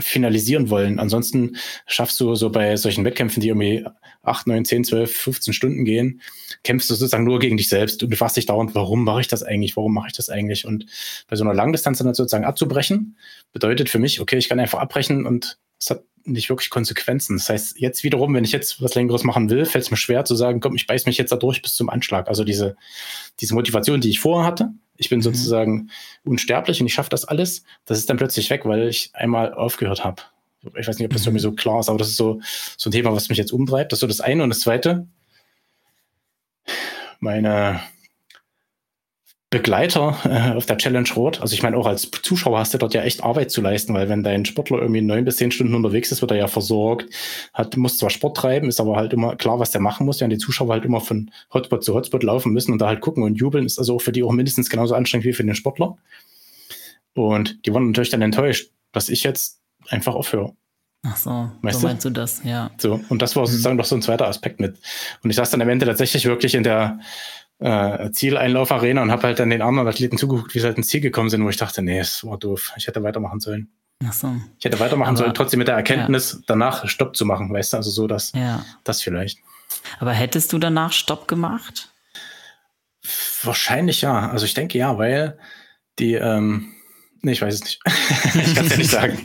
finalisieren 0.00 0.68
wollen. 0.70 0.98
Ansonsten 0.98 1.56
schaffst 1.86 2.20
du 2.20 2.34
so 2.34 2.50
bei 2.50 2.76
solchen 2.76 3.04
Wettkämpfen, 3.04 3.40
die 3.40 3.48
irgendwie 3.48 3.84
8, 4.22 4.46
9, 4.46 4.64
10, 4.64 4.84
12, 4.84 5.16
15 5.16 5.54
Stunden 5.54 5.84
gehen, 5.84 6.20
kämpfst 6.62 6.90
du 6.90 6.94
sozusagen 6.94 7.24
nur 7.24 7.38
gegen 7.38 7.56
dich 7.56 7.68
selbst 7.68 8.02
und 8.02 8.10
du 8.10 8.16
fragst 8.16 8.36
dich 8.36 8.46
dauernd, 8.46 8.74
warum 8.74 9.04
mache 9.04 9.22
ich 9.22 9.28
das 9.28 9.42
eigentlich? 9.42 9.76
Warum 9.76 9.94
mache 9.94 10.08
ich 10.08 10.12
das 10.12 10.28
eigentlich? 10.28 10.66
Und 10.66 10.86
bei 11.28 11.36
so 11.36 11.44
einer 11.44 11.54
Langdistanz 11.54 11.98
dann 11.98 12.12
sozusagen 12.14 12.44
abzubrechen, 12.44 13.16
bedeutet 13.52 13.88
für 13.88 13.98
mich, 13.98 14.20
okay, 14.20 14.36
ich 14.36 14.48
kann 14.48 14.60
einfach 14.60 14.78
abbrechen 14.78 15.26
und 15.26 15.58
es 15.80 15.90
hat 15.90 16.04
nicht 16.24 16.48
wirklich 16.48 16.70
Konsequenzen. 16.70 17.36
Das 17.36 17.48
heißt, 17.48 17.80
jetzt 17.80 18.04
wiederum, 18.04 18.34
wenn 18.34 18.44
ich 18.44 18.52
jetzt 18.52 18.80
was 18.80 18.94
Längeres 18.94 19.24
machen 19.24 19.50
will, 19.50 19.64
fällt 19.64 19.84
es 19.84 19.90
mir 19.90 19.96
schwer 19.96 20.24
zu 20.24 20.36
sagen, 20.36 20.60
komm, 20.60 20.76
ich 20.76 20.86
beiß 20.86 21.06
mich 21.06 21.18
jetzt 21.18 21.32
da 21.32 21.36
durch 21.36 21.62
bis 21.62 21.74
zum 21.74 21.88
Anschlag. 21.88 22.28
Also 22.28 22.44
diese, 22.44 22.76
diese 23.40 23.54
Motivation, 23.54 24.00
die 24.00 24.10
ich 24.10 24.20
vorher 24.20 24.46
hatte, 24.46 24.70
ich 25.02 25.10
bin 25.10 25.18
mhm. 25.18 25.22
sozusagen 25.22 25.90
unsterblich 26.24 26.80
und 26.80 26.86
ich 26.86 26.94
schaffe 26.94 27.10
das 27.10 27.24
alles, 27.24 27.64
das 27.84 27.98
ist 27.98 28.08
dann 28.08 28.16
plötzlich 28.16 28.48
weg, 28.50 28.64
weil 28.64 28.88
ich 28.88 29.10
einmal 29.14 29.52
aufgehört 29.52 30.04
habe. 30.04 30.22
Ich 30.78 30.86
weiß 30.86 30.98
nicht, 30.98 31.06
ob 31.06 31.12
das 31.12 31.26
mhm. 31.26 31.34
mir 31.34 31.40
so 31.40 31.52
klar 31.52 31.80
ist, 31.80 31.88
aber 31.88 31.98
das 31.98 32.08
ist 32.08 32.16
so, 32.16 32.40
so 32.76 32.88
ein 32.88 32.92
Thema, 32.92 33.12
was 33.12 33.28
mich 33.28 33.38
jetzt 33.38 33.52
umtreibt. 33.52 33.92
Das 33.92 33.98
ist 33.98 34.00
so 34.00 34.06
das 34.06 34.20
eine. 34.20 34.42
Und 34.44 34.50
das 34.50 34.60
zweite, 34.60 35.06
meine 37.18 37.80
Begleiter 39.52 40.16
äh, 40.24 40.56
auf 40.56 40.64
der 40.64 40.78
Challenge 40.78 41.08
Rot. 41.14 41.42
Also 41.42 41.52
ich 41.52 41.62
meine, 41.62 41.76
auch 41.76 41.86
als 41.86 42.10
Zuschauer 42.10 42.58
hast 42.58 42.72
du 42.72 42.78
dort 42.78 42.94
ja 42.94 43.02
echt 43.02 43.22
Arbeit 43.22 43.50
zu 43.50 43.60
leisten, 43.60 43.92
weil 43.92 44.08
wenn 44.08 44.22
dein 44.22 44.46
Sportler 44.46 44.78
irgendwie 44.78 45.02
neun 45.02 45.26
bis 45.26 45.36
zehn 45.36 45.52
Stunden 45.52 45.74
unterwegs 45.74 46.10
ist, 46.10 46.22
wird 46.22 46.30
er 46.30 46.38
ja 46.38 46.48
versorgt, 46.48 47.12
hat, 47.52 47.76
muss 47.76 47.98
zwar 47.98 48.08
Sport 48.08 48.38
treiben, 48.38 48.70
ist 48.70 48.80
aber 48.80 48.96
halt 48.96 49.12
immer 49.12 49.36
klar, 49.36 49.60
was 49.60 49.70
der 49.70 49.82
machen 49.82 50.06
muss, 50.06 50.20
während 50.20 50.32
die 50.32 50.38
Zuschauer 50.38 50.72
halt 50.72 50.86
immer 50.86 51.02
von 51.02 51.30
Hotspot 51.52 51.84
zu 51.84 51.94
Hotspot 51.94 52.22
laufen 52.22 52.52
müssen 52.52 52.72
und 52.72 52.78
da 52.78 52.86
halt 52.86 53.02
gucken 53.02 53.22
und 53.22 53.34
jubeln, 53.34 53.66
ist 53.66 53.78
also 53.78 53.96
auch 53.96 54.00
für 54.00 54.10
die 54.10 54.24
auch 54.24 54.32
mindestens 54.32 54.70
genauso 54.70 54.94
anstrengend 54.94 55.26
wie 55.26 55.34
für 55.34 55.44
den 55.44 55.54
Sportler. 55.54 55.98
Und 57.14 57.66
die 57.66 57.74
waren 57.74 57.88
natürlich 57.88 58.08
dann 58.08 58.22
enttäuscht, 58.22 58.70
dass 58.92 59.10
ich 59.10 59.22
jetzt 59.22 59.60
einfach 59.90 60.14
aufhöre. 60.14 60.54
Ach 61.04 61.16
so, 61.16 61.50
weißt 61.60 61.80
so 61.80 61.86
meinst 61.86 62.04
du? 62.04 62.10
du 62.10 62.20
das, 62.20 62.42
ja. 62.44 62.70
So, 62.78 63.00
und 63.10 63.20
das 63.20 63.36
war 63.36 63.46
sozusagen 63.46 63.74
mhm. 63.74 63.78
noch 63.78 63.84
so 63.84 63.96
ein 63.96 64.02
zweiter 64.02 64.28
Aspekt 64.28 64.60
mit. 64.60 64.78
Und 65.22 65.30
ich 65.30 65.36
saß 65.36 65.50
dann 65.50 65.60
am 65.60 65.68
Ende 65.68 65.84
tatsächlich 65.84 66.24
wirklich 66.24 66.54
in 66.54 66.62
der 66.62 67.00
äh, 67.62 68.10
Zieleinlaufarena 68.10 69.02
und 69.02 69.10
habe 69.10 69.22
halt 69.24 69.38
dann 69.38 69.50
den 69.50 69.62
anderen 69.62 69.88
Athleten 69.88 70.18
zugeguckt, 70.18 70.54
wie 70.54 70.58
sie 70.58 70.66
halt 70.66 70.76
ins 70.76 70.88
Ziel 70.88 71.00
gekommen 71.00 71.30
sind, 71.30 71.44
wo 71.44 71.48
ich 71.48 71.56
dachte, 71.56 71.82
nee, 71.82 71.98
es 71.98 72.24
war 72.24 72.38
doof. 72.38 72.72
Ich 72.76 72.86
hätte 72.86 73.02
weitermachen 73.02 73.40
sollen. 73.40 73.70
Ach 74.04 74.12
so. 74.12 74.34
Ich 74.58 74.64
hätte 74.64 74.80
weitermachen 74.80 75.10
Aber, 75.10 75.18
sollen, 75.18 75.34
trotzdem 75.34 75.58
mit 75.58 75.68
der 75.68 75.76
Erkenntnis, 75.76 76.32
ja. 76.32 76.38
danach 76.46 76.88
Stopp 76.88 77.16
zu 77.16 77.24
machen, 77.24 77.52
weißt 77.52 77.72
du, 77.72 77.76
also 77.76 77.90
so, 77.90 78.06
dass 78.06 78.32
ja. 78.32 78.64
das 78.84 79.00
vielleicht. 79.00 79.38
Aber 80.00 80.12
hättest 80.12 80.52
du 80.52 80.58
danach 80.58 80.92
Stopp 80.92 81.28
gemacht? 81.28 81.90
Wahrscheinlich 83.42 84.02
ja. 84.02 84.30
Also 84.30 84.44
ich 84.44 84.54
denke 84.54 84.78
ja, 84.78 84.98
weil 84.98 85.38
die, 85.98 86.14
ähm, 86.14 86.72
nee, 87.22 87.32
ich 87.32 87.42
weiß 87.42 87.54
es 87.54 87.62
nicht. 87.62 87.80
ich 87.86 88.54
kann 88.54 88.66
es 88.66 88.72
ja 88.72 88.78
nicht 88.78 88.90
sagen. 88.90 89.18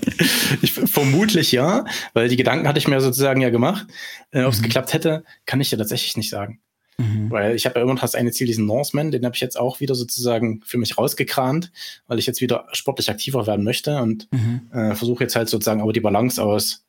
Ich, 0.61 0.73
vermutlich 0.73 1.51
ja, 1.51 1.85
weil 2.13 2.29
die 2.29 2.37
Gedanken 2.37 2.67
hatte 2.67 2.79
ich 2.79 2.87
mir 2.87 3.01
sozusagen 3.01 3.41
ja 3.41 3.49
gemacht. 3.49 3.87
Äh, 4.31 4.43
Ob 4.43 4.53
es 4.53 4.59
mhm. 4.59 4.63
geklappt 4.63 4.93
hätte, 4.93 5.23
kann 5.45 5.61
ich 5.61 5.71
ja 5.71 5.77
tatsächlich 5.77 6.17
nicht 6.17 6.29
sagen. 6.29 6.59
Mhm. 6.97 7.29
Weil 7.29 7.55
ich 7.55 7.65
habe 7.65 7.77
ja 7.77 7.83
immer 7.83 7.93
noch 7.93 8.01
das 8.01 8.15
eine 8.15 8.31
Ziel, 8.31 8.47
diesen 8.47 8.65
Norseman, 8.65 9.11
den 9.11 9.23
habe 9.23 9.35
ich 9.35 9.41
jetzt 9.41 9.59
auch 9.59 9.79
wieder 9.79 9.93
sozusagen 9.93 10.61
für 10.65 10.77
mich 10.77 10.97
rausgekramt, 10.97 11.71
weil 12.07 12.17
ich 12.17 12.25
jetzt 12.25 12.41
wieder 12.41 12.65
sportlich 12.71 13.09
aktiver 13.09 13.45
werden 13.45 13.63
möchte 13.63 14.01
und 14.01 14.27
mhm. 14.31 14.61
äh, 14.73 14.95
versuche 14.95 15.23
jetzt 15.23 15.35
halt 15.35 15.47
sozusagen 15.47 15.81
aber 15.81 15.93
die 15.93 15.99
Balance 15.99 16.41
aus 16.41 16.83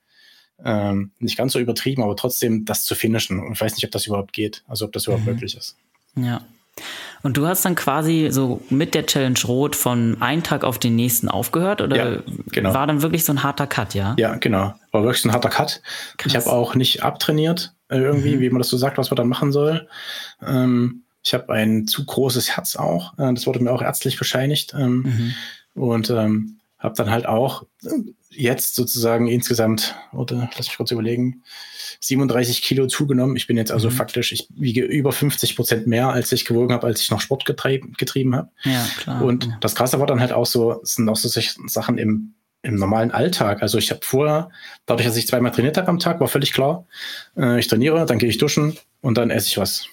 ähm, 0.65 1.13
nicht 1.19 1.37
ganz 1.37 1.53
so 1.53 1.59
übertrieben, 1.59 2.03
aber 2.03 2.17
trotzdem 2.17 2.65
das 2.65 2.85
zu 2.85 2.95
finishen. 2.95 3.39
Und 3.39 3.53
ich 3.53 3.61
weiß 3.61 3.75
nicht, 3.75 3.85
ob 3.85 3.91
das 3.91 4.07
überhaupt 4.07 4.33
geht, 4.33 4.65
also 4.67 4.87
ob 4.87 4.93
das 4.93 5.07
überhaupt 5.07 5.27
mhm. 5.27 5.33
möglich 5.33 5.57
ist. 5.57 5.77
Ja. 6.17 6.41
Und 7.23 7.37
du 7.37 7.47
hast 7.47 7.65
dann 7.65 7.75
quasi 7.75 8.29
so 8.31 8.63
mit 8.71 8.95
der 8.95 9.05
Challenge 9.05 9.39
Rot 9.47 9.75
von 9.75 10.23
einem 10.23 10.43
Tag 10.43 10.63
auf 10.65 10.79
den 10.79 10.95
nächsten 10.95 11.29
aufgehört 11.29 11.81
oder 11.81 11.97
ja, 11.97 12.23
genau. 12.53 12.73
war 12.73 12.87
dann 12.87 13.03
wirklich 13.03 13.25
so 13.25 13.33
ein 13.33 13.43
harter 13.43 13.67
Cut, 13.67 13.95
ja? 13.95 14.15
Ja, 14.19 14.37
genau. 14.37 14.75
War 14.93 15.03
wirklich 15.03 15.23
so 15.23 15.29
ein 15.29 15.33
harter 15.33 15.49
Cut. 15.49 15.83
Krass. 16.17 16.33
Ich 16.33 16.37
habe 16.37 16.53
auch 16.53 16.77
nicht 16.77 17.03
abtrainiert, 17.03 17.75
irgendwie, 17.89 18.37
mhm. 18.37 18.41
wie 18.41 18.51
man 18.51 18.59
das 18.59 18.69
so 18.69 18.77
sagt, 18.77 18.99
was 18.99 19.11
man 19.11 19.17
dann 19.17 19.29
machen 19.29 19.53
soll. 19.53 19.89
Ähm, 20.43 21.05
ich 21.23 21.35
habe 21.35 21.53
ein 21.53 21.87
zu 21.87 22.05
großes 22.05 22.57
Herz 22.57 22.77
auch. 22.77 23.19
Äh, 23.19 23.33
das 23.35 23.47
wurde 23.47 23.61
mir 23.61 23.73
auch 23.73 23.83
ärztlich 23.83 24.19
bescheinigt. 24.19 24.75
Ähm, 24.79 25.35
mhm. 25.75 25.83
Und 25.83 26.11
ähm, 26.11 26.59
habe 26.79 26.95
dann 26.97 27.11
halt 27.11 27.27
auch 27.27 27.65
äh, 27.85 27.89
jetzt 28.31 28.75
sozusagen 28.75 29.27
insgesamt, 29.27 29.97
oder 30.13 30.49
lass 30.57 30.69
mich 30.69 30.77
kurz 30.77 30.91
überlegen, 30.91 31.43
37 32.01 32.63
Kilo 32.63 32.87
zugenommen. 32.87 33.37
Ich 33.37 33.47
bin 33.47 33.57
jetzt 33.57 33.73
also 33.73 33.91
mhm. 33.91 33.95
faktisch, 33.95 34.33
ich 34.33 34.49
wiege 34.55 34.83
über 34.83 35.13
50 35.13 35.57
Prozent 35.57 35.87
mehr, 35.87 36.11
als 36.11 36.31
ich 36.31 36.45
gewogen 36.45 36.73
habe, 36.73 36.87
als 36.87 37.01
ich 37.01 37.11
noch 37.11 37.21
Sport 37.21 37.45
getrieben, 37.45 37.95
getrieben 37.99 38.37
habe. 38.37 38.51
Ja, 38.63 38.87
klar. 38.99 39.23
Und 39.23 39.47
ja. 39.47 39.59
das 39.61 39.75
Krasse 39.75 39.99
war 39.99 40.07
dann 40.07 40.21
halt 40.21 40.33
auch 40.33 40.47
so, 40.47 40.81
es 40.83 40.95
sind 40.95 41.09
auch 41.09 41.17
so 41.17 41.29
Sachen 41.29 41.99
im 41.99 42.35
im 42.63 42.77
normalen 42.77 43.11
Alltag. 43.11 43.63
Also 43.63 43.79
ich 43.79 43.91
habe 43.91 44.01
vorher, 44.03 44.51
dadurch, 44.87 45.07
dass 45.07 45.17
ich 45.17 45.27
zweimal 45.27 45.53
trainiert 45.53 45.77
habe 45.77 45.89
am 45.89 45.99
Tag, 45.99 46.21
war 46.21 46.29
völlig 46.29 46.53
klar, 46.53 46.87
äh, 47.37 47.59
ich 47.59 47.69
trainiere, 47.69 48.05
dann 48.07 48.19
gehe 48.19 48.29
ich 48.29 48.39
duschen 48.39 48.77
und 49.01 49.17
dann 49.17 49.31
esse 49.31 49.47
ich 49.49 49.59
was. 49.59 49.89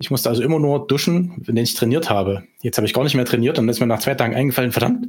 Ich 0.00 0.12
musste 0.12 0.28
also 0.28 0.44
immer 0.44 0.60
nur 0.60 0.86
duschen, 0.86 1.42
wenn 1.44 1.56
ich 1.56 1.74
trainiert 1.74 2.08
habe. 2.08 2.44
Jetzt 2.62 2.76
habe 2.76 2.86
ich 2.86 2.94
gar 2.94 3.02
nicht 3.02 3.16
mehr 3.16 3.24
trainiert 3.24 3.58
und 3.58 3.66
dann 3.66 3.70
ist 3.70 3.80
mir 3.80 3.86
nach 3.86 3.98
zwei 3.98 4.14
Tagen 4.14 4.32
eingefallen, 4.32 4.70
verdammt, 4.70 5.08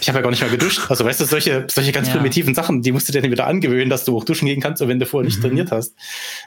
ich 0.00 0.08
habe 0.08 0.18
ja 0.18 0.22
gar 0.22 0.30
nicht 0.30 0.40
mehr 0.40 0.50
geduscht. 0.50 0.88
Also 0.88 1.04
weißt 1.04 1.20
du, 1.20 1.24
solche, 1.24 1.66
solche 1.68 1.90
ganz 1.90 2.06
ja. 2.06 2.14
primitiven 2.14 2.54
Sachen, 2.54 2.82
die 2.82 2.92
musst 2.92 3.08
du 3.08 3.12
dir 3.12 3.20
dann 3.20 3.32
wieder 3.32 3.48
angewöhnen, 3.48 3.90
dass 3.90 4.04
du 4.04 4.16
auch 4.16 4.22
duschen 4.22 4.46
gehen 4.46 4.60
kannst, 4.60 4.86
wenn 4.86 5.00
du 5.00 5.06
vorher 5.06 5.26
nicht 5.26 5.38
mhm. 5.38 5.42
trainiert 5.42 5.72
hast. 5.72 5.96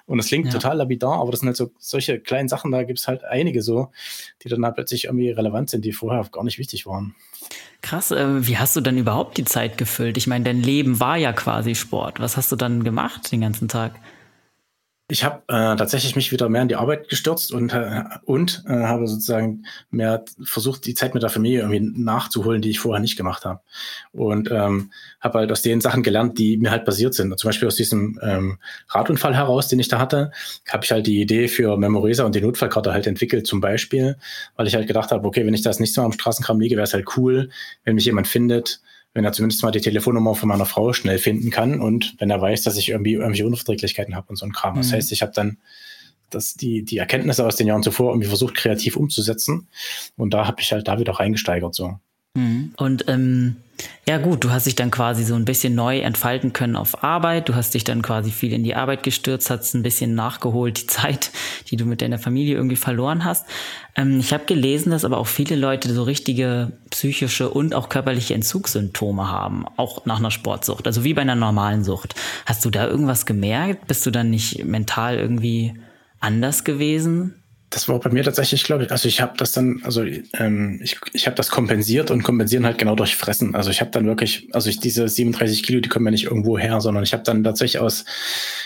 Und 0.05 0.19
das 0.19 0.27
klingt 0.27 0.45
ja. 0.45 0.53
total 0.53 0.77
lapidar, 0.77 1.19
aber 1.19 1.31
das 1.31 1.41
sind 1.41 1.47
halt 1.47 1.57
so 1.57 1.71
solche 1.79 2.17
kleinen 2.21 2.47
Sachen, 2.47 2.71
da 2.71 2.83
gibt 2.83 2.99
es 2.99 3.09
halt 3.09 3.25
einige 3.25 3.61
so, 3.61 3.89
die 4.41 4.47
dann 4.47 4.63
halt 4.63 4.75
plötzlich 4.75 5.05
irgendwie 5.05 5.29
relevant 5.31 5.69
sind, 5.69 5.83
die 5.83 5.91
vorher 5.91 6.25
gar 6.31 6.45
nicht 6.45 6.59
wichtig 6.59 6.85
waren. 6.85 7.13
Krass, 7.81 8.11
äh, 8.11 8.47
wie 8.47 8.57
hast 8.57 8.75
du 8.75 8.81
dann 8.81 8.97
überhaupt 8.97 9.37
die 9.37 9.45
Zeit 9.45 9.77
gefüllt? 9.77 10.17
Ich 10.17 10.27
meine, 10.27 10.45
dein 10.45 10.61
Leben 10.61 10.99
war 10.99 11.17
ja 11.17 11.33
quasi 11.33 11.75
Sport. 11.75 12.19
Was 12.19 12.37
hast 12.37 12.51
du 12.51 12.55
dann 12.55 12.83
gemacht 12.83 13.31
den 13.31 13.41
ganzen 13.41 13.67
Tag? 13.67 13.95
Ich 15.11 15.25
habe 15.25 15.41
äh, 15.49 15.75
tatsächlich 15.75 16.15
mich 16.15 16.31
wieder 16.31 16.47
mehr 16.47 16.61
in 16.61 16.69
die 16.69 16.77
Arbeit 16.77 17.09
gestürzt 17.09 17.51
und, 17.51 17.73
äh, 17.73 18.03
und 18.23 18.63
äh, 18.65 18.71
habe 18.71 19.07
sozusagen 19.07 19.65
mehr 19.89 20.23
versucht, 20.41 20.85
die 20.85 20.93
Zeit 20.93 21.13
mit 21.13 21.21
der 21.21 21.29
Familie 21.29 21.59
irgendwie 21.59 22.01
nachzuholen, 22.01 22.61
die 22.61 22.69
ich 22.69 22.79
vorher 22.79 23.01
nicht 23.01 23.17
gemacht 23.17 23.43
habe. 23.43 23.59
Und 24.13 24.49
ähm, 24.51 24.89
habe 25.19 25.39
halt 25.39 25.51
aus 25.51 25.63
den 25.63 25.81
Sachen 25.81 26.01
gelernt, 26.01 26.39
die 26.39 26.55
mir 26.55 26.71
halt 26.71 26.85
passiert 26.85 27.13
sind. 27.13 27.37
zum 27.37 27.49
Beispiel 27.49 27.67
aus 27.67 27.75
diesem 27.75 28.21
ähm, 28.23 28.57
Radunfall 28.87 29.35
heraus, 29.35 29.67
den 29.67 29.79
ich 29.79 29.89
da 29.89 29.99
hatte, 29.99 30.31
habe 30.69 30.85
ich 30.85 30.91
halt 30.93 31.05
die 31.07 31.19
Idee 31.19 31.49
für 31.49 31.75
Memoresa 31.75 32.23
und 32.23 32.33
die 32.33 32.41
Notfallkarte 32.41 32.93
halt 32.93 33.05
entwickelt, 33.05 33.45
zum 33.45 33.59
Beispiel, 33.59 34.15
weil 34.55 34.67
ich 34.67 34.75
halt 34.75 34.87
gedacht 34.87 35.11
habe, 35.11 35.27
okay, 35.27 35.45
wenn 35.45 35.53
ich 35.53 35.61
das 35.61 35.81
nicht 35.81 35.93
so 35.93 36.03
am 36.03 36.13
Straßenkram 36.13 36.61
liege, 36.61 36.77
wäre 36.77 36.85
es 36.85 36.93
halt 36.93 37.17
cool, 37.17 37.49
wenn 37.83 37.95
mich 37.95 38.05
jemand 38.05 38.29
findet, 38.29 38.79
wenn 39.13 39.25
er 39.25 39.33
zumindest 39.33 39.63
mal 39.63 39.71
die 39.71 39.81
Telefonnummer 39.81 40.35
von 40.35 40.49
meiner 40.49 40.65
Frau 40.65 40.93
schnell 40.93 41.17
finden 41.17 41.49
kann 41.49 41.81
und 41.81 42.15
wenn 42.19 42.29
er 42.29 42.41
weiß, 42.41 42.63
dass 42.63 42.77
ich 42.77 42.89
irgendwie 42.89 43.13
irgendwelche 43.13 43.45
Unverträglichkeiten 43.45 44.15
habe 44.15 44.27
und 44.29 44.37
so 44.37 44.45
ein 44.45 44.53
Kram. 44.53 44.73
Mhm. 44.73 44.77
Das 44.77 44.93
heißt, 44.93 45.11
ich 45.11 45.21
habe 45.21 45.33
dann 45.35 45.57
das, 46.29 46.53
die, 46.53 46.83
die 46.83 46.97
Erkenntnisse 46.97 47.45
aus 47.45 47.57
den 47.57 47.67
Jahren 47.67 47.83
zuvor 47.83 48.11
irgendwie 48.11 48.29
versucht, 48.29 48.55
kreativ 48.55 48.95
umzusetzen. 48.95 49.67
Und 50.15 50.33
da 50.33 50.47
habe 50.47 50.61
ich 50.61 50.71
halt 50.71 50.87
da 50.87 50.97
wieder 50.99 51.13
reingesteigert. 51.13 51.75
So. 51.75 51.99
Mhm. 52.33 52.73
Und 52.77 53.05
ähm, 53.07 53.57
ja 54.07 54.17
gut, 54.17 54.43
du 54.43 54.51
hast 54.51 54.65
dich 54.65 54.75
dann 54.75 54.91
quasi 54.91 55.23
so 55.23 55.35
ein 55.35 55.45
bisschen 55.45 55.75
neu 55.75 55.99
entfalten 55.99 56.53
können 56.53 56.75
auf 56.75 57.03
Arbeit. 57.03 57.49
Du 57.49 57.55
hast 57.55 57.73
dich 57.73 57.83
dann 57.83 58.01
quasi 58.01 58.31
viel 58.31 58.53
in 58.53 58.63
die 58.63 58.75
Arbeit 58.75 59.03
gestürzt, 59.03 59.49
hast 59.49 59.73
ein 59.73 59.83
bisschen 59.83 60.15
nachgeholt, 60.15 60.81
die 60.81 60.87
Zeit, 60.87 61.31
die 61.69 61.75
du 61.75 61.85
mit 61.85 62.01
deiner 62.01 62.19
Familie 62.19 62.55
irgendwie 62.55 62.75
verloren 62.75 63.25
hast. 63.25 63.45
Ähm, 63.95 64.19
ich 64.19 64.33
habe 64.33 64.45
gelesen, 64.45 64.91
dass 64.91 65.05
aber 65.05 65.17
auch 65.17 65.27
viele 65.27 65.55
Leute 65.55 65.93
so 65.93 66.03
richtige 66.03 66.71
psychische 66.89 67.49
und 67.49 67.73
auch 67.73 67.89
körperliche 67.89 68.33
Entzugssymptome 68.33 69.29
haben, 69.29 69.65
auch 69.77 70.05
nach 70.05 70.19
einer 70.19 70.31
Sportsucht, 70.31 70.87
also 70.87 71.03
wie 71.03 71.13
bei 71.13 71.21
einer 71.21 71.35
normalen 71.35 71.83
Sucht. 71.83 72.15
Hast 72.45 72.63
du 72.63 72.69
da 72.69 72.87
irgendwas 72.87 73.25
gemerkt? 73.25 73.87
Bist 73.87 74.05
du 74.05 74.11
dann 74.11 74.29
nicht 74.29 74.63
mental 74.63 75.17
irgendwie 75.17 75.73
anders 76.19 76.63
gewesen? 76.63 77.40
Das 77.71 77.87
war 77.87 77.99
bei 77.99 78.09
mir 78.09 78.23
tatsächlich, 78.23 78.63
glaube 78.65 78.83
ich, 78.83 78.91
also 78.91 79.07
ich 79.07 79.21
habe 79.21 79.33
das 79.37 79.53
dann, 79.53 79.81
also 79.83 80.03
ähm, 80.33 80.79
ich, 80.83 80.97
ich 81.13 81.25
habe 81.25 81.37
das 81.37 81.49
kompensiert 81.49 82.11
und 82.11 82.21
kompensieren 82.21 82.65
halt 82.65 82.77
genau 82.77 82.95
durch 82.95 83.15
Fressen. 83.15 83.55
Also 83.55 83.71
ich 83.71 83.79
habe 83.79 83.91
dann 83.91 84.05
wirklich, 84.05 84.49
also 84.51 84.69
ich 84.69 84.79
diese 84.79 85.07
37 85.07 85.63
Kilo, 85.63 85.79
die 85.79 85.87
kommen 85.87 86.05
ja 86.05 86.11
nicht 86.11 86.25
irgendwo 86.25 86.59
her, 86.59 86.81
sondern 86.81 87.03
ich 87.03 87.13
habe 87.13 87.23
dann 87.23 87.43
tatsächlich 87.45 87.81
aus, 87.81 88.03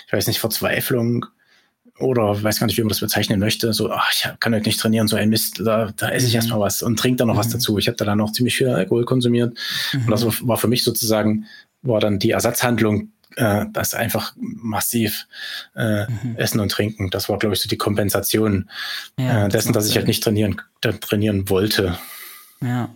ich 0.08 0.12
weiß 0.14 0.26
nicht, 0.28 0.39
Verzweiflung 0.39 1.28
oder 1.99 2.43
weiß 2.43 2.60
gar 2.60 2.68
nicht, 2.68 2.78
wie 2.78 2.82
man 2.82 2.89
das 2.89 2.99
bezeichnen 2.99 3.39
möchte, 3.39 3.72
so, 3.74 3.91
ach, 3.91 4.12
ich 4.12 4.28
kann 4.39 4.53
heute 4.53 4.66
nicht 4.66 4.80
trainieren, 4.80 5.08
so 5.08 5.16
ein 5.16 5.30
Mist, 5.30 5.62
da, 5.64 5.93
da 5.95 6.10
esse 6.10 6.26
ich 6.26 6.34
mhm. 6.34 6.38
erstmal 6.38 6.60
was 6.60 6.82
und 6.82 6.99
trinke 6.99 7.18
dann 7.18 7.28
noch 7.28 7.36
mhm. 7.36 7.39
was 7.39 7.49
dazu. 7.49 7.78
Ich 7.78 7.88
habe 7.88 7.97
da 7.97 8.06
dann 8.06 8.18
noch 8.18 8.32
ziemlich 8.32 8.58
viel 8.58 8.70
Alkohol 8.70 9.06
konsumiert. 9.06 9.58
Mhm. 9.93 10.06
Und 10.06 10.12
das 10.12 10.26
war 10.26 10.58
für 10.58 10.68
mich 10.68 10.84
sozusagen, 10.84 11.45
war 11.84 11.99
dann 11.99 12.20
die 12.20 12.32
Ersatzhandlung 12.32 13.12
äh, 13.36 13.65
das 13.71 13.93
einfach 13.93 14.33
massiv 14.38 15.27
äh, 15.75 16.05
mhm. 16.05 16.36
essen 16.38 16.59
und 16.59 16.71
trinken. 16.71 17.09
Das 17.09 17.29
war, 17.29 17.39
glaube 17.39 17.55
ich, 17.55 17.61
so 17.61 17.69
die 17.69 17.77
Kompensation 17.77 18.69
ja, 19.19 19.45
äh, 19.45 19.49
dessen, 19.49 19.73
das 19.73 19.83
dass 19.83 19.89
ich 19.89 19.97
halt 19.97 20.07
nicht 20.07 20.23
trainieren, 20.23 20.61
trainieren 20.81 21.49
wollte. 21.49 21.97
Ja. 22.61 22.89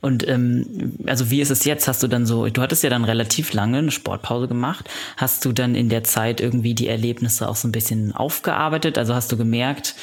Und 0.00 0.28
ähm, 0.28 0.98
also 1.06 1.30
wie 1.30 1.40
ist 1.40 1.50
es 1.50 1.64
jetzt? 1.64 1.88
Hast 1.88 2.02
du 2.02 2.08
dann 2.08 2.26
so, 2.26 2.46
du 2.48 2.60
hattest 2.60 2.82
ja 2.82 2.90
dann 2.90 3.04
relativ 3.04 3.54
lange 3.54 3.78
eine 3.78 3.90
Sportpause 3.90 4.48
gemacht. 4.48 4.90
Hast 5.16 5.46
du 5.46 5.52
dann 5.52 5.74
in 5.74 5.88
der 5.88 6.04
Zeit 6.04 6.42
irgendwie 6.42 6.74
die 6.74 6.88
Erlebnisse 6.88 7.48
auch 7.48 7.56
so 7.56 7.66
ein 7.66 7.72
bisschen 7.72 8.12
aufgearbeitet? 8.12 8.98
Also 8.98 9.14
hast 9.14 9.32
du 9.32 9.38
gemerkt, 9.38 9.94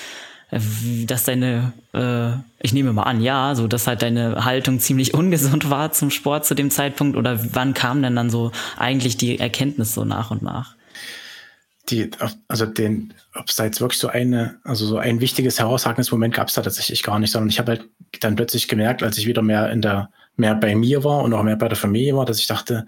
dass 0.51 1.23
deine, 1.23 1.71
äh, 1.93 2.31
ich 2.61 2.73
nehme 2.73 2.91
mal 2.91 3.03
an, 3.03 3.21
ja, 3.21 3.55
so 3.55 3.67
dass 3.67 3.87
halt 3.87 4.01
deine 4.01 4.43
Haltung 4.43 4.79
ziemlich 4.79 5.13
ungesund 5.15 5.69
war 5.69 5.91
zum 5.93 6.11
Sport 6.11 6.45
zu 6.45 6.55
dem 6.55 6.69
Zeitpunkt 6.69 7.17
oder 7.17 7.39
wann 7.53 7.73
kam 7.73 8.01
denn 8.01 8.15
dann 8.15 8.29
so 8.29 8.51
eigentlich 8.77 9.17
die 9.17 9.39
Erkenntnis 9.39 9.93
so 9.93 10.03
nach 10.03 10.29
und 10.31 10.41
nach? 10.41 10.75
Die, 11.89 12.11
also 12.47 12.65
den, 12.65 13.13
ob 13.33 13.49
es 13.49 13.55
da 13.55 13.65
jetzt 13.65 13.81
wirklich 13.81 13.99
so 13.99 14.07
eine, 14.07 14.59
also 14.63 14.85
so 14.85 14.97
ein 14.97 15.19
wichtiges 15.19 15.59
herausragendes 15.59 16.11
Moment 16.11 16.33
gab 16.33 16.47
es 16.47 16.53
da 16.53 16.61
tatsächlich 16.61 17.01
gar 17.01 17.17
nicht, 17.17 17.31
sondern 17.31 17.49
ich 17.49 17.59
habe 17.59 17.71
halt 17.71 17.85
dann 18.19 18.35
plötzlich 18.35 18.67
gemerkt, 18.67 19.03
als 19.03 19.17
ich 19.17 19.25
wieder 19.25 19.41
mehr 19.41 19.71
in 19.71 19.81
der, 19.81 20.09
mehr 20.35 20.55
bei 20.55 20.75
mir 20.75 21.03
war 21.03 21.23
und 21.23 21.33
auch 21.33 21.43
mehr 21.43 21.55
bei 21.55 21.67
der 21.67 21.77
Familie 21.77 22.15
war, 22.15 22.25
dass 22.25 22.39
ich 22.39 22.47
dachte, 22.47 22.85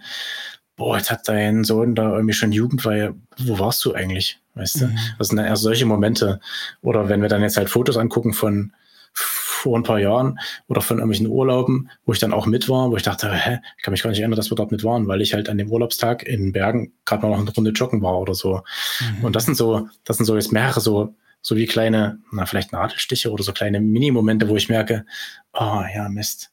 boah, 0.76 0.97
jetzt 0.97 1.11
hat 1.11 1.28
dein 1.28 1.63
Sohn 1.63 1.95
da 1.95 2.13
irgendwie 2.13 2.34
schon 2.34 2.51
Jugend, 2.51 2.84
weil 2.86 3.13
wo 3.38 3.59
warst 3.59 3.84
du 3.86 3.93
eigentlich? 3.93 4.39
Weißt 4.55 4.82
du? 4.82 4.86
Mhm. 4.88 4.97
Das 5.17 5.28
sind 5.28 5.38
dann 5.38 5.45
erst 5.45 5.63
solche 5.63 5.86
Momente. 5.86 6.39
Oder 6.82 7.09
wenn 7.09 7.21
wir 7.21 7.30
dann 7.30 7.41
jetzt 7.41 7.57
halt 7.57 7.69
Fotos 7.69 7.97
angucken 7.97 8.34
von 8.34 8.74
vor 9.13 9.80
ein 9.80 9.84
paar 9.84 9.99
Jahren 9.99 10.39
oder 10.67 10.82
von 10.82 10.97
irgendwelchen 10.97 11.28
Urlauben, 11.28 11.89
wo 12.05 12.11
ich 12.11 12.19
dann 12.19 12.34
auch 12.34 12.45
mit 12.45 12.67
war, 12.67 12.91
wo 12.91 12.97
ich 12.97 13.03
dachte, 13.03 13.32
hä, 13.32 13.59
ich 13.78 13.84
kann 13.84 13.93
mich 13.93 14.03
gar 14.03 14.09
nicht 14.09 14.19
erinnern, 14.19 14.36
dass 14.36 14.51
wir 14.51 14.55
dort 14.55 14.71
mit 14.71 14.84
waren, 14.84 15.07
weil 15.07 15.21
ich 15.21 15.34
halt 15.34 15.47
an 15.47 15.57
dem 15.57 15.71
Urlaubstag 15.71 16.24
in 16.24 16.51
Bergen 16.51 16.91
gerade 17.05 17.21
mal 17.21 17.30
noch 17.30 17.39
eine 17.39 17.53
Runde 17.53 17.71
joggen 17.71 18.01
war 18.01 18.19
oder 18.19 18.34
so. 18.34 18.61
Mhm. 18.99 19.24
Und 19.24 19.36
das 19.38 19.45
sind 19.45 19.55
so, 19.55 19.88
das 20.03 20.17
sind 20.17 20.26
so 20.26 20.36
jetzt 20.36 20.51
mehrere 20.51 20.82
so, 20.82 21.15
so 21.41 21.55
wie 21.55 21.65
kleine, 21.65 22.19
na, 22.32 22.45
vielleicht 22.45 22.74
Nadelstiche 22.74 23.32
oder 23.32 23.43
so 23.43 23.53
kleine 23.53 23.80
Mini-Momente, 23.80 24.49
wo 24.49 24.57
ich 24.57 24.67
merke, 24.67 25.05
oh 25.53 25.84
ja, 25.95 26.09
Mist, 26.09 26.51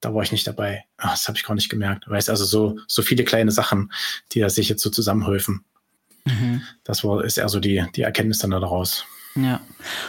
da 0.00 0.14
war 0.14 0.22
ich 0.22 0.32
nicht 0.32 0.46
dabei. 0.46 0.84
Ach, 0.96 1.12
das 1.12 1.28
habe 1.28 1.36
ich 1.36 1.44
gar 1.44 1.54
nicht 1.54 1.68
gemerkt. 1.68 2.08
Weißt 2.08 2.30
also 2.30 2.44
so, 2.44 2.78
so 2.86 3.02
viele 3.02 3.24
kleine 3.24 3.50
Sachen, 3.50 3.92
die 4.32 4.40
da 4.40 4.48
sich 4.48 4.68
jetzt 4.68 4.82
so 4.82 4.90
zusammenhäufen. 4.90 5.64
Mhm. 6.24 6.62
Das 6.84 7.04
war, 7.04 7.24
ist 7.24 7.38
eher 7.38 7.48
so 7.48 7.60
die, 7.60 7.84
die 7.94 8.02
Erkenntnis 8.02 8.38
dann 8.38 8.50
daraus. 8.50 9.04
Ja. 9.34 9.60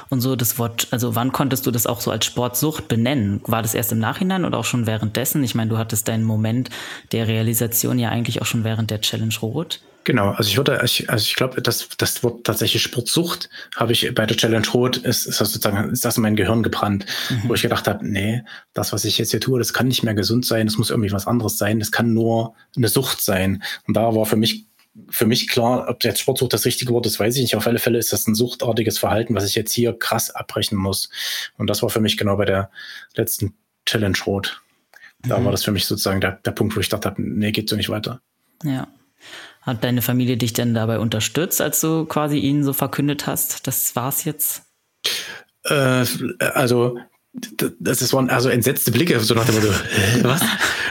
Und 0.10 0.22
so 0.22 0.36
das 0.36 0.58
Wort, 0.58 0.88
also 0.92 1.16
wann 1.16 1.32
konntest 1.32 1.66
du 1.66 1.72
das 1.72 1.86
auch 1.86 2.02
so 2.02 2.12
als 2.12 2.26
Sportsucht 2.26 2.88
benennen? 2.88 3.42
War 3.46 3.62
das 3.62 3.76
erst 3.76 3.92
im 3.92 4.00
Nachhinein 4.00 4.46
oder 4.46 4.58
auch 4.58 4.66
schon 4.66 4.88
währenddessen? 4.88 5.44
Ich 5.44 5.56
meine, 5.56 5.70
du 5.70 5.78
hattest 5.78 6.08
deinen 6.08 6.24
Moment 6.24 6.70
der 7.12 7.28
Realisation 7.28 8.00
ja 8.00 8.10
eigentlich 8.10 8.42
auch 8.42 8.46
schon 8.46 8.64
während 8.64 8.90
der 8.92 9.02
Challenge 9.02 9.36
Rot. 9.42 9.82
Genau, 10.06 10.32
also 10.32 10.50
ich 10.50 10.58
würde, 10.58 10.80
also 10.80 11.04
ich 11.04 11.36
glaube, 11.36 11.62
das, 11.62 11.90
das 11.98 12.24
Wort 12.24 12.44
tatsächlich 12.44 12.82
Sportsucht 12.82 13.50
habe 13.76 13.92
ich 13.92 14.14
bei 14.16 14.26
der 14.26 14.38
Challenge 14.38 14.68
Rot, 14.74 14.98
ist, 14.98 15.26
ist 15.26 15.42
das 15.42 15.52
sozusagen, 15.52 15.92
ist 15.92 16.06
das 16.06 16.18
in 16.18 16.24
mein 16.24 16.36
Gehirn 16.36 16.64
gebrannt, 16.64 17.06
mhm. 17.30 17.50
wo 17.50 17.54
ich 17.54 17.62
gedacht 17.62 17.88
habe, 17.88 18.08
nee, 18.08 18.44
das, 18.74 18.94
was 18.94 19.06
ich 19.06 19.18
jetzt 19.18 19.32
hier 19.32 19.42
tue, 19.42 19.60
das 19.60 19.74
kann 19.74 19.88
nicht 19.88 20.04
mehr 20.04 20.14
gesund 20.14 20.46
sein, 20.46 20.68
das 20.68 20.78
muss 20.78 20.90
irgendwie 20.90 21.12
was 21.12 21.28
anderes 21.28 21.58
sein, 21.58 21.80
das 21.80 21.92
kann 21.92 22.14
nur 22.14 22.56
eine 22.76 22.88
Sucht 22.88 23.22
sein. 23.22 23.62
Und 23.88 23.98
da 23.98 24.16
war 24.16 24.26
für 24.26 24.38
mich 24.38 24.66
für 25.10 25.26
mich 25.26 25.48
klar, 25.48 25.88
ob 25.88 26.04
jetzt 26.04 26.20
Sportsucht 26.20 26.52
das 26.52 26.66
richtige 26.66 26.92
Wort 26.92 27.06
ist, 27.06 27.20
weiß 27.20 27.36
ich 27.36 27.44
nicht. 27.44 27.56
Auf 27.56 27.68
alle 27.68 27.80
Fälle 27.80 28.00
ist 28.00 28.12
das 28.12 28.28
ein 28.28 28.36
suchtartiges 28.36 28.98
Verhalten, 28.98 29.36
was 29.36 29.46
ich 29.46 29.56
jetzt 29.56 29.72
hier 29.72 29.98
krass 29.98 30.32
abbrechen 30.32 30.78
muss. 30.78 31.10
Und 31.58 31.70
das 31.70 31.82
war 31.84 31.90
für 31.90 32.02
mich 32.02 32.18
genau 32.18 32.36
bei 32.36 32.46
der 32.46 32.70
letzten 33.16 33.54
Challenge 33.86 34.18
Rot. 34.26 34.62
Da 35.22 35.40
mhm. 35.40 35.46
war 35.46 35.52
das 35.52 35.64
für 35.64 35.72
mich 35.72 35.86
sozusagen 35.86 36.22
der, 36.22 36.32
der 36.32 36.52
Punkt, 36.52 36.76
wo 36.76 36.80
ich 36.80 36.90
dachte, 36.90 37.14
nee, 37.18 37.52
geht 37.52 37.70
so 37.70 37.76
nicht 37.76 37.90
weiter. 37.90 38.22
Ja. 38.64 38.88
Hat 39.62 39.84
deine 39.84 40.02
Familie 40.02 40.38
dich 40.38 40.54
denn 40.54 40.74
dabei 40.74 41.00
unterstützt, 41.00 41.62
als 41.62 41.82
du 41.82 42.06
quasi 42.06 42.38
ihnen 42.38 42.64
so 42.64 42.74
verkündet 42.74 43.28
hast, 43.28 43.68
das 43.68 43.96
war's 43.96 44.24
jetzt? 44.24 44.64
Äh, 45.66 46.06
also 46.40 47.00
das 47.34 48.02
ist 48.02 48.12
waren 48.14 48.30
also 48.30 48.50
entsetzte 48.50 48.92
Blicke, 48.92 49.20
so 49.20 49.36
nach 49.36 49.46
dem 49.46 49.56
Motto, 49.56 49.68
was? 50.24 50.42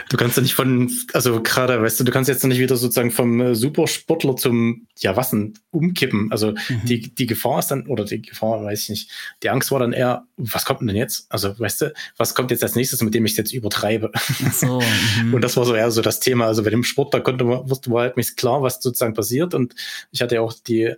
Du 0.09 0.17
kannst 0.17 0.37
ja 0.37 0.43
nicht 0.43 0.55
von, 0.55 0.91
also 1.13 1.43
gerade, 1.43 1.83
weißt 1.83 1.99
du, 1.99 2.05
du 2.05 2.13
kannst 2.13 2.29
jetzt 2.29 2.45
nicht 2.45 2.61
wieder 2.61 2.77
sozusagen 2.77 3.11
vom 3.11 3.41
äh, 3.41 3.55
Supersportler 3.57 4.37
zum, 4.37 4.87
ja, 4.99 5.17
was 5.17 5.31
denn, 5.31 5.55
umkippen. 5.71 6.31
Also 6.31 6.53
mhm. 6.53 6.85
die, 6.85 7.13
die 7.15 7.27
Gefahr 7.27 7.59
ist 7.59 7.69
dann, 7.69 7.87
oder 7.89 8.05
die 8.05 8.23
Gefahr, 8.23 8.63
weiß 8.65 8.85
ich 8.85 8.89
nicht, 8.89 9.11
die 9.43 9.51
Angst 9.51 9.73
war 9.73 9.81
dann 9.81 9.93
eher, 9.93 10.27
was 10.37 10.65
kommt 10.65 10.81
denn 10.81 10.95
jetzt? 10.95 11.27
Also, 11.29 11.59
weißt 11.59 11.81
du, 11.83 11.93
was 12.17 12.35
kommt 12.35 12.53
jetzt 12.53 12.63
als 12.63 12.77
nächstes, 12.77 13.03
mit 13.03 13.15
dem 13.15 13.27
ich 13.27 13.33
es 13.33 13.39
jetzt 13.39 13.53
übertreibe? 13.53 14.13
So, 14.53 14.81
mhm. 15.23 15.35
Und 15.35 15.43
das 15.43 15.57
war 15.57 15.65
so 15.65 15.75
eher 15.75 15.91
so 15.91 16.03
das 16.03 16.21
Thema. 16.21 16.47
Also 16.47 16.63
bei 16.63 16.71
dem 16.71 16.85
Sport, 16.85 17.13
da 17.13 17.21
konnte 17.21 17.45
man, 17.45 17.69
wusste 17.69 17.91
man 17.91 18.03
halt 18.03 18.17
nicht 18.17 18.37
klar, 18.37 18.63
was 18.63 18.81
sozusagen 18.81 19.15
passiert. 19.15 19.55
Und 19.55 19.75
ich 20.13 20.23
hatte 20.23 20.37
ja 20.37 20.41
auch 20.41 20.55
die, 20.55 20.95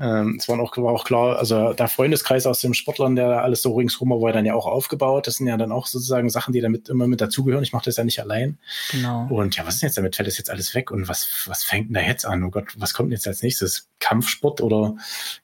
ähm, 0.00 0.36
es 0.38 0.48
war 0.48 0.60
auch, 0.60 0.76
war 0.76 0.92
auch 0.92 1.04
klar, 1.04 1.38
also 1.38 1.72
der 1.72 1.88
Freundeskreis 1.88 2.46
aus 2.46 2.60
dem 2.60 2.74
Sportlern, 2.74 3.16
der 3.16 3.42
alles 3.42 3.62
so 3.62 3.74
ringsrum 3.74 4.10
war, 4.10 4.20
war 4.20 4.32
dann 4.32 4.46
ja 4.46 4.54
auch 4.54 4.66
aufgebaut. 4.66 5.26
Das 5.26 5.36
sind 5.36 5.48
ja 5.48 5.56
dann 5.56 5.72
auch 5.72 5.86
sozusagen 5.86 6.30
Sachen, 6.30 6.52
die 6.52 6.60
damit 6.60 6.88
immer 6.88 7.08
mit 7.08 7.20
dazugehören. 7.20 7.64
Ich 7.64 7.72
mache 7.72 7.86
das 7.86 7.96
ja 7.96 8.04
nicht 8.04 8.20
allein. 8.20 8.58
Genau. 8.92 9.26
Und 9.28 9.56
ja, 9.56 9.66
was 9.66 9.74
ist 9.74 9.82
denn 9.82 9.88
jetzt 9.88 9.98
damit? 9.98 10.14
Fällt 10.14 10.28
das 10.28 10.38
jetzt 10.38 10.50
alles 10.50 10.74
weg? 10.74 10.90
Und 10.90 11.08
was, 11.08 11.44
was 11.46 11.64
fängt 11.64 11.88
denn 11.88 11.94
da 11.94 12.00
jetzt 12.00 12.24
an? 12.24 12.44
Oh 12.44 12.50
Gott, 12.50 12.66
was 12.76 12.94
kommt 12.94 13.10
jetzt 13.10 13.26
als 13.26 13.42
nächstes? 13.42 13.88
Kampfsport 14.00 14.60
oder 14.60 14.94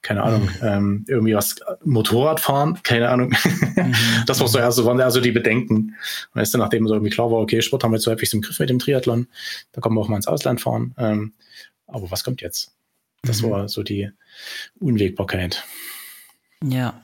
keine 0.01 0.23
Ahnung, 0.23 0.43
mhm. 0.43 0.49
ähm, 0.61 1.05
irgendwie 1.09 1.35
was 1.35 1.55
Motorradfahren? 1.83 2.81
Keine 2.83 3.09
Ahnung. 3.09 3.33
Mhm. 3.75 3.93
das 4.25 4.39
war 4.39 4.47
so 4.47 4.57
eher 4.57 4.71
so, 4.71 4.85
waren 4.85 4.99
eher 4.99 5.11
so 5.11 5.19
die 5.19 5.31
Bedenken. 5.31 5.95
Und 6.33 6.39
erst 6.39 6.55
nachdem 6.55 6.87
so 6.87 6.93
irgendwie 6.93 7.11
klar 7.11 7.29
war, 7.29 7.39
okay, 7.39 7.61
Sport 7.61 7.83
haben 7.83 7.91
wir 7.91 7.97
jetzt 7.97 8.05
so 8.05 8.11
häufig 8.11 8.33
im 8.33 8.41
Griff 8.41 8.59
mit 8.59 8.69
dem 8.69 8.79
Triathlon, 8.79 9.27
da 9.73 9.81
kommen 9.81 9.97
wir 9.97 10.01
auch 10.01 10.07
mal 10.07 10.15
ins 10.15 10.27
Ausland 10.27 10.61
fahren. 10.61 10.95
Ähm, 10.97 11.33
aber 11.87 12.09
was 12.11 12.23
kommt 12.23 12.41
jetzt? 12.41 12.74
Das 13.25 13.41
mhm. 13.41 13.51
war 13.51 13.69
so 13.69 13.83
die 13.83 14.09
Unwägbarkeit. 14.79 15.63
Ja. 16.63 17.01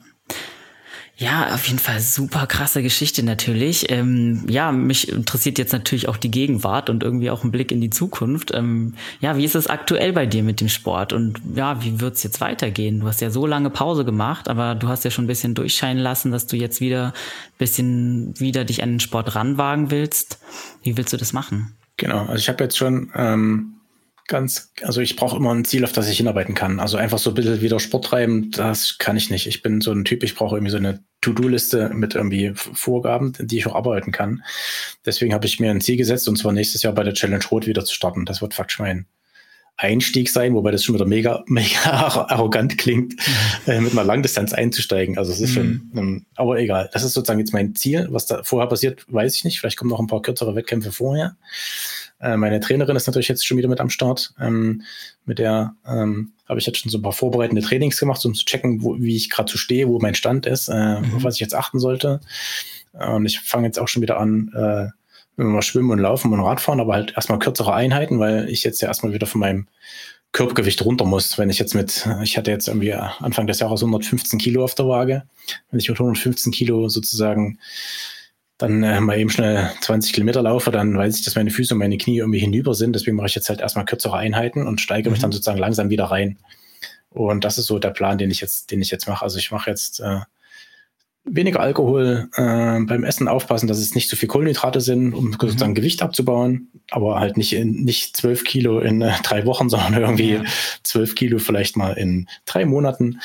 Ja, 1.22 1.54
auf 1.54 1.66
jeden 1.66 1.78
Fall 1.78 2.00
super 2.00 2.48
krasse 2.48 2.82
Geschichte 2.82 3.22
natürlich. 3.22 3.90
Ähm, 3.92 4.44
ja, 4.48 4.72
mich 4.72 5.08
interessiert 5.08 5.56
jetzt 5.56 5.72
natürlich 5.72 6.08
auch 6.08 6.16
die 6.16 6.32
Gegenwart 6.32 6.90
und 6.90 7.04
irgendwie 7.04 7.30
auch 7.30 7.44
ein 7.44 7.52
Blick 7.52 7.70
in 7.70 7.80
die 7.80 7.90
Zukunft. 7.90 8.50
Ähm, 8.52 8.94
ja, 9.20 9.36
wie 9.36 9.44
ist 9.44 9.54
es 9.54 9.68
aktuell 9.68 10.12
bei 10.12 10.26
dir 10.26 10.42
mit 10.42 10.60
dem 10.60 10.68
Sport 10.68 11.12
und 11.12 11.40
ja, 11.54 11.84
wie 11.84 12.00
wird 12.00 12.16
es 12.16 12.24
jetzt 12.24 12.40
weitergehen? 12.40 13.00
Du 13.00 13.06
hast 13.06 13.20
ja 13.20 13.30
so 13.30 13.46
lange 13.46 13.70
Pause 13.70 14.04
gemacht, 14.04 14.48
aber 14.48 14.74
du 14.74 14.88
hast 14.88 15.04
ja 15.04 15.12
schon 15.12 15.26
ein 15.26 15.28
bisschen 15.28 15.54
durchscheinen 15.54 16.02
lassen, 16.02 16.32
dass 16.32 16.48
du 16.48 16.56
jetzt 16.56 16.80
wieder 16.80 17.08
ein 17.08 17.58
bisschen 17.58 18.40
wieder 18.40 18.64
dich 18.64 18.82
an 18.82 18.94
den 18.94 19.00
Sport 19.00 19.36
ranwagen 19.36 19.92
willst. 19.92 20.40
Wie 20.82 20.96
willst 20.96 21.12
du 21.12 21.18
das 21.18 21.32
machen? 21.32 21.76
Genau, 21.98 22.20
also 22.22 22.34
ich 22.34 22.48
habe 22.48 22.64
jetzt 22.64 22.76
schon 22.76 23.12
ähm, 23.14 23.74
ganz, 24.32 24.72
also 24.82 25.00
ich 25.00 25.14
brauche 25.14 25.36
immer 25.36 25.54
ein 25.54 25.64
Ziel, 25.64 25.84
auf 25.84 25.92
das 25.92 26.08
ich 26.08 26.16
hinarbeiten 26.16 26.54
kann. 26.54 26.80
Also 26.80 26.96
einfach 26.96 27.18
so 27.18 27.30
ein 27.30 27.34
bisschen 27.34 27.60
wieder 27.60 27.78
Sport 27.78 28.06
treiben, 28.06 28.50
das 28.50 28.96
kann 28.98 29.16
ich 29.16 29.30
nicht. 29.30 29.46
Ich 29.46 29.62
bin 29.62 29.80
so 29.80 29.92
ein 29.92 30.04
Typ, 30.04 30.24
ich 30.24 30.34
brauche 30.34 30.56
irgendwie 30.56 30.72
so 30.72 30.78
eine 30.78 31.04
To-Do-Liste 31.20 31.90
mit 31.94 32.14
irgendwie 32.14 32.52
Vorgaben, 32.54 33.34
die 33.38 33.58
ich 33.58 33.66
auch 33.66 33.76
arbeiten 33.76 34.10
kann. 34.10 34.42
Deswegen 35.06 35.34
habe 35.34 35.46
ich 35.46 35.60
mir 35.60 35.70
ein 35.70 35.82
Ziel 35.82 35.98
gesetzt, 35.98 36.28
und 36.28 36.36
zwar 36.36 36.52
nächstes 36.52 36.82
Jahr 36.82 36.94
bei 36.94 37.04
der 37.04 37.12
Challenge 37.12 37.44
Rot 37.50 37.66
wieder 37.66 37.84
zu 37.84 37.94
starten. 37.94 38.24
Das 38.24 38.40
wird 38.40 38.54
faktisch 38.54 38.78
mein 38.78 39.06
Einstieg 39.76 40.30
sein, 40.30 40.54
wobei 40.54 40.70
das 40.70 40.84
schon 40.84 40.94
wieder 40.94 41.06
mega, 41.06 41.44
mega 41.46 41.90
arrogant 41.90 42.78
klingt, 42.78 43.14
mhm. 43.66 43.72
äh, 43.72 43.80
mit 43.80 43.92
einer 43.92 44.04
Langdistanz 44.04 44.54
einzusteigen. 44.54 45.18
Also 45.18 45.30
es 45.30 45.40
ist 45.40 45.50
mhm. 45.50 45.54
schon, 45.54 45.92
ähm, 45.96 46.26
aber 46.36 46.58
egal. 46.58 46.88
Das 46.92 47.04
ist 47.04 47.12
sozusagen 47.12 47.40
jetzt 47.40 47.52
mein 47.52 47.74
Ziel. 47.74 48.08
Was 48.10 48.26
da 48.26 48.42
vorher 48.42 48.68
passiert, 48.68 49.04
weiß 49.08 49.34
ich 49.36 49.44
nicht. 49.44 49.60
Vielleicht 49.60 49.76
kommen 49.76 49.90
noch 49.90 50.00
ein 50.00 50.06
paar 50.06 50.22
kürzere 50.22 50.54
Wettkämpfe 50.54 50.90
vorher. 50.90 51.36
Äh, 52.22 52.36
meine 52.36 52.60
Trainerin 52.60 52.96
ist 52.96 53.06
natürlich 53.06 53.28
jetzt 53.28 53.46
schon 53.46 53.58
wieder 53.58 53.68
mit 53.68 53.80
am 53.80 53.90
Start. 53.90 54.32
Ähm, 54.40 54.82
mit 55.26 55.38
der 55.38 55.74
ähm, 55.86 56.32
habe 56.48 56.60
ich 56.60 56.66
jetzt 56.66 56.78
schon 56.78 56.90
so 56.90 56.98
ein 56.98 57.02
paar 57.02 57.12
vorbereitende 57.12 57.62
Trainings 57.62 57.98
gemacht, 57.98 58.24
um 58.24 58.34
zu 58.34 58.44
checken, 58.44 58.82
wo, 58.82 58.96
wie 58.98 59.16
ich 59.16 59.28
gerade 59.28 59.50
so 59.50 59.58
stehe, 59.58 59.88
wo 59.88 59.98
mein 59.98 60.14
Stand 60.14 60.46
ist, 60.46 60.68
äh, 60.68 61.00
mhm. 61.00 61.16
auf 61.16 61.24
was 61.24 61.34
ich 61.34 61.40
jetzt 61.40 61.54
achten 61.54 61.78
sollte. 61.78 62.20
Und 62.92 63.26
ich 63.26 63.40
fange 63.40 63.66
jetzt 63.66 63.78
auch 63.78 63.88
schon 63.88 64.02
wieder 64.02 64.18
an, 64.18 64.52
äh, 64.54 65.40
immer 65.40 65.62
schwimmen 65.62 65.90
und 65.90 65.98
laufen 65.98 66.32
und 66.32 66.40
Radfahren, 66.40 66.78
aber 66.78 66.92
halt 66.92 67.14
erstmal 67.16 67.38
kürzere 67.38 67.74
Einheiten, 67.74 68.18
weil 68.18 68.48
ich 68.48 68.64
jetzt 68.64 68.82
ja 68.82 68.88
erstmal 68.88 69.14
wieder 69.14 69.26
von 69.26 69.40
meinem 69.40 69.66
Körpergewicht 70.32 70.84
runter 70.84 71.06
muss. 71.06 71.38
Wenn 71.38 71.50
ich 71.50 71.58
jetzt 71.58 71.74
mit, 71.74 72.06
ich 72.22 72.36
hatte 72.36 72.50
jetzt 72.50 72.68
irgendwie 72.68 72.92
Anfang 72.92 73.46
des 73.46 73.60
Jahres 73.60 73.80
115 73.80 74.38
Kilo 74.38 74.62
auf 74.62 74.74
der 74.74 74.86
Waage, 74.86 75.22
wenn 75.70 75.80
ich 75.80 75.88
mit 75.88 75.98
115 75.98 76.52
Kilo 76.52 76.88
sozusagen 76.88 77.58
dann 78.62 78.82
äh, 78.82 79.00
mal 79.00 79.18
eben 79.18 79.30
schnell 79.30 79.70
20 79.80 80.12
Kilometer 80.12 80.42
laufe, 80.42 80.70
dann 80.70 80.96
weiß 80.96 81.18
ich, 81.18 81.24
dass 81.24 81.34
meine 81.34 81.50
Füße 81.50 81.74
und 81.74 81.78
meine 81.78 81.98
Knie 81.98 82.18
irgendwie 82.18 82.38
hinüber 82.38 82.74
sind. 82.74 82.94
Deswegen 82.94 83.16
mache 83.16 83.26
ich 83.26 83.34
jetzt 83.34 83.48
halt 83.48 83.60
erstmal 83.60 83.84
kürzere 83.84 84.16
Einheiten 84.16 84.66
und 84.66 84.80
steige 84.80 85.08
mhm. 85.08 85.12
mich 85.12 85.20
dann 85.20 85.32
sozusagen 85.32 85.58
langsam 85.58 85.90
wieder 85.90 86.04
rein. 86.04 86.38
Und 87.10 87.44
das 87.44 87.58
ist 87.58 87.66
so 87.66 87.78
der 87.78 87.90
Plan, 87.90 88.18
den 88.18 88.30
ich 88.30 88.40
jetzt, 88.40 88.70
den 88.70 88.80
ich 88.80 88.90
jetzt 88.90 89.08
mache. 89.08 89.24
Also 89.24 89.38
ich 89.38 89.50
mache 89.50 89.68
jetzt 89.68 90.00
äh, 90.00 90.20
weniger 91.24 91.60
Alkohol 91.60 92.28
äh, 92.36 92.80
beim 92.80 93.04
Essen 93.04 93.28
aufpassen, 93.28 93.66
dass 93.66 93.78
es 93.78 93.94
nicht 93.94 94.08
zu 94.08 94.16
viel 94.16 94.28
Kohlenhydrate 94.28 94.80
sind, 94.80 95.12
um 95.12 95.26
mhm. 95.26 95.36
sozusagen 95.40 95.74
Gewicht 95.74 96.00
abzubauen, 96.00 96.68
aber 96.90 97.18
halt 97.18 97.36
nicht 97.36 97.52
in, 97.52 97.84
nicht 97.84 98.16
zwölf 98.16 98.44
Kilo 98.44 98.80
in 98.80 99.02
äh, 99.02 99.12
drei 99.22 99.44
Wochen, 99.44 99.68
sondern 99.70 99.94
irgendwie 99.94 100.40
zwölf 100.84 101.10
ja. 101.10 101.14
Kilo 101.14 101.38
vielleicht 101.38 101.76
mal 101.76 101.94
in 101.94 102.28
drei 102.46 102.64
Monaten. 102.64 103.20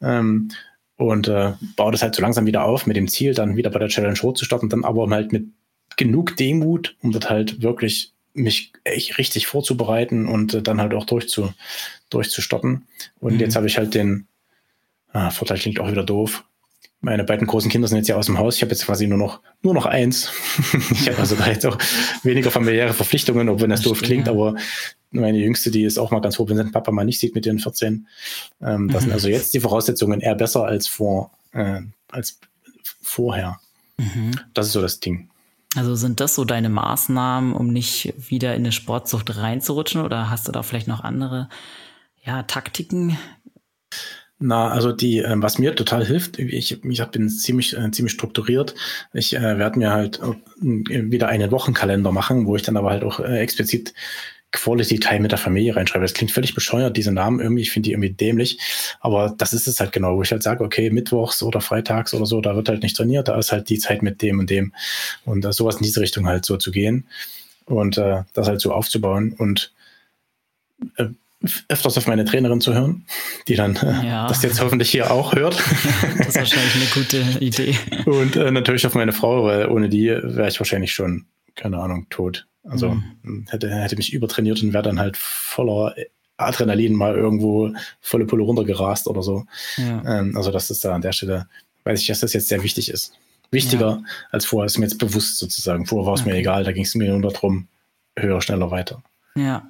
Ähm, 0.00 0.50
und 0.98 1.28
äh, 1.28 1.52
baue 1.76 1.92
das 1.92 2.02
halt 2.02 2.14
so 2.14 2.20
langsam 2.20 2.44
wieder 2.44 2.64
auf 2.64 2.86
mit 2.86 2.96
dem 2.96 3.08
Ziel, 3.08 3.32
dann 3.32 3.56
wieder 3.56 3.70
bei 3.70 3.78
der 3.78 3.88
Challenge 3.88 4.18
Rot 4.20 4.36
zu 4.36 4.44
starten, 4.44 4.68
dann 4.68 4.84
aber 4.84 5.08
halt 5.08 5.32
mit 5.32 5.46
genug 5.96 6.36
Demut, 6.36 6.96
um 7.00 7.12
das 7.12 7.30
halt 7.30 7.62
wirklich 7.62 8.12
mich 8.34 8.72
echt 8.84 9.16
richtig 9.16 9.46
vorzubereiten 9.46 10.26
und 10.26 10.54
äh, 10.54 10.62
dann 10.62 10.80
halt 10.80 10.92
auch 10.92 11.06
durchzu, 11.06 11.52
durchzustarten. 12.10 12.86
Und 13.20 13.34
mhm. 13.34 13.40
jetzt 13.40 13.56
habe 13.56 13.66
ich 13.66 13.78
halt 13.78 13.94
den 13.94 14.26
ah, 15.12 15.30
Vorteil 15.30 15.58
klingt 15.58 15.80
auch 15.80 15.90
wieder 15.90 16.04
doof 16.04 16.44
meine 17.00 17.24
beiden 17.24 17.46
großen 17.46 17.70
Kinder 17.70 17.86
sind 17.86 17.98
jetzt 17.98 18.08
ja 18.08 18.16
aus 18.16 18.26
dem 18.26 18.38
Haus. 18.38 18.56
Ich 18.56 18.62
habe 18.62 18.72
jetzt 18.72 18.86
quasi 18.86 19.06
nur 19.06 19.18
noch, 19.18 19.40
nur 19.62 19.74
noch 19.74 19.86
eins. 19.86 20.32
ich 20.90 21.08
habe 21.08 21.18
also 21.18 21.36
da 21.36 21.46
jetzt 21.48 21.64
auch 21.64 21.78
weniger 22.22 22.50
familiäre 22.50 22.92
Verpflichtungen, 22.92 23.48
obwohl 23.48 23.68
das 23.68 23.82
doof 23.82 24.02
klingt, 24.02 24.28
aber 24.28 24.56
meine 25.10 25.38
Jüngste, 25.38 25.70
die 25.70 25.84
ist 25.84 25.98
auch 25.98 26.10
mal 26.10 26.20
ganz 26.20 26.36
froh, 26.36 26.48
wenn 26.48 26.56
sie 26.56 26.64
den 26.64 26.72
Papa 26.72 26.90
mal 26.92 27.04
nicht 27.04 27.20
sieht 27.20 27.34
mit 27.34 27.46
ihren 27.46 27.58
14. 27.58 28.06
Ähm, 28.60 28.88
das 28.88 29.02
mhm. 29.02 29.06
sind 29.06 29.12
also 29.12 29.28
jetzt 29.28 29.54
die 29.54 29.60
Voraussetzungen 29.60 30.20
eher 30.20 30.34
besser 30.34 30.64
als 30.64 30.88
vor, 30.88 31.30
äh, 31.52 31.80
als 32.08 32.38
vorher. 33.02 33.60
Mhm. 33.96 34.32
Das 34.54 34.66
ist 34.66 34.72
so 34.72 34.82
das 34.82 35.00
Ding. 35.00 35.30
Also 35.76 35.94
sind 35.94 36.20
das 36.20 36.34
so 36.34 36.44
deine 36.44 36.70
Maßnahmen, 36.70 37.52
um 37.52 37.68
nicht 37.68 38.14
wieder 38.30 38.54
in 38.54 38.62
eine 38.62 38.72
Sportsucht 38.72 39.36
reinzurutschen 39.36 40.00
oder 40.00 40.30
hast 40.30 40.48
du 40.48 40.52
da 40.52 40.62
vielleicht 40.62 40.88
noch 40.88 41.04
andere 41.04 41.48
ja, 42.24 42.42
Taktiken, 42.42 43.16
na, 44.40 44.68
also 44.68 44.92
die, 44.92 45.18
äh, 45.18 45.34
was 45.36 45.58
mir 45.58 45.74
total 45.74 46.06
hilft, 46.06 46.38
ich, 46.38 46.84
ich 46.84 47.04
bin 47.06 47.28
ziemlich, 47.28 47.76
äh, 47.76 47.90
ziemlich 47.90 48.12
strukturiert. 48.12 48.76
Ich 49.12 49.34
äh, 49.34 49.58
werde 49.58 49.78
mir 49.80 49.90
halt 49.90 50.20
äh, 50.20 51.10
wieder 51.10 51.26
einen 51.26 51.50
Wochenkalender 51.50 52.12
machen, 52.12 52.46
wo 52.46 52.54
ich 52.54 52.62
dann 52.62 52.76
aber 52.76 52.90
halt 52.90 53.02
auch 53.02 53.18
äh, 53.18 53.40
explizit 53.40 53.94
Quality 54.50 54.98
Time 54.98 55.20
mit 55.20 55.32
der 55.32 55.38
Familie 55.38 55.76
reinschreibe. 55.76 56.04
Das 56.04 56.14
klingt 56.14 56.32
völlig 56.32 56.54
bescheuert, 56.54 56.96
diese 56.96 57.12
Namen 57.12 57.40
irgendwie, 57.40 57.62
ich 57.62 57.70
finde 57.70 57.88
die 57.88 57.92
irgendwie 57.92 58.10
dämlich. 58.10 58.58
Aber 59.00 59.34
das 59.36 59.52
ist 59.52 59.68
es 59.68 59.78
halt 59.80 59.92
genau, 59.92 60.16
wo 60.16 60.22
ich 60.22 60.32
halt 60.32 60.42
sage, 60.42 60.64
okay, 60.64 60.90
mittwochs 60.90 61.42
oder 61.42 61.60
freitags 61.60 62.14
oder 62.14 62.24
so, 62.24 62.40
da 62.40 62.56
wird 62.56 62.68
halt 62.68 62.82
nicht 62.82 62.96
trainiert, 62.96 63.28
da 63.28 63.38
ist 63.38 63.52
halt 63.52 63.68
die 63.68 63.78
Zeit 63.78 64.02
mit 64.02 64.22
dem 64.22 64.38
und 64.38 64.48
dem. 64.48 64.72
Und 65.24 65.44
äh, 65.44 65.52
sowas 65.52 65.76
in 65.76 65.82
diese 65.82 66.00
Richtung 66.00 66.26
halt 66.26 66.46
so 66.46 66.56
zu 66.56 66.70
gehen 66.70 67.06
und 67.66 67.98
äh, 67.98 68.22
das 68.32 68.48
halt 68.48 68.60
so 68.60 68.72
aufzubauen. 68.72 69.34
Und 69.36 69.72
äh, 70.96 71.08
öfters 71.68 71.96
auf 71.96 72.06
meine 72.06 72.24
Trainerin 72.24 72.60
zu 72.60 72.74
hören, 72.74 73.04
die 73.46 73.54
dann 73.54 73.76
äh, 73.76 74.06
ja. 74.06 74.26
das 74.26 74.42
jetzt 74.42 74.60
hoffentlich 74.60 74.90
hier 74.90 75.10
auch 75.10 75.34
hört. 75.34 75.56
das 76.18 76.28
ist 76.28 76.36
wahrscheinlich 76.36 76.74
eine 76.74 76.84
gute 76.94 77.44
Idee. 77.44 77.76
Und 78.06 78.34
äh, 78.36 78.50
natürlich 78.50 78.86
auf 78.86 78.94
meine 78.94 79.12
Frau, 79.12 79.44
weil 79.44 79.68
ohne 79.68 79.88
die 79.88 80.08
wäre 80.08 80.48
ich 80.48 80.58
wahrscheinlich 80.58 80.92
schon, 80.92 81.26
keine 81.58 81.78
Ahnung, 81.78 82.06
tot. 82.08 82.46
Also 82.64 82.90
mhm. 83.22 83.46
hätte, 83.48 83.70
hätte 83.70 83.96
mich 83.96 84.12
übertrainiert 84.12 84.62
und 84.62 84.72
wäre 84.72 84.82
dann 84.82 84.98
halt 84.98 85.16
voller 85.16 85.94
Adrenalin 86.36 86.94
mal 86.94 87.14
irgendwo 87.14 87.72
volle 88.00 88.26
Pulle 88.26 88.44
runtergerast 88.44 89.06
oder 89.08 89.22
so. 89.22 89.44
Ja. 89.76 90.20
Ähm, 90.20 90.36
also 90.36 90.50
das 90.50 90.70
ist 90.70 90.84
da 90.84 90.94
an 90.94 91.02
der 91.02 91.12
Stelle, 91.12 91.48
weiß 91.84 92.00
ich, 92.00 92.06
dass 92.06 92.20
das 92.20 92.32
jetzt 92.32 92.48
sehr 92.48 92.62
wichtig 92.62 92.90
ist. 92.90 93.12
Wichtiger 93.50 93.90
ja. 93.90 94.02
als 94.30 94.44
vorher, 94.44 94.66
ist 94.66 94.78
mir 94.78 94.84
jetzt 94.84 94.98
bewusst 94.98 95.38
sozusagen. 95.38 95.86
Vorher 95.86 96.06
war 96.06 96.14
es 96.14 96.20
okay. 96.20 96.30
mir 96.30 96.36
egal, 96.36 96.64
da 96.64 96.72
ging 96.72 96.84
es 96.84 96.94
mir 96.94 97.16
nur 97.16 97.32
darum, 97.32 97.66
höher, 98.16 98.40
schneller, 98.40 98.70
weiter. 98.70 99.02
Ja. 99.34 99.68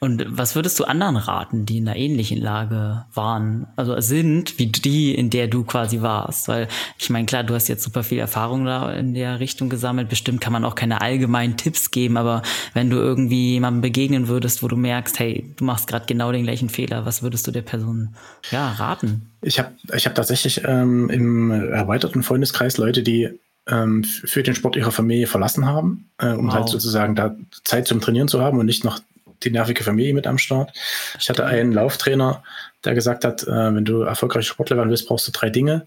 Und 0.00 0.24
was 0.28 0.56
würdest 0.56 0.80
du 0.80 0.84
anderen 0.84 1.16
raten, 1.16 1.64
die 1.64 1.78
in 1.78 1.86
einer 1.86 1.96
ähnlichen 1.96 2.40
Lage 2.40 3.04
waren, 3.14 3.68
also 3.76 4.00
sind, 4.00 4.58
wie 4.58 4.66
die, 4.66 5.14
in 5.14 5.30
der 5.30 5.46
du 5.46 5.62
quasi 5.62 6.02
warst? 6.02 6.48
Weil 6.48 6.66
ich 6.98 7.08
meine, 7.08 7.26
klar, 7.26 7.44
du 7.44 7.54
hast 7.54 7.68
jetzt 7.68 7.84
super 7.84 8.02
viel 8.02 8.18
Erfahrung 8.18 8.64
da 8.64 8.92
in 8.92 9.14
der 9.14 9.38
Richtung 9.38 9.68
gesammelt. 9.68 10.08
Bestimmt 10.08 10.40
kann 10.40 10.52
man 10.52 10.64
auch 10.64 10.74
keine 10.74 11.00
allgemeinen 11.00 11.56
Tipps 11.56 11.90
geben, 11.92 12.16
aber 12.16 12.42
wenn 12.74 12.90
du 12.90 12.96
irgendwie 12.96 13.52
jemandem 13.52 13.82
begegnen 13.82 14.26
würdest, 14.26 14.62
wo 14.62 14.68
du 14.68 14.76
merkst, 14.76 15.18
hey, 15.20 15.52
du 15.56 15.64
machst 15.64 15.86
gerade 15.86 16.06
genau 16.06 16.32
den 16.32 16.42
gleichen 16.42 16.68
Fehler, 16.68 17.06
was 17.06 17.22
würdest 17.22 17.46
du 17.46 17.52
der 17.52 17.62
Person 17.62 18.16
ja 18.50 18.72
raten? 18.72 19.30
Ich 19.40 19.58
habe 19.58 19.70
ich 19.94 20.06
hab 20.06 20.14
tatsächlich 20.14 20.62
ähm, 20.64 21.10
im 21.10 21.50
erweiterten 21.50 22.22
Freundeskreis 22.22 22.76
Leute, 22.76 23.02
die 23.02 23.38
ähm, 23.68 24.04
für 24.04 24.42
den 24.42 24.54
Sport 24.54 24.76
ihrer 24.76 24.90
Familie 24.90 25.26
verlassen 25.26 25.66
haben, 25.66 26.10
äh, 26.18 26.26
um 26.26 26.30
halt 26.32 26.42
wow. 26.46 26.54
halt 26.54 26.68
sozusagen 26.68 27.14
da 27.14 27.36
Zeit 27.64 27.86
zum 27.86 28.00
Trainieren 28.00 28.28
zu 28.28 28.40
haben 28.40 28.58
und 28.58 28.66
nicht 28.66 28.84
noch 28.84 29.00
die 29.44 29.50
nervige 29.50 29.84
Familie 29.84 30.14
mit 30.14 30.26
am 30.26 30.38
Start. 30.38 30.72
Ich 31.18 31.28
hatte 31.28 31.44
einen 31.44 31.72
Lauftrainer, 31.72 32.42
der 32.84 32.94
gesagt 32.94 33.24
hat, 33.24 33.42
äh, 33.42 33.74
wenn 33.74 33.84
du 33.84 34.02
erfolgreich 34.02 34.46
Sportler 34.46 34.76
werden 34.76 34.90
willst, 34.90 35.08
brauchst 35.08 35.26
du 35.28 35.32
drei 35.32 35.50
Dinge. 35.50 35.86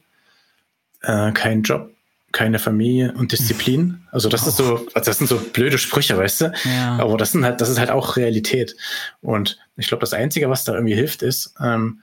Äh, 1.02 1.32
keinen 1.34 1.64
Job, 1.64 1.92
keine 2.32 2.60
Familie 2.60 3.14
und 3.14 3.32
Disziplin. 3.32 4.08
Also 4.12 4.30
das 4.30 4.46
oh. 4.46 4.50
ist 4.50 4.58
so, 4.58 4.88
also 4.94 5.12
das 5.12 5.18
sind 5.18 5.28
so 5.28 5.38
blöde 5.38 5.78
Sprüche, 5.78 6.18
weißt 6.18 6.42
du? 6.42 6.54
Ja. 6.66 6.98
Aber 6.98 7.18
das 7.18 7.32
sind 7.32 7.44
halt, 7.46 7.62
das 7.62 7.70
ist 7.70 7.80
halt 7.80 7.92
auch 7.92 8.18
Realität. 8.18 8.76
Und 9.22 9.60
ich 9.78 9.88
glaube, 9.88 10.02
das 10.02 10.14
Einzige, 10.14 10.50
was 10.50 10.64
da 10.64 10.74
irgendwie 10.74 10.96
hilft, 10.96 11.22
ist, 11.22 11.54
ähm, 11.62 12.02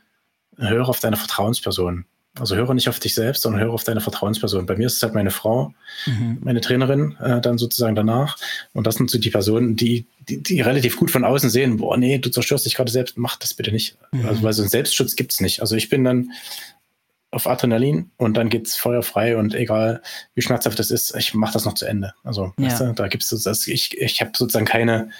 höre 0.58 0.88
auf 0.88 1.00
deine 1.00 1.16
Vertrauensperson. 1.16 2.04
Also 2.38 2.56
höre 2.56 2.72
nicht 2.72 2.88
auf 2.88 2.98
dich 2.98 3.14
selbst, 3.14 3.42
sondern 3.42 3.60
höre 3.60 3.72
auf 3.72 3.84
deine 3.84 4.00
Vertrauensperson. 4.00 4.64
Bei 4.64 4.74
mir 4.74 4.86
ist 4.86 4.96
es 4.96 5.02
halt 5.02 5.14
meine 5.14 5.30
Frau, 5.30 5.74
mhm. 6.06 6.38
meine 6.40 6.62
Trainerin, 6.62 7.14
äh, 7.20 7.42
dann 7.42 7.58
sozusagen 7.58 7.94
danach. 7.94 8.38
Und 8.72 8.86
das 8.86 8.94
sind 8.94 9.10
so 9.10 9.18
die 9.18 9.30
Personen, 9.30 9.76
die, 9.76 10.06
die, 10.28 10.42
die 10.42 10.62
relativ 10.62 10.96
gut 10.96 11.10
von 11.10 11.24
außen 11.24 11.50
sehen, 11.50 11.76
boah, 11.76 11.98
nee, 11.98 12.16
du 12.18 12.30
zerstörst 12.30 12.64
dich 12.64 12.74
gerade 12.74 12.90
selbst, 12.90 13.18
mach 13.18 13.36
das 13.36 13.52
bitte 13.52 13.70
nicht. 13.70 13.98
Mhm. 14.12 14.26
Also, 14.26 14.42
weil 14.42 14.52
so 14.54 14.62
einen 14.62 14.70
Selbstschutz 14.70 15.14
gibt's 15.14 15.40
nicht. 15.40 15.60
Also 15.60 15.76
ich 15.76 15.90
bin 15.90 16.04
dann 16.04 16.30
auf 17.32 17.46
Adrenalin 17.46 18.10
und 18.16 18.36
dann 18.36 18.48
geht's 18.48 18.76
feuerfrei 18.76 19.36
und 19.36 19.54
egal 19.54 20.02
wie 20.34 20.42
schmerzhaft 20.42 20.78
das 20.78 20.90
ist, 20.90 21.14
ich 21.16 21.34
mache 21.34 21.54
das 21.54 21.64
noch 21.64 21.74
zu 21.74 21.86
Ende. 21.86 22.14
Also 22.24 22.52
ja. 22.58 22.66
weißt 22.66 22.80
du, 22.80 22.92
da 22.94 23.08
gibt's 23.08 23.28
so, 23.28 23.38
das, 23.38 23.66
ich, 23.66 23.98
ich 23.98 24.20
habe 24.20 24.32
sozusagen 24.34 24.66
keine 24.66 25.10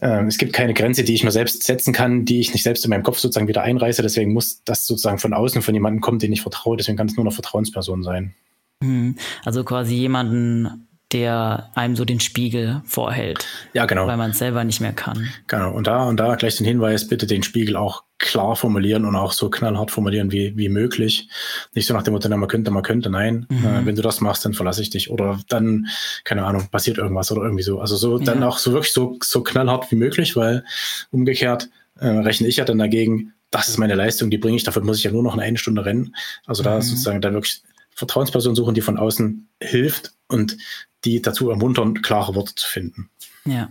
ähm, 0.00 0.26
es 0.26 0.38
gibt 0.38 0.52
keine 0.52 0.74
Grenze, 0.74 1.04
die 1.04 1.14
ich 1.14 1.24
mir 1.24 1.30
selbst 1.30 1.62
setzen 1.62 1.92
kann, 1.92 2.24
die 2.24 2.40
ich 2.40 2.52
nicht 2.52 2.62
selbst 2.62 2.84
in 2.84 2.90
meinem 2.90 3.02
Kopf 3.02 3.18
sozusagen 3.18 3.48
wieder 3.48 3.62
einreiße. 3.62 4.02
Deswegen 4.02 4.32
muss 4.32 4.62
das 4.64 4.86
sozusagen 4.86 5.18
von 5.18 5.32
außen 5.32 5.62
von 5.62 5.74
jemandem 5.74 6.00
kommen, 6.00 6.18
den 6.18 6.32
ich 6.32 6.42
vertraue. 6.42 6.76
Deswegen 6.76 6.98
kann 6.98 7.06
es 7.06 7.16
nur 7.16 7.24
eine 7.24 7.32
Vertrauensperson 7.32 8.02
sein. 8.02 8.34
Mhm. 8.82 9.16
Also 9.44 9.64
quasi 9.64 9.94
jemanden, 9.94 10.85
der 11.16 11.70
einem 11.74 11.96
so 11.96 12.04
den 12.04 12.20
Spiegel 12.20 12.82
vorhält. 12.84 13.46
Ja, 13.72 13.86
genau. 13.86 14.06
Weil 14.06 14.18
man 14.18 14.32
es 14.32 14.38
selber 14.38 14.64
nicht 14.64 14.80
mehr 14.82 14.92
kann. 14.92 15.28
Genau. 15.46 15.72
Und 15.72 15.86
da 15.86 16.04
und 16.04 16.18
da 16.18 16.34
gleich 16.34 16.56
den 16.56 16.66
Hinweis, 16.66 17.08
bitte 17.08 17.26
den 17.26 17.42
Spiegel 17.42 17.76
auch 17.76 18.04
klar 18.18 18.54
formulieren 18.54 19.06
und 19.06 19.16
auch 19.16 19.32
so 19.32 19.48
knallhart 19.48 19.90
formulieren 19.90 20.30
wie, 20.30 20.54
wie 20.56 20.68
möglich. 20.68 21.28
Nicht 21.74 21.86
so 21.86 21.94
nach 21.94 22.02
dem 22.02 22.12
Motto, 22.12 22.28
man 22.28 22.48
könnte, 22.48 22.70
man 22.70 22.82
könnte, 22.82 23.08
nein. 23.08 23.46
Mhm. 23.48 23.64
Äh, 23.64 23.86
wenn 23.86 23.96
du 23.96 24.02
das 24.02 24.20
machst, 24.20 24.44
dann 24.44 24.52
verlasse 24.52 24.82
ich 24.82 24.90
dich. 24.90 25.10
Oder 25.10 25.40
dann, 25.48 25.86
keine 26.24 26.44
Ahnung, 26.44 26.68
passiert 26.70 26.98
irgendwas 26.98 27.32
oder 27.32 27.42
irgendwie 27.42 27.62
so. 27.62 27.80
Also 27.80 27.96
so, 27.96 28.18
ja. 28.18 28.24
dann 28.24 28.42
auch 28.42 28.58
so 28.58 28.72
wirklich 28.72 28.92
so, 28.92 29.18
so 29.22 29.42
knallhart 29.42 29.90
wie 29.90 29.96
möglich, 29.96 30.36
weil 30.36 30.64
umgekehrt 31.10 31.70
äh, 31.98 32.08
rechne 32.08 32.46
ich 32.46 32.56
ja 32.56 32.66
dann 32.66 32.78
dagegen, 32.78 33.32
das 33.50 33.68
ist 33.68 33.78
meine 33.78 33.94
Leistung, 33.94 34.28
die 34.28 34.38
bringe 34.38 34.56
ich, 34.56 34.64
dafür 34.64 34.82
muss 34.82 34.98
ich 34.98 35.04
ja 35.04 35.12
nur 35.12 35.22
noch 35.22 35.32
eine, 35.32 35.42
eine 35.42 35.56
Stunde 35.56 35.84
rennen. 35.84 36.14
Also 36.44 36.62
da 36.62 36.76
mhm. 36.76 36.82
sozusagen 36.82 37.22
dann 37.22 37.32
wirklich 37.32 37.62
Vertrauensperson 37.96 38.54
suchen, 38.54 38.74
die 38.74 38.82
von 38.82 38.98
außen 38.98 39.48
hilft 39.60 40.12
und 40.28 40.58
die 41.06 41.22
dazu 41.22 41.48
ermuntern, 41.50 42.02
klare 42.02 42.34
Worte 42.34 42.54
zu 42.54 42.68
finden. 42.68 43.08
Ja. 43.44 43.70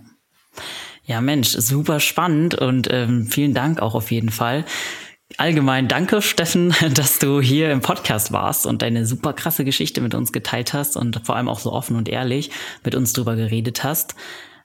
Ja, 1.04 1.22
Mensch, 1.22 1.50
super 1.50 2.00
spannend 2.00 2.56
und 2.56 2.88
ähm, 2.90 3.28
vielen 3.28 3.54
Dank 3.54 3.80
auch 3.80 3.94
auf 3.94 4.10
jeden 4.10 4.32
Fall. 4.32 4.66
Allgemein 5.38 5.88
danke, 5.88 6.22
Steffen, 6.22 6.74
dass 6.94 7.20
du 7.20 7.41
hier 7.41 7.72
im 7.72 7.82
Podcast 7.82 8.32
warst 8.32 8.66
und 8.66 8.82
deine 8.82 9.06
super 9.06 9.34
krasse 9.34 9.66
Geschichte 9.66 10.02
mit 10.02 10.16
uns 10.16 10.32
geteilt 10.32 10.74
hast 10.74 10.98
und 10.98 11.22
vor 11.24 11.36
allem 11.36 11.49
auch 11.49 11.60
so 11.60 11.72
offen 11.72 11.95
und 11.95 12.10
ehrlich 12.10 12.52
mit 12.84 12.95
uns 12.95 13.14
drüber 13.14 13.36
geredet 13.36 13.84
hast. 13.84 14.16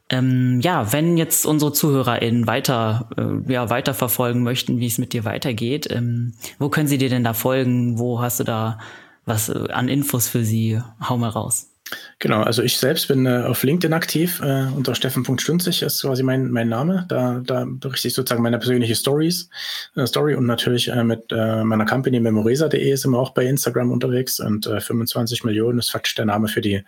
Ähm, 0.09 0.61
ja, 0.61 0.93
wenn 0.93 1.17
jetzt 1.17 1.47
unsere 1.47 1.73
ZuhörerInnen 1.73 2.47
weiter, 2.47 3.09
äh, 3.17 3.53
ja, 3.53 3.71
weiter 3.71 3.95
verfolgen 3.95 4.43
möchten, 4.43 4.81
wie 4.81 4.87
es 4.87 4.99
mit 4.99 5.13
dir 5.13 5.25
weitergeht, 5.25 5.89
ähm, 5.91 6.35
wo 6.59 6.69
können 6.69 6.89
sie 6.89 6.99
dir 6.99 7.09
denn 7.09 7.23
da 7.23 7.33
folgen? 7.33 7.99
Wo 7.99 8.21
hast 8.21 8.41
du 8.41 8.45
da 8.45 8.79
was 9.25 9.49
äh, 9.49 9.71
an 9.71 9.89
Infos 9.89 10.29
für 10.29 10.45
sie? 10.45 10.81
Hau 11.01 11.17
mal 11.17 11.29
raus. 11.29 11.70
Genau, 12.19 12.43
also 12.43 12.63
ich 12.63 12.77
selbst 12.77 13.09
bin 13.09 13.27
äh, 13.27 13.45
auf 13.47 13.63
LinkedIn 13.63 13.93
aktiv, 13.93 14.41
äh, 14.43 14.67
unter 14.77 14.95
steffen.stünzig 14.95 15.83
ist 15.83 16.03
quasi 16.03 16.23
mein, 16.23 16.51
mein 16.51 16.69
Name. 16.69 17.07
Da, 17.09 17.41
da 17.45 17.65
berichte 17.67 18.09
ich 18.09 18.15
sozusagen 18.15 18.43
meine 18.43 18.59
persönliche 18.59 18.95
Stories, 18.95 19.49
äh, 19.97 20.07
Story 20.07 20.35
und 20.35 20.47
natürlich 20.47 20.89
äh, 20.89 21.03
mit 21.03 21.33
äh, 21.33 21.65
meiner 21.65 21.87
Company 21.87 22.21
memoresa.de 22.21 22.95
sind 22.95 23.11
wir 23.11 23.19
auch 23.19 23.31
bei 23.31 23.45
Instagram 23.45 23.91
unterwegs 23.91 24.39
und 24.41 24.67
25 24.67 25.43
äh, 25.43 25.47
Millionen 25.47 25.79
ist 25.79 25.91
faktisch 25.91 26.15
der 26.15 26.27
Name 26.27 26.49
für 26.49 26.61
die 26.61 26.85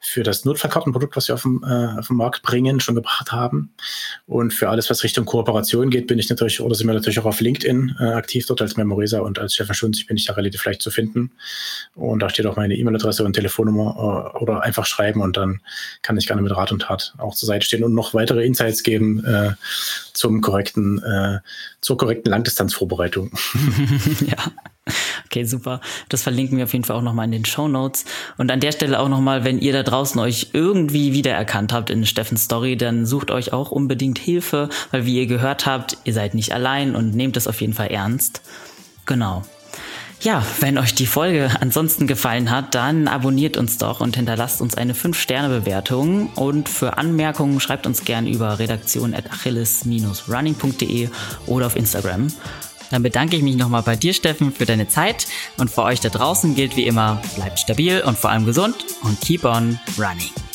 für 0.00 0.22
das 0.22 0.44
Notfallkartenprodukt, 0.44 1.16
was 1.16 1.28
wir 1.28 1.34
auf 1.34 1.42
dem, 1.42 1.62
äh, 1.64 1.98
auf 1.98 2.06
dem 2.06 2.16
Markt 2.16 2.42
bringen, 2.42 2.80
schon 2.80 2.94
gebracht 2.94 3.32
haben. 3.32 3.74
Und 4.26 4.54
für 4.54 4.68
alles, 4.68 4.88
was 4.90 5.02
Richtung 5.02 5.24
Kooperation 5.24 5.90
geht, 5.90 6.06
bin 6.06 6.18
ich 6.18 6.28
natürlich, 6.30 6.60
oder 6.60 6.74
sind 6.74 6.86
wir 6.86 6.94
natürlich 6.94 7.18
auch 7.18 7.24
auf 7.24 7.40
LinkedIn 7.40 7.96
äh, 8.00 8.04
aktiv, 8.04 8.46
dort 8.46 8.62
als 8.62 8.76
Memoresa 8.76 9.20
und 9.20 9.38
als 9.38 9.54
Stefan 9.54 9.74
Schunzig 9.74 10.06
bin 10.06 10.16
ich 10.16 10.24
da 10.24 10.34
relativ 10.34 10.64
leicht 10.64 10.82
zu 10.82 10.90
finden. 10.90 11.32
Und 11.94 12.20
da 12.20 12.30
steht 12.30 12.46
auch 12.46 12.56
meine 12.56 12.76
E-Mail-Adresse 12.76 13.24
und 13.24 13.32
Telefonnummer 13.32 14.34
äh, 14.36 14.38
oder 14.38 14.62
einfach 14.62 14.86
schreiben 14.86 15.20
und 15.20 15.36
dann 15.36 15.60
kann 16.02 16.16
ich 16.16 16.26
gerne 16.26 16.42
mit 16.42 16.56
Rat 16.56 16.70
und 16.70 16.82
Tat 16.82 17.14
auch 17.18 17.34
zur 17.34 17.46
Seite 17.46 17.66
stehen 17.66 17.82
und 17.82 17.94
noch 17.94 18.14
weitere 18.14 18.44
Insights 18.44 18.82
geben 18.82 19.24
äh, 19.24 19.52
zum 20.12 20.40
korrekten, 20.40 21.02
äh, 21.02 21.40
zur 21.80 21.96
korrekten 21.96 22.30
Langdistanzvorbereitung. 22.30 23.32
ja. 24.26 24.36
Okay, 25.26 25.44
super. 25.44 25.80
Das 26.08 26.22
verlinken 26.22 26.56
wir 26.56 26.64
auf 26.64 26.72
jeden 26.72 26.84
Fall 26.84 26.96
auch 26.96 27.02
nochmal 27.02 27.26
in 27.26 27.32
den 27.32 27.44
Show 27.44 27.68
Notes. 27.68 28.04
Und 28.38 28.50
an 28.50 28.60
der 28.60 28.72
Stelle 28.72 28.98
auch 28.98 29.08
nochmal, 29.08 29.44
wenn 29.44 29.58
ihr 29.58 29.72
da 29.72 29.82
draußen 29.88 30.20
euch 30.20 30.48
irgendwie 30.52 31.12
wiedererkannt 31.12 31.72
habt 31.72 31.90
in 31.90 32.06
Steffens 32.06 32.44
Story, 32.44 32.76
dann 32.76 33.06
sucht 33.06 33.30
euch 33.30 33.52
auch 33.52 33.70
unbedingt 33.70 34.18
Hilfe, 34.18 34.68
weil 34.90 35.06
wie 35.06 35.18
ihr 35.18 35.26
gehört 35.26 35.66
habt, 35.66 35.98
ihr 36.04 36.12
seid 36.12 36.34
nicht 36.34 36.52
allein 36.52 36.94
und 36.94 37.14
nehmt 37.14 37.36
es 37.36 37.46
auf 37.46 37.60
jeden 37.60 37.74
Fall 37.74 37.88
ernst. 37.88 38.42
Genau. 39.06 39.42
Ja, 40.20 40.44
wenn 40.58 40.78
euch 40.78 40.94
die 40.94 41.06
Folge 41.06 41.48
ansonsten 41.60 42.08
gefallen 42.08 42.50
hat, 42.50 42.74
dann 42.74 43.06
abonniert 43.06 43.56
uns 43.56 43.78
doch 43.78 44.00
und 44.00 44.16
hinterlasst 44.16 44.60
uns 44.60 44.76
eine 44.76 44.94
5-Sterne-Bewertung. 44.94 46.30
Und 46.34 46.68
für 46.68 46.98
Anmerkungen 46.98 47.60
schreibt 47.60 47.86
uns 47.86 48.04
gern 48.04 48.26
über 48.26 48.58
redaktion.achilles-running.de 48.58 51.10
oder 51.46 51.66
auf 51.66 51.76
Instagram. 51.76 52.32
Dann 52.90 53.02
bedanke 53.02 53.36
ich 53.36 53.42
mich 53.42 53.56
nochmal 53.56 53.82
bei 53.82 53.96
dir, 53.96 54.12
Steffen, 54.12 54.52
für 54.52 54.66
deine 54.66 54.88
Zeit. 54.88 55.26
Und 55.58 55.70
für 55.70 55.82
euch 55.82 56.00
da 56.00 56.08
draußen 56.08 56.54
gilt 56.54 56.76
wie 56.76 56.86
immer, 56.86 57.20
bleibt 57.36 57.58
stabil 57.58 58.00
und 58.00 58.18
vor 58.18 58.30
allem 58.30 58.46
gesund 58.46 58.76
und 59.02 59.20
keep 59.20 59.44
on 59.44 59.78
running. 59.98 60.47